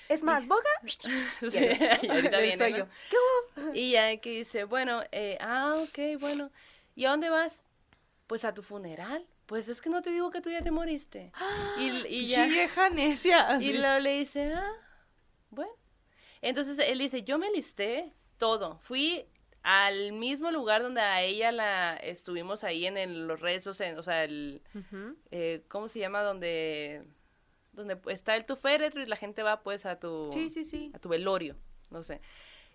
Es 0.10 0.24
más, 0.24 0.48
boga. 0.48 0.62
Sí, 0.88 1.00
y 2.02 2.10
ahorita 2.10 2.38
viene, 2.40 2.58
Soy 2.58 2.72
¿no? 2.72 2.78
yo. 2.80 2.86
¿Qué 3.10 3.18
hubo? 3.62 3.72
Y 3.74 3.92
ya 3.92 4.16
que 4.18 4.30
dice, 4.32 4.64
bueno, 4.64 5.04
eh, 5.12 5.38
ah, 5.42 5.76
ok, 5.84 6.20
bueno. 6.20 6.52
¿Y 6.96 7.06
a 7.06 7.10
dónde 7.12 7.30
vas? 7.30 7.64
Pues 8.28 8.46
a 8.46 8.54
tu 8.54 8.62
funeral. 8.64 9.28
Pues 9.46 9.70
es 9.70 9.82
que 9.82 9.90
no 9.90 10.02
te 10.02 10.10
digo 10.10 10.30
que 10.32 10.42
tú 10.42 10.50
ya 10.50 10.62
te 10.62 10.72
moriste. 10.72 11.32
Y, 11.80 12.06
y 12.08 12.26
ya. 12.26 12.46
Sí, 12.46 12.52
vieja 12.52 12.90
necia. 12.90 13.48
así. 13.48 13.68
Y 13.70 13.78
luego 13.78 14.00
le 14.00 14.12
dice, 14.20 14.54
ah, 14.54 14.74
bueno. 15.50 15.72
Entonces 16.42 16.78
él 16.80 17.00
dice, 17.00 17.24
yo 17.24 17.38
me 17.38 17.50
listé 17.52 18.14
todo. 18.38 18.80
Fui 18.82 19.26
al 19.70 20.14
mismo 20.14 20.50
lugar 20.52 20.82
donde 20.82 21.02
a 21.02 21.22
ella 21.22 21.52
la 21.52 21.96
estuvimos 21.98 22.64
ahí 22.64 22.86
en 22.86 22.96
el- 22.98 23.28
los 23.28 23.42
rezos, 23.42 23.82
en, 23.82 23.98
o 24.00 24.04
sea, 24.04 24.24
el, 24.24 24.62
eh, 25.32 25.64
¿cómo 25.68 25.90
se 25.90 26.00
llama? 26.00 26.22
Donde 26.24 27.04
donde 27.74 28.00
está 28.08 28.36
el 28.38 28.46
tu 28.46 28.56
féretro 28.56 29.04
y 29.04 29.06
la 29.08 29.18
gente 29.18 29.44
va 29.44 29.62
pues 29.62 29.86
a 29.86 30.00
tu, 30.00 30.32
Sí, 30.34 30.50
sí, 30.50 30.64
sí. 30.64 30.90
a 30.96 31.00
tu 31.00 31.10
velorio, 31.10 31.56
no 31.92 32.02
sé. 32.02 32.22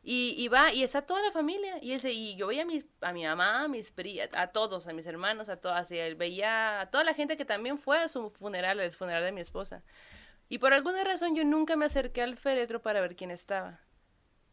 Y, 0.04 0.34
y 0.36 0.48
va, 0.48 0.72
y 0.72 0.82
está 0.82 1.02
toda 1.02 1.22
la 1.22 1.30
familia. 1.30 1.78
Y, 1.80 1.92
ese, 1.92 2.12
y 2.12 2.36
yo 2.36 2.46
veía 2.48 2.62
a, 2.62 2.66
mis, 2.66 2.84
a 3.00 3.12
mi 3.12 3.24
mamá, 3.24 3.62
a 3.62 3.68
mis 3.68 3.90
pri, 3.90 4.20
a 4.20 4.46
todos, 4.48 4.86
a 4.86 4.92
mis 4.92 5.06
hermanos, 5.06 5.48
a 5.48 5.56
todas. 5.56 5.90
Y 5.92 5.98
él 5.98 6.14
veía 6.14 6.80
a 6.82 6.90
toda 6.90 7.04
la 7.04 7.14
gente 7.14 7.36
que 7.36 7.44
también 7.44 7.78
fue 7.78 7.98
a 7.98 8.08
su 8.08 8.30
funeral, 8.30 8.78
el 8.80 8.92
funeral 8.92 9.24
de 9.24 9.32
mi 9.32 9.40
esposa. 9.40 9.82
Y 10.48 10.58
por 10.58 10.72
alguna 10.72 11.02
razón 11.04 11.34
yo 11.34 11.44
nunca 11.44 11.74
me 11.76 11.86
acerqué 11.86 12.20
al 12.22 12.36
féretro 12.36 12.82
para 12.82 13.00
ver 13.00 13.16
quién 13.16 13.30
estaba. 13.30 13.80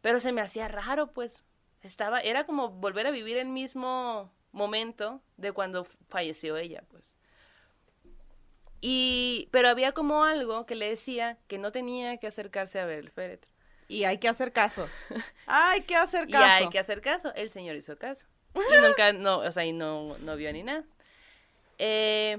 Pero 0.02 0.20
se 0.20 0.32
me 0.32 0.42
hacía 0.42 0.68
raro, 0.68 1.12
pues. 1.12 1.44
Estaba, 1.82 2.20
era 2.22 2.46
como 2.46 2.70
volver 2.70 3.08
a 3.08 3.12
vivir 3.12 3.38
el 3.38 3.48
mismo 3.48 4.32
momento 4.52 5.22
de 5.38 5.52
cuando 5.52 5.86
falleció 6.10 6.58
ella, 6.58 6.84
pues. 6.90 7.16
Y, 8.82 9.50
pero 9.52 9.70
había 9.70 9.92
como 9.92 10.24
algo 10.24 10.66
que 10.66 10.76
le 10.76 10.90
decía 10.90 11.38
que 11.48 11.58
no 11.58 11.72
tenía 11.72 12.18
que 12.18 12.28
acercarse 12.28 12.80
a 12.80 12.86
ver 12.86 13.00
el 13.00 13.10
féretro. 13.10 13.50
Y 13.88 14.04
hay 14.04 14.20
que 14.20 14.30
hacer 14.30 14.54
caso. 14.54 14.88
Hay 15.48 15.82
que 15.82 15.96
hacer 15.96 16.30
Y 16.30 16.32
caso. 16.32 16.64
hay 16.64 16.70
que 16.70 16.78
hacer 16.80 17.02
caso. 17.02 17.34
El 17.34 17.50
señor 17.50 17.76
hizo 17.76 17.98
caso. 17.98 18.28
Y 18.54 18.88
nunca, 18.88 19.14
no, 19.14 19.40
o 19.40 19.52
sea, 19.52 19.66
y 19.66 19.74
no, 19.74 20.16
no 20.20 20.36
vio 20.36 20.52
ni 20.54 20.64
nada. 20.64 20.84
Eh, 21.80 22.38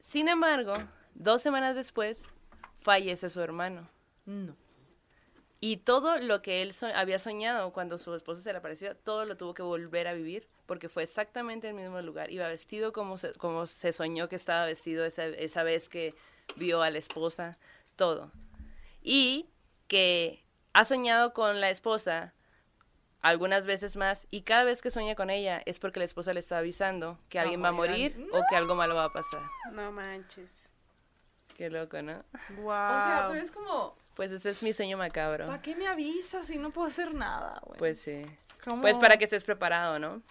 sin 0.00 0.28
embargo, 0.28 0.76
dos 1.14 1.42
semanas 1.42 1.74
después, 1.74 2.22
fallece 2.80 3.28
su 3.28 3.40
hermano. 3.42 3.88
No. 4.24 4.56
Y 5.60 5.78
todo 5.78 6.18
lo 6.18 6.40
que 6.40 6.62
él 6.62 6.72
so- 6.72 6.86
había 6.94 7.18
soñado 7.18 7.72
cuando 7.72 7.98
su 7.98 8.14
esposa 8.14 8.42
se 8.42 8.52
le 8.52 8.58
apareció, 8.58 8.94
todo 8.96 9.24
lo 9.24 9.36
tuvo 9.36 9.54
que 9.54 9.62
volver 9.62 10.06
a 10.06 10.12
vivir, 10.12 10.48
porque 10.66 10.88
fue 10.88 11.02
exactamente 11.02 11.68
el 11.68 11.74
mismo 11.74 12.00
lugar. 12.00 12.30
Iba 12.30 12.46
vestido 12.48 12.92
como 12.92 13.16
se, 13.18 13.32
como 13.34 13.66
se 13.66 13.92
soñó 13.92 14.28
que 14.28 14.36
estaba 14.36 14.66
vestido 14.66 15.04
esa, 15.04 15.24
esa 15.26 15.62
vez 15.64 15.88
que 15.88 16.14
vio 16.56 16.82
a 16.82 16.90
la 16.90 16.98
esposa, 16.98 17.58
todo. 17.96 18.30
Y 19.02 19.48
que 19.88 20.44
ha 20.74 20.84
soñado 20.84 21.32
con 21.32 21.60
la 21.60 21.70
esposa 21.70 22.34
algunas 23.20 23.66
veces 23.66 23.96
más, 23.96 24.28
y 24.30 24.42
cada 24.42 24.62
vez 24.62 24.80
que 24.80 24.92
sueña 24.92 25.16
con 25.16 25.28
ella 25.28 25.60
es 25.66 25.80
porque 25.80 25.98
la 25.98 26.04
esposa 26.04 26.32
le 26.32 26.38
está 26.38 26.58
avisando 26.58 27.18
que 27.28 27.40
alguien 27.40 27.62
va 27.64 27.68
a 27.68 27.72
morir. 27.72 28.16
morir 28.16 28.30
o 28.32 28.42
que 28.48 28.54
algo 28.54 28.76
malo 28.76 28.94
va 28.94 29.06
a 29.06 29.08
pasar. 29.08 29.40
No 29.74 29.90
manches. 29.90 30.68
Qué 31.56 31.68
loco, 31.68 32.00
¿no? 32.00 32.22
Wow. 32.58 32.68
O 32.68 33.00
sea, 33.00 33.26
pero 33.28 33.40
es 33.40 33.50
como, 33.50 33.96
Pues 34.18 34.32
ese 34.32 34.50
es 34.50 34.64
mi 34.64 34.72
sueño 34.72 34.98
macabro. 34.98 35.46
¿para 35.46 35.62
qué 35.62 35.76
me 35.76 35.86
avisas 35.86 36.44
si 36.48 36.58
no 36.58 36.70
puedo 36.70 36.88
hacer 36.88 37.14
nada, 37.14 37.60
güey? 37.64 37.78
Pues 37.78 38.00
sí. 38.00 38.26
¿Cómo? 38.64 38.82
Pues 38.82 38.98
para 38.98 39.16
que 39.16 39.22
estés 39.22 39.44
preparado, 39.44 40.00
¿no? 40.00 40.22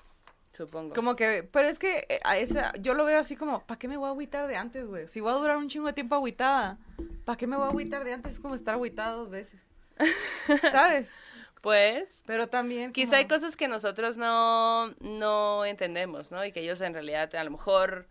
Supongo. 0.51 0.93
Como 0.93 1.15
que, 1.15 1.47
pero 1.49 1.69
es 1.69 1.79
que 1.79 2.05
eh, 2.09 2.19
a 2.25 2.37
esa, 2.37 2.73
yo 2.81 2.93
lo 2.95 3.05
veo 3.05 3.17
así 3.17 3.37
como, 3.37 3.65
¿para 3.65 3.79
qué 3.79 3.87
me 3.87 3.95
voy 3.95 4.07
a 4.07 4.09
agüitar 4.09 4.45
de 4.47 4.57
antes, 4.57 4.85
güey? 4.85 5.07
Si 5.07 5.21
voy 5.21 5.31
a 5.31 5.35
durar 5.35 5.55
un 5.55 5.69
chingo 5.69 5.87
de 5.87 5.93
tiempo 5.93 6.15
agüitada, 6.15 6.77
¿para 7.23 7.37
qué 7.37 7.47
me 7.47 7.55
voy 7.55 7.63
a 7.65 7.69
agüitar 7.69 8.03
de 8.03 8.11
antes? 8.11 8.33
Es 8.33 8.39
como 8.41 8.55
estar 8.55 8.73
agüitada 8.73 9.13
dos 9.13 9.29
veces. 9.29 9.65
¿Sabes? 10.73 11.13
Pues 11.61 12.23
Pero 12.25 12.49
también. 12.49 12.91
quizá 12.91 13.11
como- 13.11 13.17
hay 13.19 13.27
cosas 13.29 13.55
que 13.55 13.69
nosotros 13.69 14.17
no, 14.17 14.89
no 14.99 15.63
entendemos, 15.63 16.29
¿no? 16.29 16.43
Y 16.43 16.51
que 16.51 16.59
ellos 16.59 16.81
en 16.81 16.93
realidad 16.93 17.33
a 17.35 17.43
lo 17.45 17.51
mejor... 17.51 18.09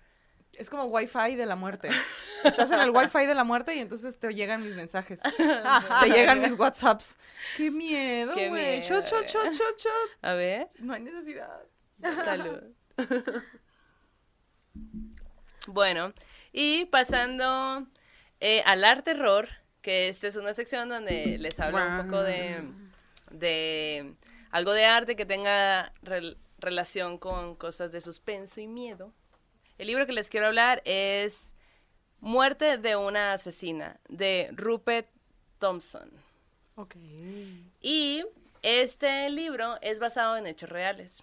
Es 0.58 0.70
como 0.70 0.84
wifi 0.84 1.36
de 1.36 1.46
la 1.46 1.54
muerte. 1.56 1.88
Estás 2.44 2.70
en 2.70 2.80
el 2.80 2.90
wifi 2.90 3.26
de 3.26 3.34
la 3.34 3.44
muerte 3.44 3.74
y 3.74 3.80
entonces 3.80 4.18
te 4.18 4.32
llegan 4.34 4.62
mis 4.62 4.74
mensajes. 4.74 5.20
te 6.02 6.08
llegan 6.10 6.40
mis 6.40 6.52
whatsapps. 6.58 7.18
¡Qué 7.56 7.70
miedo, 7.70 8.32
güey! 8.34 8.80
shot, 8.82 9.04
shot, 9.06 9.26
shot, 9.26 9.52
shot. 9.52 9.92
A 10.22 10.32
ver, 10.34 10.68
No 10.78 10.94
hay 10.94 11.02
necesidad. 11.02 11.62
salud. 12.24 12.62
bueno, 15.66 16.12
y 16.52 16.86
pasando 16.86 17.86
eh, 18.40 18.62
al 18.64 18.84
arte 18.84 19.12
terror, 19.14 19.48
que 19.82 20.08
esta 20.08 20.28
es 20.28 20.36
una 20.36 20.54
sección 20.54 20.88
donde 20.88 21.38
les 21.38 21.58
hablo 21.60 21.78
un 21.84 22.04
poco 22.06 22.22
de, 22.22 22.62
de 23.30 24.14
algo 24.50 24.72
de 24.72 24.84
arte 24.84 25.16
que 25.16 25.26
tenga 25.26 25.92
rel- 26.02 26.36
relación 26.58 27.18
con 27.18 27.56
cosas 27.56 27.92
de 27.92 28.00
suspenso 28.00 28.60
y 28.60 28.66
miedo. 28.66 29.12
El 29.78 29.86
libro 29.88 30.06
que 30.06 30.12
les 30.12 30.28
quiero 30.28 30.46
hablar 30.46 30.82
es 30.84 31.52
Muerte 32.20 32.78
de 32.78 32.96
una 32.96 33.34
asesina, 33.34 33.98
de 34.08 34.48
Rupert 34.52 35.08
Thompson. 35.58 36.10
Ok. 36.76 36.94
Y 37.80 38.24
este 38.62 39.28
libro 39.30 39.78
es 39.82 39.98
basado 39.98 40.36
en 40.36 40.46
hechos 40.46 40.68
reales. 40.70 41.22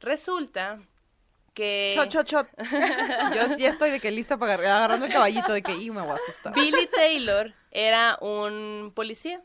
Resulta 0.00 0.80
que 1.54 1.92
Shot, 1.96 2.08
shot, 2.10 2.26
shot. 2.28 2.48
Yo 3.34 3.56
ya 3.56 3.68
estoy 3.68 3.90
de 3.90 4.00
que 4.00 4.10
lista 4.12 4.36
para 4.36 4.54
agarrar- 4.54 4.76
agarrando 4.76 5.06
el 5.06 5.12
caballito 5.12 5.52
de 5.52 5.62
que 5.62 5.74
y 5.74 5.90
me 5.90 6.00
voy 6.02 6.12
a 6.12 6.14
asustar. 6.14 6.54
Billy 6.54 6.88
Taylor 6.94 7.52
era 7.72 8.16
un 8.20 8.92
policía 8.94 9.42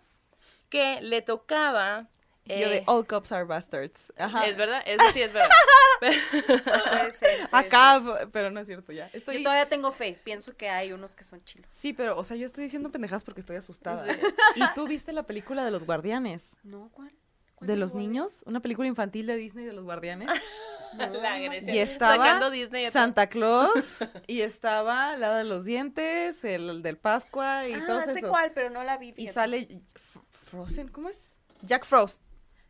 que 0.70 1.02
le 1.02 1.22
tocaba... 1.22 2.08
Yo 2.46 2.56
eh, 2.56 2.70
de 2.70 2.84
All 2.88 3.06
Cops 3.08 3.32
Are 3.32 3.46
Bastards. 3.46 4.12
Ajá. 4.18 4.46
es 4.48 4.58
verdad, 4.58 4.82
eso 4.86 5.04
sí 5.14 5.22
es 5.22 5.32
verdad. 5.34 5.50
Puede 6.00 7.12
ser. 7.14 7.50
puede 7.50 7.66
Acá, 7.66 8.28
pero 8.32 8.52
no 8.52 8.60
es 8.60 8.68
cierto 8.68 8.92
ya. 8.92 9.10
Estoy... 9.14 9.38
Yo 9.38 9.44
todavía 9.44 9.70
tengo 9.70 9.92
fe. 9.92 10.20
Pienso 10.24 10.56
que 10.58 10.70
hay 10.70 10.92
unos 10.92 11.16
que 11.16 11.24
son 11.24 11.44
chilos. 11.46 11.68
Sí, 11.70 11.94
pero, 11.94 12.18
o 12.18 12.24
sea, 12.24 12.36
yo 12.36 12.46
estoy 12.46 12.66
diciendo 12.66 12.92
pendejas 12.92 13.24
porque 13.24 13.40
estoy 13.40 13.56
asustada. 13.56 14.06
¿Y 14.56 14.62
tú 14.76 14.88
viste 14.88 15.14
la 15.14 15.24
película 15.24 15.64
de 15.64 15.72
los 15.72 15.86
guardianes? 15.86 16.58
No, 16.64 16.90
¿cuál? 16.92 17.14
¿Cuál 17.56 17.68
¿De 17.68 17.76
los 17.78 17.94
niños? 17.94 18.44
Una 18.46 18.60
película 18.60 18.88
infantil 18.88 19.28
de 19.28 19.38
Disney 19.38 19.64
de 19.64 19.74
los 19.74 19.86
guardianes. 19.86 20.28
La. 20.98 21.64
Y 21.74 21.80
estaba 21.80 22.40
todo. 22.40 22.52
Santa 22.92 23.28
Claus 23.28 24.00
y 24.28 24.42
estaba 24.42 25.18
la 25.18 25.36
de 25.38 25.44
los 25.44 25.66
dientes, 25.66 26.44
el, 26.44 26.70
el 26.70 26.82
del 26.84 26.98
Pascua 26.98 27.68
y 27.68 27.74
todo 27.88 27.98
Ah, 28.00 28.04
sé 28.06 28.20
eso. 28.20 28.30
cuál, 28.30 28.52
pero 28.54 28.70
no 28.70 28.84
la 28.84 28.98
vi. 28.98 29.12
Y 29.18 29.28
sale 29.30 29.82
F- 29.96 30.20
Frozen, 30.30 30.90
¿cómo 30.90 31.10
es? 31.10 31.40
Jack 31.64 31.86
Frost. 31.86 32.22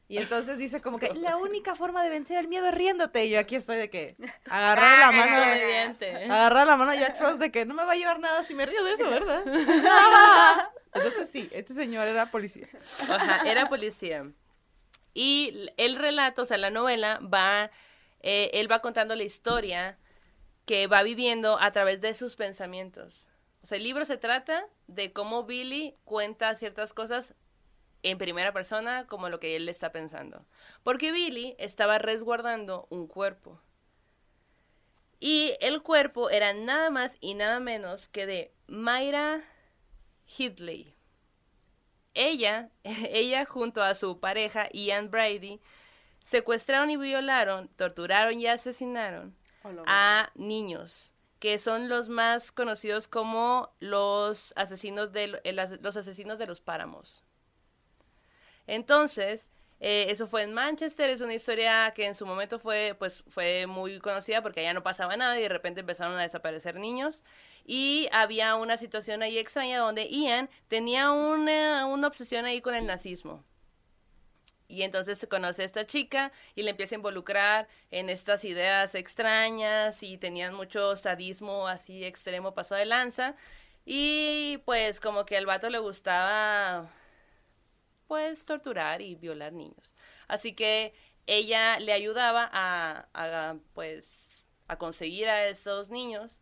Y 0.08 0.18
entonces 0.18 0.58
dice 0.58 0.82
como 0.82 0.99
que 0.99 1.14
la 1.14 1.38
única 1.38 1.76
forma 1.76 2.04
de 2.04 2.10
vencer 2.10 2.38
el 2.38 2.47
miedo 2.47 2.68
es 2.68 2.74
riéndote. 2.74 3.26
Y 3.26 3.32
yo 3.32 3.39
aquí 3.39 3.56
estoy 3.56 3.78
de 3.78 3.89
que 3.89 4.16
agarrar 4.45 4.99
la 4.99 5.12
mano 5.12 5.39
de, 5.39 6.26
agarrar 6.26 6.68
la 6.68 6.76
mano 6.76 6.91
de 6.91 6.99
Jack 6.99 7.18
Frost 7.18 7.39
de 7.39 7.51
que 7.51 7.66
no 7.66 7.74
me 7.74 7.86
va 7.86 7.93
a 7.93 7.95
llevar 7.95 8.20
nada 8.20 8.43
si 8.43 8.54
me 8.54 8.66
río 8.66 8.84
de 8.84 8.93
eso, 8.93 9.10
¿verdad? 9.10 9.43
Entonces 10.93 11.30
sí, 11.30 11.49
este 11.51 11.74
señor 11.74 12.08
era 12.08 12.30
policía. 12.30 12.68
Ajá, 13.10 13.49
era 13.49 13.70
policía. 13.70 14.30
Y 15.14 15.72
el 15.78 15.95
relato, 15.95 16.43
o 16.43 16.45
sea, 16.45 16.58
la 16.58 16.70
novela 16.70 17.20
va, 17.22 17.72
eh, 18.22 18.51
él 18.54 18.72
va 18.72 18.80
contando 18.82 19.16
la 19.16 19.24
historia 19.24 19.97
que 20.66 20.88
va 20.88 21.04
viviendo 21.04 21.60
a 21.60 21.72
través 21.72 22.01
de 22.01 22.14
sus 22.14 22.36
pensamientos. 22.36 23.30
O 23.62 23.68
sea, 23.68 23.78
el 23.78 23.84
libro 23.84 24.06
se 24.06 24.18
trata 24.18 24.66
de 24.88 25.14
cómo 25.14 25.43
Billy 25.43 25.93
cuenta 26.04 26.54
ciertas 26.56 26.93
cosas 26.93 27.36
en 28.04 28.18
primera 28.18 28.54
persona, 28.54 29.08
como 29.08 29.30
lo 29.30 29.39
que 29.39 29.56
él 29.56 29.68
está 29.70 29.91
pensando. 29.91 30.45
Porque 30.84 31.12
Billy 31.12 31.56
estaba 31.58 31.97
resguardando 31.97 32.88
un 32.89 33.08
cuerpo. 33.08 33.60
Y 35.20 35.56
el 35.62 35.82
cuerpo 35.82 36.30
era 36.30 36.54
nada 36.54 36.89
más 36.89 37.16
y 37.22 37.34
nada 37.34 37.62
menos 37.62 38.10
que 38.10 38.26
de 38.26 38.54
Mayra 38.68 39.41
Hidley. 40.38 40.93
Ella, 42.14 42.70
ella 42.84 43.45
junto 43.45 43.82
a 43.82 43.95
su 43.95 44.20
pareja 44.20 44.68
Ian 44.74 45.10
Brady, 45.10 45.62
secuestraron 46.24 46.89
y 46.89 46.97
violaron, 46.97 47.70
torturaron 47.70 48.39
y 48.39 48.47
asesinaron 48.47 49.36
Hola, 49.64 49.84
a 49.86 50.32
niños, 50.36 51.14
que 51.39 51.58
son 51.58 51.89
los 51.89 52.10
más 52.10 52.51
conocidos 52.51 53.08
como 53.08 53.74
los 53.80 54.54
asesinos 54.56 55.12
de, 55.12 55.39
los 55.82 55.97
asesinos 55.97 56.38
de 56.38 56.47
los 56.47 56.62
páramos. 56.62 57.24
Entonces, 58.68 59.47
eh, 59.86 60.05
eso 60.09 60.28
fue 60.28 60.43
en 60.43 60.53
Manchester, 60.53 61.09
es 61.09 61.20
una 61.20 61.34
historia 61.34 61.91
que 61.93 62.05
en 62.05 62.16
su 62.16 62.26
momento 62.26 62.57
fue, 62.57 62.95
pues, 62.97 63.22
fue 63.28 63.68
muy 63.68 63.99
conocida 63.99 64.41
porque 64.41 64.61
allá 64.61 64.74
no 64.74 64.82
pasaba 64.82 65.18
nada 65.18 65.38
y 65.38 65.43
de 65.43 65.49
repente 65.49 65.82
empezaron 65.82 66.18
a 66.18 66.22
desaparecer 66.22 66.76
niños. 66.78 67.22
Y 67.66 68.07
había 68.14 68.55
una 68.55 68.78
situación 68.78 69.24
ahí 69.24 69.38
extraña 69.38 69.80
donde 69.80 70.07
Ian 70.09 70.49
tenía 70.70 71.11
una, 71.11 71.86
una 71.86 72.07
obsesión 72.07 72.45
ahí 72.45 72.61
con 72.61 72.76
el 72.76 72.86
nazismo. 72.86 73.43
Y 74.70 74.83
entonces 74.83 75.20
se 75.20 75.28
conoce 75.28 75.63
a 75.63 75.66
esta 75.66 75.86
chica 75.86 76.32
y 76.55 76.63
le 76.63 76.71
empieza 76.71 76.96
a 76.96 76.97
involucrar 76.97 77.67
en 77.92 78.09
estas 78.09 78.46
ideas 78.46 78.96
extrañas 78.96 80.01
y 80.01 80.17
tenían 80.17 80.54
mucho 80.55 80.96
sadismo 80.96 81.67
así 81.67 82.05
extremo, 82.05 82.54
paso 82.54 82.75
de 82.75 82.86
lanza. 82.86 83.36
Y 83.86 84.59
pues 84.66 85.00
como 85.01 85.25
que 85.25 85.37
al 85.37 85.46
vato 85.46 85.70
le 85.70 85.79
gustaba 85.79 86.89
pues 88.08 88.43
torturar 88.46 89.01
y 89.01 89.16
violar 89.16 89.54
niños. 89.54 89.92
Así 90.28 90.54
que 90.54 90.93
ella 91.25 91.80
le 91.80 91.93
ayudaba 91.93 92.50
a, 92.51 93.08
a, 93.13 93.55
pues 93.74 94.43
a 94.67 94.78
conseguir 94.78 95.28
a 95.30 95.47
estos 95.47 95.89
niños 95.89 96.42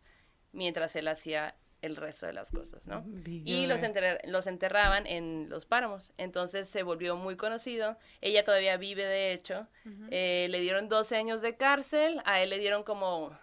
mientras 0.52 0.94
él 0.96 1.08
hacía 1.08 1.54
el 1.80 1.96
resto 1.96 2.26
de 2.26 2.32
las 2.32 2.52
cosas, 2.52 2.86
¿no? 2.86 3.04
Y 3.44 3.66
los, 3.66 3.80
enter- 3.82 4.20
los 4.26 4.46
enterraban 4.46 5.04
en 5.06 5.48
los 5.48 5.66
páramos. 5.66 6.12
Entonces 6.16 6.68
se 6.68 6.84
volvió 6.84 7.16
muy 7.16 7.36
conocido. 7.36 7.98
Ella 8.20 8.44
todavía 8.44 8.76
vive, 8.76 9.04
de 9.04 9.32
hecho. 9.32 9.66
Eh, 10.10 10.46
le 10.48 10.60
dieron 10.60 10.88
12 10.88 11.16
años 11.16 11.42
de 11.42 11.56
cárcel. 11.56 12.22
A 12.24 12.40
él 12.40 12.50
le 12.50 12.58
dieron 12.60 12.84
como 12.84 13.36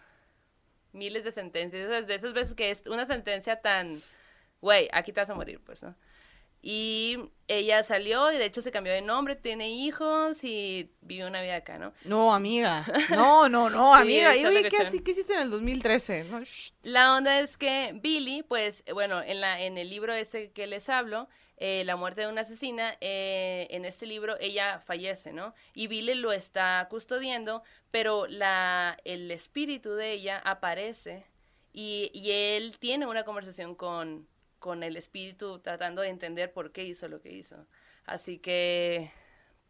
miles 0.93 1.23
de 1.25 1.31
sentencias. 1.31 2.07
De 2.07 2.15
esas 2.15 2.33
veces 2.33 2.55
que 2.55 2.71
es 2.71 2.87
una 2.87 3.05
sentencia 3.05 3.59
tan 3.61 4.01
güey, 4.61 4.89
aquí 4.91 5.13
te 5.13 5.21
vas 5.21 5.29
a 5.29 5.35
morir, 5.35 5.61
pues, 5.65 5.81
¿no? 5.83 5.95
Y 6.61 7.17
ella 7.47 7.83
salió 7.83 8.31
y 8.31 8.37
de 8.37 8.45
hecho 8.45 8.61
se 8.61 8.71
cambió 8.71 8.91
de 8.93 9.01
nombre, 9.01 9.35
tiene 9.35 9.69
hijos 9.69 10.43
y 10.43 10.91
vive 11.01 11.25
una 11.25 11.41
vida 11.41 11.55
acá, 11.55 11.77
¿no? 11.77 11.93
No, 12.03 12.33
amiga. 12.33 12.85
No, 13.09 13.47
no, 13.49 13.69
no, 13.69 13.95
Sí, 13.95 14.01
amiga. 14.01 14.35
Y 14.35 14.45
oye, 14.45 14.57
¿qué, 14.57 14.63
locochón. 14.63 14.85
así- 14.87 14.99
¿qué 15.03 15.11
hiciste 15.11 15.33
en 15.33 15.41
el 15.43 15.49
2013? 15.51 16.25
No. 16.25 16.41
La 16.83 17.15
onda 17.15 17.39
es 17.39 17.55
que 17.57 17.91
Billy, 18.01 18.43
pues, 18.43 18.83
bueno, 18.93 19.21
en, 19.21 19.39
la, 19.41 19.61
en 19.61 19.77
el 19.77 19.89
libro 19.89 20.13
este 20.13 20.51
que 20.51 20.67
les 20.67 20.89
hablo, 20.89 21.29
eh, 21.61 21.83
La 21.85 21.95
muerte 21.97 22.21
de 22.21 22.27
una 22.27 22.41
asesina, 22.41 22.95
eh, 23.01 23.67
en 23.71 23.83
este 23.83 24.05
libro 24.05 24.37
ella 24.39 24.79
fallece, 24.79 25.33
¿no? 25.33 25.53
Y 25.73 25.87
Billy 25.87 26.13
lo 26.15 26.31
está 26.31 26.87
custodiando, 26.89 27.63
pero 27.91 28.27
la, 28.27 28.97
el 29.03 29.29
espíritu 29.31 29.93
de 29.95 30.11
ella 30.13 30.41
aparece 30.45 31.25
y, 31.73 32.11
y 32.13 32.31
él 32.31 32.77
tiene 32.79 33.07
una 33.07 33.23
conversación 33.25 33.75
con, 33.75 34.25
con 34.59 34.83
el 34.83 34.97
espíritu 34.97 35.59
tratando 35.59 36.01
de 36.01 36.09
entender 36.09 36.53
por 36.53 36.71
qué 36.71 36.83
hizo 36.83 37.07
lo 37.07 37.21
que 37.21 37.31
hizo. 37.31 37.67
Así 38.05 38.39
que, 38.39 39.11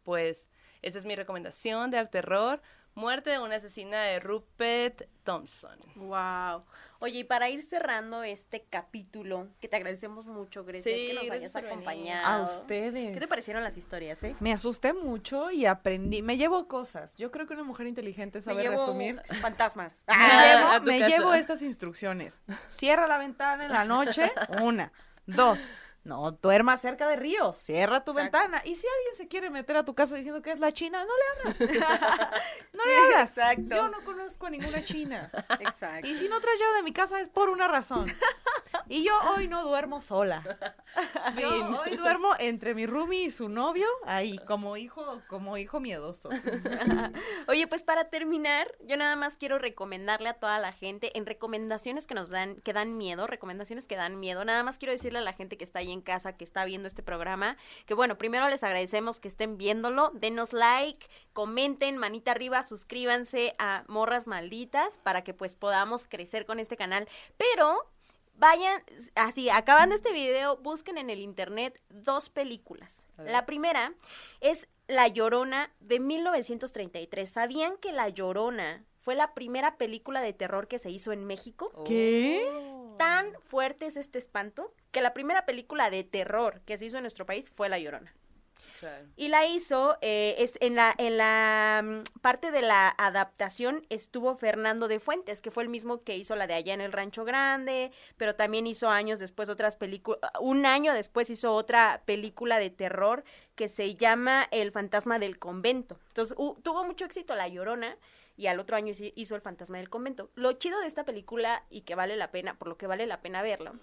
pues, 0.02 0.46
esa 0.82 0.98
es 0.98 1.04
mi 1.04 1.16
recomendación 1.16 1.90
de 1.90 1.98
al 1.98 2.10
terror. 2.10 2.62
Muerte 3.00 3.30
de 3.30 3.38
una 3.38 3.56
asesina 3.56 4.02
de 4.02 4.20
Rupert 4.20 5.02
Thompson. 5.24 5.78
Wow. 5.96 6.64
Oye, 6.98 7.20
y 7.20 7.24
para 7.24 7.48
ir 7.48 7.62
cerrando 7.62 8.22
este 8.22 8.66
capítulo, 8.68 9.48
que 9.58 9.68
te 9.68 9.76
agradecemos 9.76 10.26
mucho, 10.26 10.64
Grecia, 10.66 10.92
Sí, 10.94 11.06
que 11.06 11.14
nos 11.14 11.24
gracias 11.26 11.56
hayas 11.56 11.64
acompañado. 11.70 12.26
A 12.26 12.42
ustedes. 12.42 13.14
¿Qué 13.14 13.20
te 13.20 13.26
parecieron 13.26 13.64
las 13.64 13.78
historias, 13.78 14.22
eh? 14.22 14.36
Me 14.38 14.52
asusté 14.52 14.92
mucho 14.92 15.50
y 15.50 15.64
aprendí. 15.64 16.20
Me 16.20 16.36
llevo 16.36 16.68
cosas. 16.68 17.16
Yo 17.16 17.30
creo 17.30 17.46
que 17.46 17.54
una 17.54 17.64
mujer 17.64 17.86
inteligente 17.86 18.38
Me 18.38 18.42
sabe 18.42 18.62
llevo 18.62 18.74
resumir. 18.76 19.22
fantasmas. 19.40 20.04
Me, 20.08 20.14
Ah, 20.14 20.54
llevo, 20.54 20.68
a 20.72 20.80
tu 20.80 20.86
me 20.86 20.98
llevo 21.08 21.32
estas 21.32 21.62
instrucciones. 21.62 22.42
Cierra 22.68 23.06
la 23.06 23.16
ventana 23.16 23.64
en 23.64 23.72
la 23.72 23.86
noche. 23.86 24.30
Una. 24.62 24.92
Dos. 25.24 25.58
No 26.02 26.32
duerma 26.32 26.76
cerca 26.76 27.06
de 27.08 27.16
ríos. 27.16 27.56
Cierra 27.56 28.04
tu 28.04 28.12
Exacto. 28.12 28.38
ventana. 28.38 28.62
Y 28.64 28.74
si 28.74 28.86
alguien 28.86 29.14
se 29.14 29.28
quiere 29.28 29.50
meter 29.50 29.76
a 29.76 29.84
tu 29.84 29.94
casa 29.94 30.16
diciendo 30.16 30.40
que 30.40 30.52
es 30.52 30.58
la 30.58 30.72
China, 30.72 31.04
no 31.04 31.12
le 31.14 31.50
abras. 31.50 31.60
no 32.72 32.84
le 32.84 32.96
abras. 32.96 33.36
exacto. 33.36 33.76
Yo 33.76 33.88
no 33.88 34.02
conozco 34.04 34.46
a 34.46 34.50
ninguna 34.50 34.82
China. 34.82 35.30
Exacto. 35.60 36.06
Y 36.06 36.14
si 36.14 36.28
no 36.28 36.40
traes 36.40 36.58
llave 36.58 36.76
de 36.76 36.82
mi 36.82 36.92
casa 36.92 37.20
es 37.20 37.28
por 37.28 37.50
una 37.50 37.68
razón. 37.68 38.10
Y 38.88 39.04
yo 39.04 39.12
hoy 39.36 39.46
no 39.46 39.62
duermo 39.64 40.00
sola. 40.00 40.42
Yo 41.38 41.48
hoy 41.80 41.96
duermo 41.96 42.30
entre 42.40 42.74
mi 42.74 42.84
roomie 42.86 43.24
y 43.26 43.30
su 43.30 43.48
novio, 43.48 43.86
ahí, 44.04 44.38
como 44.38 44.76
hijo, 44.76 45.22
como 45.28 45.56
hijo 45.56 45.78
miedoso. 45.78 46.28
Oye, 47.48 47.66
pues 47.68 47.84
para 47.84 48.10
terminar, 48.10 48.74
yo 48.80 48.96
nada 48.96 49.14
más 49.14 49.36
quiero 49.36 49.58
recomendarle 49.58 50.28
a 50.28 50.34
toda 50.34 50.58
la 50.58 50.72
gente 50.72 51.16
en 51.16 51.26
recomendaciones 51.26 52.06
que 52.08 52.14
nos 52.14 52.30
dan, 52.30 52.56
que 52.56 52.72
dan 52.72 52.96
miedo, 52.96 53.28
recomendaciones 53.28 53.86
que 53.86 53.94
dan 53.94 54.18
miedo. 54.18 54.44
Nada 54.44 54.64
más 54.64 54.78
quiero 54.78 54.92
decirle 54.92 55.20
a 55.20 55.22
la 55.22 55.32
gente 55.32 55.56
que 55.56 55.64
está 55.64 55.78
ahí 55.78 55.89
en 55.92 56.00
casa, 56.00 56.36
que 56.36 56.44
está 56.44 56.64
viendo 56.64 56.88
este 56.88 57.02
programa, 57.02 57.56
que 57.86 57.94
bueno, 57.94 58.18
primero 58.18 58.48
les 58.48 58.62
agradecemos 58.62 59.20
que 59.20 59.28
estén 59.28 59.58
viéndolo, 59.58 60.10
denos 60.14 60.52
like, 60.52 61.06
comenten, 61.32 61.96
manita 61.96 62.30
arriba, 62.32 62.62
suscríbanse 62.62 63.52
a 63.58 63.84
Morras 63.88 64.26
Malditas 64.26 64.98
para 64.98 65.22
que 65.22 65.34
pues 65.34 65.56
podamos 65.56 66.06
crecer 66.06 66.46
con 66.46 66.58
este 66.58 66.76
canal. 66.76 67.08
Pero 67.36 67.86
vayan, 68.34 68.82
así, 69.14 69.50
acabando 69.50 69.94
este 69.94 70.12
video, 70.12 70.56
busquen 70.56 70.98
en 70.98 71.10
el 71.10 71.20
internet 71.20 71.80
dos 71.90 72.30
películas. 72.30 73.06
La 73.18 73.46
primera 73.46 73.92
es 74.40 74.66
La 74.88 75.08
Llorona 75.08 75.70
de 75.80 76.00
1933. 76.00 77.30
¿Sabían 77.30 77.76
que 77.76 77.92
La 77.92 78.08
Llorona 78.08 78.84
fue 79.00 79.14
la 79.14 79.34
primera 79.34 79.76
película 79.76 80.20
de 80.20 80.32
terror 80.32 80.68
que 80.68 80.78
se 80.78 80.90
hizo 80.90 81.12
en 81.12 81.24
México? 81.24 81.72
¿Qué? 81.86 82.46
Oh. 82.48 82.94
Tan 82.98 83.32
fuerte 83.46 83.86
es 83.86 83.96
este 83.96 84.18
espanto 84.18 84.74
que 84.90 85.00
la 85.00 85.14
primera 85.14 85.46
película 85.46 85.90
de 85.90 86.04
terror 86.04 86.60
que 86.66 86.76
se 86.76 86.84
hizo 86.84 86.98
en 86.98 87.04
nuestro 87.04 87.24
país 87.24 87.50
fue 87.50 87.68
La 87.68 87.78
Llorona. 87.78 88.14
Claro. 88.78 89.06
Y 89.16 89.28
la 89.28 89.46
hizo, 89.46 89.98
eh, 90.00 90.36
es, 90.38 90.54
en 90.60 90.74
la, 90.74 90.94
en 90.96 91.18
la 91.18 91.82
mm, 91.84 92.20
parte 92.20 92.50
de 92.50 92.62
la 92.62 92.94
adaptación 92.96 93.86
estuvo 93.90 94.34
Fernando 94.34 94.88
de 94.88 95.00
Fuentes, 95.00 95.40
que 95.40 95.50
fue 95.50 95.62
el 95.62 95.68
mismo 95.68 96.02
que 96.02 96.16
hizo 96.16 96.34
la 96.34 96.46
de 96.46 96.54
Allá 96.54 96.72
en 96.72 96.80
el 96.80 96.92
Rancho 96.92 97.24
Grande, 97.24 97.90
pero 98.16 98.34
también 98.36 98.66
hizo 98.66 98.88
años 98.88 99.18
después 99.18 99.50
otras 99.50 99.76
películas, 99.76 100.20
un 100.40 100.64
año 100.64 100.94
después 100.94 101.28
hizo 101.28 101.52
otra 101.52 102.02
película 102.06 102.58
de 102.58 102.70
terror 102.70 103.24
que 103.54 103.68
se 103.68 103.94
llama 103.94 104.46
El 104.50 104.72
Fantasma 104.72 105.18
del 105.18 105.38
Convento. 105.38 105.98
Entonces 106.08 106.36
tuvo 106.62 106.84
mucho 106.84 107.04
éxito 107.04 107.34
La 107.34 107.48
Llorona 107.48 107.98
y 108.40 108.46
al 108.46 108.58
otro 108.58 108.74
año 108.76 108.94
hizo- 109.14 109.34
El 109.34 109.42
Fantasma 109.42 109.76
del 109.76 109.90
Convento. 109.90 110.30
Lo 110.34 110.52
chido 110.54 110.80
de 110.80 110.86
esta 110.86 111.04
película 111.04 111.64
y 111.68 111.82
que 111.82 111.94
vale 111.94 112.16
la 112.16 112.30
pena, 112.30 112.58
por 112.58 112.68
lo 112.68 112.78
que 112.78 112.86
vale 112.86 113.06
la 113.06 113.20
pena 113.20 113.42
verla, 113.42 113.74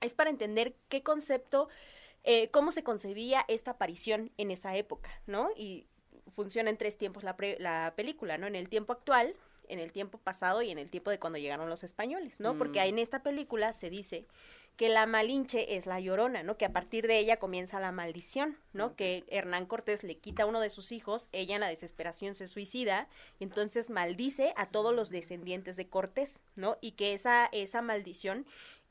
es 0.00 0.14
para 0.14 0.30
entender 0.30 0.76
qué 0.88 1.02
concepto 1.02 1.68
eh, 2.22 2.50
cómo 2.50 2.70
se 2.70 2.82
concebía 2.82 3.44
esta 3.48 3.72
aparición 3.72 4.30
en 4.36 4.50
esa 4.50 4.74
época, 4.76 5.10
¿no? 5.26 5.48
Y 5.56 5.86
funciona 6.34 6.70
en 6.70 6.76
tres 6.76 6.96
tiempos 6.98 7.22
la, 7.24 7.36
pre- 7.36 7.56
la 7.60 7.94
película, 7.96 8.36
¿no? 8.38 8.46
En 8.46 8.54
el 8.56 8.68
tiempo 8.68 8.92
actual, 8.92 9.34
en 9.68 9.78
el 9.78 9.92
tiempo 9.92 10.18
pasado 10.18 10.62
y 10.62 10.70
en 10.70 10.78
el 10.78 10.90
tiempo 10.90 11.10
de 11.10 11.18
cuando 11.18 11.38
llegaron 11.38 11.68
los 11.70 11.84
españoles, 11.84 12.40
¿no? 12.40 12.56
Porque 12.58 12.80
Mm. 12.80 12.88
en 12.88 12.98
esta 12.98 13.22
película 13.22 13.72
se 13.72 13.90
dice 13.90 14.26
que 14.76 14.90
la 14.90 15.06
Malinche 15.06 15.76
es 15.76 15.86
la 15.86 16.00
llorona, 16.00 16.42
¿no? 16.42 16.58
Que 16.58 16.66
a 16.66 16.72
partir 16.72 17.06
de 17.06 17.18
ella 17.18 17.38
comienza 17.38 17.80
la 17.80 17.92
maldición, 17.92 18.58
¿no? 18.74 18.94
Que 18.94 19.24
Hernán 19.28 19.64
Cortés 19.64 20.04
le 20.04 20.18
quita 20.18 20.42
a 20.42 20.46
uno 20.46 20.60
de 20.60 20.68
sus 20.68 20.92
hijos, 20.92 21.30
ella 21.32 21.54
en 21.54 21.62
la 21.62 21.68
desesperación 21.68 22.34
se 22.34 22.46
suicida 22.46 23.08
y 23.38 23.44
entonces 23.44 23.88
maldice 23.88 24.52
a 24.56 24.66
todos 24.66 24.94
los 24.94 25.08
descendientes 25.08 25.76
de 25.76 25.88
Cortés, 25.88 26.42
¿no? 26.56 26.76
Y 26.82 26.92
que 26.92 27.14
esa, 27.14 27.46
esa 27.52 27.80
maldición 27.80 28.44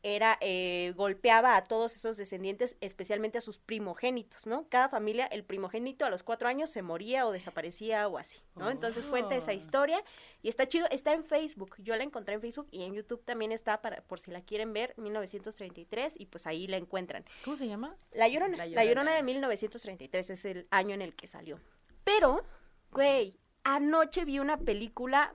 era, 0.08 0.38
eh, 0.40 0.94
golpeaba 0.96 1.56
a 1.56 1.64
todos 1.64 1.96
esos 1.96 2.16
descendientes, 2.16 2.78
especialmente 2.80 3.40
a 3.40 3.42
sus 3.42 3.58
primogénitos, 3.58 4.46
¿no? 4.46 4.68
Cada 4.70 4.88
familia, 4.88 5.26
el 5.26 5.44
primogénito 5.44 6.06
a 6.06 6.12
los 6.12 6.22
cuatro 6.22 6.48
años 6.48 6.70
se 6.70 6.84
moría 6.84 7.26
o 7.26 7.32
desaparecía 7.32 8.08
o 8.08 8.20
así, 8.20 8.40
¿no? 8.56 8.70
Entonces 8.70 9.08
cuenta 9.08 9.36
esa 9.36 9.52
Oh. 9.52 9.56
historia 9.56 10.04
y 10.44 10.50
está 10.50 10.68
chido, 10.68 10.86
está 10.92 11.14
en 11.14 11.24
Facebook, 11.26 11.76
yo 11.80 11.96
la 11.96 12.04
encontré 12.04 12.36
en 12.36 12.42
Facebook 12.42 12.68
y 12.70 12.84
en 12.84 12.94
YouTube 12.94 13.24
también 13.26 13.52
está 13.52 13.82
para, 13.82 14.02
por 14.04 14.20
si 14.20 14.30
la 14.30 14.42
quieren 14.42 14.74
ver, 14.74 14.94
1933 14.98 16.14
y 16.20 16.28
pues 16.28 16.46
ahí 16.46 16.68
la 16.68 16.78
encuentran. 16.78 17.26
¿Cómo 17.44 17.56
se 17.56 17.68
llama? 17.68 17.96
La 18.12 18.28
Llorona, 18.28 18.58
La 18.58 18.66
La 18.68 18.86
Llorona, 18.86 19.16
de 19.16 19.24
1933 19.24 20.30
es 20.30 20.46
el 20.46 20.68
año 20.70 20.94
en 20.94 21.02
el 21.02 21.16
que 21.16 21.26
salió. 21.26 21.60
Pero, 22.04 22.44
güey, 22.92 23.40
anoche 23.64 24.24
vi 24.24 24.38
una 24.38 24.58
película. 24.58 25.34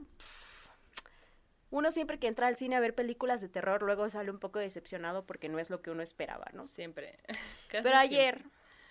Uno 1.70 1.90
siempre 1.90 2.18
que 2.18 2.26
entra 2.26 2.46
al 2.46 2.56
cine 2.56 2.76
a 2.76 2.80
ver 2.80 2.94
películas 2.94 3.40
de 3.40 3.48
terror, 3.48 3.82
luego 3.82 4.08
sale 4.10 4.30
un 4.30 4.38
poco 4.38 4.58
decepcionado 4.58 5.24
porque 5.24 5.48
no 5.48 5.58
es 5.58 5.70
lo 5.70 5.82
que 5.82 5.90
uno 5.90 6.02
esperaba, 6.02 6.46
¿no? 6.52 6.66
Siempre. 6.66 7.18
Casi 7.68 7.82
Pero 7.82 7.82
siempre. 7.82 7.98
ayer 7.98 8.44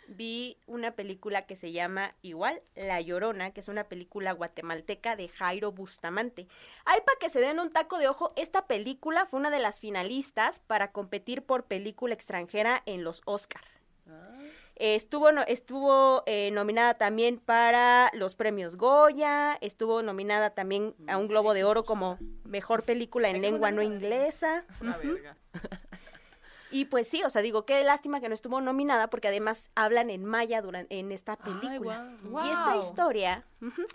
vi 0.08 0.58
una 0.66 0.96
película 0.96 1.46
que 1.46 1.56
se 1.56 1.72
llama 1.72 2.16
igual 2.22 2.62
La 2.76 3.00
Llorona, 3.00 3.52
que 3.52 3.60
es 3.60 3.68
una 3.68 3.84
película 3.86 4.32
guatemalteca 4.32 5.16
de 5.16 5.28
Jairo 5.30 5.72
Bustamante. 5.72 6.48
Ay, 6.86 7.02
para 7.06 7.20
que 7.20 7.30
se 7.30 7.40
den 7.40 7.60
un 7.60 7.72
taco 7.72 7.98
de 8.00 8.08
ojo, 8.08 8.34
esta 8.36 8.66
película 8.66 9.26
fue 9.26 9.40
una 9.40 9.52
de 9.52 9.60
las 9.60 9.80
finalistas 9.80 10.60
para 10.60 10.92
competir 10.92 11.44
por 11.44 11.66
película 11.66 12.14
extranjera 12.14 12.82
en 12.86 13.04
los 13.04 13.22
Oscar. 13.26 13.62
Eh, 14.80 14.96
estuvo 14.96 15.32
no- 15.34 15.42
estuvo 15.46 16.24
eh, 16.26 16.52
nominada 16.52 16.94
también 16.94 17.38
para 17.38 18.10
los 18.14 18.36
premios 18.36 18.78
Goya, 18.78 19.58
estuvo 19.60 20.02
nominada 20.02 20.52
también 20.52 20.96
a 21.08 21.18
un 21.18 21.28
Globo 21.28 21.54
de 21.54 21.66
Oro 21.66 21.84
como 21.84 22.18
mejor 22.46 22.84
película 22.84 23.30
en 23.30 23.42
lengua 23.42 23.72
no 23.72 23.82
inglesa. 23.82 24.64
Una. 24.82 24.98
Y 26.72 26.86
pues 26.86 27.08
sí, 27.08 27.24
o 27.24 27.30
sea, 27.30 27.42
digo, 27.42 27.66
qué 27.66 27.84
lástima 27.84 28.22
que 28.22 28.30
no 28.30 28.36
estuvo 28.36 28.62
nominada 28.62 29.10
porque 29.10 29.28
además 29.28 29.72
hablan 29.76 30.10
en 30.10 30.24
maya 30.24 30.62
durante, 30.62 31.00
en 31.00 31.12
esta 31.12 31.38
Ay, 31.42 31.54
película. 31.60 32.14
guau. 32.24 32.46
Y 32.48 32.52
esta 32.52 32.78
historia, 32.78 33.46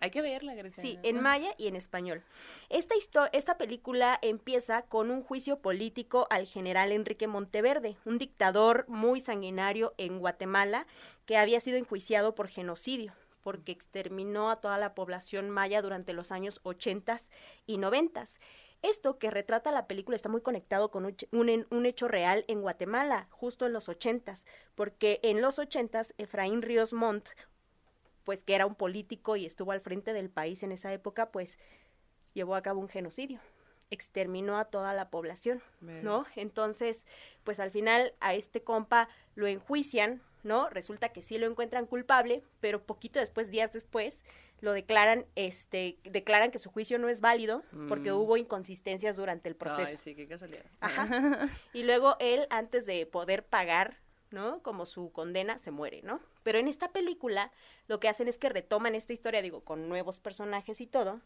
Hay 0.01 0.10
que 0.10 0.22
verla, 0.22 0.55
Grecia. 0.55 0.82
sí, 0.82 0.98
en 1.05 1.20
maya 1.20 1.55
y 1.56 1.68
en 1.68 1.76
español. 1.76 2.22
Esta, 2.70 2.94
histo- 2.96 3.28
esta 3.32 3.56
película 3.59 4.18
empieza 4.22 4.82
con 4.82 5.10
un 5.10 5.22
juicio 5.22 5.60
político 5.60 6.26
al 6.30 6.46
general 6.46 6.90
Enrique 6.90 7.28
Monteverde, 7.28 7.96
un 8.05 8.18
dictador 8.18 8.84
muy 8.88 9.20
sanguinario 9.20 9.94
en 9.96 10.18
Guatemala 10.18 10.86
que 11.26 11.36
había 11.38 11.60
sido 11.60 11.76
enjuiciado 11.78 12.34
por 12.34 12.48
genocidio 12.48 13.12
porque 13.42 13.72
exterminó 13.72 14.51
a 14.51 14.56
toda 14.56 14.78
la 14.78 14.94
población 14.94 15.51
maya 15.51 15.82
durante 15.82 16.14
los 16.14 16.32
años 16.32 16.60
80 16.62 17.18
y 17.66 17.76
90. 17.76 18.24
Esto 18.85 19.19
que 19.19 19.31
retrata 19.31 19.73
la 19.73 19.86
película 19.86 20.15
está 20.15 20.28
muy 20.28 20.43
conectado 20.43 20.90
con 20.90 21.06
un, 21.06 21.16
un 21.32 21.66
un 21.70 21.86
hecho 21.86 22.06
real 22.06 22.44
en 22.48 22.61
Guatemala, 22.61 23.28
justo 23.31 23.65
en 23.65 23.73
los 23.73 23.89
80, 23.89 24.35
porque 24.74 25.20
en 25.23 25.40
los 25.40 25.59
80 25.59 26.02
Efraín 26.19 26.61
Ríos 26.61 26.93
Montt, 26.93 27.31
pues 28.24 28.44
que 28.44 28.55
era 28.55 28.66
un 28.66 28.74
político 28.74 29.36
y 29.36 29.47
estuvo 29.47 29.73
al 29.73 29.81
frente 29.81 30.12
del 30.12 30.28
país 30.28 30.62
en 30.62 30.70
esa 30.70 30.93
época, 30.93 31.31
pues 31.31 31.59
llevó 32.35 32.56
a 32.56 32.62
cabo 32.62 32.78
un 32.78 32.90
genocidio, 32.90 33.40
exterminó 33.89 34.59
a 34.59 34.66
toda 34.66 34.93
la 34.93 35.09
población. 35.09 35.62
¿no? 35.81 36.27
Entonces, 36.36 37.06
pues 37.43 37.61
al 37.61 37.70
final 37.70 38.12
a 38.20 38.35
este 38.35 38.62
compa 38.62 39.09
lo 39.35 39.47
enjuician, 39.47 40.20
¿no? 40.44 40.68
Resulta 40.70 41.08
que 41.10 41.22
sí 41.22 41.38
lo 41.38 41.46
encuentran 41.46 41.86
culpable, 41.86 42.42
pero 42.60 42.82
poquito 42.82 43.18
después, 43.18 43.50
días 43.50 43.72
después, 43.72 44.24
lo 44.60 44.72
declaran, 44.72 45.26
este, 45.34 45.98
declaran 46.04 46.50
que 46.50 46.58
su 46.58 46.70
juicio 46.70 46.98
no 46.98 47.08
es 47.08 47.20
válido 47.20 47.62
porque 47.88 48.12
Mm. 48.12 48.16
hubo 48.16 48.36
inconsistencias 48.36 49.16
durante 49.16 49.48
el 49.48 49.56
proceso. 49.56 49.92
Ay, 49.92 49.98
sí, 50.02 50.14
qué 50.14 50.26
casualidad. 50.28 50.64
Ajá. 50.80 51.06
Y 51.72 51.82
luego 51.82 52.16
él, 52.20 52.46
antes 52.50 52.86
de 52.86 53.04
poder 53.06 53.44
pagar, 53.44 53.98
¿no? 54.30 54.62
Como 54.62 54.86
su 54.86 55.12
condena, 55.12 55.58
se 55.58 55.70
muere, 55.70 56.02
¿no? 56.02 56.20
Pero 56.42 56.58
en 56.58 56.68
esta 56.68 56.92
película 56.92 57.50
lo 57.88 58.00
que 58.00 58.08
hacen 58.08 58.28
es 58.28 58.38
que 58.38 58.48
retoman 58.48 58.94
esta 58.94 59.12
historia, 59.12 59.42
digo, 59.42 59.64
con 59.64 59.88
nuevos 59.88 60.20
personajes 60.20 60.80
y 60.80 60.86
todo, 60.86 61.20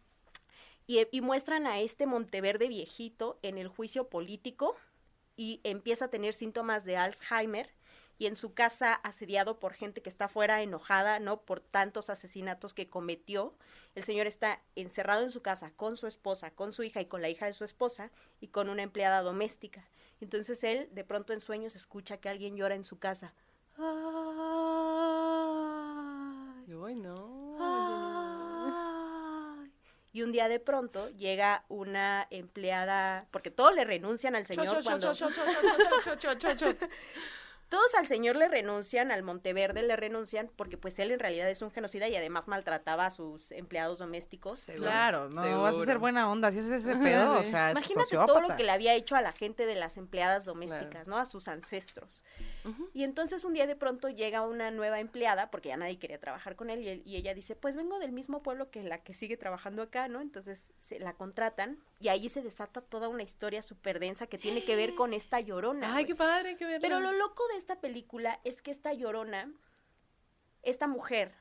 y, 0.86 1.07
y 1.11 1.20
muestran 1.20 1.66
a 1.66 1.81
este 1.81 2.07
Monteverde 2.07 2.69
viejito 2.69 3.39
en 3.43 3.59
el 3.59 3.69
juicio 3.69 4.09
político 4.09 4.77
y 5.36 5.61
empieza 5.65 6.07
a 6.07 6.09
tener 6.09 6.35
síntomas 6.35 6.85
de 6.85 6.97
Alzheimer 6.97 7.70
y 8.19 8.27
en 8.27 8.36
su 8.36 8.53
casa 8.53 8.93
asediado 8.95 9.61
por 9.61 9.74
gente 9.74 10.03
que 10.03 10.09
está 10.09 10.27
fuera 10.28 10.61
enojada, 10.62 11.20
¿no? 11.20 11.43
Por 11.43 11.61
tantos 11.61 12.11
asesinatos 12.11 12.74
que 12.74 12.90
cometió. 12.90 13.55
El 13.95 14.03
señor 14.03 14.27
está 14.27 14.61
encerrado 14.74 15.23
en 15.23 15.31
su 15.31 15.40
casa 15.40 15.70
con 15.77 15.97
su 15.97 16.09
esposa, 16.09 16.51
con 16.51 16.73
su 16.73 16.82
hija 16.82 17.01
y 17.01 17.07
con 17.07 17.23
la 17.23 17.28
hija 17.28 17.47
de 17.47 17.53
su 17.53 17.62
esposa 17.65 18.11
y 18.40 18.49
con 18.49 18.69
una 18.69 18.82
empleada 18.82 19.23
doméstica. 19.23 19.89
Entonces 20.20 20.65
él 20.65 20.89
de 20.93 21.05
pronto 21.05 21.32
en 21.32 21.40
sueños 21.40 21.77
escucha 21.77 22.16
que 22.19 22.28
alguien 22.28 22.57
llora 22.57 22.74
en 22.74 22.82
su 22.85 22.99
casa. 22.99 23.35
Ay, 23.77 23.85
Ay, 26.85 26.95
no. 26.97 27.57
ay. 27.61 29.70
Y 30.12 30.23
un 30.23 30.32
día 30.32 30.49
de 30.49 30.59
pronto 30.59 31.09
llega 31.11 31.65
una 31.69 32.27
empleada, 32.31 33.28
porque 33.31 33.51
todos 33.51 33.74
le 33.74 33.85
renuncian 33.85 34.35
al 34.35 34.47
señor 34.47 34.82
cuando... 34.82 35.12
Todos 37.69 37.95
al 37.97 38.07
señor 38.07 38.36
le 38.36 38.49
renuncian, 38.49 39.11
al 39.11 39.23
Monteverde 39.23 39.82
le 39.82 39.95
renuncian, 39.97 40.51
porque 40.57 40.78
pues 40.78 40.99
él 40.99 41.11
en 41.11 41.19
realidad 41.19 41.49
es 41.51 41.61
un 41.62 41.70
genocida 41.70 42.09
y 42.09 42.16
además 42.16 42.49
maltrataba 42.49 43.07
a 43.07 43.11
sus 43.11 43.53
empleados 43.53 43.99
domésticos. 43.99 44.61
Seguro. 44.61 44.85
Claro, 44.90 45.28
no 45.28 45.43
vas 45.62 45.74
a 45.74 45.78
ser 45.78 45.85
Seguro. 45.85 46.01
buena 46.01 46.31
onda 46.31 46.51
si 46.51 46.61
haces 46.61 46.73
ese 46.86 46.97
pedo, 46.97 47.39
o 47.39 47.43
sea, 47.43 47.69
es 47.69 47.73
Imagínate 47.73 48.05
sociópata. 48.05 48.32
todo 48.32 48.49
lo 48.49 48.57
que 48.57 48.65
le 48.65 48.70
había 48.73 48.95
hecho 48.95 49.16
a 49.16 49.23
la 49.23 49.32
gente 49.32 49.66
de 49.66 49.74
las 49.74 49.97
empleadas 49.99 50.45
domésticas, 50.45 51.09
¿no? 51.09 51.19
A 51.19 51.27
sus 51.27 51.47
ancestros. 51.49 52.24
Y 52.93 53.05
entonces 53.05 53.45
un 53.45 53.55
día 53.55 53.66
de 53.66 53.77
pronto 53.77 54.09
llega 54.09 54.47
una 54.47 54.70
nueva 54.70 55.01
empleada, 55.01 55.51
porque 55.51 55.69
ya 55.70 55.77
nadie 55.77 55.99
quería 55.99 56.19
trabajar 56.19 56.55
con 56.57 56.69
él, 56.70 56.82
y, 56.82 56.89
él- 56.89 57.03
y 57.07 57.16
ella 57.16 57.32
dice, 57.35 57.57
pues 57.57 57.77
vengo 57.77 57.99
del 57.99 58.12
mismo 58.12 58.43
pueblo 58.43 58.70
que 58.70 58.82
la 58.82 58.99
que 59.03 59.15
sigue 59.15 59.36
trabajando 59.36 59.82
acá, 59.82 60.09
¿no? 60.09 60.20
Entonces 60.20 60.73
se 60.78 60.99
la 60.99 61.15
contratan 61.15 61.78
y 62.01 62.09
ahí 62.09 62.28
se 62.28 62.43
desata 62.43 62.81
toda 62.81 63.09
una 63.09 63.23
historia 63.23 63.62
súper 63.62 63.99
densa 64.01 64.27
que 64.27 64.39
tiene 64.39 64.65
que 64.65 64.77
ver 64.77 64.95
con 64.95 65.15
esta 65.15 65.40
llorona. 65.40 65.95
Ay, 65.97 66.05
qué 66.05 66.15
padre, 66.15 66.57
qué 66.57 66.65
verla. 66.66 66.81
Pero 66.81 67.01
lo 67.01 67.12
loco 67.12 67.43
de 67.49 67.58
esta 67.59 67.81
película 67.81 68.41
es 68.45 68.63
que 68.63 68.71
esta 68.71 68.93
llorona, 68.95 69.53
esta 70.63 70.87
mujer, 70.87 71.35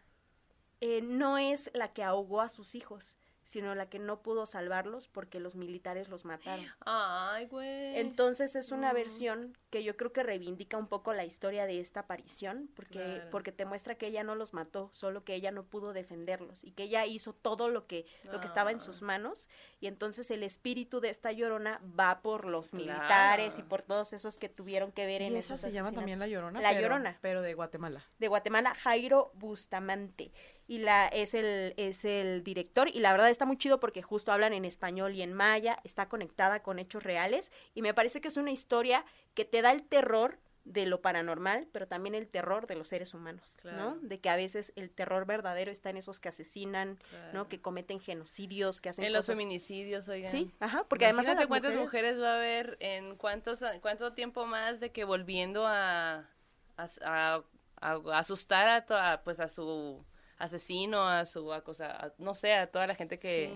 eh, 0.81 1.01
no 1.01 1.37
es 1.37 1.71
la 1.73 1.93
que 1.93 2.03
ahogó 2.03 2.41
a 2.41 2.49
sus 2.49 2.75
hijos, 2.75 3.17
sino 3.47 3.73
la 3.75 3.87
que 3.89 3.97
no 3.97 4.21
pudo 4.21 4.45
salvarlos 4.45 5.07
porque 5.07 5.39
los 5.39 5.55
militares 5.55 6.09
los 6.09 6.25
mataron. 6.25 6.65
Ay, 6.81 7.45
güey. 7.47 7.97
Entonces 7.97 8.57
es 8.57 8.73
una 8.73 8.91
Mm. 8.91 8.95
versión 8.95 9.57
que 9.69 9.83
yo 9.85 9.95
creo 9.95 10.11
que 10.11 10.21
reivindica 10.21 10.75
un 10.77 10.87
poco 10.87 11.13
la 11.13 11.23
historia 11.23 11.65
de 11.65 11.79
esta 11.79 12.01
aparición, 12.01 12.69
porque, 12.75 12.99
Claro. 12.99 13.29
porque 13.31 13.53
te 13.53 13.63
muestra 13.63 13.95
que 13.95 14.07
ella 14.07 14.23
no 14.23 14.35
los 14.35 14.53
mató, 14.53 14.89
solo 14.91 15.23
que 15.23 15.33
ella 15.33 15.51
no 15.51 15.63
pudo 15.63 15.93
defenderlos 15.93 16.65
y 16.65 16.71
que 16.71 16.83
ella 16.83 17.05
hizo 17.05 17.31
todo 17.33 17.69
lo 17.69 17.87
que, 17.87 18.05
lo 18.23 18.39
que 18.41 18.45
estaba 18.47 18.71
en 18.71 18.77
Ah. 18.77 18.81
sus 18.81 19.01
manos 19.01 19.49
y 19.79 19.87
entonces 19.87 20.29
el 20.31 20.43
espíritu 20.43 20.99
de 20.99 21.07
esta 21.09 21.31
llorona 21.31 21.79
va 21.97 22.21
por 22.21 22.45
los 22.45 22.71
Claro. 22.71 22.85
militares 22.85 23.57
y 23.57 23.63
por 23.63 23.81
todos 23.81 24.11
esos 24.11 24.37
que 24.37 24.49
tuvieron 24.49 24.91
que 24.91 25.05
ver 25.05 25.21
Y 25.21 25.25
en 25.27 25.37
esa 25.37 25.53
esos 25.53 25.61
se 25.61 25.71
llama 25.71 25.93
también 25.93 26.19
La. 26.19 26.27
Llorona. 26.27 26.59
La 26.59 26.69
pero- 26.71 26.81
Llorona. 26.81 27.17
Pero 27.21 27.41
de 27.41 27.53
Guatemala. 27.53 28.05
de 28.19 28.27
Guatemala, 28.27 28.75
Jairo 28.75 29.31
Bustamante. 29.35 30.31
Y 30.67 30.79
la 30.79 31.07
es 31.07 31.33
el, 31.33 31.73
es 31.77 32.03
el 32.05 32.43
director. 32.43 32.89
Y 32.89 32.99
la 32.99 33.11
verdad 33.13 33.29
está 33.29 33.45
muy 33.45 33.57
chido 33.57 33.79
porque 33.79 34.01
justo 34.01 34.31
hablan 34.33 34.51
en 34.53 34.65
español 34.65 35.15
y 35.15 35.21
en 35.21 35.33
maya. 35.33 35.79
Está 35.85 36.09
conectada 36.09 36.61
con 36.61 36.77
hechos 36.79 37.03
reales. 37.03 37.51
Y 37.73 37.81
me 37.81 37.93
parece 37.93 38.19
que 38.19 38.27
es 38.27 38.35
una 38.37 38.51
historia 38.51 39.05
que 39.33 39.45
te 39.45 39.61
da 39.61 39.71
el 39.71 39.83
terror 39.83 40.39
de 40.65 40.85
lo 40.85 41.01
paranormal, 41.01 41.69
pero 41.71 41.87
también 41.87 42.13
el 42.13 42.27
terror 42.27 42.67
de 42.67 42.75
los 42.75 42.89
seres 42.89 43.13
humanos, 43.13 43.57
Claro. 43.61 43.77
¿no? 43.77 43.97
De 44.01 44.19
que 44.19 44.29
a 44.29 44.35
veces 44.35 44.73
el 44.75 44.89
terror 44.91 45.25
verdadero 45.25 45.71
está 45.71 45.89
en 45.91 45.95
esos 45.95 46.19
que 46.19 46.27
asesinan, 46.27 46.97
Claro. 47.09 47.31
¿no? 47.33 47.47
Que 47.47 47.61
cometen 47.61 48.01
genocidios, 48.01 48.81
que 48.81 48.89
hacen 48.89 49.05
En 49.05 49.13
los 49.13 49.27
feminicidios, 49.27 50.09
oigan. 50.09 50.29
Sí, 50.29 50.51
ajá, 50.59 50.83
porque 50.89 51.05
además 51.05 51.29
a 51.29 51.31
Imagínate 51.31 51.43
las 51.43 51.47
cuántas 51.47 51.71
mujeres... 51.81 52.17
mujeres... 52.17 52.21
va 52.21 52.33
a 52.33 52.35
haber 52.39 52.75
en 52.81 53.15
cuántos 53.15 53.63
cuánto 53.79 54.11
tiempo 54.11 54.45
más 54.45 54.81
de 54.81 54.91
que 54.91 55.05
volviendo 55.05 55.65
a 55.65 56.27
a, 56.75 56.87
a- 57.05 57.43
a 57.79 58.17
asustar 58.19 58.85
a 58.91 59.21
pues 59.23 59.39
a 59.39 59.47
su 59.47 60.03
asesino, 60.37 61.07
a 61.07 61.25
su 61.25 61.51
a 61.53 61.61
cosa, 61.63 61.91
a- 61.91 62.13
no 62.17 62.33
sé, 62.33 62.53
a 62.53 62.67
toda 62.71 62.87
la 62.87 62.95
gente 62.95 63.17
que. 63.17 63.47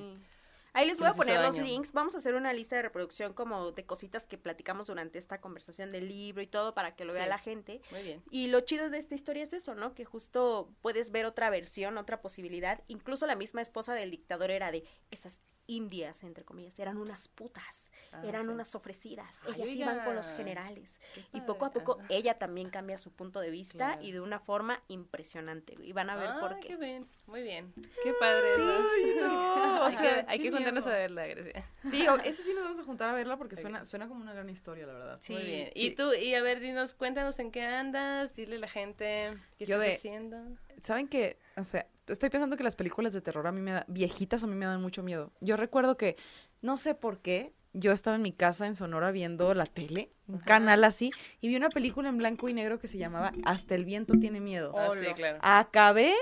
Ahí 0.74 0.88
les 0.88 0.98
voy 0.98 1.08
a 1.08 1.14
poner 1.14 1.42
los 1.42 1.58
links. 1.58 1.92
Vamos 1.92 2.16
a 2.16 2.20
hacer 2.20 2.34
una 2.34 2.54
lista 2.54 2.76
de 2.78 2.84
reproducción 2.84 3.34
como 3.34 3.72
de 3.72 3.86
cositas 3.86 4.26
que 4.26 4.38
platicamos 4.38 4.88
durante 4.88 5.20
esta 5.20 5.42
conversación 5.42 5.90
del 5.90 6.08
libro 6.08 6.42
y 6.42 6.48
todo 6.48 6.74
para 6.74 6.96
que 6.96 7.04
lo 7.06 7.14
vea 7.14 7.24
Sí. 7.24 7.30
la 7.30 7.38
gente. 7.40 7.82
Muy 7.92 8.04
bien. 8.04 8.24
Y 8.32 8.48
lo 8.48 8.62
chido 8.62 8.90
de 8.90 8.98
esta 8.98 9.16
historia 9.16 9.44
es 9.44 9.52
eso, 9.54 9.76
¿no? 9.76 9.94
Que 9.94 10.06
justo 10.06 10.70
puedes 10.82 11.12
ver 11.12 11.26
otra 11.26 11.50
versión, 11.50 11.98
otra 11.98 12.22
posibilidad. 12.22 12.82
Incluso 12.88 13.28
la 13.28 13.36
misma 13.36 13.62
esposa 13.62 13.94
del 13.94 14.12
dictador 14.12 14.50
era 14.50 14.72
de 14.72 14.84
esas 15.12 15.42
indias, 15.68 16.24
entre 16.24 16.44
comillas, 16.44 16.78
eran 16.80 16.98
unas 16.98 17.28
putas, 17.30 17.92
Ah, 18.12 18.24
eran 18.26 18.44
sí. 18.46 18.48
unas 18.50 18.76
ofrecidas. 18.76 19.42
Ay, 19.46 19.54
Ellas 19.62 19.76
iban 19.76 20.04
con 20.04 20.16
los 20.16 20.32
generales. 20.32 21.00
Y 21.34 21.42
poco 21.42 21.66
a 21.66 21.72
poco 21.72 21.98
ella 22.10 22.38
también 22.38 22.70
cambia 22.70 22.98
su 22.98 23.12
punto 23.14 23.40
de 23.40 23.52
vista 23.52 23.78
Claro. 23.94 24.02
y 24.04 24.12
de 24.12 24.20
una 24.20 24.40
forma 24.40 24.84
impresionante. 24.90 25.76
Y 25.82 25.94
van 25.94 26.10
a 26.10 26.16
ver 26.18 26.32
por 26.42 26.54
Ah, 26.54 26.60
qué. 26.60 26.70
qué 26.70 26.76
bien. 26.78 27.08
Muy 27.28 27.42
bien. 27.44 27.74
Qué 28.04 28.14
padre. 28.20 28.50
no, 28.58 28.66
o 29.82 29.84
hay 29.86 29.92
que, 29.96 29.98
sea, 30.02 30.26
hay 30.28 30.40
que 30.40 30.52
juntarnos 30.64 30.88
a 30.88 30.90
verla, 30.98 31.28
Grecia. 31.28 31.66
Sí, 31.90 32.08
o- 32.08 32.16
ese 32.24 32.44
sí 32.44 32.54
nos 32.54 32.64
vamos 32.64 32.80
a 32.80 32.84
juntar 32.84 33.10
a 33.10 33.14
verla 33.14 33.38
porque 33.38 33.56
suena, 33.56 33.86
suena 33.86 34.08
como 34.08 34.22
una 34.22 34.34
gran 34.34 34.50
historia, 34.50 34.86
la 34.88 34.94
verdad. 34.94 35.18
Sí, 35.22 35.34
Muy 35.34 35.44
bien. 35.44 35.66
sí. 35.68 35.72
Y 35.76 35.96
tú, 35.96 36.14
y 36.14 36.34
a 36.36 36.42
ver, 36.42 36.60
dinos, 36.60 36.94
cuéntanos 36.94 37.40
en 37.40 37.52
qué 37.52 37.64
andas, 37.64 38.34
dile 38.36 38.56
a 38.58 38.60
la 38.60 38.68
gente 38.68 39.32
qué 39.58 39.66
Yo 39.66 39.76
estás 39.76 39.88
de- 39.90 39.96
haciendo. 39.96 40.38
¿Saben 40.82 41.08
qué? 41.08 41.38
O 41.58 41.64
sea, 41.64 41.86
estoy 42.08 42.30
pensando 42.30 42.58
que 42.58 42.64
las 42.64 42.76
películas 42.76 43.14
de 43.14 43.22
terror 43.22 43.46
a 43.48 43.52
mí 43.52 43.62
me 43.62 43.72
da, 43.72 43.86
viejitas 43.88 44.44
a 44.44 44.48
mí 44.48 44.56
me 44.56 44.66
dan 44.66 44.82
mucho 44.82 45.04
miedo. 45.04 45.32
Yo 45.42 45.58
recuerdo 45.58 45.96
que, 45.98 46.16
no 46.62 46.76
sé 46.78 46.96
por 46.96 47.20
qué, 47.20 47.54
yo 47.74 47.92
estaba 47.94 48.16
en 48.18 48.22
mi 48.22 48.34
casa 48.34 48.66
en 48.68 48.76
Sonora 48.76 49.12
viendo 49.12 49.54
la 49.54 49.66
tele, 49.66 50.10
un 50.28 50.40
canal 50.40 50.84
así, 50.84 51.12
y 51.40 51.48
vi 51.48 51.56
una 51.56 51.70
película 51.70 52.10
en 52.10 52.18
blanco 52.18 52.50
y 52.50 52.54
negro 52.54 52.80
que 52.80 52.88
se 52.88 52.98
llamaba 52.98 53.32
Hasta 53.46 53.76
el 53.76 53.86
viento 53.86 54.16
tiene 54.20 54.42
miedo. 54.42 54.74
Ah, 54.78 54.90
sí, 54.98 55.06
claro. 55.14 55.40
Acabé 55.42 56.14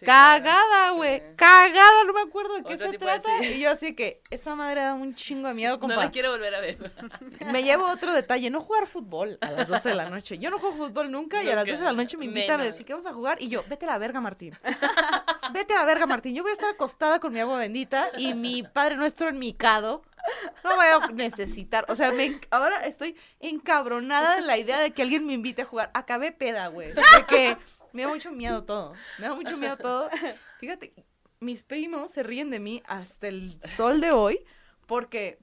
Sí, 0.00 0.06
cagada, 0.06 0.90
güey, 0.92 1.18
Sí. 1.18 1.22
cagada, 1.36 2.04
no 2.06 2.12
me 2.14 2.22
acuerdo 2.22 2.54
de 2.54 2.62
qué 2.64 2.74
Otro 2.74 2.86
se 2.86 2.92
de- 2.92 2.98
trata. 2.98 3.44
Y 3.44 3.60
yo 3.60 3.70
así 3.70 3.94
que, 3.94 4.22
esa 4.30 4.54
madre 4.54 4.80
da 4.80 4.94
un 4.94 5.14
chingo 5.14 5.46
de 5.48 5.54
miedo, 5.54 5.74
No 5.76 5.80
compa. 5.80 5.96
la 5.96 6.10
quiero 6.10 6.30
volver 6.30 6.54
a 6.54 6.60
ver. 6.60 6.90
Me 7.52 7.62
llevo 7.62 7.86
otro 7.86 8.12
detalle, 8.12 8.48
no 8.50 8.60
jugar 8.60 8.86
fútbol 8.86 9.36
a 9.42 9.50
las 9.50 9.68
12 9.68 9.90
de 9.90 9.94
la 9.94 10.08
noche. 10.08 10.38
Yo 10.38 10.50
no 10.50 10.58
juego 10.58 10.74
fútbol 10.76 11.10
nunca, 11.10 11.42
y 11.42 11.50
a 11.50 11.54
las 11.54 11.64
Nunca. 11.66 11.72
12 11.72 11.82
de 11.84 11.90
la 11.90 12.02
noche 12.02 12.16
me 12.16 12.24
invitan 12.24 12.60
a 12.60 12.64
decir 12.64 12.84
que 12.86 12.94
vamos 12.94 13.06
a 13.06 13.12
jugar 13.12 13.40
y 13.42 13.48
yo, 13.48 13.62
vete 13.68 13.84
a 13.84 13.88
la 13.88 13.98
verga, 13.98 14.20
Martín. 14.20 14.56
Vete 15.52 15.74
a 15.74 15.78
la 15.80 15.84
verga, 15.84 16.06
Martín. 16.06 16.34
Yo 16.34 16.42
voy 16.42 16.50
a 16.50 16.54
estar 16.54 16.70
acostada 16.70 17.18
con 17.20 17.32
mi 17.32 17.40
agua 17.40 17.58
bendita 17.58 18.08
y 18.16 18.34
mi 18.34 18.62
Padre 18.62 18.96
Nuestro 18.96 19.28
en 19.28 19.38
mi 19.38 19.52
cado. 19.52 20.02
No 20.64 20.76
voy 20.76 20.86
a 20.86 21.06
necesitar, 21.12 21.86
o 21.88 21.94
sea, 21.94 22.12
me 22.12 22.38
ahora 22.50 22.84
estoy 22.84 23.16
encabronada 23.40 24.36
de 24.36 24.42
la 24.42 24.58
idea 24.58 24.78
de 24.78 24.90
que 24.92 25.02
alguien 25.02 25.26
me 25.26 25.32
invite 25.32 25.62
a 25.62 25.64
jugar. 25.64 25.90
Acabé 25.94 26.30
peda, 26.32 26.68
güey. 26.68 26.92
De 26.92 27.02
que 27.28 27.56
me 27.92 28.02
da 28.02 28.08
mucho 28.08 28.30
miedo 28.30 28.64
todo. 28.64 28.94
Me 29.18 29.26
da 29.26 29.34
mucho 29.34 29.56
miedo 29.56 29.76
todo. 29.76 30.10
Fíjate, 30.58 30.94
mis 31.40 31.62
primos 31.62 32.10
se 32.10 32.22
ríen 32.22 32.50
de 32.50 32.60
mí 32.60 32.82
hasta 32.86 33.28
el 33.28 33.60
sol 33.62 34.00
de 34.00 34.12
hoy 34.12 34.44
porque 34.86 35.38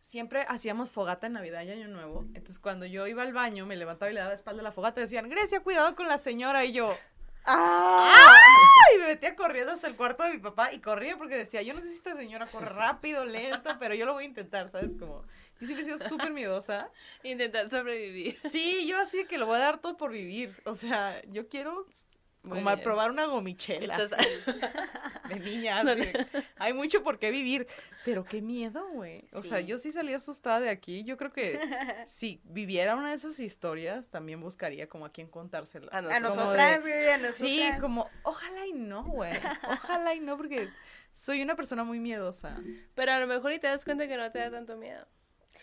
siempre 0.00 0.44
hacíamos 0.48 0.90
fogata 0.90 1.26
en 1.26 1.32
Navidad 1.32 1.62
y 1.62 1.70
Año 1.70 1.88
Nuevo. 1.88 2.24
Entonces, 2.34 2.58
cuando 2.58 2.86
yo 2.86 3.06
iba 3.06 3.22
al 3.22 3.32
baño, 3.32 3.66
me 3.66 3.76
levantaba 3.76 4.10
y 4.10 4.14
le 4.14 4.20
daba 4.20 4.34
espalda 4.34 4.60
a 4.60 4.64
la 4.64 4.72
fogata, 4.72 5.00
decían, 5.00 5.28
Grecia, 5.28 5.60
cuidado 5.60 5.96
con 5.96 6.06
la 6.06 6.18
señora. 6.18 6.64
Y 6.64 6.72
yo, 6.72 6.94
¡ah! 7.46 8.36
Y 8.94 8.98
me 8.98 9.06
metía 9.06 9.34
corriendo 9.34 9.72
hasta 9.72 9.88
el 9.88 9.96
cuarto 9.96 10.22
de 10.24 10.30
mi 10.30 10.38
papá 10.38 10.72
y 10.72 10.80
corría 10.80 11.16
porque 11.16 11.36
decía, 11.36 11.62
yo 11.62 11.74
no 11.74 11.80
sé 11.80 11.88
si 11.88 11.94
esta 11.94 12.14
señora 12.14 12.46
corre 12.46 12.68
rápido, 12.68 13.24
lento, 13.24 13.76
pero 13.80 13.94
yo 13.94 14.06
lo 14.06 14.12
voy 14.12 14.24
a 14.24 14.28
intentar, 14.28 14.68
¿sabes? 14.68 14.94
Como, 14.94 15.24
yo 15.64 15.76
siempre 15.76 15.82
he 15.82 15.98
sido 15.98 16.08
súper 16.08 16.32
miedosa. 16.32 16.90
Intentar 17.22 17.68
sobrevivir. 17.70 18.38
Sí, 18.50 18.86
yo 18.86 18.98
así 18.98 19.24
que 19.26 19.38
lo 19.38 19.46
voy 19.46 19.56
a 19.56 19.60
dar 19.60 19.80
todo 19.80 19.96
por 19.96 20.12
vivir. 20.12 20.54
O 20.64 20.74
sea, 20.74 21.20
yo 21.28 21.48
quiero 21.48 21.86
como 22.48 22.68
a 22.68 22.76
probar 22.76 23.10
una 23.10 23.24
gomichela 23.24 23.96
Estás- 23.96 24.10
de 25.28 25.40
niña. 25.40 25.80
así 25.80 25.94
de, 26.00 26.26
Hay 26.58 26.74
mucho 26.74 27.02
por 27.02 27.18
qué 27.18 27.30
vivir. 27.30 27.66
Pero 28.04 28.24
qué 28.24 28.42
miedo, 28.42 28.86
güey. 28.90 29.24
O 29.32 29.42
sea, 29.42 29.60
yo 29.60 29.78
sí 29.78 29.90
salí 29.90 30.12
asustada 30.12 30.60
de 30.60 30.68
aquí. 30.68 31.04
Yo 31.04 31.16
creo 31.16 31.32
que 31.32 31.58
si 32.06 32.42
viviera 32.44 32.96
una 32.96 33.08
de 33.08 33.14
esas 33.14 33.40
historias, 33.40 34.10
también 34.10 34.40
buscaría 34.42 34.88
como 34.90 35.06
a 35.06 35.10
quién 35.12 35.26
contársela. 35.28 35.88
A 35.90 35.98
A. 36.00 36.02
Como 36.02 36.20
nosotras, 36.20 36.72
de- 36.74 36.80
güey, 36.80 37.08
a 37.08 37.16
nosotras. 37.16 37.36
Sí, 37.36 37.66
como, 37.80 38.10
ojalá 38.24 38.66
y 38.66 38.72
no, 38.74 39.04
güey. 39.04 39.32
Ojalá 39.70 40.14
y 40.14 40.20
no, 40.20 40.36
porque 40.36 40.68
soy 41.14 41.40
una 41.42 41.56
persona 41.56 41.82
muy 41.82 41.98
miedosa. 41.98 42.60
Pero 42.94 43.12
a 43.12 43.20
lo 43.20 43.26
mejor 43.26 43.52
y 43.54 43.58
te 43.58 43.68
das 43.68 43.84
cuenta 43.86 44.06
que 44.06 44.18
no 44.18 44.30
te 44.30 44.40
da 44.40 44.50
tanto 44.50 44.76
miedo. 44.76 45.06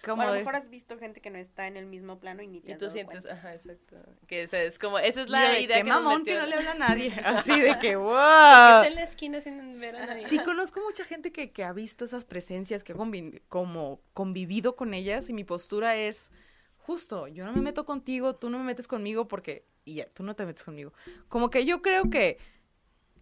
Como 0.04 0.22
o 0.24 0.26
a 0.26 0.28
lo 0.32 0.34
mejor 0.34 0.56
has 0.56 0.70
visto 0.70 0.98
gente 0.98 1.22
que 1.22 1.30
no 1.30 1.38
está 1.38 1.68
en 1.68 1.78
el 1.78 1.86
mismo 1.86 2.20
plano 2.20 2.42
y 2.42 2.48
ni 2.48 2.60
te 2.62 2.70
Y 2.70 2.74
has 2.74 2.80
tú 2.80 2.86
dado 2.86 2.94
sientes, 2.94 3.22
cuenta. 3.24 3.40
ajá, 3.40 3.54
exacto. 3.54 3.98
Que 4.28 4.44
esa 4.44 4.62
es 4.62 4.80
como, 4.80 4.98
esa 5.00 5.22
es 5.22 5.30
la 5.30 5.50
de, 5.50 5.62
idea 5.62 5.78
que 5.78 5.84
nos 5.84 6.04
mamón 6.04 6.26
que 6.26 6.36
no 6.36 6.46
le 6.46 6.56
habla 6.56 6.72
a 6.72 6.76
nadie. 6.76 7.14
Así 7.24 7.60
de 7.60 7.74
que, 7.80 7.80
Que 7.80 7.96
wow. 7.96 8.14
está 8.14 8.88
en 8.88 8.96
la 8.96 9.04
esquina 9.04 9.42
sin 9.42 9.80
ver 9.80 9.96
a 9.96 10.06
nadie. 10.08 10.28
Sí, 10.28 10.40
conozco 10.40 10.82
mucha 10.82 11.06
gente 11.06 11.32
que, 11.32 11.52
que 11.52 11.64
ha 11.64 11.74
visto 11.74 12.04
esas 12.06 12.26
presencias, 12.26 12.84
que 12.84 12.94
ha 12.94 12.96
convi- 12.96 13.42
como 13.48 14.02
convivido 14.14 14.76
con 14.76 14.94
ellas 14.94 15.30
y 15.30 15.34
mi 15.34 15.44
postura 15.44 15.96
es 15.96 16.32
justo, 16.78 17.28
yo 17.28 17.46
no 17.46 17.54
me 17.54 17.62
meto 17.62 17.86
contigo, 17.86 18.36
tú 18.36 18.50
no 18.50 18.58
me 18.58 18.64
metes 18.66 18.88
conmigo 18.88 19.28
porque, 19.28 19.66
y 19.86 19.96
ya, 19.96 20.06
tú 20.08 20.24
no 20.24 20.36
te 20.36 20.46
metes 20.46 20.64
conmigo. 20.66 20.94
Como 21.30 21.50
que 21.50 21.66
yo 21.66 21.82
creo 21.82 22.10
que 22.10 22.38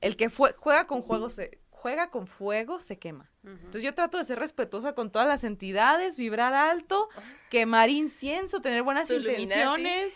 el 0.02 0.16
que 0.16 0.30
fue, 0.30 0.54
juega 0.58 0.88
con 0.88 1.02
juego 1.02 1.30
se 1.30 1.60
juega 1.82 2.10
con 2.10 2.28
fuego 2.28 2.82
se 2.82 3.00
quema. 3.00 3.32
Entonces 3.42 3.84
yo 3.84 3.96
trato 3.96 4.18
de 4.18 4.26
ser 4.26 4.38
respetuosa 4.38 4.94
con 4.94 5.12
todas 5.12 5.26
las 5.28 5.46
entidades, 5.46 6.18
vibrar 6.18 6.54
alto, 6.54 7.08
quemar 7.50 7.90
incienso, 7.90 8.60
tener 8.60 8.84
buenas 8.84 9.08
intenciones, 9.30 10.12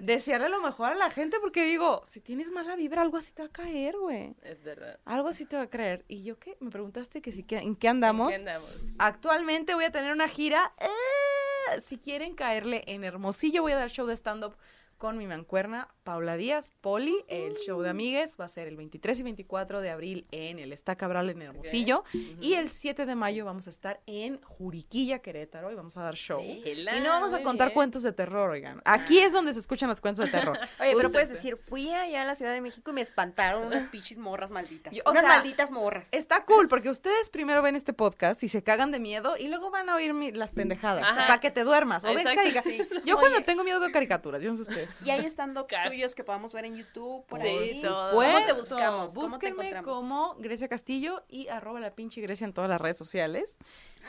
desearle 0.00 0.48
lo 0.48 0.60
mejor 0.62 0.92
a 0.92 0.94
la 0.94 1.10
gente 1.10 1.40
porque 1.40 1.64
digo, 1.64 2.02
si 2.06 2.20
tienes 2.20 2.52
mala 2.52 2.76
vibra, 2.76 3.02
algo 3.02 3.16
así 3.16 3.32
te 3.32 3.42
va 3.42 3.48
a 3.48 3.52
caer, 3.52 3.96
güey. 3.98 4.36
Es 4.42 4.62
verdad. 4.62 5.00
Algo 5.04 5.28
así 5.28 5.44
te 5.44 5.56
va 5.56 5.62
a 5.62 5.70
creer. 5.70 6.04
¿Y 6.06 6.22
yo 6.22 6.38
qué? 6.38 6.56
Me 6.60 6.70
preguntaste 6.70 7.20
que 7.20 7.32
si, 7.32 7.42
que- 7.42 7.58
¿en 7.58 7.74
qué 7.74 7.88
andamos? 7.88 8.32
¿En 8.32 8.44
qué 8.44 8.50
andamos? 8.50 8.70
Actualmente 8.98 9.74
voy 9.74 9.84
a 9.84 9.90
tener 9.90 10.12
una 10.12 10.28
gira. 10.28 10.72
eh, 10.78 11.80
si 11.80 11.98
quieren 11.98 12.34
caerle 12.34 12.84
en 12.86 13.02
Hermosillo, 13.02 13.62
voy 13.62 13.72
a 13.72 13.76
dar 13.76 13.90
show 13.90 14.06
de 14.06 14.14
stand-up 14.16 14.54
con 15.02 15.18
mi 15.18 15.26
mancuerna 15.26 15.88
Paula 16.04 16.36
Díaz, 16.36 16.70
Poli. 16.80 17.24
El 17.26 17.56
show 17.56 17.80
de 17.82 17.90
amigues 17.90 18.36
va 18.40 18.44
a 18.44 18.48
ser 18.48 18.68
el 18.68 18.76
23 18.76 19.18
y 19.18 19.22
24 19.24 19.80
de 19.80 19.90
abril 19.90 20.26
en 20.30 20.60
el 20.60 20.72
Está 20.72 20.94
Cabral 20.94 21.28
en 21.28 21.42
Hermosillo. 21.42 22.04
Y 22.40 22.54
el 22.54 22.70
7 22.70 23.04
de 23.04 23.14
mayo 23.16 23.44
vamos 23.44 23.66
a 23.66 23.70
estar 23.70 24.00
en 24.06 24.40
Juriquilla, 24.42 25.18
Querétaro, 25.18 25.72
y 25.72 25.74
vamos 25.74 25.96
a 25.96 26.02
dar 26.02 26.14
show. 26.14 26.40
Y 26.40 27.00
no 27.00 27.08
vamos 27.10 27.34
a 27.34 27.42
contar 27.42 27.68
bien. 27.70 27.74
cuentos 27.74 28.04
de 28.04 28.12
terror, 28.12 28.50
oigan. 28.50 28.80
Aquí 28.84 29.18
es 29.18 29.32
donde 29.32 29.52
se 29.52 29.58
escuchan 29.58 29.88
los 29.88 30.00
cuentos 30.00 30.24
de 30.26 30.30
terror. 30.30 30.56
Oye, 30.80 30.94
pero 30.96 31.10
puedes 31.10 31.28
decir, 31.28 31.56
fui 31.56 31.92
allá 31.92 32.22
a 32.22 32.24
la 32.24 32.36
Ciudad 32.36 32.52
de 32.52 32.60
México 32.60 32.92
y 32.92 32.94
me 32.94 33.00
espantaron 33.00 33.66
unas 33.66 33.88
pichis 33.88 34.18
morras 34.18 34.52
malditas. 34.52 34.94
Yo- 34.94 35.02
o 35.04 35.10
unas 35.10 35.22
sea, 35.24 35.30
malditas 35.34 35.72
morras. 35.72 36.10
Está 36.12 36.44
cool 36.44 36.68
porque 36.68 36.88
ustedes 36.90 37.28
primero 37.28 37.60
ven 37.60 37.74
este 37.74 37.92
podcast 37.92 38.40
y 38.44 38.48
se 38.48 38.62
cagan 38.62 38.92
de 38.92 39.00
miedo 39.00 39.34
y 39.36 39.48
luego 39.48 39.72
van 39.72 39.88
a 39.88 39.96
oír 39.96 40.14
mi- 40.14 40.30
las 40.30 40.52
pendejadas 40.52 41.02
Ajá. 41.02 41.26
para 41.26 41.40
que 41.40 41.50
te 41.50 41.64
duermas. 41.64 42.04
O 42.04 42.08
Exacto, 42.08 42.40
carica- 42.40 42.62
sí. 42.62 42.78
Yo 43.04 43.16
Oye. 43.16 43.20
cuando 43.28 43.42
tengo 43.44 43.64
miedo 43.64 43.80
veo 43.80 43.90
caricaturas, 43.90 44.40
yo 44.40 44.48
no 44.52 44.56
sé 44.56 44.62
ustedes. 44.62 44.91
Y 45.04 45.10
hay 45.10 45.24
stand-ups 45.26 45.74
tuyos 45.88 46.14
que 46.14 46.24
podamos 46.24 46.52
ver 46.52 46.64
en 46.64 46.76
YouTube, 46.76 47.24
por 47.26 47.40
Sí, 47.40 47.46
ahí. 47.46 47.80
todo. 47.82 48.12
¿Cómo 48.12 48.46
te 48.46 48.52
buscamos? 48.52 49.12
¿Cómo 49.14 49.38
te 49.38 49.50
Búsquenme 49.52 49.82
como 49.82 50.34
Grecia 50.38 50.68
Castillo 50.68 51.22
y 51.28 51.48
arroba 51.48 51.80
la 51.80 51.94
pinche 51.94 52.20
Grecia 52.20 52.44
en 52.46 52.52
todas 52.52 52.70
las 52.70 52.80
redes 52.80 52.96
sociales. 52.96 53.56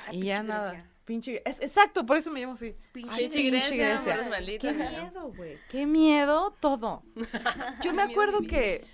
Ay, 0.08 0.22
y 0.22 0.26
ya 0.26 0.36
pinche 0.38 0.48
nada. 0.54 0.70
Grecia. 0.72 0.90
Pinche 1.06 1.42
es- 1.46 1.62
Exacto, 1.62 2.06
por 2.06 2.16
eso 2.18 2.32
me 2.32 2.40
llamo 2.40 2.54
así. 2.54 2.76
Pinche 2.94 3.10
Ay, 3.14 3.30
Pinche 3.30 3.76
Grecia, 3.76 4.28
malditas. 4.30 4.72
Qué 4.72 4.78
miedo, 4.78 5.34
güey. 5.36 5.58
Qué 5.70 5.86
miedo 5.86 6.56
todo. 6.62 7.04
Yo 7.84 7.94
me 7.94 8.02
acuerdo 8.04 8.42
que 8.42 8.86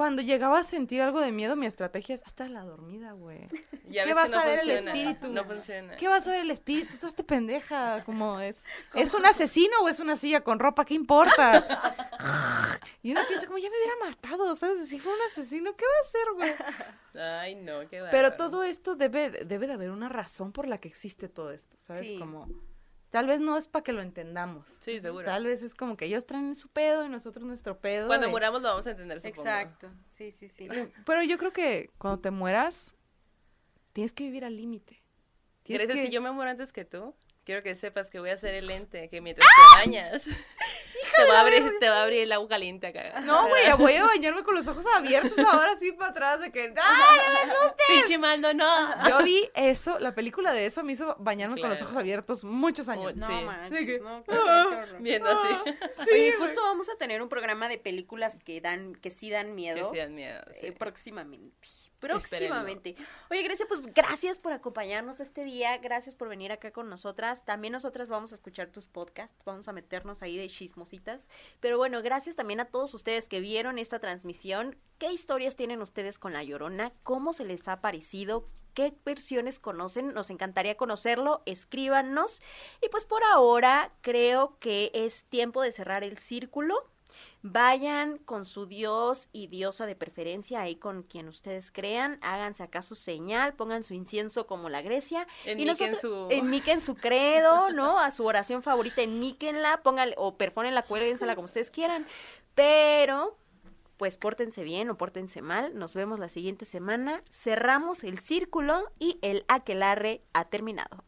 cuando 0.00 0.22
llegaba 0.22 0.60
a 0.60 0.62
sentir 0.62 1.02
algo 1.02 1.20
de 1.20 1.30
miedo, 1.30 1.56
mi 1.56 1.66
estrategia 1.66 2.14
es 2.14 2.22
hasta 2.24 2.48
la 2.48 2.64
dormida, 2.64 3.12
güey. 3.12 3.48
¿Qué 3.92 4.14
vas 4.14 4.30
no 4.30 4.40
a 4.40 4.46
ver 4.46 4.60
el 4.60 4.70
espíritu? 4.70 5.28
No 5.28 5.44
funciona. 5.44 5.94
¿Qué 5.96 6.08
vas 6.08 6.26
a 6.26 6.30
ver 6.30 6.40
el 6.40 6.50
espíritu? 6.50 6.96
Tú 6.96 7.06
hazte 7.06 7.22
pendeja, 7.22 8.02
como 8.04 8.40
es. 8.40 8.64
¿Es 8.94 9.12
un 9.12 9.26
asesino 9.26 9.74
o 9.82 9.90
es 9.90 10.00
una 10.00 10.16
silla 10.16 10.40
con 10.40 10.58
ropa? 10.58 10.86
¿Qué 10.86 10.94
importa? 10.94 12.08
y 13.02 13.12
uno 13.12 13.20
piensa 13.28 13.46
como 13.46 13.58
ya 13.58 13.68
me 13.68 13.76
hubiera 13.76 13.92
matado, 14.06 14.54
¿sabes? 14.54 14.88
Si 14.88 14.98
fue 14.98 15.12
un 15.12 15.20
asesino, 15.30 15.76
¿qué 15.76 15.84
va 15.84 15.98
a 15.98 16.00
hacer, 16.00 16.32
güey? 16.34 17.22
Ay, 17.22 17.54
no, 17.56 17.80
qué 17.80 18.02
Pero 18.10 18.30
bárbaro. 18.30 18.36
todo 18.38 18.62
esto 18.62 18.96
debe, 18.96 19.28
debe 19.28 19.66
de 19.66 19.74
haber 19.74 19.90
una 19.90 20.08
razón 20.08 20.52
por 20.52 20.66
la 20.66 20.78
que 20.78 20.88
existe 20.88 21.28
todo 21.28 21.50
esto, 21.50 21.76
¿sabes? 21.78 22.06
Sí. 22.06 22.18
Como, 22.18 22.48
tal 23.10 23.26
vez 23.26 23.40
no 23.40 23.56
es 23.56 23.68
para 23.68 23.82
que 23.82 23.92
lo 23.92 24.00
entendamos. 24.00 24.66
Sí, 24.80 25.00
seguro. 25.00 25.24
Tal 25.26 25.44
vez 25.44 25.62
es 25.62 25.74
como 25.74 25.96
que 25.96 26.06
ellos 26.06 26.26
traen 26.26 26.54
su 26.56 26.68
pedo 26.68 27.04
y 27.04 27.08
nosotros 27.08 27.44
nuestro 27.46 27.78
pedo. 27.78 28.06
Cuando 28.06 28.28
muramos 28.30 28.62
lo 28.62 28.68
vamos 28.68 28.86
a 28.86 28.90
entender, 28.92 29.20
supongo. 29.20 29.42
Exacto. 29.42 29.90
Sí, 30.08 30.30
sí, 30.30 30.48
sí. 30.48 30.68
Pero 31.04 31.22
yo 31.22 31.38
creo 31.38 31.52
que 31.52 31.90
cuando 31.98 32.20
te 32.20 32.30
mueras, 32.30 32.96
tienes 33.92 34.12
que 34.12 34.24
vivir 34.24 34.44
al 34.44 34.56
límite. 34.56 35.02
Grecia, 35.64 35.94
que- 35.94 36.02
si 36.06 36.10
yo 36.10 36.20
me 36.20 36.30
muero 36.32 36.50
antes 36.50 36.72
que 36.72 36.84
tú, 36.84 37.14
quiero 37.44 37.62
que 37.62 37.74
sepas 37.74 38.10
que 38.10 38.18
voy 38.18 38.30
a 38.30 38.36
ser 38.36 38.54
el 38.54 38.70
ente 38.70 39.08
que 39.08 39.20
mientras 39.20 39.46
¡Ah! 39.48 39.80
te 39.82 39.86
bañas, 39.90 40.24
te 41.16 41.24
va, 41.28 41.38
a 41.38 41.40
abrir, 41.42 41.72
te 41.80 41.88
va 41.88 41.96
a 42.00 42.02
abrir 42.04 42.20
el 42.22 42.32
agua 42.32 42.48
caliente 42.48 42.86
acá. 42.88 43.20
No, 43.20 43.48
güey, 43.48 43.62
voy 43.78 43.94
a 43.94 44.04
bañarme 44.04 44.42
con 44.42 44.54
los 44.54 44.66
ojos 44.68 44.84
abiertos 44.94 45.38
ahora 45.38 45.76
sí 45.76 45.92
para 45.92 46.10
atrás 46.10 46.40
de 46.40 46.50
que 46.52 46.72
¡Ah, 46.76 47.16
no 47.16 47.32
me 47.46 47.52
asustes! 47.52 47.86
Pinche 47.88 48.18
mal, 48.18 48.40
no, 48.40 48.52
no. 48.54 49.08
Yo 49.08 49.18
vi 49.22 49.48
eso, 49.54 49.98
la 49.98 50.14
película 50.14 50.52
de 50.52 50.66
eso 50.66 50.82
me 50.82 50.92
hizo 50.92 51.16
bañarme 51.18 51.60
con 51.60 51.70
los 51.70 51.82
ojos 51.82 51.96
abiertos 51.96 52.44
muchos 52.44 52.88
años. 52.88 53.14
No 53.16 53.26
Sí. 53.26 53.44
manches, 53.44 53.86
que- 53.86 53.98
no, 54.00 54.24
horror. 54.26 54.96
Viendo 55.00 55.28
así. 55.30 55.54
Sí, 56.04 56.10
Oye, 56.12 56.32
justo 56.38 56.60
vamos 56.62 56.88
a 56.88 56.96
tener 56.96 57.22
un 57.22 57.28
programa 57.28 57.68
de 57.68 57.78
películas 57.78 58.38
que 58.44 58.60
dan, 58.60 58.94
que 58.94 59.10
sí 59.10 59.30
dan 59.30 59.48
Que 59.48 59.52
miedo. 59.54 59.90
sí 59.92 59.98
dan 59.98 60.14
miedo. 60.14 60.40
sí. 60.60 60.66
eh, 60.66 60.72
próximamente. 60.72 61.68
Próximamente. 62.00 62.96
Oye, 63.30 63.42
Grecia, 63.42 63.66
pues 63.68 63.82
gracias 63.82 64.38
por 64.38 64.52
acompañarnos 64.52 65.20
este 65.20 65.44
día, 65.44 65.76
gracias 65.78 66.14
por 66.14 66.28
venir 66.28 66.50
acá 66.50 66.72
con 66.72 66.88
nosotras. 66.88 67.44
También 67.44 67.72
nosotras 67.72 68.08
vamos 68.08 68.32
a 68.32 68.36
escuchar 68.36 68.70
tus 68.70 68.88
podcasts, 68.88 69.36
vamos 69.44 69.68
a 69.68 69.72
meternos 69.72 70.22
ahí 70.22 70.36
de 70.36 70.48
chismositas. 70.48 71.28
Pero 71.60 71.76
bueno, 71.76 72.02
gracias 72.02 72.36
también 72.36 72.60
a 72.60 72.64
todos 72.64 72.94
ustedes 72.94 73.28
que 73.28 73.40
vieron 73.40 73.78
esta 73.78 73.98
transmisión. 74.00 74.76
¿Qué 74.98 75.12
historias 75.12 75.56
tienen 75.56 75.82
ustedes 75.82 76.18
con 76.18 76.32
La 76.32 76.42
Llorona? 76.42 76.92
¿Cómo 77.02 77.32
se 77.32 77.44
les 77.44 77.68
ha 77.68 77.80
parecido? 77.80 78.48
¿Qué 78.74 78.94
versiones 79.04 79.58
conocen? 79.58 80.14
Nos 80.14 80.30
encantaría 80.30 80.76
conocerlo. 80.76 81.42
Escríbanos. 81.44 82.40
Y 82.82 82.88
pues 82.88 83.04
por 83.04 83.22
ahora 83.24 83.92
creo 84.00 84.56
que 84.58 84.90
es 84.94 85.26
tiempo 85.26 85.62
de 85.62 85.72
cerrar 85.72 86.04
el 86.04 86.18
círculo. 86.18 86.89
Vayan 87.42 88.18
con 88.18 88.44
su 88.44 88.66
dios 88.66 89.28
y 89.32 89.46
diosa 89.46 89.86
de 89.86 89.96
preferencia, 89.96 90.60
ahí 90.60 90.76
con 90.76 91.02
quien 91.02 91.26
ustedes 91.26 91.72
crean, 91.72 92.18
háganse 92.20 92.62
acaso 92.62 92.94
señal, 92.94 93.54
pongan 93.54 93.82
su 93.82 93.94
incienso 93.94 94.46
como 94.46 94.68
la 94.68 94.82
Grecia. 94.82 95.26
y 95.46 95.50
Enmiquen 95.52 95.92
nosotros- 95.92 96.00
su- 96.00 96.26
enmiquen 96.30 96.80
su 96.82 96.94
credo, 96.96 97.70
¿no? 97.70 97.98
A 97.98 98.10
su 98.10 98.26
oración 98.26 98.62
favorita, 98.62 99.00
enmíquenla, 99.00 99.82
pónganle, 99.82 100.14
o 100.18 100.36
perfónenla, 100.36 100.82
cuélguensela 100.82 101.34
como 101.34 101.46
ustedes 101.46 101.70
quieran. 101.70 102.06
Pero, 102.54 103.38
pues 103.96 104.18
pórtense 104.18 104.62
bien 104.62 104.90
o 104.90 104.98
pórtense 104.98 105.40
mal. 105.40 105.78
Nos 105.78 105.94
vemos 105.94 106.18
la 106.18 106.28
siguiente 106.28 106.66
semana. 106.66 107.22
Cerramos 107.30 108.04
el 108.04 108.18
círculo 108.18 108.84
y 108.98 109.18
el 109.22 109.44
aquelarre 109.48 110.20
ha 110.34 110.44
terminado. 110.50 111.04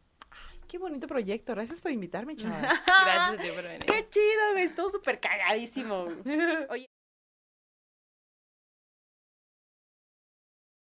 Qué 0.72 0.78
bonito 0.78 1.06
proyecto. 1.06 1.52
Gracias 1.52 1.82
por 1.82 1.90
invitarme, 1.90 2.34
chavas. 2.36 2.62
Gracias 2.62 3.28
a 3.28 3.36
ti 3.36 3.48
por 3.54 3.62
venir. 3.62 3.84
Qué 3.84 4.08
chido, 4.08 4.52
güey. 4.52 4.64
Estuvo 4.64 4.88
súper 4.88 5.20
cagadísimo. 5.20 6.06
Oye. 6.70 6.86